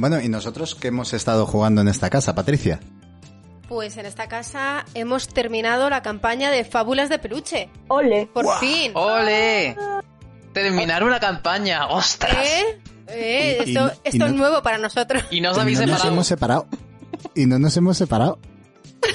Bueno, 0.00 0.20
¿y 0.20 0.28
nosotros 0.28 0.74
qué 0.74 0.88
hemos 0.88 1.12
estado 1.12 1.44
jugando 1.46 1.82
en 1.82 1.88
esta 1.88 2.08
casa, 2.08 2.34
Patricia? 2.34 2.80
Pues 3.68 3.96
en 3.98 4.06
esta 4.06 4.28
casa 4.28 4.84
hemos 4.94 5.28
terminado 5.28 5.90
la 5.90 6.00
campaña 6.02 6.50
de 6.50 6.64
Fábulas 6.64 7.08
de 7.10 7.18
Peluche. 7.18 7.68
¡Ole! 7.88 8.26
Por 8.32 8.46
fin. 8.58 8.92
¡Ole! 8.94 9.76
Terminar 10.54 11.04
una 11.04 11.20
campaña, 11.20 11.86
¡ostras! 11.88 12.34
¿Eh? 12.44 12.80
Eh, 13.08 13.58
Y- 13.66 13.70
y 13.70 13.76
esto 13.76 13.92
y 14.04 14.08
esto 14.08 14.24
es 14.26 14.32
no- 14.32 14.38
nuevo 14.38 14.62
para 14.62 14.78
nosotros. 14.78 15.22
Y 15.30 15.40
no 15.40 15.50
os 15.50 15.58
Y 15.58 15.60
habéis 15.60 15.78
no 15.80 15.86
nos 15.86 15.90
separado. 15.96 16.12
hemos 16.14 16.26
separado. 16.26 16.66
Y 17.34 17.46
no 17.46 17.58
nos 17.58 17.76
hemos 17.76 17.96
separado. 17.98 18.38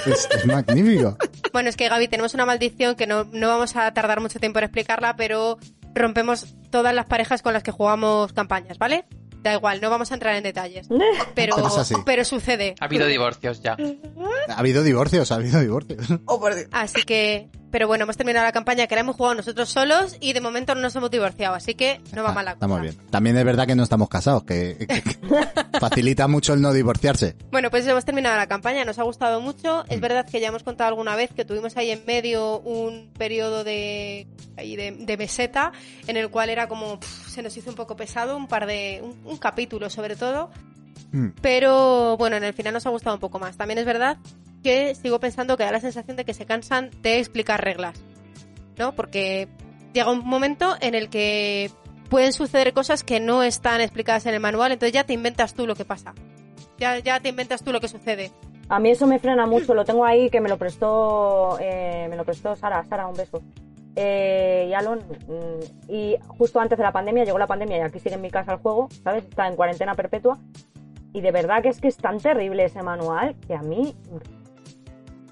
Es, 0.05 0.27
es 0.31 0.45
magnífico. 0.45 1.17
Bueno, 1.51 1.69
es 1.69 1.75
que 1.75 1.89
Gaby, 1.89 2.07
tenemos 2.07 2.33
una 2.33 2.45
maldición 2.45 2.95
que 2.95 3.07
no, 3.07 3.23
no 3.31 3.47
vamos 3.49 3.75
a 3.75 3.91
tardar 3.93 4.21
mucho 4.21 4.39
tiempo 4.39 4.59
en 4.59 4.65
explicarla, 4.65 5.15
pero 5.15 5.57
rompemos 5.93 6.45
todas 6.69 6.93
las 6.93 7.05
parejas 7.07 7.41
con 7.41 7.53
las 7.53 7.63
que 7.63 7.71
jugamos 7.71 8.33
campañas, 8.33 8.77
¿vale? 8.77 9.05
Da 9.45 9.53
igual, 9.53 9.79
no 9.79 9.91
vamos 9.91 10.09
a 10.09 10.15
entrar 10.15 10.33
en 10.35 10.41
detalles. 10.41 10.87
Pero, 11.35 11.55
Pero 11.55 11.67
es 11.67 11.77
así. 11.77 11.93
pero 12.03 12.25
sucede. 12.25 12.73
Ha 12.79 12.85
habido 12.85 13.05
divorcios 13.05 13.61
ya. 13.61 13.77
Ha 14.49 14.59
habido 14.59 14.81
divorcios, 14.81 15.31
ha 15.31 15.35
habido 15.35 15.59
divorcios. 15.61 15.99
Oh, 16.25 16.39
por 16.39 16.55
Dios. 16.55 16.67
Así 16.71 17.03
que, 17.03 17.47
pero 17.75 17.87
bueno, 17.89 18.03
hemos 18.05 18.15
terminado 18.15 18.45
la 18.45 18.53
campaña 18.53 18.87
que 18.87 18.95
la 18.95 19.01
hemos 19.01 19.17
jugado 19.17 19.35
nosotros 19.35 19.67
solos 19.67 20.15
y 20.21 20.31
de 20.31 20.39
momento 20.39 20.73
no 20.75 20.79
nos 20.79 20.95
hemos 20.95 21.11
divorciado, 21.11 21.55
así 21.55 21.75
que 21.75 21.99
no 22.13 22.23
va 22.23 22.29
Ah, 22.29 22.33
mal 22.33 22.45
la 22.45 22.51
Estamos 22.53 22.79
cosa. 22.79 22.89
bien. 22.93 23.09
También 23.11 23.37
es 23.37 23.43
verdad 23.43 23.67
que 23.67 23.75
no 23.75 23.83
estamos 23.83 24.07
casados, 24.07 24.45
que, 24.45 24.77
que- 24.79 25.01
que 25.01 25.17
facilita 25.81 26.29
mucho 26.29 26.53
el 26.53 26.61
no 26.61 26.71
divorciarse. 26.71 27.35
Bueno, 27.51 27.69
pues 27.69 27.85
hemos 27.85 28.05
terminado 28.05 28.37
la 28.37 28.47
campaña, 28.47 28.85
nos 28.85 28.97
ha 28.97 29.03
gustado 29.03 29.41
mucho. 29.41 29.83
Mm. 29.89 29.91
Es 29.93 29.99
verdad 29.99 30.25
que 30.25 30.39
ya 30.39 30.47
hemos 30.47 30.63
contado 30.63 30.87
alguna 30.87 31.17
vez 31.17 31.33
que 31.33 31.43
tuvimos 31.43 31.75
ahí 31.75 31.91
en 31.91 32.01
medio 32.07 32.59
un 32.61 33.11
periodo 33.17 33.65
de, 33.65 34.25
ahí 34.55 34.77
de, 34.77 34.91
de 34.93 35.17
meseta 35.17 35.73
en 36.07 36.15
el 36.15 36.29
cual 36.29 36.49
era 36.49 36.69
como 36.69 36.97
pf, 37.01 37.29
se 37.29 37.43
nos 37.43 37.57
hizo 37.57 37.71
un 37.71 37.75
poco 37.75 37.97
pesado, 37.97 38.37
un 38.37 38.47
par 38.47 38.67
de 38.67 39.01
un, 39.03 39.19
un 39.29 39.37
capítulo 39.37 39.89
sobre 39.89 40.15
todo, 40.15 40.49
Mm. 41.11 41.29
pero 41.41 42.15
bueno, 42.17 42.37
en 42.37 42.43
el 42.45 42.53
final 42.53 42.73
nos 42.73 42.85
ha 42.85 42.89
gustado 42.89 43.15
un 43.15 43.19
poco 43.19 43.37
más. 43.37 43.57
También 43.57 43.77
es 43.79 43.85
verdad 43.85 44.17
que 44.65 44.95
sigo 44.95 45.19
pensando 45.19 45.57
que 45.57 45.63
da 45.63 45.71
la 45.71 45.79
sensación 45.79 46.17
de 46.17 46.25
que 46.25 46.33
se 46.33 46.47
cansan 46.47 46.89
de 47.03 47.19
explicar 47.19 47.63
reglas, 47.63 48.01
¿no? 48.79 48.95
Porque 48.95 49.47
llega 49.93 50.09
un 50.09 50.25
momento 50.25 50.75
en 50.81 50.95
el 50.95 51.09
que 51.11 51.69
pueden 52.09 52.33
suceder 52.33 52.73
cosas 52.73 53.03
que 53.03 53.19
no 53.19 53.43
están 53.43 53.79
explicadas 53.79 54.25
en 54.25 54.33
el 54.33 54.39
manual, 54.39 54.71
entonces 54.71 54.91
ya 54.91 55.03
te 55.03 55.13
inventas 55.13 55.53
tú 55.53 55.67
lo 55.67 55.75
que 55.75 55.85
pasa. 55.85 56.15
Ya, 56.79 56.97
ya 56.97 57.19
te 57.19 57.29
inventas 57.29 57.63
tú 57.63 57.71
lo 57.71 57.79
que 57.79 57.87
sucede. 57.87 58.31
A 58.67 58.79
mí 58.79 58.89
eso 58.89 59.05
me 59.05 59.19
frena 59.19 59.45
mucho, 59.45 59.75
lo 59.75 59.85
tengo 59.85 60.03
ahí 60.03 60.31
que 60.31 60.41
me 60.41 60.49
lo 60.49 60.57
prestó, 60.57 61.59
eh, 61.61 62.07
me 62.09 62.15
lo 62.15 62.25
prestó 62.25 62.55
Sara, 62.55 62.83
Sara, 62.85 63.05
un 63.05 63.13
beso. 63.13 63.43
Eh, 63.95 64.65
y 64.67 64.73
Alon, 64.73 64.97
mm, 64.97 65.91
y 65.91 66.15
justo 66.39 66.59
antes 66.59 66.79
de 66.79 66.83
la 66.83 66.91
pandemia, 66.91 67.23
llegó 67.23 67.37
la 67.37 67.45
pandemia 67.45 67.77
y 67.77 67.81
aquí 67.81 67.99
sigue 67.99 68.15
en 68.15 68.21
mi 68.21 68.31
casa 68.31 68.53
el 68.53 68.57
juego, 68.57 68.89
¿sabes? 69.03 69.25
Está 69.25 69.47
en 69.47 69.55
cuarentena 69.55 69.93
perpetua. 69.93 70.39
Y 71.13 71.21
de 71.21 71.31
verdad 71.31 71.61
que 71.61 71.69
es 71.69 71.79
que 71.79 71.87
es 71.87 71.97
tan 71.97 72.19
terrible 72.19 72.65
ese 72.65 72.81
manual 72.81 73.35
que 73.47 73.53
a 73.53 73.61
mí 73.61 73.95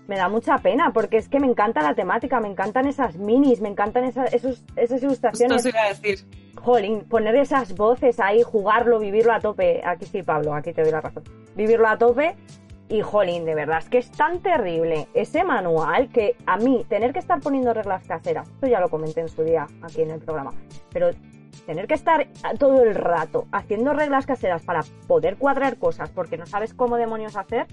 me 0.07 0.17
da 0.17 0.29
mucha 0.29 0.57
pena, 0.57 0.91
porque 0.93 1.17
es 1.17 1.29
que 1.29 1.39
me 1.39 1.47
encanta 1.47 1.81
la 1.81 1.93
temática, 1.93 2.39
me 2.39 2.49
encantan 2.49 2.87
esas 2.87 3.15
minis, 3.17 3.61
me 3.61 3.69
encantan 3.69 4.03
esas, 4.03 4.33
esos, 4.33 4.63
esas 4.75 5.01
ilustraciones. 5.01 5.61
se 5.61 5.69
iba 5.69 5.81
a 5.81 5.89
decir. 5.89 6.19
Jolín, 6.55 7.01
poner 7.01 7.35
esas 7.35 7.75
voces 7.75 8.19
ahí, 8.19 8.41
jugarlo, 8.41 8.99
vivirlo 8.99 9.33
a 9.33 9.39
tope. 9.39 9.81
Aquí 9.85 10.05
sí, 10.05 10.23
Pablo, 10.23 10.53
aquí 10.53 10.73
te 10.73 10.83
doy 10.83 10.91
la 10.91 11.01
razón. 11.01 11.23
Vivirlo 11.55 11.87
a 11.87 11.97
tope. 11.97 12.35
Y 12.89 13.01
jolín, 13.01 13.45
de 13.45 13.55
verdad, 13.55 13.79
es 13.79 13.89
que 13.89 13.97
es 13.97 14.11
tan 14.11 14.41
terrible 14.41 15.07
ese 15.13 15.43
manual 15.43 16.09
que 16.09 16.35
a 16.45 16.57
mí 16.57 16.85
tener 16.89 17.13
que 17.13 17.19
estar 17.19 17.39
poniendo 17.39 17.73
reglas 17.73 18.05
caseras, 18.05 18.47
esto 18.49 18.67
ya 18.67 18.79
lo 18.79 18.89
comenté 18.89 19.21
en 19.21 19.29
su 19.29 19.43
día 19.43 19.67
aquí 19.81 20.01
en 20.01 20.11
el 20.11 20.19
programa, 20.19 20.51
pero 20.91 21.09
tener 21.65 21.87
que 21.87 21.93
estar 21.93 22.27
todo 22.59 22.83
el 22.83 22.95
rato 22.95 23.47
haciendo 23.51 23.93
reglas 23.93 24.25
caseras 24.25 24.61
para 24.63 24.81
poder 25.07 25.37
cuadrar 25.37 25.77
cosas 25.77 26.09
porque 26.09 26.37
no 26.37 26.45
sabes 26.45 26.73
cómo 26.73 26.97
demonios 26.97 27.35
hacer, 27.35 27.67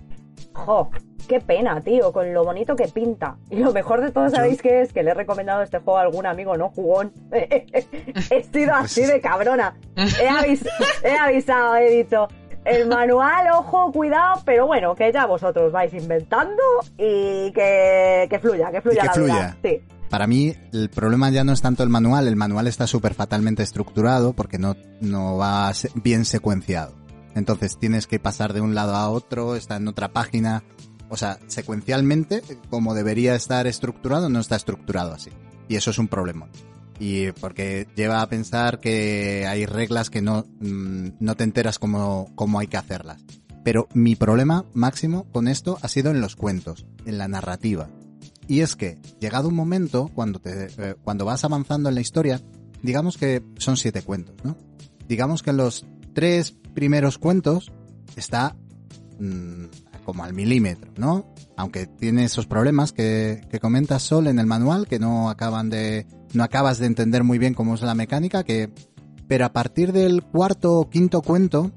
jo, 0.53 0.91
qué 1.29 1.41
pena, 1.41 1.81
tío, 1.81 2.13
con 2.13 2.33
lo 2.35 2.45
bonito 2.45 2.75
que 2.77 2.89
pinta. 2.89 3.37
Y 3.51 3.57
lo 3.57 3.73
mejor 3.73 4.01
de 4.01 4.11
todo, 4.11 4.29
¿sabéis 4.31 4.61
qué 4.63 4.81
es? 4.83 4.93
Que 4.93 5.03
le 5.03 5.11
he 5.13 5.15
recomendado 5.15 5.63
este 5.63 5.79
juego 5.79 5.99
a 5.99 6.03
algún 6.03 6.27
amigo 6.27 6.57
no 6.57 6.71
jugón. 6.71 7.13
he 7.33 8.43
sido 8.53 8.75
así 8.75 9.03
de 9.03 9.21
cabrona. 9.21 9.75
He, 9.97 10.29
avis- 10.29 10.69
he 11.05 11.17
avisado, 11.17 11.77
he 11.77 11.91
dicho, 11.91 12.27
el 12.65 12.89
manual, 12.89 13.47
ojo, 13.55 13.93
cuidado, 13.93 14.43
pero 14.45 14.67
bueno, 14.67 14.95
que 14.95 15.13
ya 15.13 15.27
vosotros 15.27 15.73
vais 15.73 15.95
inventando 15.95 16.63
y 16.99 17.53
que, 17.53 18.27
que 18.29 18.39
fluya, 18.39 18.71
que 18.71 18.81
fluya 18.81 19.01
que 19.03 19.07
la 19.07 19.13
fluya. 19.13 19.35
vida. 19.35 19.57
Sí. 19.63 19.83
Para 20.11 20.27
mí, 20.27 20.53
el 20.73 20.91
problema 20.91 21.31
ya 21.31 21.45
no 21.45 21.53
es 21.53 21.63
tanto 21.63 21.85
el 21.85 21.89
manual, 21.89 22.27
el 22.27 22.35
manual 22.35 22.67
está 22.67 22.89
súper 22.89 23.15
fatalmente 23.15 23.63
estructurado 23.63 24.33
porque 24.33 24.59
no, 24.59 24.77
no 25.01 25.37
va 25.37 25.73
bien 25.95 26.25
secuenciado. 26.25 26.97
Entonces 27.37 27.79
tienes 27.79 28.09
que 28.09 28.19
pasar 28.19 28.53
de 28.53 28.61
un 28.61 28.75
lado 28.75 28.97
a 28.97 29.09
otro, 29.09 29.55
está 29.55 29.77
en 29.77 29.87
otra 29.87 30.13
página. 30.13 30.65
O 31.09 31.17
sea, 31.17 31.39
secuencialmente, 31.47 32.43
como 32.71 32.95
debería 32.95 33.37
estar 33.37 33.69
estructurado, 33.69 34.29
no 34.29 34.41
está 34.41 34.57
estructurado 34.57 35.13
así. 35.13 35.31
Y 35.69 35.77
eso 35.77 35.93
es 35.93 35.99
un 35.99 36.09
problema. 36.09 36.49
Y 36.99 37.31
porque 37.31 37.87
lleva 37.95 38.21
a 38.21 38.29
pensar 38.29 38.81
que 38.81 39.47
hay 39.47 39.65
reglas 39.65 40.11
que 40.11 40.23
no, 40.23 40.45
mm, 40.61 41.11
no 41.21 41.37
te 41.37 41.45
enteras 41.45 41.79
cómo, 41.79 42.33
cómo 42.35 42.59
hay 42.59 42.67
que 42.67 42.77
hacerlas. 42.77 43.25
Pero 43.63 43.89
mi 43.95 44.17
problema 44.17 44.65
máximo 44.75 45.25
con 45.31 45.47
esto 45.47 45.79
ha 45.83 45.89
sido 45.89 46.11
en 46.11 46.21
los 46.21 46.35
cuentos, 46.35 46.85
en 47.07 47.17
la 47.17 47.29
narrativa. 47.29 47.89
Y 48.51 48.63
es 48.63 48.75
que, 48.75 48.99
llegado 49.21 49.47
un 49.47 49.55
momento, 49.55 50.11
cuando, 50.13 50.41
te, 50.41 50.67
eh, 50.77 50.97
cuando 51.05 51.25
vas 51.25 51.45
avanzando 51.45 51.89
en 51.89 51.95
la 51.95 52.01
historia, 52.01 52.41
digamos 52.83 53.17
que 53.17 53.45
son 53.59 53.77
siete 53.77 54.03
cuentos, 54.03 54.35
¿no? 54.43 54.57
Digamos 55.07 55.45
que 55.45 55.51
en 55.51 55.59
los 55.59 55.87
tres 56.15 56.57
primeros 56.75 57.17
cuentos 57.17 57.71
está 58.17 58.57
mm, 59.21 59.67
como 60.05 60.25
al 60.25 60.35
milímetro, 60.35 60.91
¿no? 60.97 61.33
Aunque 61.57 61.87
tiene 61.87 62.25
esos 62.25 62.49
problemas 62.49 62.91
que, 62.91 63.41
que 63.53 63.61
comentas 63.61 64.03
Sol 64.03 64.27
en 64.27 64.41
el 64.41 64.47
manual, 64.47 64.89
que 64.89 64.99
no 64.99 65.31
acaban 65.31 65.71
de, 65.71 66.09
no 66.33 66.43
acabas 66.43 66.81
de 66.81 66.87
entender 66.87 67.23
muy 67.23 67.39
bien 67.39 67.55
cómo 67.55 67.77
es 67.77 67.83
la 67.83 67.95
mecánica, 67.95 68.43
que, 68.43 68.69
pero 69.29 69.45
a 69.45 69.53
partir 69.53 69.93
del 69.93 70.25
cuarto 70.25 70.73
o 70.73 70.91
quinto 70.91 71.23
cuento, 71.23 71.71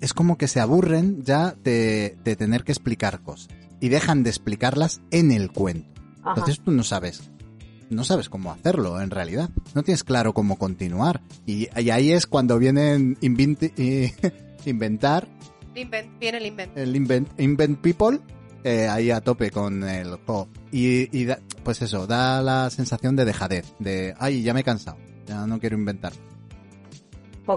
es 0.00 0.14
como 0.14 0.38
que 0.38 0.48
se 0.48 0.60
aburren 0.60 1.22
ya 1.22 1.54
de, 1.62 2.16
de 2.24 2.34
tener 2.34 2.64
que 2.64 2.72
explicar 2.72 3.20
cosas 3.20 3.48
y 3.78 3.90
dejan 3.90 4.22
de 4.22 4.30
explicarlas 4.30 5.02
en 5.10 5.30
el 5.30 5.52
cuento. 5.52 5.93
Ajá. 6.24 6.32
Entonces 6.40 6.60
tú 6.64 6.70
no 6.70 6.82
sabes, 6.82 7.30
no 7.90 8.02
sabes 8.04 8.28
cómo 8.28 8.50
hacerlo 8.50 9.00
en 9.00 9.10
realidad. 9.10 9.50
No 9.74 9.82
tienes 9.82 10.04
claro 10.04 10.32
cómo 10.32 10.56
continuar. 10.58 11.20
Y, 11.46 11.68
y 11.80 11.90
ahí 11.90 12.12
es 12.12 12.26
cuando 12.26 12.58
vienen 12.58 13.16
inventi- 13.20 13.72
y- 13.78 14.12
inventar, 14.70 15.28
Invent, 15.74 16.18
viene 16.20 16.38
el 16.38 16.46
invent. 16.46 16.76
el 16.78 16.94
invent, 16.96 17.40
invent 17.40 17.80
people, 17.80 18.20
eh, 18.62 18.86
ahí 18.88 19.10
a 19.10 19.20
tope 19.20 19.50
con 19.50 19.82
el 19.84 20.16
juego. 20.24 20.48
Y, 20.72 21.16
y 21.16 21.24
da- 21.26 21.38
pues 21.62 21.82
eso, 21.82 22.06
da 22.06 22.40
la 22.42 22.70
sensación 22.70 23.16
de 23.16 23.24
dejadez, 23.24 23.74
de, 23.78 24.14
ay, 24.18 24.42
ya 24.42 24.54
me 24.54 24.60
he 24.60 24.64
cansado, 24.64 24.96
ya 25.26 25.46
no 25.46 25.58
quiero 25.60 25.76
inventar. 25.76 26.12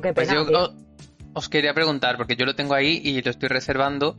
Qué 0.01 0.13
Pues 0.13 0.29
yo 0.29 0.41
o- 0.43 0.73
os 1.33 1.49
quería 1.49 1.73
preguntar, 1.73 2.17
porque 2.17 2.35
yo 2.35 2.45
lo 2.45 2.55
tengo 2.55 2.73
ahí 2.73 2.99
y 3.03 3.21
lo 3.21 3.29
estoy 3.31 3.47
reservando. 3.49 4.17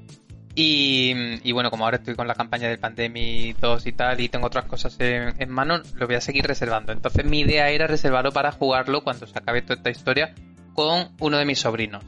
Y, 0.61 1.15
y 1.45 1.53
bueno, 1.53 1.71
como 1.71 1.85
ahora 1.85 1.99
estoy 1.99 2.17
con 2.17 2.27
la 2.27 2.35
campaña 2.35 2.69
del 2.69 2.81
Pandemic 2.81 3.59
2 3.59 3.87
y 3.87 3.93
tal, 3.93 4.21
y 4.21 4.29
tengo 4.29 4.49
otras 4.49 4.65
cosas 4.65 4.97
en, 4.99 5.41
en 5.41 5.51
mano, 5.51 5.81
lo 5.95 6.07
voy 6.09 6.17
a 6.17 6.21
seguir 6.21 6.49
reservando. 6.49 6.91
Entonces 6.91 7.25
mi 7.25 7.43
idea 7.43 7.71
era 7.71 7.87
reservarlo 7.87 8.33
para 8.33 8.51
jugarlo 8.51 9.05
cuando 9.05 9.29
se 9.29 9.39
acabe 9.39 9.63
toda 9.63 9.77
esta 9.77 9.91
historia 9.91 10.35
con 10.75 11.13
uno 11.21 11.39
de 11.39 11.45
mis 11.45 11.61
sobrinos. 11.61 12.03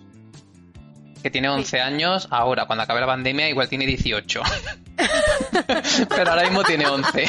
Que 1.23 1.31
tiene 1.31 1.49
11 1.49 1.81
años, 1.81 2.27
ahora, 2.33 2.67
cuando 2.67 2.83
acabe 2.83 2.99
la 2.99 3.07
pandemia, 3.07 3.49
igual 3.49 3.69
tiene 3.69 3.87
18. 3.87 4.43
Pero 6.09 6.31
ahora 6.31 6.43
mismo 6.43 6.65
tiene 6.65 6.89
11. 6.89 7.27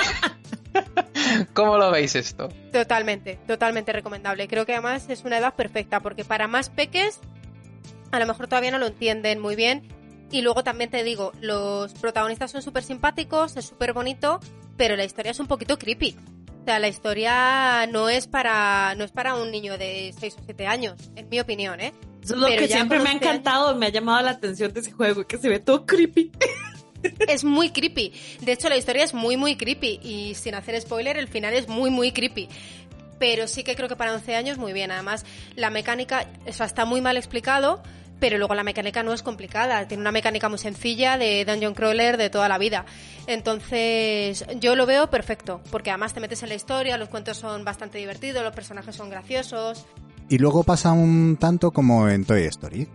¿Cómo 1.53 1.77
lo 1.77 1.91
veis 1.91 2.15
esto? 2.15 2.49
Totalmente, 2.73 3.37
totalmente 3.45 3.93
recomendable. 3.93 4.47
Creo 4.47 4.65
que 4.65 4.73
además 4.73 5.07
es 5.07 5.23
una 5.23 5.37
edad 5.37 5.53
perfecta 5.53 5.99
porque 5.99 6.25
para 6.25 6.47
más 6.47 6.71
peques 6.71 7.19
a 8.11 8.17
lo 8.17 8.25
mejor 8.25 8.47
todavía 8.47 8.71
no 8.71 8.79
lo 8.79 8.87
entienden 8.87 9.39
muy 9.39 9.55
bien. 9.55 10.00
Y 10.31 10.41
luego 10.41 10.63
también 10.63 10.89
te 10.89 11.03
digo, 11.03 11.33
los 11.41 11.93
protagonistas 11.93 12.51
son 12.51 12.61
súper 12.61 12.83
simpáticos, 12.83 13.57
es 13.57 13.65
súper 13.65 13.93
bonito, 13.93 14.39
pero 14.77 14.95
la 14.95 15.03
historia 15.03 15.31
es 15.31 15.39
un 15.39 15.47
poquito 15.47 15.77
creepy. 15.77 16.15
O 16.61 16.63
sea, 16.65 16.79
la 16.79 16.87
historia 16.87 17.87
no 17.87 18.07
es 18.07 18.27
para 18.27 18.93
no 18.95 19.03
es 19.03 19.11
para 19.11 19.35
un 19.35 19.51
niño 19.51 19.77
de 19.77 20.13
6 20.17 20.35
o 20.39 20.41
7 20.45 20.67
años, 20.67 20.95
en 21.15 21.27
mi 21.29 21.39
opinión, 21.39 21.81
¿eh? 21.81 21.91
Eso 22.23 22.35
es 22.35 22.39
lo 22.39 22.47
Pero 22.47 22.61
que 22.61 22.67
siempre 22.67 22.99
me 22.99 23.09
ha 23.09 23.13
11 23.13 23.25
años- 23.25 23.31
encantado, 23.41 23.75
me 23.75 23.87
ha 23.87 23.89
llamado 23.89 24.21
la 24.23 24.31
atención 24.31 24.71
de 24.71 24.79
ese 24.81 24.91
juego, 24.91 25.25
que 25.25 25.37
se 25.37 25.49
ve 25.49 25.59
todo 25.59 25.85
creepy. 25.85 26.31
es 27.27 27.43
muy 27.43 27.71
creepy. 27.71 28.13
De 28.41 28.51
hecho, 28.51 28.69
la 28.69 28.77
historia 28.77 29.03
es 29.03 29.13
muy, 29.15 29.35
muy 29.37 29.55
creepy. 29.57 29.99
Y 30.03 30.35
sin 30.35 30.53
hacer 30.53 30.79
spoiler, 30.79 31.17
el 31.17 31.27
final 31.27 31.55
es 31.55 31.67
muy, 31.67 31.89
muy 31.89 32.11
creepy. 32.11 32.47
Pero 33.17 33.47
sí 33.47 33.63
que 33.63 33.75
creo 33.75 33.89
que 33.89 33.95
para 33.95 34.13
11 34.13 34.35
años 34.35 34.59
muy 34.59 34.71
bien. 34.71 34.91
Además, 34.91 35.25
la 35.55 35.71
mecánica 35.71 36.27
o 36.47 36.53
sea, 36.53 36.67
está 36.67 36.85
muy 36.85 37.01
mal 37.01 37.17
explicado, 37.17 37.81
pero 38.21 38.37
luego 38.37 38.53
la 38.53 38.63
mecánica 38.63 39.01
no 39.01 39.13
es 39.13 39.23
complicada. 39.23 39.87
Tiene 39.87 40.01
una 40.01 40.11
mecánica 40.11 40.47
muy 40.47 40.59
sencilla 40.59 41.17
de 41.17 41.43
Dungeon 41.43 41.73
Crawler 41.73 42.17
de 42.17 42.29
toda 42.29 42.47
la 42.47 42.59
vida. 42.59 42.85
Entonces, 43.25 44.45
yo 44.59 44.75
lo 44.75 44.85
veo 44.85 45.09
perfecto, 45.09 45.59
porque 45.71 45.89
además 45.89 46.13
te 46.13 46.21
metes 46.21 46.43
en 46.43 46.49
la 46.49 46.55
historia, 46.55 46.97
los 46.97 47.09
cuentos 47.09 47.37
son 47.37 47.65
bastante 47.65 47.97
divertidos, 47.97 48.43
los 48.43 48.53
personajes 48.53 48.95
son 48.95 49.09
graciosos. 49.09 49.85
Y 50.29 50.37
luego 50.37 50.63
pasa 50.63 50.93
un 50.93 51.35
tanto 51.37 51.71
como 51.71 52.07
en 52.07 52.23
Toy 52.23 52.43
Story. 52.43 52.87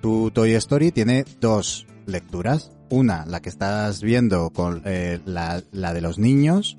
Tu 0.00 0.30
Toy 0.30 0.54
Story 0.54 0.92
tiene 0.92 1.24
dos 1.40 1.86
lecturas. 2.06 2.70
Una, 2.88 3.26
la 3.26 3.40
que 3.40 3.48
estás 3.48 4.00
viendo 4.00 4.50
con 4.50 4.82
eh, 4.86 5.18
la, 5.26 5.60
la 5.72 5.92
de 5.92 6.00
los 6.00 6.18
niños 6.18 6.76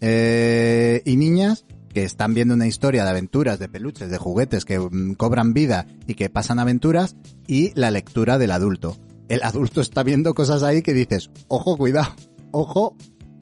eh, 0.00 1.02
y 1.04 1.16
niñas 1.16 1.66
que 1.94 2.02
están 2.02 2.34
viendo 2.34 2.54
una 2.54 2.66
historia 2.66 3.04
de 3.04 3.10
aventuras, 3.10 3.58
de 3.58 3.68
peluches, 3.68 4.10
de 4.10 4.18
juguetes 4.18 4.64
que 4.64 4.78
mm, 4.78 5.14
cobran 5.14 5.54
vida 5.54 5.86
y 6.06 6.14
que 6.14 6.28
pasan 6.28 6.58
aventuras. 6.58 7.16
Y 7.46 7.72
la 7.74 7.90
lectura 7.90 8.36
del 8.36 8.50
adulto. 8.50 8.98
El 9.28 9.42
adulto 9.42 9.80
está 9.80 10.02
viendo 10.02 10.34
cosas 10.34 10.62
ahí 10.62 10.82
que 10.82 10.92
dices, 10.92 11.30
ojo, 11.48 11.76
cuidado, 11.78 12.12
ojo, 12.50 12.96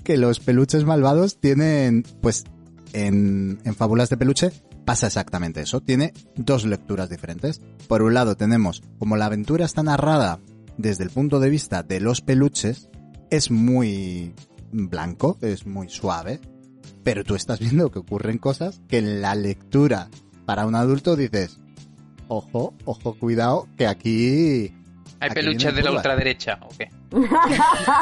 que 0.05 0.17
los 0.17 0.39
peluches 0.39 0.85
malvados 0.85 1.41
tienen, 1.41 2.05
pues, 2.21 2.45
en, 2.93 3.59
en 3.65 3.75
Fábulas 3.75 4.11
de 4.11 4.19
Peluche 4.19 4.53
pasa 4.85 5.07
exactamente 5.07 5.63
eso. 5.63 5.81
Tiene 5.81 6.13
dos 6.37 6.65
lecturas 6.65 7.09
diferentes. 7.09 7.61
Por 7.89 8.03
un 8.03 8.15
lado 8.15 8.37
tenemos, 8.37 8.83
como 8.99 9.17
la 9.17 9.27
aventura 9.27 9.65
está 9.65 9.83
narrada 9.83 10.41
desde 10.77 11.05
el 11.05 11.11
punto 11.11 11.41
de 11.41 11.51
vista 11.51 11.83
de 11.83 12.01
los 12.01 12.21
peluches, 12.21 12.89
es 13.31 13.51
muy 13.51 14.35
blanco, 14.73 15.39
es 15.41 15.67
muy 15.67 15.89
suave. 15.89 16.41
Pero 17.05 17.25
tú 17.25 17.35
estás 17.35 17.59
viendo 17.61 17.91
que 17.91 17.99
ocurren 17.99 18.39
cosas 18.39 18.81
que 18.89 18.99
en 18.99 19.21
la 19.23 19.35
lectura 19.35 20.09
para 20.47 20.67
un 20.67 20.75
adulto 20.75 21.17
dices, 21.17 21.59
ojo, 22.29 22.75
ojo, 22.85 23.15
cuidado, 23.19 23.69
que 23.77 23.87
aquí... 23.87 24.75
¿Hay 25.21 25.27
aquí 25.31 25.35
peluches 25.35 25.75
de 25.75 25.83
la 25.83 25.89
curvas". 25.91 25.97
ultraderecha 26.05 26.59
o 26.63 26.69
qué? 26.77 26.91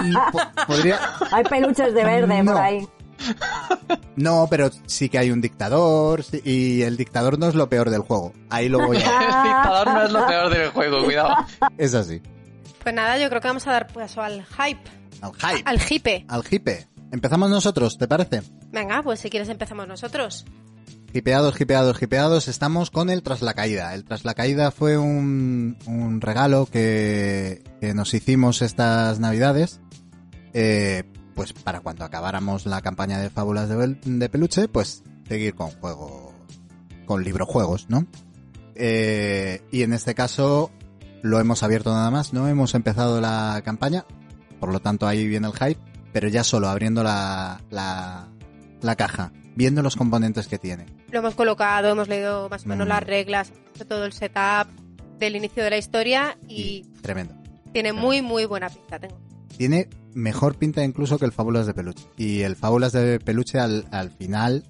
Y 0.05 0.13
po- 0.33 0.67
podría... 0.67 0.99
Hay 1.33 1.45
peluches 1.45 1.93
de 1.95 2.05
verde 2.05 2.43
No. 2.43 2.53
por 2.53 2.61
ahí. 2.63 2.87
No, 4.17 4.47
pero 4.49 4.71
sí 4.87 5.11
que 5.11 5.19
hay 5.19 5.31
un 5.31 5.43
dictador 5.43 6.23
sí, 6.23 6.41
y 6.43 6.83
el 6.83 6.97
dictador 6.97 7.39
no 7.39 7.49
es 7.49 7.55
lo 7.55 7.69
peor 7.69 7.91
del 7.91 8.01
juego. 8.01 8.33
Ahí 8.49 8.69
lo 8.71 8.79
voy 8.87 8.97
a... 8.97 9.01
El 9.21 9.43
dictador 9.45 9.87
no 9.89 10.03
es 10.05 10.13
lo 10.13 10.27
peor 10.27 10.49
del 10.51 10.71
juego, 10.71 11.05
cuidado. 11.05 11.37
Es 11.77 11.93
así. 11.95 12.23
Pues 12.83 12.95
nada, 12.95 13.19
yo 13.19 13.29
creo 13.29 13.43
que 13.43 13.49
vamos 13.49 13.67
a 13.67 13.73
dar 13.73 13.87
paso 13.89 14.23
al 14.23 14.43
hype, 14.47 14.81
Al 15.21 15.33
hype. 15.35 15.63
al 15.67 15.81
hipe. 15.91 16.25
Al 16.29 16.43
hipe. 16.51 16.87
Empezamos 17.13 17.51
nosotros, 17.51 17.99
¿te 17.99 18.09
parece? 18.09 18.41
Venga, 18.73 19.03
pues 19.03 19.21
si 19.21 19.31
quieres 19.31 19.49
empezamos 19.49 19.87
nosotros. 19.89 20.45
Hipeados, 21.13 21.61
hipeados, 21.61 22.01
hipeados, 22.01 22.49
estamos 22.49 22.91
con 22.91 23.11
el 23.11 23.23
Tras 23.23 23.43
la 23.43 23.55
Caída. 23.55 23.95
El 23.95 24.05
Tras 24.05 24.25
la 24.25 24.35
Caída 24.35 24.71
fue 24.71 24.97
un, 24.97 25.77
regalo 26.21 26.67
que, 26.67 27.63
nos 27.95 28.15
hicimos 28.15 28.63
estas 28.63 29.19
navidades, 29.19 29.81
eh, 30.53 31.03
pues 31.35 31.53
para 31.53 31.81
cuando 31.81 32.05
acabáramos 32.05 32.65
la 32.67 32.81
campaña 32.81 33.19
de 33.19 33.29
fábulas 33.29 33.69
de 33.69 34.29
peluche, 34.29 34.69
pues 34.69 35.03
seguir 35.29 35.55
con 35.55 35.71
juego, 35.71 36.33
con 37.07 37.25
librojuegos, 37.25 37.89
¿no? 37.89 38.07
Eh, 38.77 39.63
y 39.73 39.83
en 39.83 39.93
este 39.93 40.15
caso 40.15 40.71
lo 41.23 41.41
hemos 41.41 41.63
abierto 41.63 41.93
nada 41.93 42.11
más, 42.11 42.33
no 42.33 42.49
hemos 42.49 42.75
empezado 42.75 43.21
la 43.21 43.61
campaña, 43.65 44.07
por 44.59 44.73
lo 44.73 44.81
tanto 44.81 45.07
ahí 45.07 45.27
viene 45.27 45.49
el 45.49 45.55
hype, 45.55 45.81
pero 46.13 46.29
ya 46.29 46.45
solo 46.45 46.69
abriendo 46.69 47.03
la, 47.03 47.61
la, 47.71 48.29
la 48.83 48.97
caja, 48.97 49.33
viendo 49.57 49.83
los 49.83 49.97
componentes 49.97 50.47
que 50.49 50.59
tiene. 50.59 50.87
Lo 51.11 51.19
hemos 51.21 51.35
colocado, 51.35 51.89
hemos 51.91 52.09
leído 52.09 52.49
más 52.49 52.65
o 52.65 52.69
menos 52.69 52.87
Mm. 52.87 52.91
las 52.91 53.03
reglas, 53.03 53.53
todo 53.89 54.05
el 54.05 54.13
setup 54.13 54.69
del 55.19 55.37
inicio 55.37 55.63
de 55.65 55.71
la 55.71 55.77
historia 55.79 56.39
y 56.49 56.83
Tremendo. 57.03 57.35
tiene 57.73 57.93
muy, 57.93 58.23
muy 58.23 58.47
buena 58.47 58.69
pinta. 58.71 58.99
Tengo. 58.99 59.19
Tiene 59.57 59.89
mejor 60.15 60.57
pinta 60.57 60.83
incluso 60.85 61.19
que 61.19 61.25
el 61.27 61.33
Fábulas 61.33 61.67
de 61.67 61.75
Peluche. 61.75 62.07
Y 62.17 62.41
el 62.43 62.57
Fábulas 62.57 62.93
de 62.93 63.21
Peluche 63.21 63.59
al, 63.59 63.87
al 63.91 64.11
final, 64.11 64.65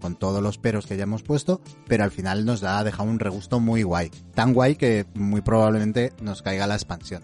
con 0.00 0.16
todos 0.16 0.42
los 0.42 0.58
peros 0.58 0.84
que 0.86 0.96
ya 0.98 1.04
hemos 1.04 1.22
puesto, 1.22 1.62
pero 1.86 2.04
al 2.04 2.10
final 2.10 2.44
nos 2.44 2.60
da, 2.60 2.78
ha 2.78 2.84
dejado 2.84 3.08
un 3.08 3.18
regusto 3.18 3.60
muy 3.60 3.82
guay. 3.82 4.10
Tan 4.34 4.52
guay 4.52 4.76
que 4.76 5.06
muy 5.14 5.40
probablemente 5.40 6.12
nos 6.20 6.42
caiga 6.42 6.66
la 6.66 6.74
expansión. 6.74 7.22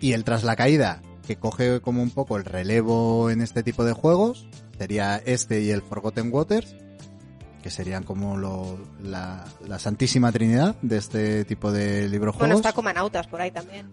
Y 0.00 0.12
el 0.12 0.24
Tras 0.24 0.44
la 0.44 0.56
Caída, 0.56 1.00
que 1.26 1.36
coge 1.36 1.80
como 1.80 2.02
un 2.02 2.10
poco 2.10 2.36
el 2.36 2.44
relevo 2.44 3.30
en 3.30 3.40
este 3.40 3.62
tipo 3.62 3.84
de 3.84 3.92
juegos, 3.92 4.48
sería 4.82 5.16
este 5.24 5.60
y 5.62 5.70
el 5.70 5.80
Forgotten 5.80 6.32
Waters, 6.32 6.74
que 7.62 7.70
serían 7.70 8.02
como 8.02 8.36
lo- 8.36 8.78
la, 9.00 9.44
la 9.64 9.78
santísima 9.78 10.32
trinidad 10.32 10.74
de 10.82 10.96
este 10.98 11.44
tipo 11.44 11.70
de 11.70 12.08
librojuegos. 12.08 12.40
Bueno, 12.48 12.56
está 12.56 12.72
Comanautas 12.72 13.28
por 13.28 13.40
ahí 13.40 13.52
también. 13.52 13.88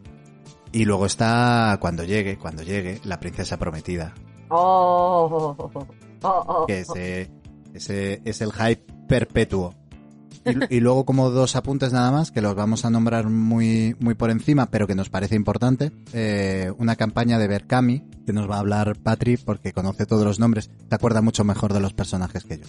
Y 0.71 0.85
luego 0.85 1.05
está 1.05 1.77
cuando 1.79 2.03
llegue, 2.03 2.37
cuando 2.39 2.63
llegue, 2.63 2.99
la 3.03 3.19
princesa 3.19 3.57
prometida. 3.57 4.15
Oh, 4.49 5.55
oh, 5.59 5.71
oh, 6.23 6.43
oh. 6.47 6.65
Que 6.65 6.79
ese, 6.79 7.31
ese 7.75 8.21
es 8.25 8.41
el 8.41 8.51
hype 8.51 8.83
perpetuo. 9.07 9.75
Y, 10.45 10.77
y 10.77 10.79
luego 10.79 11.05
como 11.05 11.29
dos 11.29 11.55
apuntes 11.55 11.93
nada 11.93 12.11
más, 12.11 12.31
que 12.31 12.41
los 12.41 12.55
vamos 12.55 12.85
a 12.85 12.89
nombrar 12.89 13.29
muy, 13.29 13.95
muy 13.99 14.15
por 14.15 14.29
encima, 14.29 14.69
pero 14.71 14.87
que 14.87 14.95
nos 14.95 15.09
parece 15.09 15.35
importante. 15.35 15.91
Eh, 16.13 16.71
una 16.77 16.95
campaña 16.95 17.37
de 17.39 17.47
Berkami, 17.47 18.03
que 18.25 18.33
nos 18.33 18.49
va 18.49 18.55
a 18.55 18.59
hablar 18.59 18.95
Patri, 18.97 19.37
porque 19.37 19.73
conoce 19.73 20.05
todos 20.05 20.25
los 20.25 20.39
nombres. 20.39 20.69
Se 20.87 20.95
acuerda 20.95 21.21
mucho 21.21 21.43
mejor 21.43 21.73
de 21.73 21.79
los 21.79 21.93
personajes 21.93 22.43
que 22.43 22.59
yo. 22.59 22.65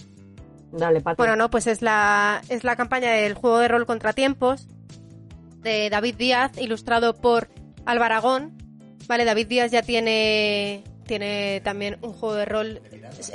Dale, 0.73 1.01
Pati. 1.01 1.17
Bueno, 1.17 1.35
no, 1.35 1.49
pues 1.49 1.67
es 1.67 1.81
la, 1.81 2.41
es 2.49 2.63
la 2.63 2.75
campaña 2.75 3.11
del 3.11 3.33
juego 3.33 3.59
de 3.59 3.67
rol 3.67 3.85
Contratiempos 3.85 4.67
de 5.61 5.89
David 5.89 6.15
Díaz, 6.15 6.57
ilustrado 6.57 7.15
por 7.15 7.49
Alvaragón. 7.85 8.57
Vale, 9.07 9.25
David 9.25 9.47
Díaz 9.47 9.71
ya 9.71 9.81
tiene, 9.81 10.83
tiene 11.05 11.61
también 11.61 11.97
un 12.01 12.13
juego 12.13 12.35
de 12.35 12.45
rol 12.45 12.81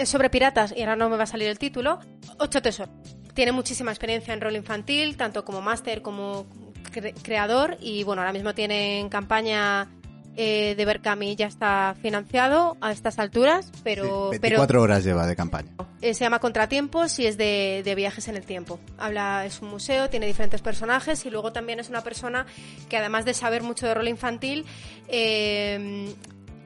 sobre 0.04 0.30
piratas 0.30 0.72
y 0.76 0.80
ahora 0.80 0.96
no 0.96 1.10
me 1.10 1.16
va 1.16 1.24
a 1.24 1.26
salir 1.26 1.48
el 1.48 1.58
título. 1.58 2.00
Ocho 2.38 2.62
tesoros. 2.62 3.15
Tiene 3.36 3.52
muchísima 3.52 3.92
experiencia 3.92 4.34
en 4.34 4.40
rol 4.40 4.56
infantil, 4.56 5.16
tanto 5.16 5.44
como 5.44 5.62
máster 5.62 6.02
como 6.02 6.46
cre- 6.92 7.14
creador 7.22 7.76
y 7.80 8.02
bueno, 8.02 8.22
ahora 8.22 8.32
mismo 8.32 8.52
tiene 8.54 8.98
en 8.98 9.08
campaña 9.08 9.88
eh, 10.38 10.74
de 10.76 10.84
Berkami 10.84 11.34
ya 11.36 11.46
está 11.46 11.94
financiado 12.02 12.76
a 12.82 12.92
estas 12.92 13.18
alturas, 13.18 13.70
pero, 13.84 14.30
Sí, 14.32 14.38
pero 14.40 14.56
24 14.58 14.82
horas 14.82 15.04
lleva 15.04 15.26
de 15.26 15.34
campaña. 15.36 15.70
eh, 16.02 16.12
se 16.14 16.24
llama 16.24 16.40
Contratiempos 16.40 17.18
y 17.18 17.26
es 17.26 17.38
de, 17.38 17.80
de 17.84 17.94
viajes 17.94 18.28
en 18.28 18.36
el 18.36 18.44
tiempo. 18.44 18.78
Habla, 18.98 19.46
es 19.46 19.62
un 19.62 19.68
museo, 19.70 20.10
tiene 20.10 20.26
diferentes 20.26 20.60
personajes 20.60 21.24
y 21.24 21.30
luego 21.30 21.52
también 21.52 21.78
es 21.80 21.88
una 21.88 22.02
persona 22.02 22.44
que 22.90 22.96
además 22.98 23.24
de 23.24 23.32
saber 23.34 23.62
mucho 23.62 23.86
de 23.86 23.94
rol 23.94 24.08
infantil, 24.08 24.64
eh, 25.08 26.14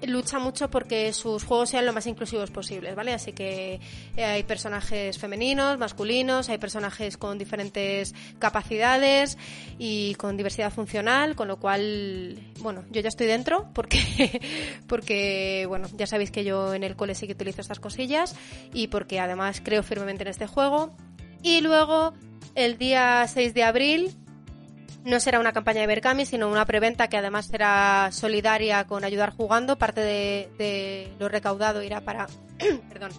lucha 0.07 0.39
mucho 0.39 0.71
porque 0.71 1.13
sus 1.13 1.45
juegos 1.45 1.71
sean 1.71 1.87
lo 1.87 1.93
más 1.93 2.07
inclusivos 2.07 2.51
posibles, 2.51 2.95
¿vale? 2.95 3.13
Así 3.13 3.33
que 3.33 3.81
eh, 4.17 4.25
hay 4.25 4.43
personajes 4.43 5.19
femeninos, 5.19 5.79
masculinos, 5.79 6.49
hay 6.49 6.59
personajes 6.59 7.17
con 7.17 7.39
diferentes 7.39 8.15
capacidades 8.39 9.39
y 9.79 10.15
con 10.15 10.37
diversidad 10.37 10.73
funcional, 10.73 11.37
con 11.37 11.49
lo 11.49 11.59
cual, 11.59 12.39
bueno, 12.61 12.85
yo 12.91 13.01
ya 13.01 13.09
estoy 13.09 13.27
dentro 13.27 13.69
porque, 13.75 14.41
porque 14.87 15.67
bueno, 15.69 15.89
ya 15.97 16.07
sabéis 16.07 16.31
que 16.31 16.45
yo 16.45 16.75
en 16.75 16.85
el 16.85 16.97
cole 16.97 17.15
sí 17.15 17.27
que 17.27 17.33
utilizo 17.33 17.61
estas 17.61 17.81
cosillas 17.81 18.35
y 18.73 18.89
porque 18.89 19.21
además 19.21 19.61
creo 19.65 19.83
firmemente 19.83 20.23
en 20.23 20.29
este 20.29 20.47
juego. 20.47 20.95
Y 21.43 21.61
luego, 21.63 22.13
el 22.55 22.77
día 22.77 23.27
6 23.27 23.55
de 23.55 23.63
abril, 23.63 24.15
no 25.05 25.21
será 25.21 25.41
una 25.41 25.53
campaña 25.53 25.81
de 25.81 25.87
Berkami, 25.87 26.27
sino 26.27 26.49
una 26.49 26.65
preventa 26.65 27.09
que 27.09 27.17
además 27.17 27.47
será 27.47 28.11
solidaria 28.13 28.87
con 28.87 29.05
Ayudar 29.05 29.31
Jugando. 29.31 29.77
Parte 29.77 30.01
de, 30.01 31.13
lo 31.19 31.29
recaudado 31.29 31.83
irá 31.83 32.01
para, 32.01 32.27
perdón, 32.89 33.11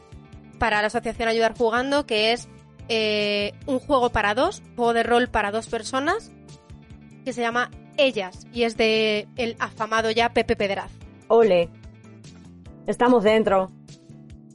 para 0.60 0.82
la 0.82 0.88
asociación 0.88 1.30
Ayudar 1.30 1.56
Jugando, 1.58 2.06
que 2.06 2.34
es 2.34 2.48
eh, 2.88 3.54
un 3.66 3.80
juego 3.80 4.12
para 4.12 4.34
dos, 4.34 4.62
juego 4.76 4.94
de 4.94 5.04
rol 5.04 5.30
para 5.30 5.52
dos 5.52 5.68
personas, 5.68 6.32
que 7.26 7.34
se 7.34 7.42
llama 7.42 7.72
Ellas, 7.98 8.48
y 8.54 8.64
es 8.64 8.78
de 8.78 9.28
el 9.38 9.56
afamado 9.60 10.12
ya 10.12 10.34
Pepe 10.34 10.56
Pedraz. 10.56 10.92
Ole. 11.28 11.70
Estamos 12.88 13.24
dentro. 13.24 13.72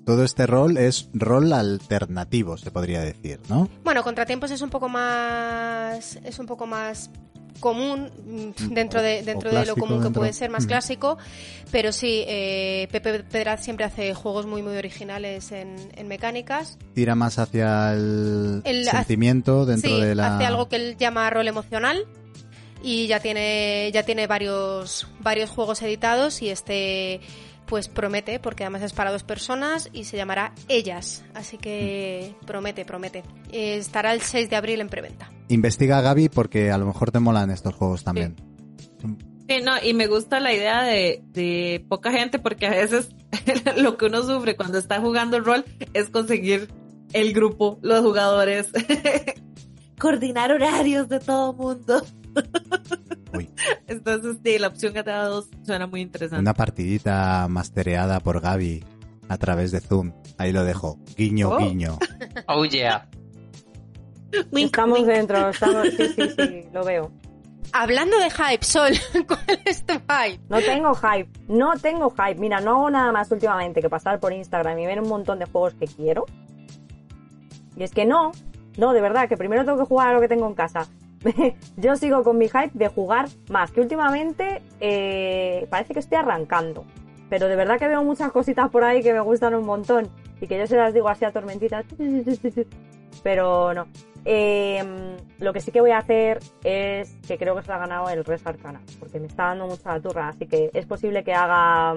Todo 0.06 0.24
este 0.24 0.46
rol 0.46 0.78
es 0.78 1.08
rol 1.12 1.52
alternativo, 1.52 2.56
se 2.56 2.70
podría 2.70 3.00
decir, 3.02 3.40
¿no? 3.50 3.68
Bueno, 3.84 4.02
Contratiempos 4.02 4.50
es 4.52 4.62
un 4.62 4.70
poco 4.70 4.88
más 4.88 6.16
es 6.24 6.38
un 6.38 6.46
poco 6.46 6.66
más 6.66 7.10
común 7.60 8.10
mm, 8.26 8.74
dentro 8.74 9.00
de 9.02 9.22
dentro 9.22 9.50
de 9.50 9.64
lo 9.66 9.76
común 9.76 10.02
que 10.02 10.10
puede 10.10 10.32
ser 10.34 10.50
más 10.50 10.64
Mm. 10.64 10.68
clásico 10.68 11.16
pero 11.72 11.90
sí 11.90 12.22
eh, 12.28 12.86
Pepe 12.92 13.20
Pedraz 13.24 13.64
siempre 13.64 13.86
hace 13.86 14.12
juegos 14.12 14.44
muy 14.46 14.60
muy 14.62 14.76
originales 14.76 15.50
en, 15.52 15.74
en 15.96 16.06
mecánicas 16.06 16.76
Tira 16.94 17.14
más 17.14 17.38
hacia 17.38 17.94
el, 17.94 18.60
El- 18.64 18.84
sentimiento 18.84 19.64
dentro 19.64 19.88
sí 19.90 20.00
de 20.02 20.14
la... 20.14 20.36
hace 20.36 20.44
algo 20.44 20.68
que 20.68 20.76
él 20.76 20.96
llama 20.98 21.30
rol 21.30 21.48
emocional 21.48 22.04
y 22.82 23.06
ya 23.06 23.20
tiene 23.20 23.90
ya 23.94 24.02
tiene 24.02 24.26
varios 24.26 25.08
varios 25.20 25.48
juegos 25.48 25.80
editados 25.80 26.42
y 26.42 26.50
este 26.50 27.20
pues 27.66 27.88
promete 27.88 28.38
porque 28.38 28.64
además 28.64 28.82
es 28.82 28.92
para 28.92 29.10
dos 29.10 29.22
personas 29.22 29.88
y 29.92 30.04
se 30.04 30.16
llamará 30.16 30.54
Ellas. 30.68 31.24
Así 31.34 31.58
que 31.58 32.34
promete 32.46 32.84
promete. 32.84 33.22
Eh, 33.52 33.76
estará 33.76 34.12
el 34.12 34.22
6 34.22 34.50
de 34.50 34.56
abril 34.56 34.80
en 34.80 34.88
preventa. 34.88 35.30
Investiga 35.48 36.00
Gaby 36.00 36.28
porque 36.28 36.70
a 36.70 36.78
lo 36.78 36.86
mejor 36.86 37.10
te 37.10 37.20
molan 37.20 37.50
estos 37.50 37.74
juegos 37.74 38.04
también. 38.04 38.36
Sí, 39.48 39.60
no, 39.62 39.72
y 39.82 39.94
me 39.94 40.08
gusta 40.08 40.40
la 40.40 40.52
idea 40.52 40.82
de, 40.82 41.22
de 41.32 41.84
poca 41.88 42.10
gente 42.10 42.38
porque 42.38 42.66
a 42.66 42.70
veces 42.70 43.10
lo 43.76 43.96
que 43.96 44.06
uno 44.06 44.22
sufre 44.22 44.56
cuando 44.56 44.78
está 44.78 45.00
jugando 45.00 45.36
el 45.36 45.44
rol 45.44 45.64
es 45.94 46.10
conseguir 46.10 46.68
el 47.12 47.32
grupo, 47.32 47.78
los 47.82 48.00
jugadores, 48.00 48.68
coordinar 49.98 50.52
horarios 50.52 51.08
de 51.08 51.20
todo 51.20 51.52
mundo. 51.52 52.04
Uy. 53.36 53.50
Entonces, 53.86 54.36
sí, 54.44 54.58
la 54.58 54.68
opción 54.68 54.92
que 54.92 55.02
te 55.02 55.10
ha 55.10 55.18
dado 55.18 55.44
suena 55.64 55.86
muy 55.86 56.00
interesante. 56.00 56.40
Una 56.40 56.54
partidita 56.54 57.46
mastereada 57.48 58.20
por 58.20 58.40
Gaby 58.40 58.84
a 59.28 59.38
través 59.38 59.72
de 59.72 59.80
Zoom. 59.80 60.12
Ahí 60.38 60.52
lo 60.52 60.64
dejo. 60.64 60.98
Guiño, 61.16 61.50
Oh. 61.50 61.58
guiño. 61.58 61.98
Oh 62.48 62.64
yeah. 62.64 63.08
Estamos 64.52 65.06
dentro. 65.06 65.48
Estamos... 65.50 65.88
Sí, 65.96 66.08
sí, 66.14 66.28
sí, 66.36 66.64
lo 66.72 66.84
veo. 66.84 67.10
Hablando 67.72 68.16
de 68.18 68.30
hype, 68.30 68.64
Sol, 68.64 68.92
¿cuál 69.26 69.60
es 69.64 69.84
tu 69.84 69.94
hype? 69.94 70.40
No 70.48 70.60
tengo 70.60 70.94
hype. 70.94 71.28
No 71.48 71.72
tengo 71.80 72.10
hype. 72.10 72.36
Mira, 72.36 72.60
no 72.60 72.70
hago 72.76 72.90
nada 72.90 73.12
más 73.12 73.30
últimamente 73.32 73.80
que 73.82 73.88
pasar 73.90 74.20
por 74.20 74.32
Instagram 74.32 74.78
y 74.78 74.86
ver 74.86 75.00
un 75.00 75.08
montón 75.08 75.38
de 75.40 75.46
juegos 75.46 75.74
que 75.74 75.86
quiero. 75.86 76.26
Y 77.76 77.82
es 77.82 77.90
que 77.90 78.04
no. 78.06 78.32
No, 78.76 78.92
de 78.92 79.00
verdad, 79.00 79.28
que 79.28 79.36
primero 79.36 79.64
tengo 79.64 79.78
que 79.78 79.84
jugar 79.84 80.08
a 80.08 80.12
lo 80.12 80.20
que 80.20 80.28
tengo 80.28 80.46
en 80.46 80.54
casa. 80.54 80.86
Yo 81.76 81.96
sigo 81.96 82.22
con 82.22 82.38
mi 82.38 82.48
hype 82.48 82.72
de 82.74 82.88
jugar 82.88 83.28
más, 83.50 83.70
que 83.70 83.80
últimamente 83.80 84.62
eh, 84.80 85.66
parece 85.70 85.94
que 85.94 86.00
estoy 86.00 86.18
arrancando. 86.18 86.84
Pero 87.28 87.48
de 87.48 87.56
verdad 87.56 87.78
que 87.78 87.88
veo 87.88 88.04
muchas 88.04 88.30
cositas 88.30 88.70
por 88.70 88.84
ahí 88.84 89.02
que 89.02 89.12
me 89.12 89.20
gustan 89.20 89.54
un 89.54 89.64
montón. 89.64 90.08
y 90.40 90.46
que 90.46 90.58
yo 90.58 90.66
se 90.66 90.76
las 90.76 90.94
digo 90.94 91.08
así 91.08 91.24
a 91.24 91.32
tormentitas, 91.32 91.84
pero 93.22 93.74
no. 93.74 93.86
Eh, 94.24 95.16
lo 95.38 95.52
que 95.52 95.60
sí 95.60 95.70
que 95.70 95.80
voy 95.80 95.92
a 95.92 95.98
hacer 95.98 96.40
es 96.64 97.16
que 97.26 97.38
creo 97.38 97.54
que 97.54 97.62
se 97.62 97.72
ha 97.72 97.78
ganado 97.78 98.08
el 98.10 98.24
Res 98.24 98.44
Arcana, 98.44 98.80
porque 98.98 99.20
me 99.20 99.28
está 99.28 99.44
dando 99.44 99.68
mucha 99.68 100.00
turra, 100.00 100.28
así 100.28 100.46
que 100.46 100.70
es 100.74 100.84
posible 100.84 101.22
que 101.22 101.32
haga 101.32 101.94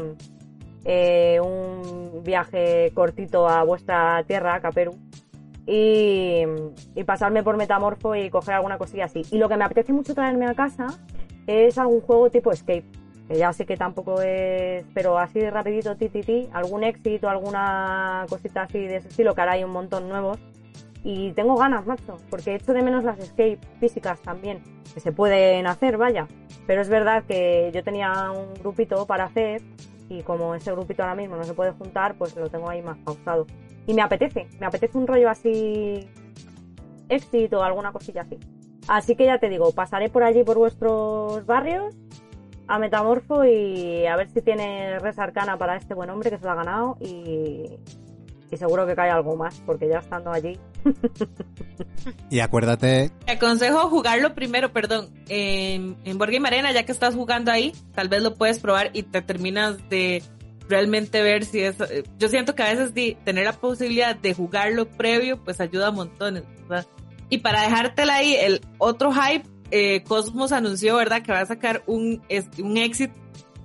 eh, 0.86 1.40
un 1.42 2.24
viaje 2.24 2.92
cortito 2.94 3.50
a 3.50 3.64
vuestra 3.64 4.24
tierra, 4.28 4.62
Caperu, 4.62 4.96
y, 5.70 6.42
y 6.96 7.04
pasarme 7.04 7.44
por 7.44 7.56
Metamorfo 7.56 8.16
y 8.16 8.30
coger 8.32 8.56
alguna 8.56 8.80
cosilla 8.80 9.06
así. 9.06 9.22
Y 9.32 9.38
lo 9.38 9.48
que 9.48 9.56
me 9.56 9.66
apetece 9.66 9.94
mucho 9.94 10.16
traerme 10.16 10.48
a 10.48 10.56
casa 10.56 10.88
es 11.46 11.78
algún 11.78 12.02
juego 12.02 12.32
tipo 12.32 12.52
Escape, 12.52 12.86
que 13.28 13.38
ya 13.38 13.54
sé 13.54 13.68
que 13.68 13.78
tampoco 13.78 14.22
es, 14.22 14.84
pero 14.96 15.20
así 15.20 15.40
de 15.40 15.52
rapidito, 15.52 15.96
ti, 15.96 16.10
ti, 16.10 16.22
ti, 16.22 16.50
algún 16.54 16.84
éxito, 16.84 17.30
alguna 17.30 18.26
cosita 18.28 18.64
así 18.64 18.80
de 18.80 18.98
ese 18.98 19.10
estilo, 19.10 19.36
que 19.36 19.42
ahora 19.42 19.54
hay 19.54 19.64
un 19.64 19.72
montón 19.72 20.10
nuevos. 20.10 20.40
Y 21.04 21.32
tengo 21.32 21.56
ganas, 21.56 21.86
macho, 21.86 22.18
porque 22.30 22.56
echo 22.56 22.74
de 22.74 22.82
menos 22.82 23.04
las 23.04 23.20
escape 23.20 23.60
físicas 23.80 24.20
también, 24.22 24.62
que 24.94 25.00
se 25.00 25.12
pueden 25.12 25.66
hacer, 25.68 25.98
vaya. 25.98 26.28
Pero 26.68 26.82
es 26.82 26.90
verdad 26.90 27.24
que 27.26 27.72
yo 27.74 27.84
tenía 27.84 28.32
un 28.32 28.54
grupito 28.56 29.06
para 29.06 29.26
hacer 29.26 29.62
y 30.10 30.24
como 30.24 30.56
ese 30.56 30.72
grupito 30.72 31.04
ahora 31.04 31.16
mismo 31.16 31.38
no 31.38 31.44
se 31.44 31.54
puede 31.54 31.72
juntar, 31.72 32.16
pues 32.18 32.36
lo 32.36 32.50
tengo 32.50 32.70
ahí 32.70 32.82
más 32.82 32.98
pausado. 32.98 33.46
Y 33.86 33.94
me 33.94 34.02
apetece, 34.02 34.48
me 34.60 34.66
apetece 34.66 34.98
un 34.98 35.08
rollo 35.08 35.30
así 35.30 36.10
éxito 37.08 37.64
alguna 37.64 37.92
cosilla 37.92 38.22
así. 38.22 38.40
Así 38.88 39.16
que 39.16 39.26
ya 39.26 39.38
te 39.38 39.50
digo, 39.50 39.72
pasaré 39.72 40.10
por 40.10 40.24
allí 40.24 40.44
por 40.44 40.58
vuestros 40.58 41.46
barrios 41.46 41.96
a 42.68 42.80
Metamorfo 42.80 43.46
y 43.46 44.06
a 44.06 44.16
ver 44.16 44.30
si 44.30 44.42
tiene 44.42 45.00
res 45.00 45.18
arcana 45.20 45.58
para 45.58 45.76
este 45.76 45.94
buen 45.94 46.10
hombre 46.10 46.30
que 46.30 46.38
se 46.38 46.46
lo 46.46 46.52
ha 46.52 46.56
ganado 46.56 46.98
y, 47.00 47.80
y 48.52 48.58
seguro 48.58 48.86
que 48.88 48.96
cae 48.96 49.10
algo 49.10 49.36
más, 49.36 49.62
porque 49.66 49.88
ya 49.88 50.00
estando 50.00 50.32
allí. 50.32 50.58
Y 52.30 52.40
acuérdate, 52.40 53.12
Te 53.26 53.34
aconsejo 53.34 53.90
jugarlo 53.90 54.34
primero, 54.34 54.72
perdón, 54.72 55.10
en, 55.28 55.98
en 56.06 56.18
Board 56.18 56.32
Game 56.32 56.48
Arena, 56.48 56.72
ya 56.72 56.84
que 56.86 56.92
estás 56.92 57.16
jugando 57.16 57.52
ahí, 57.52 57.74
tal 57.94 58.08
vez 58.10 58.22
lo 58.22 58.36
puedes 58.36 58.60
probar 58.60 58.92
y 58.94 59.04
te 59.04 59.22
terminas 59.22 59.78
de 59.90 60.24
realmente 60.68 61.22
ver 61.22 61.46
si 61.46 61.62
es... 61.62 61.80
eh, 61.82 62.04
Yo 62.18 62.30
siento 62.30 62.56
que 62.56 62.64
a 62.64 62.70
veces 62.70 62.94
di- 62.94 63.16
tener 63.26 63.46
la 63.46 63.54
posibilidad 63.54 64.16
de 64.16 64.34
jugarlo 64.34 64.88
previo, 64.88 65.38
pues 65.44 65.60
ayuda 65.60 65.92
montones, 65.92 66.44
¿verdad? 66.68 66.86
Y 67.30 67.40
para 67.40 67.62
dejártela 67.64 68.16
ahí, 68.16 68.36
el 68.36 68.62
otro 68.78 69.12
hype, 69.12 69.48
eh, 69.72 70.04
Cosmos 70.04 70.52
anunció, 70.52 70.96
¿verdad? 70.96 71.22
Que 71.22 71.32
va 71.32 71.42
a 71.42 71.46
sacar 71.46 71.84
un, 71.88 72.22
es- 72.30 72.48
un 72.60 72.78
exit 72.78 73.12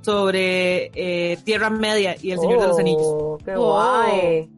sobre 0.03 0.91
eh, 0.95 1.39
Tierra 1.45 1.71
Media 1.71 2.17
y 2.21 2.31
el 2.33 2.39
Señor 2.39 2.61
de 2.61 2.67
los 2.67 2.79
Anillos. 2.79 3.03
Oh, 3.07 3.39
¡Qué 3.45 3.55
guay! 3.57 4.51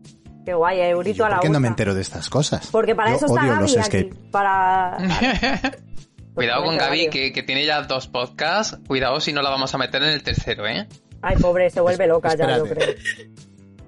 ¡Qué 0.47 0.55
guay! 0.55 0.81
Eurito 0.81 1.25
a 1.25 1.29
la 1.29 1.35
¿por 1.37 1.43
qué 1.43 1.49
no 1.51 1.59
me 1.61 1.67
entero 1.69 1.93
de 1.93 2.01
estas 2.01 2.31
cosas? 2.31 2.69
Porque 2.71 2.95
para 2.95 3.11
Yo 3.11 3.17
eso 3.17 3.27
está 3.27 3.41
odio 3.43 3.51
Gaby 3.53 3.63
los 3.75 3.87
aquí, 3.87 3.97
escape. 3.99 4.15
para... 4.31 4.97
Cuidado 6.35 6.65
con 6.65 6.77
Gaby, 6.79 7.11
que, 7.11 7.33
que 7.33 7.43
tiene 7.43 7.67
ya 7.67 7.83
dos 7.83 8.07
podcasts. 8.07 8.79
Cuidado 8.87 9.19
si 9.21 9.33
no 9.33 9.43
la 9.43 9.51
vamos 9.51 9.75
a 9.75 9.79
meter 9.79 10.03
en 10.05 10.11
el 10.11 10.23
tercero, 10.23 10.67
¿eh? 10.69 10.87
Ay, 11.21 11.37
pobre, 11.39 11.69
se 11.71 11.81
vuelve 11.81 12.07
loca 12.07 12.37
ya, 12.37 12.59
yo 12.59 12.65
creo. 12.65 12.95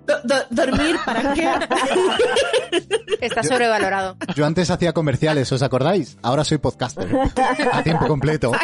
Do- 0.07 0.21
do- 0.25 0.47
¿Dormir 0.51 0.97
para 1.05 1.35
qué? 1.35 1.49
Está 3.21 3.43
sobrevalorado. 3.43 4.17
Yo 4.35 4.47
antes 4.47 4.71
hacía 4.71 4.93
comerciales, 4.95 5.53
¿os 5.53 5.63
acordáis? 5.63 6.17
Ahora 6.23 6.43
soy 6.43 6.59
podcaster. 6.59 7.07
A 7.73 7.83
tiempo 7.85 8.09
completo. 8.09 8.51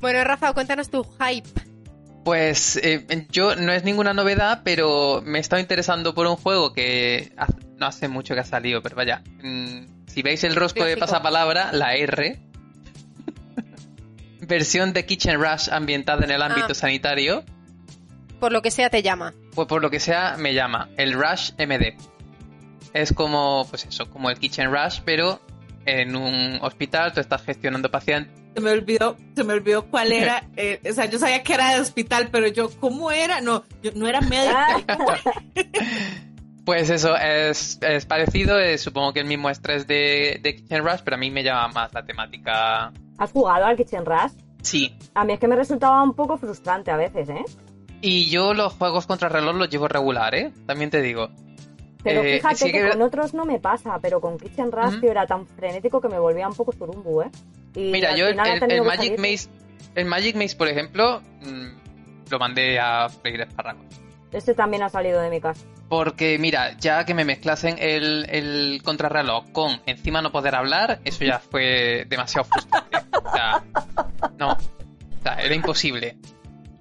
Bueno, 0.00 0.22
Rafa, 0.22 0.52
cuéntanos 0.52 0.88
tu 0.90 1.02
hype. 1.02 1.48
Pues 2.28 2.76
eh, 2.82 3.06
yo 3.30 3.56
no 3.56 3.72
es 3.72 3.84
ninguna 3.84 4.12
novedad, 4.12 4.60
pero 4.62 5.22
me 5.24 5.38
he 5.38 5.40
estado 5.40 5.60
interesando 5.60 6.14
por 6.14 6.26
un 6.26 6.36
juego 6.36 6.74
que 6.74 7.32
no 7.78 7.86
hace 7.86 8.06
mucho 8.06 8.34
que 8.34 8.40
ha 8.40 8.44
salido, 8.44 8.82
pero 8.82 8.96
vaya. 8.96 9.22
mm, 9.42 10.04
si 10.08 10.20
veis 10.20 10.44
el 10.44 10.54
rosco 10.54 10.84
de 10.84 10.98
pasapalabra, 10.98 11.72
la 11.72 11.94
R. 11.94 12.38
versión 14.40 14.92
de 14.92 15.06
Kitchen 15.06 15.40
Rush 15.40 15.70
ambientada 15.72 16.22
en 16.26 16.30
el 16.30 16.42
ámbito 16.42 16.72
Ah. 16.72 16.74
sanitario, 16.74 17.44
Por 18.40 18.52
lo 18.52 18.60
que 18.60 18.70
sea 18.70 18.90
te 18.90 19.02
llama. 19.02 19.32
pues 19.54 19.66
por 19.66 19.80
lo 19.80 19.88
que 19.88 19.98
sea 19.98 20.36
me 20.36 20.52
llama 20.52 20.90
el 20.98 21.14
Rush 21.14 21.52
MD. 21.58 21.96
Es 22.92 23.14
como, 23.14 23.66
pues 23.70 23.86
eso, 23.86 24.10
como 24.10 24.28
el 24.28 24.38
Kitchen 24.38 24.70
Rush, 24.70 25.00
pero 25.02 25.40
en 25.86 26.14
un 26.14 26.58
hospital 26.60 27.14
tú 27.14 27.20
estás 27.20 27.42
gestionando 27.42 27.90
pacientes. 27.90 28.34
Se 28.58 28.64
me 28.64 28.72
olvidó, 28.72 29.16
se 29.36 29.44
me 29.44 29.52
olvidó 29.52 29.86
cuál 29.86 30.10
era. 30.10 30.42
eh, 30.56 30.80
o 30.88 30.92
sea, 30.92 31.04
yo 31.04 31.20
sabía 31.20 31.44
que 31.44 31.54
era 31.54 31.74
de 31.74 31.80
hospital, 31.80 32.28
pero 32.32 32.48
yo, 32.48 32.68
¿cómo 32.80 33.12
era? 33.12 33.40
No, 33.40 33.62
yo 33.84 33.92
no 33.94 34.08
era 34.08 34.20
médico. 34.20 34.94
Pues 36.64 36.90
eso, 36.90 37.16
es, 37.16 37.78
es 37.80 38.04
parecido, 38.04 38.60
eh, 38.60 38.76
supongo 38.76 39.14
que 39.14 39.20
el 39.20 39.26
mismo 39.26 39.48
estrés 39.48 39.86
de, 39.86 40.38
de 40.42 40.54
Kitchen 40.54 40.84
Rush, 40.84 41.00
pero 41.02 41.16
a 41.16 41.18
mí 41.18 41.30
me 41.30 41.42
llama 41.42 41.68
más 41.68 41.94
la 41.94 42.04
temática. 42.04 42.92
¿Has 43.16 43.32
jugado 43.32 43.64
al 43.64 43.74
Kitchen 43.74 44.04
Rush? 44.04 44.32
Sí. 44.60 44.94
A 45.14 45.24
mí 45.24 45.32
es 45.32 45.40
que 45.40 45.48
me 45.48 45.56
resultaba 45.56 46.02
un 46.02 46.12
poco 46.12 46.36
frustrante 46.36 46.90
a 46.90 46.98
veces, 46.98 47.30
¿eh? 47.30 47.42
Y 48.02 48.28
yo 48.28 48.52
los 48.52 48.74
juegos 48.74 49.06
contra 49.06 49.30
reloj 49.30 49.56
los 49.56 49.70
llevo 49.70 49.88
regular, 49.88 50.34
¿eh? 50.34 50.52
También 50.66 50.90
te 50.90 51.00
digo. 51.00 51.30
Pero 52.08 52.22
Eh, 52.22 52.36
fíjate 52.36 52.54
sí 52.56 52.72
que, 52.72 52.82
que- 52.82 52.88
con 52.90 53.02
otros 53.02 53.34
no 53.34 53.44
me 53.44 53.58
pasa, 53.60 53.98
pero 54.00 54.20
con 54.20 54.38
Rush, 54.38 54.50
Ujú. 54.88 55.00
tío, 55.00 55.10
era 55.10 55.26
tan 55.26 55.46
frenético 55.46 56.00
que 56.00 56.08
me 56.08 56.18
volvía 56.18 56.48
un 56.48 56.54
poco 56.54 56.72
surumbu, 56.72 57.22
¿eh? 57.22 57.30
Y 57.74 57.90
Mira, 57.90 58.16
yo 58.16 58.26
el, 58.28 58.34
Magic. 58.36 59.18
Maze, 59.18 59.48
el 59.94 60.04
Magic 60.06 60.36
Maze, 60.36 60.56
por 60.56 60.68
ejemplo, 60.68 61.20
mm, 61.42 62.30
lo 62.30 62.38
mandé 62.38 62.78
a 62.80 63.08
freír 63.08 63.40
espárragos. 63.42 63.84
Este 64.32 64.54
también 64.54 64.82
ha 64.82 64.88
salido 64.88 65.20
de 65.20 65.30
mi 65.30 65.40
casa. 65.40 65.64
Porque, 65.88 66.38
mira, 66.38 66.76
ya 66.78 67.04
que 67.06 67.14
me 67.14 67.24
mezclasen 67.24 67.76
el, 67.78 68.26
el 68.28 68.82
contrarreloj 68.84 69.50
con 69.52 69.80
encima 69.86 70.20
no 70.20 70.30
poder 70.30 70.54
hablar, 70.54 71.00
eso 71.04 71.24
ya 71.24 71.38
fue 71.38 72.04
demasiado 72.08 72.44
frustrante. 72.46 72.98
O 73.24 73.30
sea, 73.32 73.64
no. 74.38 74.52
O 74.52 75.22
sea, 75.22 75.34
era 75.42 75.54
imposible. 75.54 76.16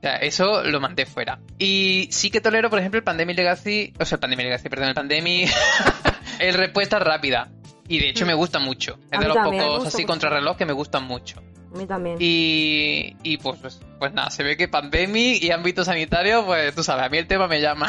Sea, 0.07 0.15
eso 0.17 0.63
lo 0.63 0.79
mandé 0.79 1.05
fuera. 1.05 1.39
Y 1.59 2.07
sí 2.11 2.29
que 2.29 2.39
tolero, 2.39 2.69
por 2.69 2.79
ejemplo, 2.79 2.97
el 2.97 3.03
Pandemic 3.03 3.35
Legacy, 3.35 3.93
o 3.99 4.05
sea, 4.05 4.15
el 4.15 4.19
Pandemic 4.21 4.45
Legacy, 4.45 4.69
perdón, 4.69 4.87
el 4.87 4.95
Pandemic, 4.95 5.51
el 6.39 6.53
respuesta 6.53 6.97
rápida. 6.97 7.49
Y 7.89 7.99
de 7.99 8.09
hecho 8.09 8.25
me 8.25 8.33
gusta 8.33 8.59
mucho. 8.59 8.97
Es 9.11 9.19
de 9.19 9.27
los 9.27 9.35
también, 9.35 9.63
pocos 9.65 9.87
así 9.87 9.97
mucho. 9.97 10.07
contrarreloj 10.07 10.55
que 10.55 10.65
me 10.65 10.71
gustan 10.71 11.03
mucho. 11.03 11.41
A 11.73 11.77
mí 11.77 11.85
también. 11.85 12.15
Y, 12.21 13.17
y 13.21 13.37
pues, 13.37 13.59
pues, 13.59 13.81
pues 13.99 14.13
nada, 14.13 14.29
se 14.29 14.43
ve 14.43 14.55
que 14.55 14.69
pandemia 14.69 15.43
y 15.43 15.51
ámbito 15.51 15.83
sanitario, 15.83 16.45
pues 16.45 16.73
tú 16.73 16.83
sabes, 16.83 17.05
a 17.05 17.09
mí 17.09 17.17
el 17.17 17.27
tema 17.27 17.49
me 17.49 17.59
llama. 17.59 17.87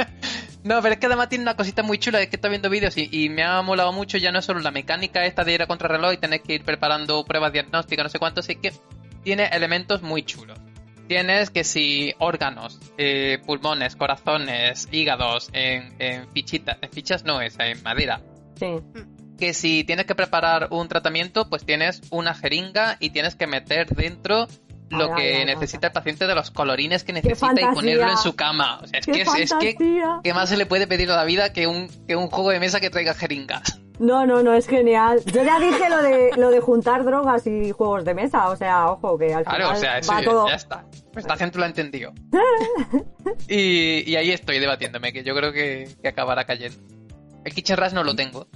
no, 0.62 0.82
pero 0.82 0.92
es 0.92 1.00
que 1.00 1.06
además 1.06 1.30
tiene 1.30 1.42
una 1.42 1.56
cosita 1.56 1.82
muy 1.82 1.98
chula, 1.98 2.20
es 2.20 2.28
que 2.28 2.36
estoy 2.36 2.50
viendo 2.50 2.68
vídeos 2.68 2.98
y, 2.98 3.08
y 3.10 3.30
me 3.30 3.44
ha 3.44 3.62
molado 3.62 3.92
mucho, 3.94 4.18
ya 4.18 4.30
no 4.30 4.40
es 4.40 4.44
solo 4.44 4.60
la 4.60 4.72
mecánica 4.72 5.24
esta 5.24 5.42
de 5.44 5.54
ir 5.54 5.62
a 5.62 5.66
contrarreloj 5.66 6.12
y 6.12 6.16
tener 6.18 6.42
que 6.42 6.54
ir 6.54 6.64
preparando 6.64 7.24
pruebas 7.24 7.50
diagnósticas, 7.50 8.04
no 8.04 8.10
sé 8.10 8.18
cuánto, 8.18 8.42
sí 8.42 8.56
que 8.56 8.74
tiene 9.22 9.46
elementos 9.46 10.02
muy 10.02 10.22
chulos. 10.22 10.58
Tienes 11.10 11.50
que 11.50 11.64
si 11.64 12.14
órganos, 12.20 12.78
eh, 12.96 13.38
pulmones, 13.44 13.96
corazones, 13.96 14.88
hígados, 14.92 15.50
en, 15.52 15.96
en 15.98 16.28
fichitas, 16.28 16.78
en 16.80 16.88
fichas 16.92 17.24
no 17.24 17.40
es, 17.40 17.58
en 17.58 17.82
madera 17.82 18.20
Sí. 18.54 18.76
que 19.36 19.52
si 19.52 19.82
tienes 19.82 20.06
que 20.06 20.14
preparar 20.14 20.68
un 20.70 20.86
tratamiento, 20.86 21.48
pues 21.48 21.64
tienes 21.66 22.00
una 22.12 22.32
jeringa 22.32 22.96
y 23.00 23.10
tienes 23.10 23.34
que 23.34 23.48
meter 23.48 23.88
dentro 23.88 24.46
lo 24.90 25.14
que 25.14 25.44
necesita 25.44 25.88
el 25.88 25.92
paciente 25.92 26.26
de 26.26 26.34
los 26.34 26.50
colorines 26.50 27.04
que 27.04 27.12
necesita 27.12 27.52
y 27.60 27.74
ponerlo 27.74 28.10
en 28.10 28.16
su 28.16 28.34
cama. 28.34 28.80
O 28.82 28.86
sea, 28.86 28.98
es 29.00 29.06
¡Qué 29.06 29.12
que, 29.12 29.22
es, 29.22 29.28
es 29.34 29.54
que! 29.54 29.76
¿qué 30.22 30.34
más 30.34 30.48
se 30.48 30.56
le 30.56 30.66
puede 30.66 30.86
pedir 30.86 31.10
a 31.10 31.16
la 31.16 31.24
vida 31.24 31.52
que 31.52 31.66
un, 31.66 31.88
que 32.06 32.16
un 32.16 32.28
juego 32.28 32.50
de 32.50 32.60
mesa 32.60 32.80
que 32.80 32.90
traiga 32.90 33.14
jeringas? 33.14 33.80
No, 34.00 34.24
no, 34.26 34.42
no, 34.42 34.54
es 34.54 34.66
genial. 34.66 35.20
Yo 35.26 35.42
ya 35.44 35.60
dije 35.60 35.90
lo 35.90 36.02
de, 36.02 36.30
lo 36.36 36.50
de 36.50 36.60
juntar 36.60 37.04
drogas 37.04 37.46
y 37.46 37.70
juegos 37.70 38.04
de 38.04 38.14
mesa, 38.14 38.48
o 38.48 38.56
sea, 38.56 38.90
ojo, 38.90 39.18
que 39.18 39.34
al 39.34 39.44
Claro, 39.44 39.64
final 39.66 39.76
o 39.76 39.80
sea, 39.80 39.98
eso 39.98 40.12
va 40.12 40.20
ya, 40.20 40.24
todo... 40.24 40.48
ya 40.48 40.54
está. 40.54 40.84
Esta 41.14 41.36
gente 41.36 41.58
lo 41.58 41.64
ha 41.64 41.68
entendido. 41.68 42.12
Y, 43.48 44.10
y 44.10 44.16
ahí 44.16 44.30
estoy 44.30 44.58
debatiéndome, 44.58 45.12
que 45.12 45.22
yo 45.22 45.34
creo 45.34 45.52
que, 45.52 45.88
que 46.02 46.08
acabará 46.08 46.44
cayendo. 46.44 46.78
El 47.44 47.52
Kitchen 47.54 47.76
Rush 47.76 47.92
no 47.92 48.02
lo 48.02 48.14
tengo. 48.14 48.46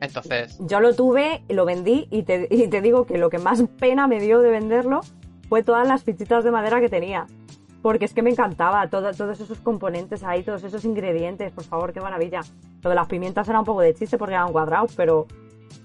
Entonces, 0.00 0.56
Yo 0.60 0.80
lo 0.80 0.94
tuve, 0.94 1.42
lo 1.48 1.64
vendí 1.64 2.06
y 2.10 2.22
te, 2.22 2.46
y 2.50 2.68
te 2.68 2.80
digo 2.80 3.06
que 3.06 3.16
lo 3.18 3.30
que 3.30 3.38
más 3.38 3.62
pena 3.78 4.06
me 4.06 4.20
dio 4.20 4.40
de 4.40 4.50
venderlo 4.50 5.00
fue 5.48 5.62
todas 5.62 5.86
las 5.86 6.02
fichitas 6.04 6.44
de 6.44 6.50
madera 6.50 6.80
que 6.80 6.88
tenía. 6.88 7.26
Porque 7.82 8.06
es 8.06 8.14
que 8.14 8.22
me 8.22 8.30
encantaba 8.30 8.88
todo- 8.88 9.12
todos 9.12 9.38
esos 9.40 9.58
componentes 9.60 10.24
ahí, 10.24 10.42
todos 10.42 10.64
esos 10.64 10.84
ingredientes, 10.86 11.52
por 11.52 11.64
favor, 11.64 11.92
qué 11.92 12.00
maravilla. 12.00 12.40
Lo 12.82 12.90
de 12.90 12.96
las 12.96 13.06
pimientas 13.08 13.46
era 13.48 13.58
un 13.58 13.64
poco 13.66 13.82
de 13.82 13.92
chiste 13.94 14.16
porque 14.16 14.34
eran 14.34 14.52
cuadrados, 14.52 14.94
pero, 14.96 15.26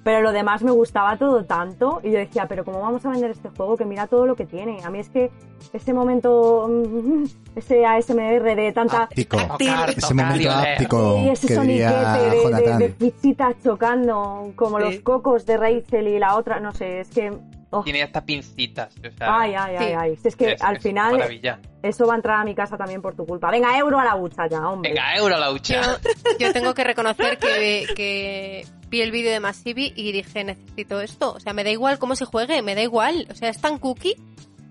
pero 0.03 0.21
lo 0.21 0.31
demás 0.31 0.63
me 0.63 0.71
gustaba 0.71 1.17
todo 1.17 1.43
tanto. 1.43 1.99
Y 2.01 2.11
yo 2.11 2.19
decía, 2.19 2.45
pero 2.47 2.63
¿cómo 2.63 2.79
vamos 2.79 3.05
a 3.05 3.09
vender 3.09 3.31
este 3.31 3.49
juego? 3.49 3.75
Que 3.75 3.83
mira 3.83 4.07
todo 4.07 4.25
lo 4.25 4.35
que 4.37 4.45
tiene. 4.45 4.81
A 4.85 4.89
mí 4.89 4.99
es 4.99 5.09
que 5.09 5.29
ese 5.73 5.93
momento, 5.93 6.69
ese 7.57 7.85
ASMR 7.85 8.55
de 8.55 8.71
tanta... 8.71 9.03
Áptico. 9.03 9.35
Tocar, 9.37 9.89
Ese 9.89 9.99
tocar, 10.01 10.15
momento 10.25 10.51
áptico 10.51 11.17
Y 11.25 11.29
ese 11.29 11.47
que 11.47 11.59
diría 11.59 12.13
de, 12.13 12.29
de- 12.29 12.61
de- 12.61 12.77
de 12.77 12.89
fichitas 12.93 13.55
chocando, 13.61 14.53
como 14.55 14.77
Sí. 14.79 14.85
los 14.85 14.99
cocos 15.01 15.45
de 15.45 15.57
Rachel 15.57 16.07
y 16.07 16.17
la 16.17 16.37
otra, 16.37 16.61
no 16.61 16.71
sé, 16.71 17.01
es 17.01 17.09
que 17.09 17.33
Oh. 17.71 17.83
tiene 17.83 18.01
hasta 18.01 18.25
pincitas. 18.25 18.95
O 18.97 19.17
sea, 19.17 19.41
Ay, 19.41 19.53
ay, 19.55 19.75
ay, 19.77 19.87
Sí. 19.87 19.93
ay. 19.97 20.17
Si 20.17 20.27
Es 20.29 20.35
que 20.35 20.51
es- 20.53 20.61
al 20.61 20.77
es 20.77 20.83
final 20.83 21.11
Maravilla. 21.13 21.59
eso 21.83 22.07
va 22.07 22.13
a 22.13 22.15
entrar 22.15 22.41
a 22.41 22.43
mi 22.43 22.55
casa 22.55 22.75
también 22.77 22.99
por 23.01 23.15
tu 23.15 23.25
culpa. 23.27 23.51
Venga, 23.51 23.77
euro 23.77 23.99
a 23.99 24.05
la 24.05 24.15
hucha 24.15 24.47
ya, 24.49 24.67
hombre. 24.67 24.89
Venga, 24.89 25.15
euro 25.17 25.35
a 25.35 25.39
la 25.39 25.51
hucha. 25.51 25.79
Yo, 25.81 25.97
yo 26.39 26.51
tengo 26.53 26.73
que 26.73 26.83
reconocer 26.83 27.37
que, 27.37 27.85
que 27.95 28.65
vi 28.89 29.01
el 29.01 29.11
vídeo 29.11 29.31
de 29.31 29.39
Masivi 29.39 29.93
y 29.95 30.11
dije, 30.11 30.43
necesito 30.43 30.99
esto. 30.99 31.33
O 31.33 31.39
sea, 31.39 31.53
me 31.53 31.63
da 31.63 31.69
igual 31.69 31.99
cómo 31.99 32.15
se 32.15 32.25
juegue, 32.25 32.61
me 32.63 32.73
da 32.73 32.81
igual. 32.81 33.27
O 33.29 33.35
sea, 33.35 33.49
es 33.49 33.59
tan 33.61 33.77
cookie 33.77 34.15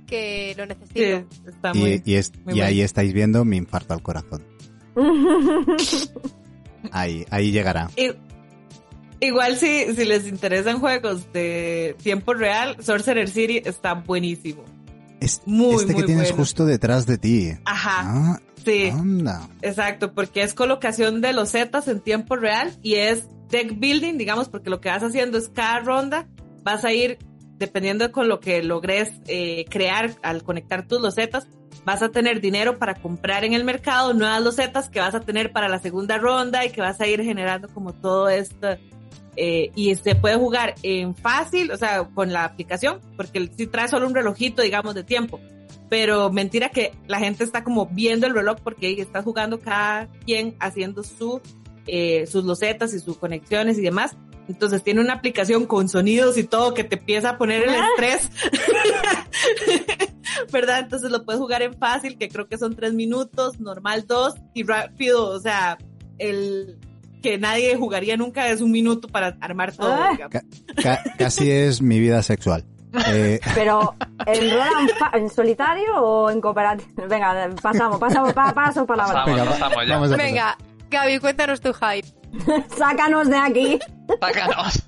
que 0.09 0.55
lo 0.57 0.67
necesito. 0.67 0.95
Sí, 1.31 1.47
está 1.49 1.75
muy... 1.75 2.03
Y, 2.05 2.13
y 2.13 2.15
es- 2.17 2.33
muy 2.45 2.55
y 2.55 2.61
ahí 2.63 2.81
estáis 2.81 3.13
viendo 3.13 3.45
mi 3.45 3.59
infarto 3.59 3.95
al 3.95 4.03
corazón. 4.03 4.43
Ahí, 6.93 7.27
ahí 7.31 7.51
llegará. 7.51 7.91
Igual 9.21 9.57
si, 9.57 9.95
si 9.97 10.05
les 10.05 10.27
interesan 10.29 10.79
juegos 10.81 11.33
de 11.33 11.97
tiempo 12.03 12.35
real, 12.35 12.77
Sorcerer 12.81 13.29
City 13.29 13.61
está 13.65 13.95
buenísimo. 13.95 14.65
Es- 15.21 15.43
Muy, 15.47 15.77
este 15.77 15.95
que 15.95 16.05
tienes 16.05 16.29
bueno. 16.29 16.37
justo 16.37 16.65
detrás 16.65 17.07
de 17.07 17.19
ti. 17.19 17.51
Ajá, 17.65 18.03
Ah, 18.05 18.41
sí, 18.65 18.93
exacto, 19.63 20.13
porque 20.15 20.43
es 20.43 20.55
colocación 20.55 21.21
de 21.21 21.33
los 21.33 21.51
zetas 21.51 21.89
en 21.89 22.01
tiempo 22.01 22.37
real 22.37 22.73
y 22.83 22.95
es 22.95 23.25
deck 23.51 23.79
building, 23.79 24.19
digamos, 24.19 24.49
porque 24.49 24.71
lo 24.71 24.81
que 24.81 24.89
vas 24.91 25.03
haciendo 25.03 25.39
es 25.39 25.49
cada 25.49 25.81
ronda 25.81 26.29
vas 26.63 26.85
a 26.85 26.93
ir, 26.93 27.19
dependiendo 27.59 28.05
de 28.07 28.13
con 28.13 28.29
lo 28.29 28.39
que 28.41 28.63
logres 28.63 29.11
eh, 29.27 29.65
crear 29.71 30.13
al 30.23 30.43
conectar 30.45 30.87
tus 30.87 31.01
losetas, 31.01 31.49
vas 31.85 32.03
a 32.03 32.11
tener 32.11 32.41
dinero 32.41 32.79
para 32.79 32.95
comprar 32.95 33.45
en 33.45 33.55
el 33.55 33.65
mercado 33.65 34.13
nuevas 34.13 34.43
losetas 34.43 34.91
que 34.91 35.01
vas 35.01 35.15
a 35.15 35.21
tener 35.21 35.51
para 35.51 35.69
la 35.69 35.79
segunda 35.79 36.19
ronda 36.19 36.65
y 36.65 36.71
que 36.71 36.83
vas 36.83 37.01
a 37.01 37.07
ir 37.07 37.23
generando 37.25 37.69
como 37.69 37.93
todo 37.95 38.29
esto. 38.29 38.77
Eh, 39.37 39.71
y 39.75 39.95
se 39.95 40.15
puede 40.15 40.37
jugar 40.37 40.75
en 40.83 41.15
fácil, 41.15 41.71
o 41.71 41.77
sea, 41.77 42.05
con 42.05 42.33
la 42.33 42.45
aplicación, 42.45 43.01
porque 43.17 43.51
si 43.57 43.67
trae 43.67 43.89
solo 43.89 44.07
un 44.07 44.15
relojito, 44.15 44.63
digamos, 44.63 44.95
de 44.95 45.05
tiempo. 45.05 45.41
Pero 45.89 46.31
mentira 46.31 46.69
que 46.69 46.93
la 47.07 47.19
gente 47.19 47.45
está 47.45 47.65
como 47.65 47.87
viendo 47.87 48.27
el 48.27 48.35
reloj 48.35 48.59
porque 48.63 49.01
está 49.01 49.23
jugando 49.23 49.61
cada 49.61 50.09
quien 50.27 50.55
haciendo 50.61 51.03
su, 51.03 51.41
eh, 51.87 52.27
sus 52.27 52.45
losetas 52.45 52.93
y 52.95 53.01
sus 53.01 53.17
conexiones 53.17 53.79
y 53.79 53.83
demás. 53.83 54.17
Entonces 54.49 54.83
tiene 54.83 55.01
una 55.01 55.15
aplicación 55.15 55.67
con 55.67 55.89
sonidos 55.89 56.39
y 56.39 56.45
todo 56.45 56.73
que 56.73 56.85
te 56.85 56.97
empieza 56.97 57.31
a 57.31 57.39
poner 57.39 57.69
el 57.69 57.75
estrés. 57.75 58.31
¿Verdad? 60.53 60.81
Entonces 60.81 61.11
lo 61.11 61.25
puedes 61.25 61.41
jugar 61.41 61.63
en 61.63 61.75
fácil, 61.75 62.17
que 62.17 62.29
creo 62.29 62.49
que 62.49 62.57
son 62.57 62.75
tres 62.75 62.95
minutos, 62.95 63.61
normal 63.61 64.07
dos 64.07 64.35
y 64.55 64.63
rápido. 64.63 65.29
O 65.29 65.39
sea, 65.39 65.77
el 66.19 66.79
que 67.23 67.39
nadie 67.39 67.77
jugaría 67.77 68.17
nunca 68.17 68.49
es 68.49 68.61
un 68.61 68.71
minuto 68.71 69.09
para 69.09 69.37
armar 69.41 69.73
todo. 69.75 69.93
Ah. 69.93 70.17
Ca- 70.31 70.43
ca- 70.83 71.03
casi 71.19 71.51
es 71.51 71.81
mi 71.83 71.99
vida 71.99 72.23
sexual. 72.23 72.65
Eh, 73.09 73.39
Pero, 73.55 73.95
¿en 74.27 74.51
en, 75.15 75.29
solitario 75.31 75.97
o 75.97 76.31
en 76.31 76.41
cooperativo? 76.41 77.07
Venga, 77.09 77.51
pasamos, 77.63 77.99
pasamos, 77.99 78.33
pa- 78.33 78.55
paso 78.55 78.87
palabra. 78.87 79.25
Pasamos, 79.25 79.37
venga, 79.37 79.45
va- 79.45 79.59
pasamos 79.59 79.87
ya. 79.87 79.95
vamos. 79.95 80.17
Venga, 80.17 80.59
Gaby, 80.91 81.19
cuéntanos 81.19 81.61
tu 81.61 81.73
hype. 81.75 82.09
Sácanos 82.77 83.29
de 83.29 83.37
aquí. 83.37 83.79
Sácanos. 84.21 84.83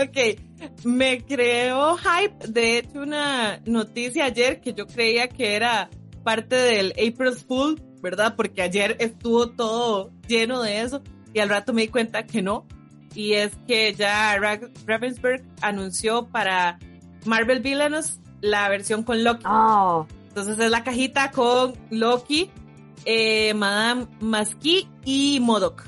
Ok, 0.00 0.38
me 0.84 1.24
creó 1.24 1.96
hype, 1.96 2.46
de 2.48 2.78
hecho, 2.78 3.00
una 3.00 3.60
noticia 3.66 4.26
ayer 4.26 4.60
que 4.60 4.72
yo 4.72 4.86
creía 4.86 5.28
que 5.28 5.56
era 5.56 5.90
parte 6.22 6.54
del 6.54 6.92
April 6.92 7.32
Fool, 7.46 7.82
¿verdad? 8.02 8.34
Porque 8.36 8.62
ayer 8.62 8.96
estuvo 9.00 9.50
todo 9.50 10.10
lleno 10.26 10.62
de 10.62 10.80
eso 10.82 11.02
y 11.32 11.40
al 11.40 11.48
rato 11.48 11.72
me 11.72 11.82
di 11.82 11.88
cuenta 11.88 12.26
que 12.26 12.42
no. 12.42 12.66
Y 13.14 13.32
es 13.34 13.52
que 13.66 13.92
ya 13.94 14.36
Ra- 14.38 14.60
Ravensburg 14.86 15.42
anunció 15.62 16.26
para 16.28 16.78
Marvel 17.26 17.60
Villainous 17.60 18.20
la 18.40 18.68
versión 18.68 19.02
con 19.02 19.22
Loki. 19.24 19.44
Oh, 19.46 20.06
Entonces 20.28 20.58
es 20.58 20.70
la 20.70 20.84
cajita 20.84 21.30
con 21.32 21.74
Loki, 21.90 22.50
eh, 23.04 23.52
Madame 23.54 24.06
Maski 24.20 24.88
y 25.04 25.40
Modok. 25.40 25.84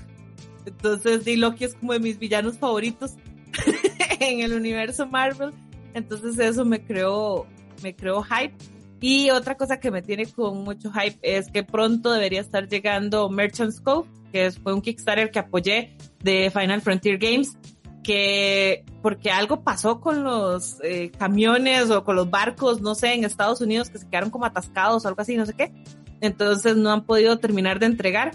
Entonces, 0.66 1.24
di 1.24 1.36
Loki 1.36 1.64
es 1.64 1.74
como 1.74 1.92
de 1.92 1.98
mis 2.00 2.18
villanos 2.18 2.56
favoritos 2.58 3.14
en 4.20 4.40
el 4.40 4.52
universo 4.52 5.06
Marvel. 5.06 5.52
Entonces 5.94 6.38
eso 6.38 6.64
me 6.64 6.80
creó, 6.82 7.46
me 7.82 7.94
creó 7.94 8.22
hype. 8.22 8.54
Y 9.02 9.30
otra 9.30 9.56
cosa 9.56 9.80
que 9.80 9.90
me 9.90 10.00
tiene 10.00 10.26
con 10.26 10.62
mucho 10.62 10.92
hype 10.92 11.18
es 11.22 11.50
que 11.50 11.64
pronto 11.64 12.12
debería 12.12 12.40
estar 12.40 12.68
llegando 12.68 13.28
Merchant's 13.28 13.80
Cove, 13.80 14.08
que 14.30 14.52
fue 14.52 14.72
un 14.72 14.80
Kickstarter 14.80 15.32
que 15.32 15.40
apoyé 15.40 15.96
de 16.20 16.52
Final 16.54 16.80
Frontier 16.80 17.18
Games, 17.18 17.58
que 18.04 18.84
porque 19.02 19.32
algo 19.32 19.64
pasó 19.64 20.00
con 20.00 20.22
los 20.22 20.78
eh, 20.84 21.10
camiones 21.18 21.90
o 21.90 22.04
con 22.04 22.14
los 22.14 22.30
barcos, 22.30 22.80
no 22.80 22.94
sé, 22.94 23.14
en 23.14 23.24
Estados 23.24 23.60
Unidos 23.60 23.90
que 23.90 23.98
se 23.98 24.08
quedaron 24.08 24.30
como 24.30 24.44
atascados 24.44 25.04
o 25.04 25.08
algo 25.08 25.20
así, 25.20 25.36
no 25.36 25.46
sé 25.46 25.54
qué. 25.54 25.72
Entonces 26.20 26.76
no 26.76 26.92
han 26.92 27.04
podido 27.04 27.40
terminar 27.40 27.80
de 27.80 27.86
entregar, 27.86 28.30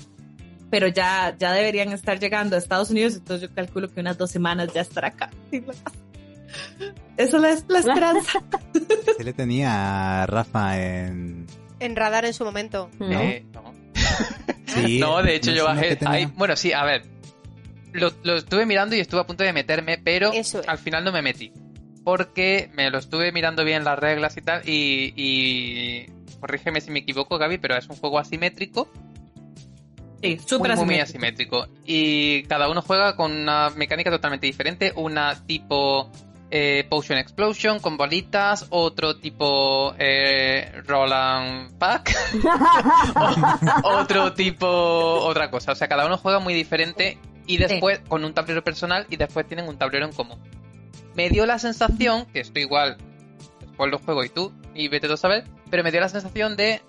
pero 0.69 0.89
ya, 0.89 1.33
ya 1.39 1.53
deberían 1.53 1.93
estar 1.93 2.19
llegando 2.19 2.57
a 2.57 2.59
Estados 2.59 2.89
Unidos, 2.89 3.15
entonces 3.15 3.47
yo 3.47 3.55
calculo 3.55 3.87
que 3.87 4.01
unas 4.01 4.17
dos 4.17 4.31
semanas 4.31 4.73
ya 4.73 4.81
estará 4.81 5.07
acá. 5.07 5.29
Eso 7.17 7.43
es 7.45 7.65
la 7.67 7.79
esperanza. 7.79 8.43
Sí 9.17 9.23
le 9.23 9.33
tenía 9.33 10.23
a 10.23 10.25
Rafa 10.27 10.79
en... 10.79 11.45
En 11.79 11.95
radar 11.95 12.25
en 12.25 12.33
su 12.33 12.43
momento. 12.45 12.89
¿no? 12.99 13.11
Eh, 13.21 13.45
no. 13.53 13.73
Sí, 14.67 14.99
No, 14.99 15.23
de 15.23 15.35
hecho 15.35 15.51
¿no 15.51 15.57
yo 15.57 15.65
bajé. 15.65 15.97
ahí- 16.05 16.25
bueno, 16.35 16.55
sí, 16.55 16.73
a 16.73 16.83
ver. 16.83 17.03
Lo, 17.93 18.11
lo 18.23 18.35
estuve 18.37 18.65
mirando 18.65 18.95
y 18.95 18.99
estuve 18.99 19.21
a 19.21 19.25
punto 19.25 19.43
de 19.43 19.53
meterme, 19.53 19.97
pero 19.97 20.31
Eso 20.33 20.59
es. 20.59 20.67
al 20.67 20.77
final 20.77 21.03
no 21.03 21.11
me 21.11 21.21
metí. 21.21 21.51
Porque 22.03 22.69
me 22.75 22.89
lo 22.91 22.99
estuve 22.99 23.31
mirando 23.31 23.63
bien 23.63 23.83
las 23.83 23.97
reglas 23.97 24.35
y 24.37 24.41
tal. 24.41 24.61
Y, 24.67 25.13
y 25.15 26.05
corrígeme 26.39 26.81
si 26.81 26.91
me 26.91 26.99
equivoco, 26.99 27.37
Gaby, 27.37 27.57
pero 27.57 27.75
es 27.77 27.87
un 27.87 27.95
juego 27.95 28.19
asimétrico. 28.19 28.89
Sí, 30.21 30.37
súper 30.45 30.71
muy, 30.71 30.77
muy, 30.79 30.85
muy 30.95 30.99
asimétrico. 30.99 31.63
asimétrico. 31.63 31.81
Y 31.85 32.43
cada 32.43 32.69
uno 32.69 32.81
juega 32.81 33.15
con 33.15 33.31
una 33.31 33.69
mecánica 33.71 34.09
totalmente 34.11 34.47
diferente. 34.47 34.91
Una 34.95 35.35
tipo 35.45 36.11
eh, 36.49 36.85
Potion 36.89 37.17
Explosion 37.17 37.79
con 37.79 37.97
bolitas. 37.97 38.67
Otro 38.69 39.17
tipo 39.17 39.93
eh, 39.97 40.71
Roll 40.85 41.13
and 41.13 41.77
Pack. 41.77 42.15
otro 43.83 44.33
tipo 44.33 44.67
otra 44.67 45.49
cosa. 45.49 45.71
O 45.71 45.75
sea, 45.75 45.87
cada 45.87 46.05
uno 46.05 46.17
juega 46.17 46.39
muy 46.39 46.53
diferente 46.53 47.17
y 47.45 47.57
después 47.57 47.99
con 48.07 48.23
un 48.23 48.33
tablero 48.33 48.63
personal 48.63 49.07
y 49.09 49.15
después 49.15 49.47
tienen 49.47 49.67
un 49.67 49.77
tablero 49.77 50.05
en 50.05 50.11
común. 50.11 50.39
Me 51.15 51.29
dio 51.29 51.45
la 51.45 51.57
sensación, 51.57 52.25
que 52.27 52.41
estoy 52.41 52.63
igual, 52.63 52.97
después 53.61 53.89
lo 53.89 53.97
juego 53.97 54.23
y 54.23 54.29
tú, 54.29 54.53
y 54.75 54.87
vete 54.87 55.07
tú 55.07 55.13
a 55.13 55.17
saber, 55.17 55.45
pero 55.71 55.83
me 55.83 55.91
dio 55.91 55.99
la 55.99 56.09
sensación 56.09 56.55
de 56.55 56.81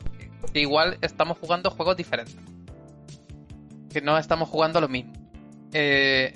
que 0.53 0.61
igual 0.61 0.99
estamos 1.01 1.39
jugando 1.39 1.71
juegos 1.71 1.97
diferentes. 1.97 2.37
Que 3.91 4.03
no 4.03 4.19
estamos 4.19 4.49
jugando 4.49 4.81
lo 4.81 4.89
mismo. 4.89 5.13
Eh, 5.73 6.35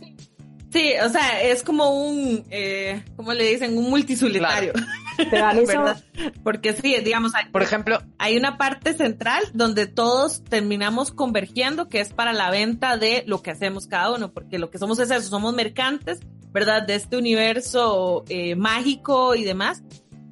Sí, 0.72 0.92
o 1.04 1.08
sea, 1.10 1.42
es 1.42 1.62
como 1.62 1.90
un, 1.90 2.44
eh, 2.50 3.04
¿cómo 3.16 3.34
le 3.34 3.44
dicen? 3.44 3.76
Un 3.76 3.90
multisolitario. 3.90 4.72
¿verdad? 5.30 6.02
Porque 6.42 6.72
sí, 6.72 6.96
digamos, 7.04 7.34
hay, 7.34 7.50
por 7.50 7.62
ejemplo, 7.62 7.98
hay 8.18 8.38
una 8.38 8.56
parte 8.56 8.94
central 8.94 9.42
donde 9.52 9.86
todos 9.86 10.42
terminamos 10.44 11.10
convergiendo, 11.10 11.88
que 11.88 12.00
es 12.00 12.14
para 12.14 12.32
la 12.32 12.50
venta 12.50 12.96
de 12.96 13.22
lo 13.26 13.42
que 13.42 13.50
hacemos 13.50 13.86
cada 13.86 14.14
uno, 14.14 14.32
porque 14.32 14.58
lo 14.58 14.70
que 14.70 14.78
somos 14.78 14.98
es 14.98 15.10
eso, 15.10 15.28
somos 15.28 15.54
mercantes, 15.54 16.20
¿verdad? 16.52 16.86
De 16.86 16.94
este 16.94 17.18
universo 17.18 18.24
eh, 18.30 18.54
mágico 18.56 19.34
y 19.34 19.44
demás. 19.44 19.82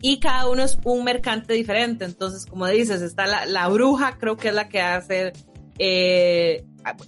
Y 0.01 0.21
cada 0.21 0.49
uno 0.49 0.63
es 0.63 0.79
un 0.85 1.05
mercante 1.05 1.53
diferente. 1.53 2.07
Entonces, 2.07 2.47
como 2.47 2.67
dices, 2.67 3.03
está 3.03 3.27
la, 3.27 3.45
la 3.45 3.69
bruja, 3.69 4.17
creo 4.19 4.39
que 4.39 4.49
es 4.49 4.55
la 4.55 4.71
que 4.71 4.81
hace, 4.81 5.35
eh, 5.79 6.65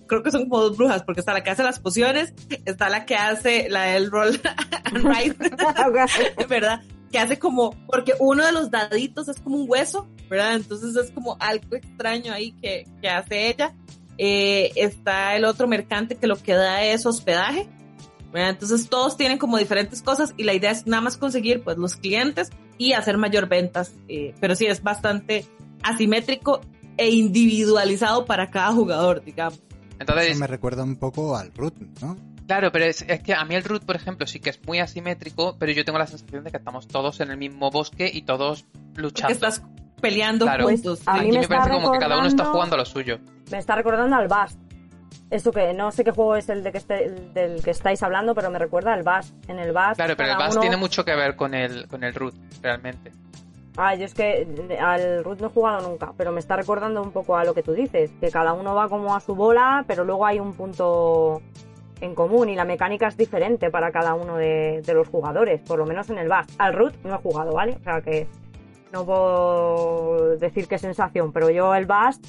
creo 0.06 0.22
que 0.22 0.30
son 0.30 0.48
como 0.48 0.62
dos 0.62 0.76
brujas, 0.76 1.02
porque 1.02 1.20
está 1.20 1.32
la 1.32 1.42
que 1.42 1.50
hace 1.50 1.62
las 1.62 1.80
pociones, 1.80 2.34
está 2.64 2.88
la 2.88 3.04
que 3.04 3.16
hace 3.16 3.68
la 3.68 3.82
del 3.84 4.10
roll 4.10 4.40
and 4.84 5.04
write, 5.04 5.36
¿verdad? 6.48 6.82
Que 7.10 7.18
hace 7.18 7.38
como, 7.38 7.70
porque 7.86 8.14
uno 8.18 8.44
de 8.44 8.52
los 8.52 8.70
daditos 8.70 9.28
es 9.28 9.40
como 9.40 9.56
un 9.56 9.70
hueso, 9.70 10.08
¿verdad? 10.28 10.54
Entonces 10.54 10.96
es 10.96 11.10
como 11.10 11.36
algo 11.40 11.76
extraño 11.76 12.32
ahí 12.32 12.52
que, 12.52 12.86
que 13.00 13.08
hace 13.08 13.48
ella. 13.48 13.74
Eh, 14.18 14.72
está 14.76 15.36
el 15.36 15.44
otro 15.44 15.66
mercante 15.66 16.16
que 16.16 16.26
lo 16.26 16.36
que 16.36 16.54
da 16.54 16.84
es 16.84 17.04
hospedaje, 17.06 17.68
¿verdad? 18.32 18.50
Entonces 18.50 18.88
todos 18.88 19.16
tienen 19.16 19.38
como 19.38 19.58
diferentes 19.58 20.02
cosas 20.02 20.34
y 20.36 20.44
la 20.44 20.54
idea 20.54 20.70
es 20.70 20.86
nada 20.86 21.02
más 21.02 21.16
conseguir 21.16 21.62
pues 21.62 21.76
los 21.76 21.96
clientes 21.96 22.50
y 22.78 22.92
hacer 22.92 23.18
mayor 23.18 23.48
ventas. 23.48 23.94
eh, 24.08 24.34
pero 24.40 24.54
sí 24.54 24.66
es 24.66 24.82
bastante 24.82 25.46
asimétrico 25.82 26.60
e 26.97 27.10
individualizado 27.10 28.24
para 28.24 28.51
cada 28.51 28.73
jugador, 28.73 29.23
digamos. 29.24 29.60
entonces, 29.98 30.28
Eso 30.31 30.40
me 30.40 30.47
recuerda 30.47 30.82
un 30.85 30.97
poco 30.97 31.36
al 31.36 31.52
root, 31.55 31.74
¿no? 32.01 32.16
claro, 32.47 32.70
pero 32.73 32.85
es, 32.85 33.02
es 33.09 33.20
que 33.23 33.35
a 33.35 33.44
mí 33.44 33.55
el 33.55 33.64
root, 33.64 33.85
por 33.85 33.97
ejemplo, 33.97 34.27
sí 34.27 34.40
que 34.40 34.51
es 34.51 34.60
muy 34.66 34.78
asimétrico, 34.78 35.56
pero 35.59 35.73
yo 35.73 35.85
tengo 35.85 35.98
la 35.98 36.06
sensación 36.06 36.44
de 36.44 36.51
que 36.51 36.56
estamos 36.59 36.86
todos 36.89 37.20
en 37.20 37.31
el 37.31 37.36
mismo 37.39 37.70
bosque 37.70 38.10
y 38.12 38.23
todos 38.23 38.66
luchando. 38.97 39.32
Estás 39.32 39.62
peleando 40.01 40.44
Claro. 40.44 40.64
juntos. 40.69 41.01
a 41.06 41.14
mí 41.14 41.28
Aquí 41.28 41.39
me 41.39 41.48
parece 41.48 41.70
como 41.70 41.93
que 41.93 41.98
cada 41.98 42.19
uno 42.19 42.27
está 42.27 42.43
recordando- 42.44 42.52
jugando 42.52 42.74
a 42.74 42.78
lo 42.78 42.85
suyo. 42.85 43.19
me 43.51 43.59
está 43.59 43.74
recordando 43.77 44.16
al 44.16 44.28
Bast. 44.28 44.59
Eso 45.31 45.51
que 45.51 45.73
no 45.73 45.90
sé 45.93 46.05
qué 46.05 46.10
juego 46.10 46.36
es 46.36 46.48
el 46.51 46.62
de 46.62 46.73
que 46.73 46.78
este- 46.78 47.05
el 47.06 47.32
del 47.32 47.62
que 47.62 47.70
estáis 47.70 48.02
hablando, 48.02 48.35
pero 48.35 48.51
me 48.51 48.59
recuerda 48.59 48.93
al 48.93 49.02
Bass. 49.02 49.32
En 49.48 49.59
el 49.59 49.73
Bass. 49.73 49.97
Claro, 49.97 50.14
pero 50.16 50.32
el 50.32 50.36
uno- 50.51 50.60
tiene 50.60 50.77
mucho 50.77 51.05
que 51.06 51.14
ver 51.14 51.36
con 51.36 51.55
el, 51.55 51.86
con 51.89 52.05
el 52.05 52.12
root, 52.14 52.35
realmente. 52.60 53.12
Ah, 53.76 53.94
yo 53.94 54.04
es 54.04 54.12
que 54.12 54.46
al 54.78 55.24
Root 55.24 55.40
no 55.40 55.46
he 55.46 55.50
jugado 55.50 55.88
nunca, 55.88 56.12
pero 56.16 56.30
me 56.30 56.40
está 56.40 56.56
recordando 56.56 57.02
un 57.02 57.10
poco 57.10 57.36
a 57.36 57.44
lo 57.44 57.54
que 57.54 57.62
tú 57.62 57.72
dices, 57.72 58.10
que 58.20 58.30
cada 58.30 58.52
uno 58.52 58.74
va 58.74 58.88
como 58.88 59.14
a 59.14 59.20
su 59.20 59.34
bola, 59.34 59.84
pero 59.86 60.04
luego 60.04 60.26
hay 60.26 60.40
un 60.40 60.52
punto 60.52 61.40
en 62.02 62.14
común 62.14 62.50
y 62.50 62.54
la 62.54 62.66
mecánica 62.66 63.06
es 63.06 63.16
diferente 63.16 63.70
para 63.70 63.90
cada 63.90 64.14
uno 64.14 64.36
de, 64.36 64.82
los 64.92 65.08
jugadores, 65.08 65.62
por 65.62 65.78
lo 65.78 65.86
menos 65.86 66.10
en 66.10 66.18
el 66.18 66.28
Bass. 66.28 66.46
Al 66.58 66.74
Root 66.74 66.94
no 67.04 67.14
he 67.14 67.18
jugado, 67.18 67.54
¿vale? 67.54 67.76
O 67.80 67.82
sea 67.82 68.02
que 68.02 68.26
no 68.92 69.06
puedo 69.06 70.36
decir 70.36 70.68
qué 70.68 70.76
sensación, 70.76 71.32
pero 71.32 71.48
yo 71.48 71.74
el 71.74 71.86
Bass 71.86 72.20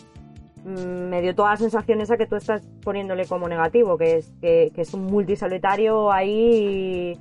mm, 0.64 1.10
me 1.10 1.22
dio 1.22 1.36
toda 1.36 1.52
la 1.52 1.58
sensación 1.58 2.00
esa 2.00 2.16
que 2.16 2.26
tú 2.26 2.38
estás 2.38 2.62
poniéndole 2.84 3.26
como 3.26 3.50
negativo, 3.50 3.98
que 3.98 4.18
es 4.18 4.34
que, 4.40 4.72
que 4.74 4.82
es 4.82 4.94
un 4.94 5.08
multisolitario 5.08 6.10
ahí 6.10 7.18
y 7.18 7.20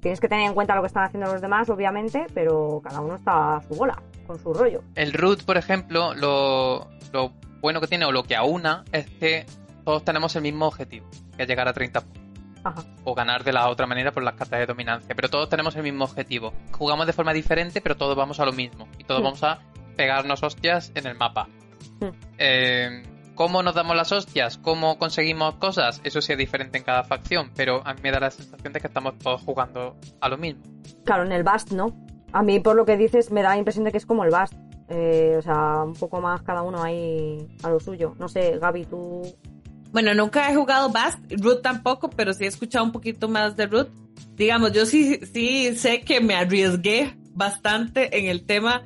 tienes 0.00 0.20
que 0.20 0.28
tener 0.28 0.46
en 0.46 0.54
cuenta 0.54 0.74
lo 0.74 0.82
que 0.82 0.88
están 0.88 1.04
haciendo 1.04 1.32
los 1.32 1.40
demás, 1.40 1.68
obviamente, 1.70 2.26
pero 2.34 2.80
cada 2.82 3.00
uno 3.00 3.16
está 3.16 3.56
a 3.56 3.62
su 3.62 3.74
bola, 3.74 4.02
con 4.26 4.38
su 4.38 4.52
rollo. 4.52 4.82
El 4.94 5.12
root, 5.12 5.44
por 5.44 5.56
ejemplo, 5.56 6.14
lo, 6.14 6.88
lo 7.12 7.32
bueno 7.60 7.80
que 7.80 7.86
tiene 7.86 8.04
o 8.04 8.12
lo 8.12 8.22
que 8.24 8.36
aúna 8.36 8.84
es 8.92 9.08
que 9.08 9.46
todos 9.84 10.04
tenemos 10.04 10.34
el 10.36 10.42
mismo 10.42 10.66
objetivo, 10.66 11.08
que 11.36 11.42
es 11.42 11.48
llegar 11.48 11.68
a 11.68 11.72
30 11.72 12.00
puntos. 12.00 12.20
Ajá. 12.62 12.84
O 13.04 13.14
ganar 13.14 13.42
de 13.42 13.52
la 13.52 13.68
otra 13.68 13.86
manera 13.86 14.12
por 14.12 14.22
las 14.22 14.34
cartas 14.34 14.60
de 14.60 14.66
dominancia. 14.66 15.14
Pero 15.14 15.30
todos 15.30 15.48
tenemos 15.48 15.74
el 15.76 15.82
mismo 15.82 16.04
objetivo. 16.04 16.52
Jugamos 16.72 17.06
de 17.06 17.14
forma 17.14 17.32
diferente, 17.32 17.80
pero 17.80 17.96
todos 17.96 18.16
vamos 18.16 18.38
a 18.38 18.44
lo 18.44 18.52
mismo. 18.52 18.86
Y 18.98 19.04
todos 19.04 19.22
vamos 19.22 19.42
a 19.42 19.60
pegarnos 19.96 20.42
hostias 20.42 20.92
en 20.94 21.06
el 21.06 21.16
mapa. 21.16 21.48
Mm. 22.00 22.08
Eh, 22.36 23.02
¿Cómo 23.40 23.62
nos 23.62 23.74
damos 23.74 23.96
las 23.96 24.12
hostias? 24.12 24.58
¿Cómo 24.58 24.98
conseguimos 24.98 25.54
cosas? 25.54 26.02
Eso 26.04 26.20
sí 26.20 26.32
es 26.32 26.38
diferente 26.38 26.76
en 26.76 26.84
cada 26.84 27.04
facción, 27.04 27.50
pero 27.56 27.80
a 27.86 27.94
mí 27.94 28.00
me 28.02 28.10
da 28.10 28.20
la 28.20 28.30
sensación 28.30 28.74
de 28.74 28.80
que 28.80 28.88
estamos 28.88 29.16
todos 29.16 29.40
jugando 29.40 29.96
a 30.20 30.28
lo 30.28 30.36
mismo. 30.36 30.60
Claro, 31.06 31.24
en 31.24 31.32
el 31.32 31.42
Bast 31.42 31.72
no. 31.72 31.96
A 32.32 32.42
mí, 32.42 32.60
por 32.60 32.76
lo 32.76 32.84
que 32.84 32.98
dices, 32.98 33.30
me 33.30 33.40
da 33.40 33.48
la 33.48 33.56
impresión 33.56 33.86
de 33.86 33.92
que 33.92 33.96
es 33.96 34.04
como 34.04 34.24
el 34.24 34.30
Bast. 34.30 34.52
Eh, 34.90 35.36
o 35.38 35.40
sea, 35.40 35.84
un 35.84 35.94
poco 35.94 36.20
más 36.20 36.42
cada 36.42 36.60
uno 36.60 36.82
ahí 36.82 37.48
a 37.62 37.70
lo 37.70 37.80
suyo. 37.80 38.14
No 38.18 38.28
sé, 38.28 38.58
Gaby, 38.58 38.84
tú. 38.84 39.22
Bueno, 39.90 40.12
nunca 40.12 40.50
he 40.50 40.54
jugado 40.54 40.90
Bast, 40.90 41.18
Root 41.30 41.62
tampoco, 41.62 42.10
pero 42.10 42.34
sí 42.34 42.44
he 42.44 42.48
escuchado 42.48 42.84
un 42.84 42.92
poquito 42.92 43.26
más 43.26 43.56
de 43.56 43.68
Root. 43.68 43.88
Digamos, 44.34 44.72
yo 44.72 44.84
sí, 44.84 45.18
sí 45.32 45.74
sé 45.78 46.02
que 46.02 46.20
me 46.20 46.34
arriesgué 46.34 47.16
bastante 47.32 48.18
en 48.18 48.26
el 48.26 48.44
tema 48.44 48.82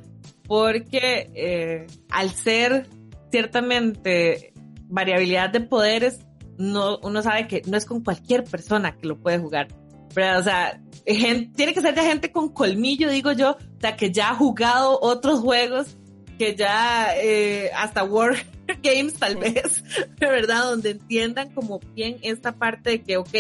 porque 0.47 1.33
eh, 1.35 1.89
al 2.09 2.31
ser 2.31 2.87
ciertamente 3.35 4.52
variabilidad 4.86 5.51
de 5.51 5.61
poderes, 5.61 6.20
no, 6.56 6.98
uno 7.02 7.20
sabe 7.20 7.48
que 7.48 7.62
no 7.66 7.77
es 7.77 7.85
con 7.85 8.05
cualquier 8.05 8.44
persona 8.44 8.97
que 8.97 9.09
lo 9.09 9.19
puede 9.19 9.39
jugar. 9.40 9.66
¿verdad? 10.15 10.39
O 10.39 10.43
sea, 10.44 10.81
tiene 11.05 11.74
que 11.74 11.81
ser 11.81 11.97
de 11.97 12.02
gente 12.02 12.31
con 12.31 12.51
colmillo, 12.51 13.11
digo 13.11 13.32
yo, 13.32 13.52
o 13.52 13.81
sea, 13.81 13.97
que 13.97 14.12
ya 14.12 14.31
ha 14.31 14.35
jugado 14.36 15.01
otros 15.02 15.40
juegos, 15.40 15.97
que 16.39 16.55
ya 16.55 17.09
eh, 17.16 17.73
hasta 17.77 18.05
War 18.05 18.36
Games 18.85 19.15
tal 19.15 19.36
vez, 19.36 19.82
de 20.20 20.27
verdad, 20.28 20.62
donde 20.70 20.90
entiendan 20.90 21.51
como 21.52 21.81
bien 21.97 22.19
esta 22.23 22.52
parte 22.52 22.90
de 22.90 23.02
que, 23.02 23.16
ok, 23.16 23.31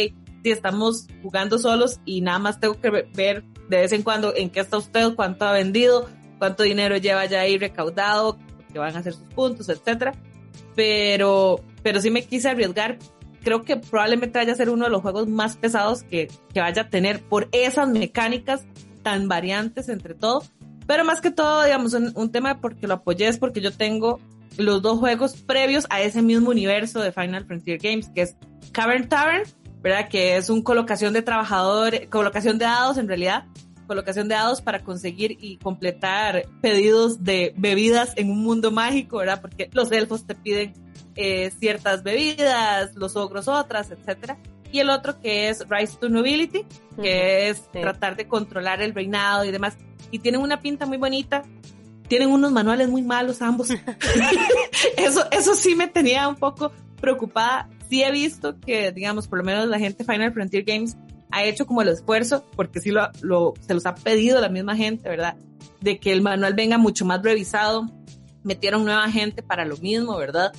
si 0.42 0.50
estamos 0.50 1.06
jugando 1.22 1.58
solos 1.58 2.00
y 2.04 2.20
nada 2.20 2.40
más 2.40 2.58
tengo 2.58 2.80
que 2.80 2.90
ve- 2.90 3.08
ver 3.14 3.44
de 3.68 3.76
vez 3.76 3.92
en 3.92 4.02
cuando 4.02 4.34
en 4.34 4.50
qué 4.50 4.58
está 4.58 4.76
usted, 4.76 5.14
cuánto 5.14 5.44
ha 5.44 5.52
vendido, 5.52 6.10
cuánto 6.40 6.64
dinero 6.64 6.96
lleva 6.96 7.24
ya 7.26 7.42
ahí 7.42 7.56
recaudado, 7.58 8.38
que 8.74 8.78
van 8.80 8.94
a 8.94 8.98
hacer 8.98 9.14
sus 9.14 9.28
puntos, 9.28 9.70
etcétera. 9.70 10.12
Pero, 10.74 11.60
pero 11.82 12.00
sí 12.00 12.10
me 12.10 12.24
quise 12.24 12.50
arriesgar. 12.50 12.98
Creo 13.42 13.62
que 13.62 13.76
probablemente 13.76 14.38
vaya 14.38 14.52
a 14.52 14.56
ser 14.56 14.68
uno 14.68 14.84
de 14.84 14.90
los 14.90 15.00
juegos 15.00 15.28
más 15.28 15.56
pesados 15.56 16.02
que, 16.02 16.28
que 16.52 16.60
vaya 16.60 16.82
a 16.82 16.88
tener 16.90 17.22
por 17.22 17.48
esas 17.52 17.88
mecánicas 17.88 18.66
tan 19.02 19.28
variantes 19.28 19.88
entre 19.88 20.14
todo. 20.14 20.42
Pero 20.86 21.04
más 21.04 21.20
que 21.20 21.30
todo, 21.30 21.62
digamos, 21.64 21.94
un, 21.94 22.12
un 22.14 22.32
tema 22.32 22.60
porque 22.60 22.86
lo 22.86 22.94
apoyé 22.94 23.28
es 23.28 23.38
porque 23.38 23.60
yo 23.60 23.72
tengo 23.72 24.20
los 24.58 24.82
dos 24.82 24.98
juegos 24.98 25.36
previos 25.36 25.86
a 25.90 26.02
ese 26.02 26.20
mismo 26.20 26.50
universo 26.50 27.00
de 27.00 27.12
Final 27.12 27.46
Frontier 27.46 27.78
Games, 27.78 28.08
que 28.14 28.22
es 28.22 28.36
Cavern 28.72 29.08
Tavern, 29.08 29.44
¿verdad? 29.82 30.08
Que 30.08 30.36
es 30.36 30.50
un 30.50 30.62
colocación 30.62 31.12
de 31.12 31.22
trabajadores, 31.22 32.08
colocación 32.08 32.58
de 32.58 32.64
dados 32.64 32.98
en 32.98 33.08
realidad, 33.08 33.44
colocación 33.86 34.28
de 34.28 34.34
dados 34.34 34.60
para 34.62 34.82
conseguir 34.82 35.36
y 35.40 35.56
completar 35.58 36.46
pedidos 36.60 37.22
de 37.24 37.54
bebidas 37.56 38.12
en 38.16 38.30
un 38.30 38.42
mundo 38.42 38.70
mágico, 38.70 39.18
¿verdad? 39.18 39.40
Porque 39.40 39.70
los 39.72 39.90
elfos 39.92 40.26
te 40.26 40.34
piden 40.34 40.74
eh, 41.16 41.50
ciertas 41.58 42.02
bebidas, 42.02 42.94
los 42.96 43.16
ogros 43.16 43.48
otras, 43.48 43.90
etcétera. 43.90 44.38
Y 44.72 44.80
el 44.80 44.90
otro 44.90 45.20
que 45.20 45.48
es 45.48 45.64
Rise 45.68 45.96
to 46.00 46.08
Nobility, 46.08 46.64
que 47.00 47.48
es 47.48 47.58
Sí. 47.72 47.80
tratar 47.80 48.16
de 48.16 48.26
controlar 48.26 48.82
el 48.82 48.92
reinado 48.92 49.44
y 49.44 49.52
demás. 49.52 49.76
Y 50.10 50.18
tienen 50.18 50.40
una 50.40 50.60
pinta 50.60 50.84
muy 50.86 50.96
bonita. 50.98 51.42
Tienen 52.08 52.28
unos 52.30 52.50
manuales 52.52 52.88
muy 52.88 53.02
malos 53.02 53.40
ambos. 53.40 53.70
eso, 54.96 55.24
eso 55.30 55.54
sí 55.54 55.74
me 55.74 55.86
tenía 55.88 56.28
un 56.28 56.36
poco 56.36 56.72
preocupada. 57.00 57.68
Sí 57.88 58.02
he 58.02 58.10
visto 58.10 58.58
que, 58.60 58.92
digamos, 58.92 59.28
por 59.28 59.38
lo 59.38 59.44
menos 59.44 59.66
la 59.68 59.78
gente 59.78 60.04
Final 60.04 60.32
Frontier 60.32 60.64
Games 60.64 60.96
ha 61.34 61.44
hecho 61.44 61.66
como 61.66 61.82
el 61.82 61.88
esfuerzo, 61.88 62.44
porque 62.56 62.80
sí 62.80 62.90
lo, 62.90 63.08
lo, 63.22 63.54
se 63.66 63.74
los 63.74 63.84
ha 63.86 63.94
pedido 63.94 64.40
la 64.40 64.48
misma 64.48 64.76
gente, 64.76 65.08
¿verdad? 65.08 65.36
De 65.80 65.98
que 65.98 66.12
el 66.12 66.22
manual 66.22 66.54
venga 66.54 66.78
mucho 66.78 67.04
más 67.04 67.22
revisado. 67.22 67.90
Metieron 68.42 68.84
nueva 68.84 69.10
gente 69.10 69.42
para 69.42 69.64
lo 69.64 69.76
mismo, 69.78 70.16
¿verdad? 70.16 70.52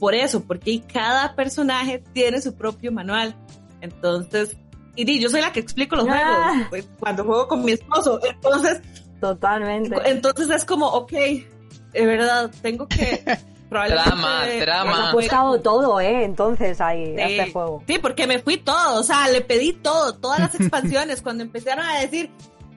Por 0.00 0.14
eso, 0.14 0.42
porque 0.44 0.82
cada 0.92 1.34
personaje 1.34 2.02
tiene 2.12 2.40
su 2.40 2.54
propio 2.54 2.90
manual. 2.92 3.36
Entonces, 3.80 4.56
y 4.96 5.04
di, 5.04 5.20
yo 5.20 5.28
soy 5.28 5.40
la 5.40 5.52
que 5.52 5.60
explico 5.60 5.94
los 5.96 6.06
Ah. 6.08 6.48
juegos 6.50 6.66
pues, 6.70 6.88
cuando 6.98 7.24
juego 7.24 7.46
con 7.48 7.64
mi 7.64 7.72
esposo. 7.72 8.20
Entonces, 8.28 8.80
Totalmente. 9.20 9.94
entonces 10.06 10.48
es 10.50 10.64
como, 10.64 10.86
ok, 10.88 11.12
de 11.12 12.06
verdad, 12.06 12.50
tengo 12.62 12.86
que 12.88 13.22
probablemente... 13.68 14.10
Drama, 14.10 14.46
Les 14.46 14.60
drama. 14.60 15.08
ha 15.08 15.12
costado 15.12 15.60
todo, 15.60 16.00
¿eh? 16.00 16.24
Entonces, 16.24 16.80
ahí, 16.80 17.14
Sí. 17.16 17.38
este 17.38 17.52
juego. 17.52 17.82
Sí, 17.86 17.98
porque 17.98 18.26
me 18.26 18.38
fui 18.38 18.56
todo, 18.56 19.00
o 19.00 19.02
sea, 19.02 19.28
le 19.28 19.40
pedí 19.40 19.72
todo, 19.72 20.14
todas 20.14 20.40
las 20.40 20.54
expansiones, 20.54 21.22
cuando 21.22 21.42
empezaron 21.44 21.84
a 21.86 22.00
decir, 22.00 22.30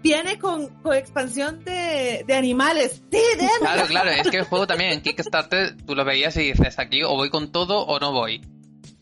viene 0.03 0.39
con, 0.39 0.67
con 0.81 0.95
expansión 0.95 1.63
de, 1.63 2.23
de 2.25 2.33
animales. 2.35 3.01
Sí, 3.11 3.19
démosla. 3.37 3.59
Claro, 3.59 3.85
claro, 3.87 4.09
es 4.11 4.29
que 4.29 4.37
el 4.37 4.43
juego 4.45 4.67
también 4.67 4.91
en 4.91 5.01
Kickstarter 5.01 5.77
tú 5.85 5.95
lo 5.95 6.03
veías 6.05 6.35
y 6.37 6.51
dices 6.51 6.79
aquí 6.79 7.03
o 7.03 7.09
voy 7.15 7.29
con 7.29 7.51
todo 7.51 7.85
o 7.85 7.99
no 7.99 8.11
voy. 8.11 8.41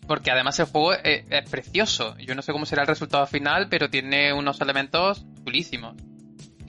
Porque 0.07 0.31
además 0.31 0.59
el 0.59 0.65
juego 0.65 0.93
es, 0.93 1.23
es 1.29 1.49
precioso. 1.49 2.17
Yo 2.17 2.33
no 2.33 2.41
sé 2.41 2.51
cómo 2.51 2.65
será 2.65 2.81
el 2.81 2.87
resultado 2.87 3.27
final, 3.27 3.67
pero 3.69 3.89
tiene 3.91 4.33
unos 4.33 4.59
elementos 4.59 5.23
chulísimos. 5.45 5.95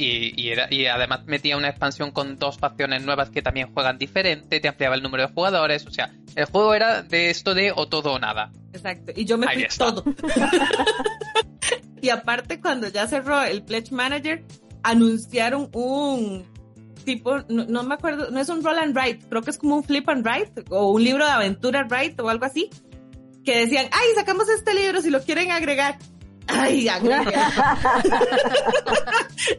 Y, 0.03 0.33
y, 0.35 0.49
era- 0.49 0.67
y 0.71 0.87
además 0.87 1.27
metía 1.27 1.59
una 1.59 1.69
expansión 1.69 2.11
con 2.11 2.39
dos 2.39 2.57
facciones 2.57 3.05
nuevas 3.05 3.29
que 3.29 3.43
también 3.43 3.71
juegan 3.75 3.99
diferente, 3.99 4.59
te 4.59 4.67
ampliaba 4.69 4.95
el 4.95 5.03
número 5.03 5.27
de 5.27 5.33
jugadores. 5.35 5.85
O 5.87 5.91
sea, 5.91 6.11
el 6.37 6.47
juego 6.47 6.73
era 6.73 7.03
de 7.03 7.29
esto 7.29 7.53
de 7.55 7.71
o 7.75 7.87
todo 7.87 8.13
o 8.15 8.19
nada. 8.19 8.51
Exacto, 8.73 9.13
y 9.15 9.27
yo 9.27 9.37
me 9.37 9.47
Ahí 9.47 9.57
fui 9.57 9.65
está. 9.65 9.87
todo. 9.95 10.05
y 12.01 12.09
aparte, 12.09 12.61
cuando 12.61 12.89
ya 12.89 13.07
cerró 13.07 13.43
el 13.43 13.63
Pledge 13.63 13.93
Manager, 13.93 14.43
anunciaron 14.83 15.69
un 15.75 16.45
tipo, 17.05 17.39
no, 17.49 17.65
no 17.67 17.83
me 17.83 17.95
acuerdo, 17.95 18.31
no 18.31 18.41
es 18.41 18.49
un 18.49 18.63
roll 18.65 18.79
and 18.79 18.97
write, 18.97 19.27
creo 19.29 19.43
que 19.43 19.51
es 19.51 19.59
como 19.59 19.77
un 19.77 19.85
flip 19.85 20.09
and 20.09 20.25
write, 20.27 20.65
o 20.71 20.91
un 20.93 21.03
libro 21.05 21.25
de 21.27 21.31
aventura 21.33 21.87
write, 21.91 22.21
o 22.23 22.29
algo 22.29 22.45
así, 22.47 22.71
que 23.45 23.57
decían, 23.59 23.87
ay, 23.93 24.09
sacamos 24.15 24.49
este 24.49 24.73
libro 24.75 25.01
si 25.03 25.11
lo 25.11 25.21
quieren 25.23 25.51
agregar. 25.51 25.99
Ay, 26.47 26.89
agregué. 26.89 27.31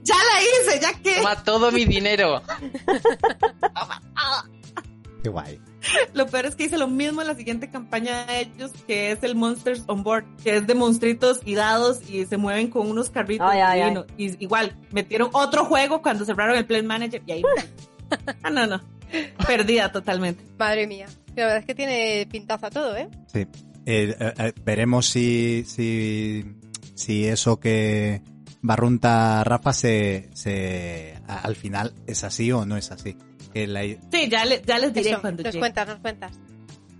ya 0.03 0.15
la 0.15 0.41
hice, 0.41 0.79
ya 0.81 0.93
que. 1.01 1.15
Toma 1.17 1.43
todo 1.43 1.71
mi 1.71 1.85
dinero. 1.85 2.41
Qué 5.23 5.29
guay. 5.29 5.59
Lo 6.13 6.27
peor 6.27 6.45
es 6.45 6.55
que 6.55 6.65
hice 6.65 6.77
lo 6.77 6.87
mismo 6.87 7.21
en 7.21 7.27
la 7.27 7.35
siguiente 7.35 7.69
campaña 7.69 8.25
de 8.25 8.41
ellos, 8.41 8.71
que 8.87 9.11
es 9.11 9.23
el 9.23 9.35
Monsters 9.35 9.83
on 9.87 10.03
Board, 10.03 10.25
que 10.43 10.57
es 10.57 10.67
de 10.67 10.75
monstruitos 10.75 11.39
y 11.45 11.55
dados 11.55 12.01
y 12.09 12.25
se 12.25 12.37
mueven 12.37 12.69
con 12.69 12.89
unos 12.89 13.09
carritos 13.09 13.47
Ay. 13.49 13.81
Y 14.17 14.43
igual, 14.43 14.75
metieron 14.91 15.29
otro 15.33 15.65
juego 15.65 16.01
cuando 16.01 16.25
cerraron 16.25 16.55
el 16.55 16.65
Play 16.65 16.83
Manager 16.83 17.21
y 17.25 17.31
ahí. 17.31 17.43
ah, 18.43 18.49
no, 18.51 18.67
no. 18.67 18.81
Perdida 19.45 19.91
totalmente. 19.91 20.43
Madre 20.57 20.87
mía. 20.87 21.07
La 21.35 21.43
verdad 21.45 21.57
es 21.57 21.65
que 21.65 21.75
tiene 21.75 22.27
pintaza 22.31 22.69
todo, 22.69 22.95
¿eh? 22.95 23.09
Sí. 23.27 23.47
Eh, 23.85 24.15
eh, 24.19 24.33
eh, 24.37 24.53
veremos 24.63 25.07
si, 25.07 25.63
si, 25.65 26.45
si 27.01 27.25
eso 27.27 27.59
que 27.59 28.21
barrunta 28.61 29.43
Rafa 29.43 29.73
se, 29.73 30.29
se 30.33 31.15
al 31.27 31.55
final 31.55 31.93
es 32.07 32.23
así 32.23 32.51
o 32.51 32.65
no 32.65 32.77
es 32.77 32.91
así. 32.91 33.17
Que 33.53 33.67
la- 33.67 33.81
Sí, 33.83 34.29
ya, 34.29 34.45
le- 34.45 34.61
ya 34.65 34.77
les 34.77 34.93
diré 34.93 35.09
Eso, 35.11 35.21
cuando 35.21 35.43
nos 35.43 35.51
llegue. 35.53 35.59
cuentas, 35.59 35.87
nos 35.87 35.99
cuentas. 35.99 36.31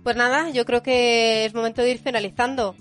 Pues 0.02 0.16
nada, 0.16 0.50
yo 0.50 0.64
creo 0.64 0.82
que 0.82 1.44
es 1.46 1.54
momento 1.54 1.80
de 1.82 1.92
ir 1.92 1.98
finalizando. 1.98 2.74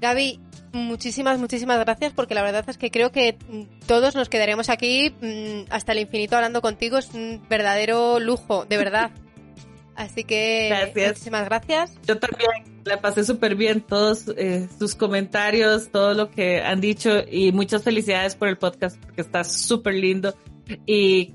Gaby, 0.00 0.40
muchísimas, 0.72 1.38
muchísimas 1.38 1.78
gracias 1.78 2.12
porque 2.12 2.34
la 2.34 2.42
verdad 2.42 2.64
es 2.68 2.76
que 2.76 2.90
creo 2.90 3.12
que 3.12 3.38
mm, 3.48 3.86
todos 3.86 4.14
nos 4.16 4.28
quedaremos 4.28 4.68
aquí 4.68 5.14
mm, 5.22 5.70
hasta 5.70 5.92
el 5.92 6.00
infinito 6.00 6.34
hablando 6.36 6.60
contigo. 6.60 6.98
Es 6.98 7.10
un 7.14 7.40
verdadero 7.48 8.18
lujo, 8.18 8.64
de 8.66 8.76
verdad. 8.76 9.10
Así 9.94 10.24
que 10.24 10.66
Gracias. 10.70 11.08
muchísimas 11.12 11.44
gracias. 11.44 11.92
Yo 12.06 12.18
también 12.18 12.50
la 12.84 13.00
pasé 13.00 13.24
súper 13.24 13.54
bien, 13.54 13.80
todos 13.80 14.24
eh, 14.36 14.68
sus 14.78 14.94
comentarios, 14.94 15.90
todo 15.90 16.14
lo 16.14 16.30
que 16.30 16.60
han 16.60 16.80
dicho 16.80 17.10
y 17.30 17.52
muchas 17.52 17.82
felicidades 17.82 18.34
por 18.34 18.48
el 18.48 18.58
podcast 18.58 18.98
porque 18.98 19.22
está 19.22 19.44
súper 19.44 19.94
lindo 19.94 20.34
y 20.86 21.32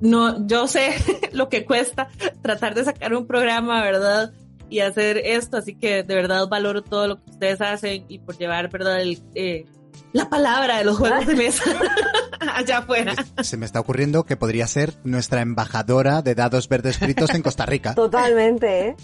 no, 0.00 0.46
yo 0.46 0.66
sé 0.66 0.94
lo 1.32 1.48
que 1.48 1.64
cuesta 1.64 2.08
tratar 2.42 2.74
de 2.74 2.84
sacar 2.84 3.14
un 3.14 3.26
programa, 3.26 3.82
¿verdad? 3.82 4.32
Y 4.68 4.80
hacer 4.80 5.18
esto, 5.18 5.58
así 5.58 5.74
que 5.74 6.02
de 6.02 6.14
verdad 6.14 6.48
valoro 6.48 6.82
todo 6.82 7.06
lo 7.06 7.22
que 7.22 7.30
ustedes 7.30 7.60
hacen 7.60 8.04
y 8.08 8.18
por 8.18 8.38
llevar, 8.38 8.70
¿verdad? 8.70 9.00
El, 9.00 9.22
eh, 9.34 9.66
la 10.12 10.28
palabra 10.28 10.78
de 10.78 10.84
los 10.84 10.98
juegos 10.98 11.26
de 11.26 11.34
mesa 11.34 11.64
allá 12.54 12.78
afuera. 12.78 13.14
Se 13.42 13.56
me 13.56 13.66
está 13.66 13.80
ocurriendo 13.80 14.24
que 14.24 14.36
podría 14.36 14.66
ser 14.66 14.94
nuestra 15.04 15.42
embajadora 15.42 16.22
de 16.22 16.34
dados 16.34 16.68
verdes 16.68 16.98
fritos 16.98 17.30
en 17.34 17.42
Costa 17.42 17.66
Rica. 17.66 17.94
Totalmente, 17.94 18.88
¿eh? 18.88 18.96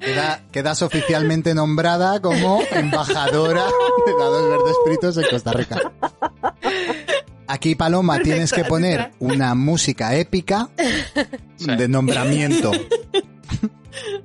Queda- 0.00 0.42
quedas 0.52 0.82
oficialmente 0.82 1.54
nombrada 1.54 2.20
como 2.20 2.60
embajadora 2.70 3.64
de 4.06 4.12
dados 4.18 4.48
verdes 4.50 4.76
fritos 4.84 5.16
en 5.18 5.24
Costa 5.30 5.52
Rica. 5.52 5.92
Aquí, 7.46 7.74
Paloma, 7.74 8.14
Perfecto, 8.14 8.30
tienes 8.34 8.52
que 8.52 8.64
poner 8.64 9.10
una 9.18 9.54
música 9.54 10.14
épica 10.14 10.68
de 11.58 11.88
nombramiento. 11.88 12.72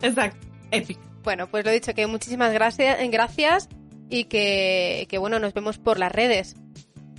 Exacto, 0.01 0.45
épico. 0.71 1.01
Bueno, 1.23 1.47
pues 1.47 1.63
lo 1.63 1.71
he 1.71 1.73
dicho, 1.75 1.93
que 1.93 2.05
muchísimas 2.05 2.51
gracias, 2.51 2.97
gracias 3.09 3.69
y 4.09 4.25
que, 4.25 5.07
que 5.09 5.17
bueno, 5.17 5.39
nos 5.39 5.53
vemos 5.53 5.77
por 5.77 5.97
las 5.97 6.11
redes. 6.11 6.55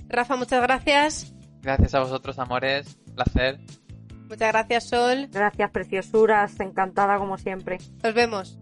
Rafa, 0.07 0.35
muchas 0.35 0.61
gracias. 0.61 1.33
Gracias 1.63 1.95
a 1.95 1.99
vosotros, 2.01 2.37
amores. 2.37 2.97
Placer. 3.15 3.59
Muchas 4.27 4.51
gracias, 4.51 4.89
Sol. 4.89 5.27
Gracias, 5.31 5.71
preciosuras. 5.71 6.59
Encantada 6.59 7.17
como 7.17 7.37
siempre. 7.37 7.77
Nos 8.03 8.13
vemos. 8.13 8.57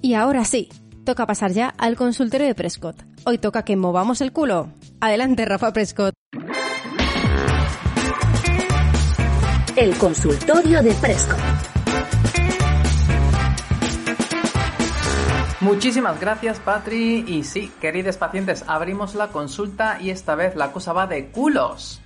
Y 0.00 0.14
ahora 0.14 0.44
sí, 0.44 0.68
toca 1.04 1.26
pasar 1.26 1.52
ya 1.52 1.74
al 1.76 1.96
consultorio 1.96 2.46
de 2.46 2.54
Prescott. 2.54 3.02
Hoy 3.24 3.38
toca 3.38 3.64
que 3.64 3.76
movamos 3.76 4.20
el 4.20 4.32
culo. 4.32 4.72
Adelante, 5.00 5.44
Rafa 5.44 5.72
Prescott. 5.72 6.14
El 9.76 9.96
consultorio 9.96 10.82
de 10.82 10.92
Fresco. 10.94 11.36
Muchísimas 15.60 16.18
gracias, 16.18 16.58
Patri. 16.58 17.24
Y 17.26 17.44
sí, 17.44 17.70
queridos 17.80 18.16
pacientes, 18.16 18.64
abrimos 18.66 19.14
la 19.14 19.28
consulta 19.28 19.98
y 20.00 20.10
esta 20.10 20.34
vez 20.34 20.56
la 20.56 20.72
cosa 20.72 20.92
va 20.92 21.06
de 21.06 21.28
culos. 21.28 22.00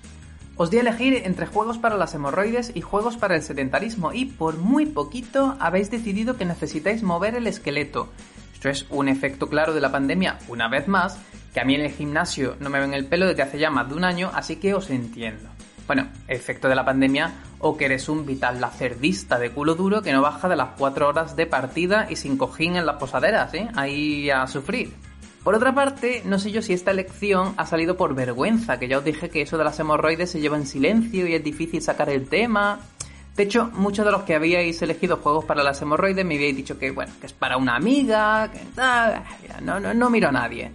Os 0.57 0.71
di 0.71 0.77
a 0.77 0.81
elegir 0.81 1.23
entre 1.25 1.47
juegos 1.47 1.77
para 1.77 1.97
las 1.97 2.13
hemorroides 2.15 2.71
y 2.75 2.81
juegos 2.81 3.17
para 3.17 3.35
el 3.35 3.41
sedentarismo 3.41 4.13
y 4.13 4.23
por 4.25 4.57
muy 4.57 4.85
poquito 4.85 5.57
habéis 5.59 5.91
decidido 5.91 6.37
que 6.37 6.45
necesitáis 6.45 7.03
mover 7.03 7.35
el 7.35 7.47
esqueleto. 7.47 8.09
Esto 8.53 8.69
es 8.69 8.85
un 8.89 9.09
efecto 9.09 9.49
claro 9.49 9.73
de 9.73 9.81
la 9.81 9.91
pandemia, 9.91 10.39
una 10.47 10.69
vez 10.69 10.87
más, 10.87 11.19
que 11.53 11.59
a 11.59 11.65
mí 11.65 11.75
en 11.75 11.81
el 11.81 11.91
gimnasio 11.91 12.55
no 12.61 12.69
me 12.69 12.79
ven 12.79 12.93
el 12.93 13.05
pelo 13.05 13.27
desde 13.27 13.43
hace 13.43 13.59
ya 13.59 13.69
más 13.69 13.89
de 13.89 13.95
un 13.95 14.05
año, 14.05 14.31
así 14.33 14.55
que 14.55 14.73
os 14.73 14.89
entiendo. 14.89 15.49
Bueno, 15.87 16.07
efecto 16.29 16.69
de 16.69 16.75
la 16.75 16.85
pandemia 16.85 17.33
o 17.59 17.75
que 17.75 17.85
eres 17.85 18.07
un 18.07 18.25
vital 18.25 18.61
lacerdista 18.61 19.37
de 19.37 19.51
culo 19.51 19.75
duro 19.75 20.01
que 20.01 20.13
no 20.13 20.21
baja 20.21 20.47
de 20.47 20.55
las 20.55 20.69
4 20.77 21.09
horas 21.09 21.35
de 21.35 21.47
partida 21.47 22.07
y 22.09 22.15
sin 22.15 22.37
cojín 22.37 22.77
en 22.77 22.85
las 22.85 22.95
posaderas, 22.95 23.53
¿eh? 23.53 23.67
Ahí 23.75 24.29
a 24.29 24.47
sufrir. 24.47 24.93
Por 25.45 25.53
otra 25.53 25.75
parte, 25.75 26.23
no 26.25 26.39
sé 26.39 26.51
yo 26.51 26.63
si 26.63 26.73
esta 26.73 26.89
elección 26.89 27.53
ha 27.57 27.67
salido 27.67 27.95
por 27.95 28.15
vergüenza, 28.15 28.79
que 28.79 28.87
ya 28.87 28.97
os 28.97 29.03
dije 29.03 29.29
que 29.29 29.43
eso 29.43 29.59
de 29.59 29.63
las 29.63 29.79
hemorroides 29.79 30.31
se 30.31 30.39
lleva 30.39 30.57
en 30.57 30.65
silencio 30.65 31.27
y 31.27 31.35
es 31.35 31.43
difícil 31.43 31.83
sacar 31.83 32.09
el 32.09 32.27
tema. 32.27 32.79
De 33.35 33.43
hecho, 33.43 33.69
muchos 33.75 34.03
de 34.07 34.11
los 34.11 34.23
que 34.23 34.33
habíais 34.33 34.81
elegido 34.81 35.17
juegos 35.17 35.45
para 35.45 35.61
las 35.61 35.79
hemorroides 35.79 36.25
me 36.25 36.33
habíais 36.33 36.55
dicho 36.55 36.79
que, 36.79 36.89
bueno, 36.89 37.13
que 37.21 37.27
es 37.27 37.33
para 37.33 37.57
una 37.57 37.75
amiga, 37.75 38.51
que 38.51 38.59
no, 39.61 39.79
no, 39.79 39.93
no 39.93 40.09
miro 40.09 40.29
a 40.29 40.31
nadie. 40.31 40.71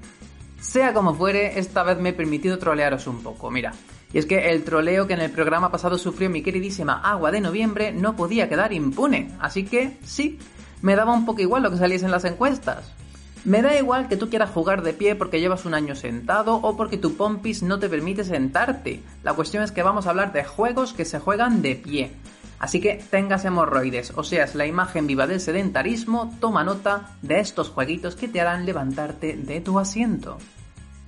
Sea 0.61 0.93
como 0.93 1.15
fuere, 1.15 1.59
esta 1.59 1.83
vez 1.83 1.99
me 1.99 2.11
he 2.11 2.13
permitido 2.13 2.57
trolearos 2.57 3.09
un 3.09 3.25
poco, 3.25 3.51
mira. 3.51 3.73
Y 4.13 4.19
es 4.19 4.27
que 4.27 4.53
el 4.53 4.63
troleo 4.63 5.09
que 5.09 5.15
en 5.15 5.21
el 5.21 5.33
programa 5.33 5.73
pasado 5.73 5.99
sufrió 5.99 6.31
mi 6.31 6.43
queridísima 6.43 7.01
Agua 7.03 7.33
de 7.33 7.41
Noviembre 7.41 7.91
no 7.91 8.15
podía 8.15 8.49
quedar 8.49 8.73
impune. 8.73 9.33
Así 9.41 9.65
que, 9.65 9.99
sí, 10.05 10.39
me 10.81 10.95
daba 10.95 11.13
un 11.13 11.27
poco 11.27 11.41
igual 11.41 11.65
lo 11.65 11.73
que 11.73 11.77
saliese 11.77 12.05
en 12.05 12.13
las 12.13 12.25
encuestas. 12.25 12.99
Me 13.45 13.62
da 13.62 13.77
igual 13.79 14.09
que 14.09 14.19
tú 14.19 14.29
quieras 14.29 14.51
jugar 14.51 14.83
de 14.83 14.93
pie 14.93 15.15
porque 15.15 15.41
llevas 15.41 15.65
un 15.65 15.73
año 15.73 15.95
sentado 15.95 16.57
o 16.57 16.77
porque 16.77 16.99
tu 16.99 17.17
pompis 17.17 17.62
no 17.62 17.79
te 17.79 17.89
permite 17.89 18.23
sentarte. 18.23 19.03
La 19.23 19.33
cuestión 19.33 19.62
es 19.62 19.73
que 19.73 19.83
vamos 19.83 20.07
a 20.07 20.11
hablar 20.11 20.33
de 20.35 20.45
juegos 20.45 20.93
que 20.93 21.07
se 21.07 21.21
juegan 21.21 21.62
de 21.62 21.75
pie. 21.77 22.12
Así 22.59 22.83
que 22.83 23.03
tengas 23.11 23.47
hemorroides, 23.47 24.12
o 24.17 24.23
seas 24.23 24.55
la 24.55 24.67
imagen 24.67 25.07
viva 25.07 25.27
del 25.27 25.41
sedentarismo, 25.41 26.37
toma 26.39 26.62
nota 26.62 27.17
de 27.23 27.41
estos 27.41 27.71
jueguitos 27.71 28.15
que 28.15 28.29
te 28.29 28.43
harán 28.43 28.67
levantarte 28.67 29.35
de 29.35 29.62
tu 29.62 29.79
asiento. 29.79 30.37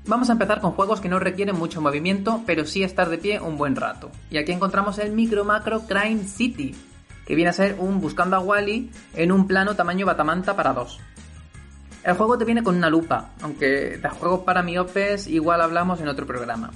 Vamos 0.06 0.30
a 0.30 0.32
empezar 0.32 0.62
con 0.62 0.72
juegos 0.72 1.02
que 1.02 1.10
no 1.10 1.18
requieren 1.18 1.58
mucho 1.58 1.82
movimiento, 1.82 2.40
pero 2.46 2.64
sí 2.64 2.82
estar 2.82 3.10
de 3.10 3.18
pie 3.18 3.40
un 3.40 3.58
buen 3.58 3.76
rato. 3.76 4.10
Y 4.30 4.38
aquí 4.38 4.52
encontramos 4.52 4.98
el 4.98 5.12
Micro 5.12 5.44
Macro 5.44 5.82
Crime 5.82 6.24
City, 6.24 6.74
que 7.26 7.34
viene 7.34 7.50
a 7.50 7.52
ser 7.52 7.76
un 7.78 8.00
Buscando 8.00 8.36
a 8.36 8.40
Wally 8.40 8.90
en 9.14 9.30
un 9.30 9.46
plano 9.46 9.76
tamaño 9.76 10.06
batamanta 10.06 10.56
para 10.56 10.72
dos. 10.72 10.98
El 12.04 12.14
juego 12.16 12.36
te 12.36 12.44
viene 12.44 12.62
con 12.62 12.76
una 12.76 12.90
lupa, 12.90 13.30
aunque 13.42 13.96
de 13.98 14.08
juegos 14.08 14.40
para 14.40 14.62
miopes 14.62 15.26
igual 15.28 15.60
hablamos 15.60 16.00
en 16.00 16.08
otro 16.08 16.26
programa. 16.26 16.70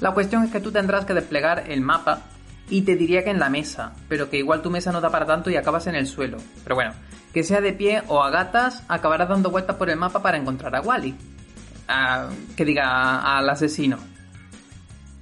La 0.00 0.12
cuestión 0.12 0.44
es 0.44 0.50
que 0.50 0.60
tú 0.60 0.72
tendrás 0.72 1.04
que 1.04 1.14
desplegar 1.14 1.64
el 1.70 1.80
mapa 1.82 2.22
y 2.70 2.82
te 2.82 2.96
diría 2.96 3.22
que 3.22 3.30
en 3.30 3.38
la 3.38 3.50
mesa, 3.50 3.92
pero 4.08 4.30
que 4.30 4.38
igual 4.38 4.62
tu 4.62 4.70
mesa 4.70 4.90
no 4.90 5.00
da 5.00 5.10
para 5.10 5.26
tanto 5.26 5.50
y 5.50 5.56
acabas 5.56 5.86
en 5.88 5.94
el 5.94 6.06
suelo. 6.06 6.38
Pero 6.62 6.74
bueno, 6.74 6.92
que 7.34 7.44
sea 7.44 7.60
de 7.60 7.72
pie 7.74 8.02
o 8.08 8.22
a 8.22 8.30
gatas, 8.30 8.82
acabarás 8.88 9.28
dando 9.28 9.50
vueltas 9.50 9.76
por 9.76 9.90
el 9.90 9.96
mapa 9.98 10.22
para 10.22 10.38
encontrar 10.38 10.74
a 10.74 10.80
Wally. 10.80 11.14
Que 12.56 12.64
diga 12.64 13.36
al 13.36 13.50
asesino. 13.50 13.98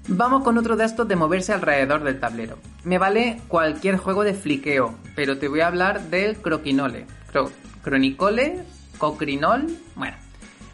Vamos 0.07 0.43
con 0.45 0.57
otro 0.59 0.77
de 0.77 0.85
estos 0.85 1.07
de 1.09 1.17
moverse 1.17 1.53
alrededor 1.53 2.03
del 2.05 2.21
tablero. 2.21 2.59
Me 2.85 2.99
vale 2.99 3.41
cualquier 3.49 3.97
juego 3.97 4.23
de 4.23 4.35
fliqueo, 4.35 4.95
pero 5.17 5.39
te 5.39 5.49
voy 5.49 5.61
a 5.61 5.67
hablar 5.67 6.03
del 6.03 6.37
croquinole. 6.39 7.07
Cro- 7.33 7.51
cronicole, 7.83 8.63
cocrinol, 9.01 9.67
bueno. 9.97 10.17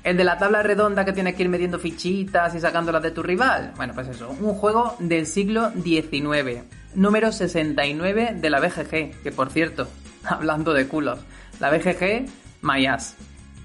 El 0.04 0.16
de 0.16 0.24
la 0.24 0.38
tabla 0.38 0.62
redonda 0.62 1.04
que 1.04 1.12
tienes 1.12 1.34
que 1.34 1.44
ir 1.44 1.48
midiendo 1.48 1.78
fichitas 1.78 2.54
y 2.54 2.60
sacándolas 2.60 3.02
de 3.02 3.10
tu 3.10 3.22
rival. 3.22 3.72
Bueno, 3.76 3.94
pues 3.94 4.08
eso, 4.08 4.28
un 4.28 4.54
juego 4.54 4.94
del 4.98 5.26
siglo 5.26 5.72
XIX. 5.72 6.62
Número 6.94 7.32
69 7.32 8.36
de 8.40 8.50
la 8.50 8.60
BGG, 8.60 9.22
que 9.22 9.32
por 9.34 9.50
cierto, 9.50 9.88
hablando 10.24 10.74
de 10.74 10.86
culos, 10.86 11.18
la 11.58 11.70
BGG, 11.70 12.26
my 12.62 12.86
ass. 12.86 13.16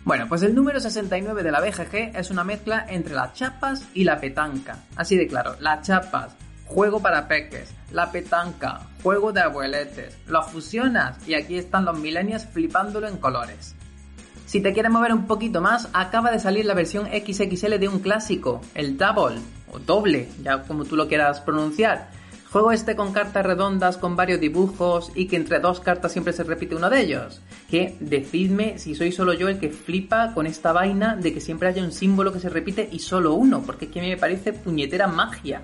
Bueno, 0.04 0.26
pues 0.28 0.42
el 0.42 0.56
número 0.56 0.80
69 0.80 1.44
de 1.44 1.52
la 1.52 1.62
BGG 1.62 2.18
es 2.18 2.32
una 2.32 2.44
mezcla 2.44 2.86
entre 2.90 3.14
las 3.14 3.34
chapas 3.34 3.88
y 3.94 4.04
la 4.04 4.20
petanca. 4.20 4.78
Así 4.96 5.16
de 5.16 5.28
claro, 5.28 5.56
las 5.60 5.86
chapas, 5.86 6.36
juego 6.66 7.02
para 7.02 7.28
peques, 7.28 7.72
la 7.92 8.12
petanca, 8.12 8.82
juego 9.04 9.32
de 9.32 9.42
abueletes. 9.42 10.18
Lo 10.26 10.42
fusionas 10.42 11.18
y 11.28 11.36
aquí 11.36 11.58
están 11.58 11.86
los 11.86 12.00
millennials 12.00 12.48
flipándolo 12.48 13.08
en 13.08 13.18
colores. 13.18 13.76
Si 14.52 14.60
te 14.60 14.74
quieres 14.74 14.92
mover 14.92 15.14
un 15.14 15.28
poquito 15.28 15.62
más, 15.62 15.88
acaba 15.94 16.30
de 16.30 16.38
salir 16.38 16.66
la 16.66 16.74
versión 16.74 17.08
XXL 17.08 17.80
de 17.80 17.88
un 17.88 18.00
clásico, 18.00 18.60
el 18.76 18.98
Double, 18.98 19.40
o 19.72 19.80
doble, 19.80 20.28
ya 20.44 20.64
como 20.64 20.84
tú 20.84 20.98
lo 20.98 21.08
quieras 21.08 21.40
pronunciar. 21.40 22.10
Juego 22.52 22.74
este 22.74 22.98
con 22.98 23.14
cartas 23.14 23.46
redondas, 23.46 23.96
con 23.96 24.18
varios 24.18 24.42
dibujos 24.42 25.14
y 25.16 25.28
que 25.28 25.38
entre 25.38 25.62
dos 25.62 25.80
cartas 25.80 26.12
siempre 26.12 26.34
se 26.34 26.44
repite 26.44 26.76
uno 26.76 26.90
de 26.90 27.00
ellos. 27.00 27.40
Que 27.70 27.96
decidme 28.02 28.78
si 28.78 28.94
soy 28.94 29.14
solo 29.14 29.32
yo 29.32 29.48
el 29.48 29.58
que 29.58 29.70
flipa 29.70 30.34
con 30.34 30.46
esta 30.46 30.74
vaina 30.74 31.16
de 31.16 31.34
que 31.34 31.40
siempre 31.40 31.70
haya 31.70 31.82
un 31.82 31.94
símbolo 31.94 32.34
que 32.34 32.42
se 32.42 32.50
repite 32.50 32.90
y 32.92 33.00
solo 33.00 33.36
uno, 33.36 33.62
porque 33.62 33.86
es 33.86 33.92
que 33.92 34.02
a 34.02 34.04
mí 34.04 34.10
me 34.10 34.18
parece 34.18 34.52
puñetera 34.52 35.08
magia. 35.08 35.62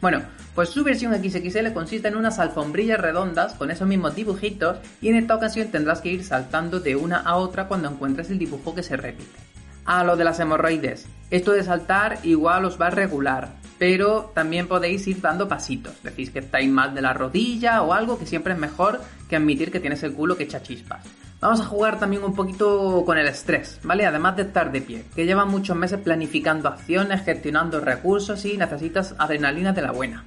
Bueno, 0.00 0.22
pues 0.56 0.70
su 0.70 0.82
versión 0.82 1.14
XXL 1.14 1.74
consiste 1.74 2.08
en 2.08 2.16
unas 2.16 2.38
alfombrillas 2.38 2.98
redondas 2.98 3.52
con 3.52 3.70
esos 3.70 3.86
mismos 3.86 4.16
dibujitos 4.16 4.78
y 5.02 5.10
en 5.10 5.16
esta 5.16 5.36
ocasión 5.36 5.68
tendrás 5.68 6.00
que 6.00 6.08
ir 6.08 6.24
saltando 6.24 6.80
de 6.80 6.96
una 6.96 7.18
a 7.18 7.36
otra 7.36 7.68
cuando 7.68 7.90
encuentres 7.90 8.30
el 8.30 8.38
dibujo 8.38 8.74
que 8.74 8.82
se 8.82 8.96
repite. 8.96 9.38
A 9.84 10.02
lo 10.02 10.16
de 10.16 10.24
las 10.24 10.40
hemorroides. 10.40 11.06
Esto 11.30 11.52
de 11.52 11.62
saltar 11.62 12.20
igual 12.22 12.64
os 12.64 12.80
va 12.80 12.86
a 12.86 12.90
regular, 12.90 13.50
pero 13.78 14.32
también 14.34 14.66
podéis 14.66 15.06
ir 15.06 15.20
dando 15.20 15.46
pasitos. 15.46 16.02
Decís 16.02 16.30
que 16.30 16.38
estáis 16.38 16.70
mal 16.70 16.94
de 16.94 17.02
la 17.02 17.12
rodilla 17.12 17.82
o 17.82 17.92
algo 17.92 18.18
que 18.18 18.24
siempre 18.24 18.54
es 18.54 18.58
mejor 18.58 19.02
que 19.28 19.36
admitir 19.36 19.70
que 19.70 19.80
tienes 19.80 20.02
el 20.04 20.14
culo 20.14 20.38
que 20.38 20.44
echa 20.44 20.62
chispas. 20.62 21.04
Vamos 21.38 21.60
a 21.60 21.66
jugar 21.66 21.98
también 21.98 22.24
un 22.24 22.34
poquito 22.34 23.04
con 23.04 23.18
el 23.18 23.28
estrés, 23.28 23.78
¿vale? 23.82 24.06
Además 24.06 24.36
de 24.36 24.44
estar 24.44 24.72
de 24.72 24.80
pie, 24.80 25.04
que 25.14 25.26
llevan 25.26 25.50
muchos 25.50 25.76
meses 25.76 26.00
planificando 26.00 26.70
acciones, 26.70 27.24
gestionando 27.26 27.78
recursos 27.78 28.42
y 28.46 28.56
necesitas 28.56 29.14
adrenalina 29.18 29.74
de 29.74 29.82
la 29.82 29.92
buena. 29.92 30.24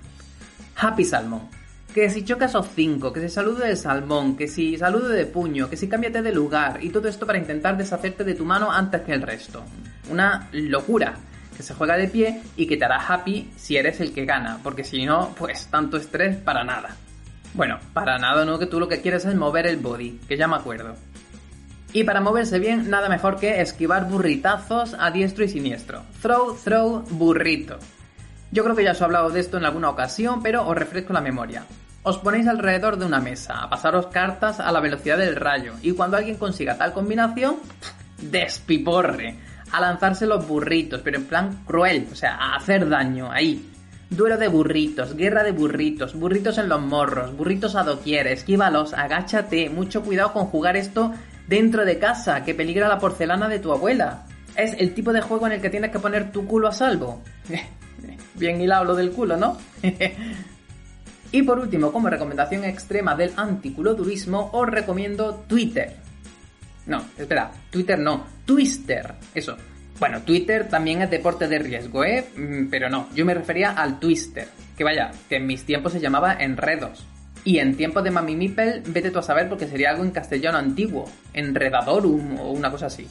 Happy 0.80 1.03
Salmon. 1.03 1.41
Que 1.93 2.10
si 2.10 2.23
chocas 2.23 2.56
os 2.56 2.68
5, 2.76 3.11
que 3.11 3.22
si 3.22 3.30
saludo 3.30 3.65
de 3.65 3.76
salmón, 3.76 4.38
que 4.38 4.47
si 4.47 4.77
saludo 4.77 5.10
de 5.10 5.26
puño, 5.26 5.69
que 5.69 5.76
si 5.76 5.89
cámbiate 5.89 6.22
de 6.22 6.31
lugar 6.31 6.84
y 6.84 6.89
todo 6.89 7.07
esto 7.07 7.26
para 7.26 7.39
intentar 7.39 7.76
deshacerte 7.76 8.23
de 8.23 8.35
tu 8.35 8.45
mano 8.45 8.72
antes 8.72 9.01
que 9.01 9.14
el 9.14 9.23
resto. 9.23 9.64
Una 10.10 10.47
locura 10.51 11.15
que 11.57 11.64
se 11.64 11.73
juega 11.73 11.97
de 11.97 12.07
pie 12.07 12.41
y 12.56 12.68
que 12.68 12.77
te 12.77 12.85
hará 12.85 13.06
happy 13.06 13.51
si 13.57 13.76
eres 13.76 13.99
el 13.99 14.14
que 14.14 14.26
gana, 14.26 14.60
porque 14.64 14.84
si 14.84 15.06
no, 15.06 15.34
pues 15.38 15.65
tanto 15.68 15.97
estrés 15.97 16.38
para 16.38 16.64
nada. 16.64 16.95
Bueno, 17.56 17.80
para 17.91 18.19
nada, 18.19 18.45
¿no? 18.45 18.60
Que 18.60 18.68
tú 18.68 18.80
lo 18.80 18.88
que 18.88 19.01
quieres 19.01 19.26
es 19.26 19.35
mover 19.35 19.65
el 19.65 19.77
body, 19.77 20.22
que 20.27 20.38
ya 20.38 20.47
me 20.47 20.56
acuerdo. 20.56 20.95
Y 21.91 22.03
para 22.03 22.22
moverse 22.22 22.60
bien, 22.60 22.89
nada 22.89 23.10
mejor 23.10 23.39
que 23.39 23.61
esquivar 23.61 24.07
burritazos 24.07 24.95
a 24.97 25.10
diestro 25.10 25.43
y 25.43 25.49
siniestro. 25.49 26.03
Throw, 26.22 26.56
throw, 26.64 27.03
burrito. 27.10 27.80
Yo 28.51 28.63
creo 28.63 28.76
que 28.76 28.84
ya 28.84 28.91
os 28.91 29.01
he 29.01 29.03
hablado 29.03 29.30
de 29.30 29.39
esto 29.39 29.57
en 29.57 29.65
alguna 29.65 29.89
ocasión, 29.89 30.41
pero 30.41 30.67
os 30.67 30.76
refresco 30.76 31.13
la 31.13 31.21
memoria. 31.21 31.65
Os 32.01 32.17
ponéis 32.17 32.47
alrededor 32.47 32.97
de 32.97 33.05
una 33.05 33.19
mesa, 33.19 33.59
a 33.61 33.69
pasaros 33.69 34.07
cartas 34.07 34.59
a 34.59 34.71
la 34.71 34.80
velocidad 34.80 35.17
del 35.17 35.35
rayo, 35.35 35.73
y 35.84 35.91
cuando 35.91 36.17
alguien 36.17 36.38
consiga 36.38 36.77
tal 36.77 36.93
combinación, 36.93 37.57
despiporre, 38.17 39.35
a 39.71 39.80
lanzarse 39.80 40.26
los 40.26 40.47
burritos, 40.47 41.01
pero 41.01 41.17
en 41.17 41.26
plan 41.26 41.63
cruel, 41.65 42.07
o 42.11 42.15
sea, 42.15 42.35
a 42.35 42.55
hacer 42.55 42.89
daño, 42.89 43.31
ahí. 43.31 43.69
Duelo 44.09 44.38
de 44.38 44.47
burritos, 44.47 45.15
guerra 45.15 45.43
de 45.43 45.51
burritos, 45.51 46.15
burritos 46.15 46.57
en 46.57 46.69
los 46.69 46.81
morros, 46.81 47.38
burritos 47.38 47.76
a 47.76 47.84
doquier, 47.84 48.26
esquívalos, 48.27 48.93
agáchate, 48.93 49.69
mucho 49.69 50.01
cuidado 50.01 50.34
con 50.34 50.47
jugar 50.47 50.76
esto 50.76 51.13
dentro 51.47 51.85
de 51.85 51.99
casa, 51.99 52.43
que 52.43 52.55
peligra 52.55 52.88
la 52.88 52.97
porcelana 52.97 53.47
de 53.47 53.59
tu 53.59 53.71
abuela. 53.71 54.26
Es 54.55 54.73
el 54.80 54.95
tipo 54.95 55.13
de 55.13 55.21
juego 55.21 55.45
en 55.45 55.53
el 55.53 55.61
que 55.61 55.69
tienes 55.69 55.91
que 55.91 55.99
poner 55.99 56.31
tu 56.31 56.47
culo 56.47 56.67
a 56.67 56.71
salvo. 56.71 57.21
Bien 58.35 58.60
hilado 58.61 58.85
lo 58.85 58.95
del 58.95 59.11
culo, 59.11 59.38
¿no? 59.38 59.57
y 61.31 61.41
por 61.43 61.60
último, 61.60 61.91
como 61.91 62.10
recomendación 62.10 62.64
extrema 62.64 63.15
del 63.15 63.34
anticulodurismo, 63.35 64.49
os 64.53 64.69
recomiendo 64.69 65.43
Twitter. 65.47 65.95
No, 66.85 67.03
espera, 67.18 67.51
Twitter 67.69 67.99
no, 67.99 68.26
Twister, 68.45 69.14
eso. 69.35 69.56
Bueno, 69.99 70.22
Twitter 70.22 70.69
también 70.69 71.01
es 71.01 71.10
deporte 71.11 71.47
de 71.47 71.60
riesgo, 71.60 72.06
¿eh? 72.06 72.26
Mm, 72.35 72.69
Pero 72.69 72.89
no, 72.89 73.10
yo 73.14 73.26
me 73.26 73.34
refería 73.34 73.72
al 73.72 73.99
Twister, 73.99 74.47
que 74.77 74.84
vaya, 74.84 75.11
que 75.27 75.35
en 75.35 75.45
mis 75.45 75.65
tiempos 75.65 75.91
se 75.91 75.99
llamaba 75.99 76.34
Enredos. 76.34 77.06
Y 77.43 77.60
en 77.60 77.76
tiempos 77.76 78.03
de 78.03 78.11
Mami 78.11 78.35
Mipel, 78.35 78.81
vete 78.88 79.11
tú 79.11 79.19
a 79.19 79.23
saber 79.23 79.49
porque 79.49 79.68
sería 79.68 79.91
algo 79.91 80.03
en 80.03 80.11
castellano 80.11 80.57
antiguo, 80.57 81.06
Enredadorum 81.34 82.39
o 82.39 82.51
una 82.51 82.72
cosa 82.72 82.88
así. 82.88 83.07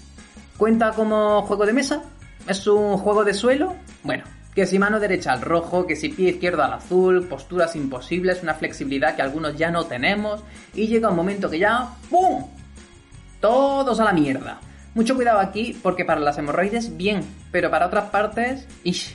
¿Cuenta 0.56 0.92
como 0.92 1.42
juego 1.42 1.66
de 1.66 1.72
mesa? 1.72 2.02
¿Es 2.46 2.66
un 2.66 2.96
juego 2.96 3.24
de 3.24 3.34
suelo? 3.34 3.76
Bueno, 4.02 4.24
que 4.58 4.66
si 4.66 4.76
mano 4.76 4.98
derecha 4.98 5.30
al 5.30 5.40
rojo, 5.40 5.86
que 5.86 5.94
si 5.94 6.08
pie 6.08 6.30
izquierdo 6.30 6.64
al 6.64 6.72
azul, 6.72 7.28
posturas 7.28 7.76
imposibles, 7.76 8.42
una 8.42 8.54
flexibilidad 8.54 9.14
que 9.14 9.22
algunos 9.22 9.56
ya 9.56 9.70
no 9.70 9.86
tenemos, 9.86 10.42
y 10.74 10.88
llega 10.88 11.10
un 11.10 11.14
momento 11.14 11.48
que 11.48 11.60
ya 11.60 11.90
¡pum! 12.10 12.44
Todos 13.40 14.00
a 14.00 14.04
la 14.04 14.12
mierda. 14.12 14.58
Mucho 14.96 15.14
cuidado 15.14 15.38
aquí 15.38 15.78
porque 15.80 16.04
para 16.04 16.20
las 16.20 16.38
hemorroides 16.38 16.96
bien, 16.96 17.20
pero 17.52 17.70
para 17.70 17.86
otras 17.86 18.10
partes, 18.10 18.66
ish, 18.82 19.14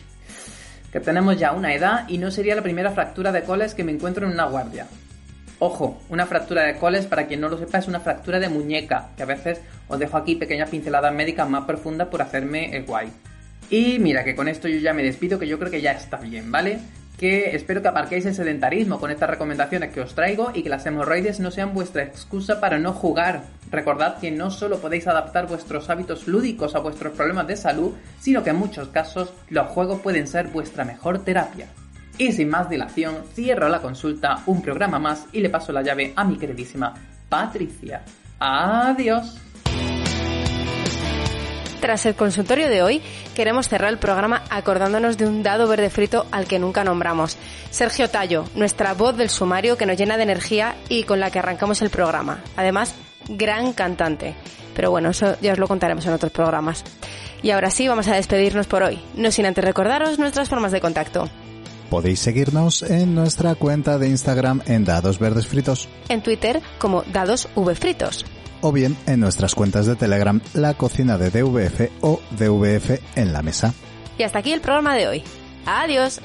que 0.94 1.02
tenemos 1.02 1.38
ya 1.38 1.52
una 1.52 1.74
edad 1.74 2.08
y 2.08 2.20
no 2.20 2.32
sería 2.32 2.56
la 2.56 2.64
primera 2.64 2.92
fractura 2.92 3.34
de 3.34 3.44
coles 3.44 3.74
que 3.74 3.84
me 3.84 3.92
encuentro 3.92 4.26
en 4.26 4.32
una 4.32 4.46
guardia. 4.46 4.88
Ojo, 5.60 6.02
una 6.08 6.26
fractura 6.26 6.64
de 6.64 6.78
coles, 6.78 7.06
para 7.06 7.28
quien 7.28 7.42
no 7.42 7.50
lo 7.50 7.58
sepa, 7.58 7.80
es 7.80 7.90
una 7.90 8.00
fractura 8.00 8.40
de 8.40 8.48
muñeca, 8.48 9.10
que 9.18 9.24
a 9.24 9.26
veces 9.26 9.60
os 9.90 10.00
dejo 10.00 10.16
aquí 10.16 10.36
pequeñas 10.36 10.70
pinceladas 10.70 11.14
médicas 11.14 11.50
más 11.50 11.66
profundas 11.66 12.08
por 12.08 12.22
hacerme 12.22 12.74
el 12.78 12.86
guay. 12.86 13.12
Y 13.74 13.98
mira 13.98 14.24
que 14.24 14.36
con 14.36 14.48
esto 14.48 14.68
yo 14.68 14.78
ya 14.78 14.94
me 14.94 15.02
despido, 15.02 15.40
que 15.40 15.48
yo 15.48 15.58
creo 15.58 15.72
que 15.72 15.82
ya 15.82 15.94
está 15.94 16.18
bien, 16.18 16.52
¿vale? 16.52 16.78
Que 17.18 17.56
espero 17.56 17.82
que 17.82 17.88
aparquéis 17.88 18.24
el 18.28 18.36
sedentarismo 18.36 19.00
con 19.00 19.10
estas 19.10 19.32
recomendaciones 19.32 19.92
que 19.92 20.02
os 20.02 20.14
traigo 20.14 20.52
y 20.54 20.62
que 20.62 20.70
las 20.70 20.86
hemorroides 20.86 21.40
no 21.40 21.50
sean 21.50 21.74
vuestra 21.74 22.04
excusa 22.04 22.60
para 22.60 22.78
no 22.78 22.94
jugar. 22.94 23.46
Recordad 23.72 24.20
que 24.20 24.30
no 24.30 24.52
solo 24.52 24.78
podéis 24.78 25.08
adaptar 25.08 25.48
vuestros 25.48 25.90
hábitos 25.90 26.28
lúdicos 26.28 26.76
a 26.76 26.82
vuestros 26.82 27.14
problemas 27.14 27.48
de 27.48 27.58
salud, 27.58 27.94
sino 28.20 28.44
que 28.44 28.52
en 28.52 28.58
muchos 28.58 28.90
casos 28.90 29.34
los 29.50 29.66
juegos 29.70 30.02
pueden 30.02 30.28
ser 30.28 30.50
vuestra 30.50 30.86
mejor 30.86 31.26
terapia. 31.26 31.66
Y 32.20 32.32
sin 32.32 32.50
más 32.50 32.70
dilación, 32.70 33.24
cierro 33.34 33.70
la 33.70 33.82
consulta, 33.82 34.44
un 34.46 34.62
programa 34.62 35.00
más 35.00 35.26
y 35.32 35.42
le 35.42 35.50
paso 35.50 35.72
la 35.72 35.82
llave 35.82 36.14
a 36.16 36.24
mi 36.24 36.38
queridísima 36.38 36.94
Patricia. 37.28 38.04
Adiós. 38.38 39.40
Tras 41.84 42.06
el 42.06 42.16
consultorio 42.16 42.70
de 42.70 42.82
hoy, 42.82 43.02
queremos 43.36 43.68
cerrar 43.68 43.92
el 43.92 43.98
programa 43.98 44.44
acordándonos 44.50 45.18
de 45.18 45.28
un 45.28 45.44
dado 45.44 45.68
verde 45.68 45.90
frito 45.90 46.26
al 46.32 46.46
que 46.46 46.58
nunca 46.58 46.86
nombramos. 46.86 47.38
Sergio 47.72 48.10
Tallo, 48.10 48.46
nuestra 48.56 48.94
voz 48.94 49.18
del 49.18 49.30
sumario 49.30 49.76
que 49.76 49.86
nos 49.86 49.98
llena 49.98 50.16
de 50.16 50.24
energía 50.24 50.78
y 50.88 51.04
con 51.04 51.20
la 51.20 51.30
que 51.30 51.40
arrancamos 51.40 51.82
el 51.82 51.90
programa. 51.90 52.42
Además, 52.56 52.96
gran 53.28 53.74
cantante. 53.74 54.34
Pero 54.74 54.92
bueno, 54.92 55.10
eso 55.10 55.36
ya 55.42 55.52
os 55.52 55.60
lo 55.60 55.68
contaremos 55.68 56.06
en 56.06 56.14
otros 56.14 56.32
programas. 56.32 56.86
Y 57.42 57.52
ahora 57.52 57.70
sí, 57.70 57.86
vamos 57.86 58.08
a 58.08 58.16
despedirnos 58.16 58.68
por 58.68 58.82
hoy, 58.84 59.02
no 59.16 59.30
sin 59.30 59.46
antes 59.46 59.66
recordaros 59.66 60.18
nuestras 60.20 60.48
formas 60.48 60.72
de 60.72 60.80
contacto. 60.80 61.28
Podéis 61.90 62.22
seguirnos 62.22 62.84
en 62.84 63.14
nuestra 63.14 63.56
cuenta 63.56 63.98
de 63.98 64.08
Instagram 64.08 64.62
en 64.68 64.86
Dados 64.86 65.20
Verdes 65.20 65.48
Fritos 65.48 65.90
En 66.08 66.24
Twitter 66.24 66.62
como 66.78 67.04
Dados 67.12 67.50
V 67.56 67.76
Fritos. 67.76 68.24
O 68.64 68.72
bien 68.72 68.98
en 69.06 69.20
nuestras 69.20 69.54
cuentas 69.54 69.86
de 69.86 69.96
Telegram 69.96 70.42
La 70.54 70.74
Cocina 70.74 71.18
de 71.18 71.30
DVF 71.30 71.92
o 72.02 72.20
DVF 72.32 73.00
en 73.16 73.34
la 73.34 73.44
Mesa. 73.44 73.74
Y 74.18 74.24
hasta 74.24 74.40
aquí 74.40 74.52
el 74.52 74.62
programa 74.62 74.96
de 74.96 75.08
hoy. 75.08 75.24
Adiós. 75.66 76.20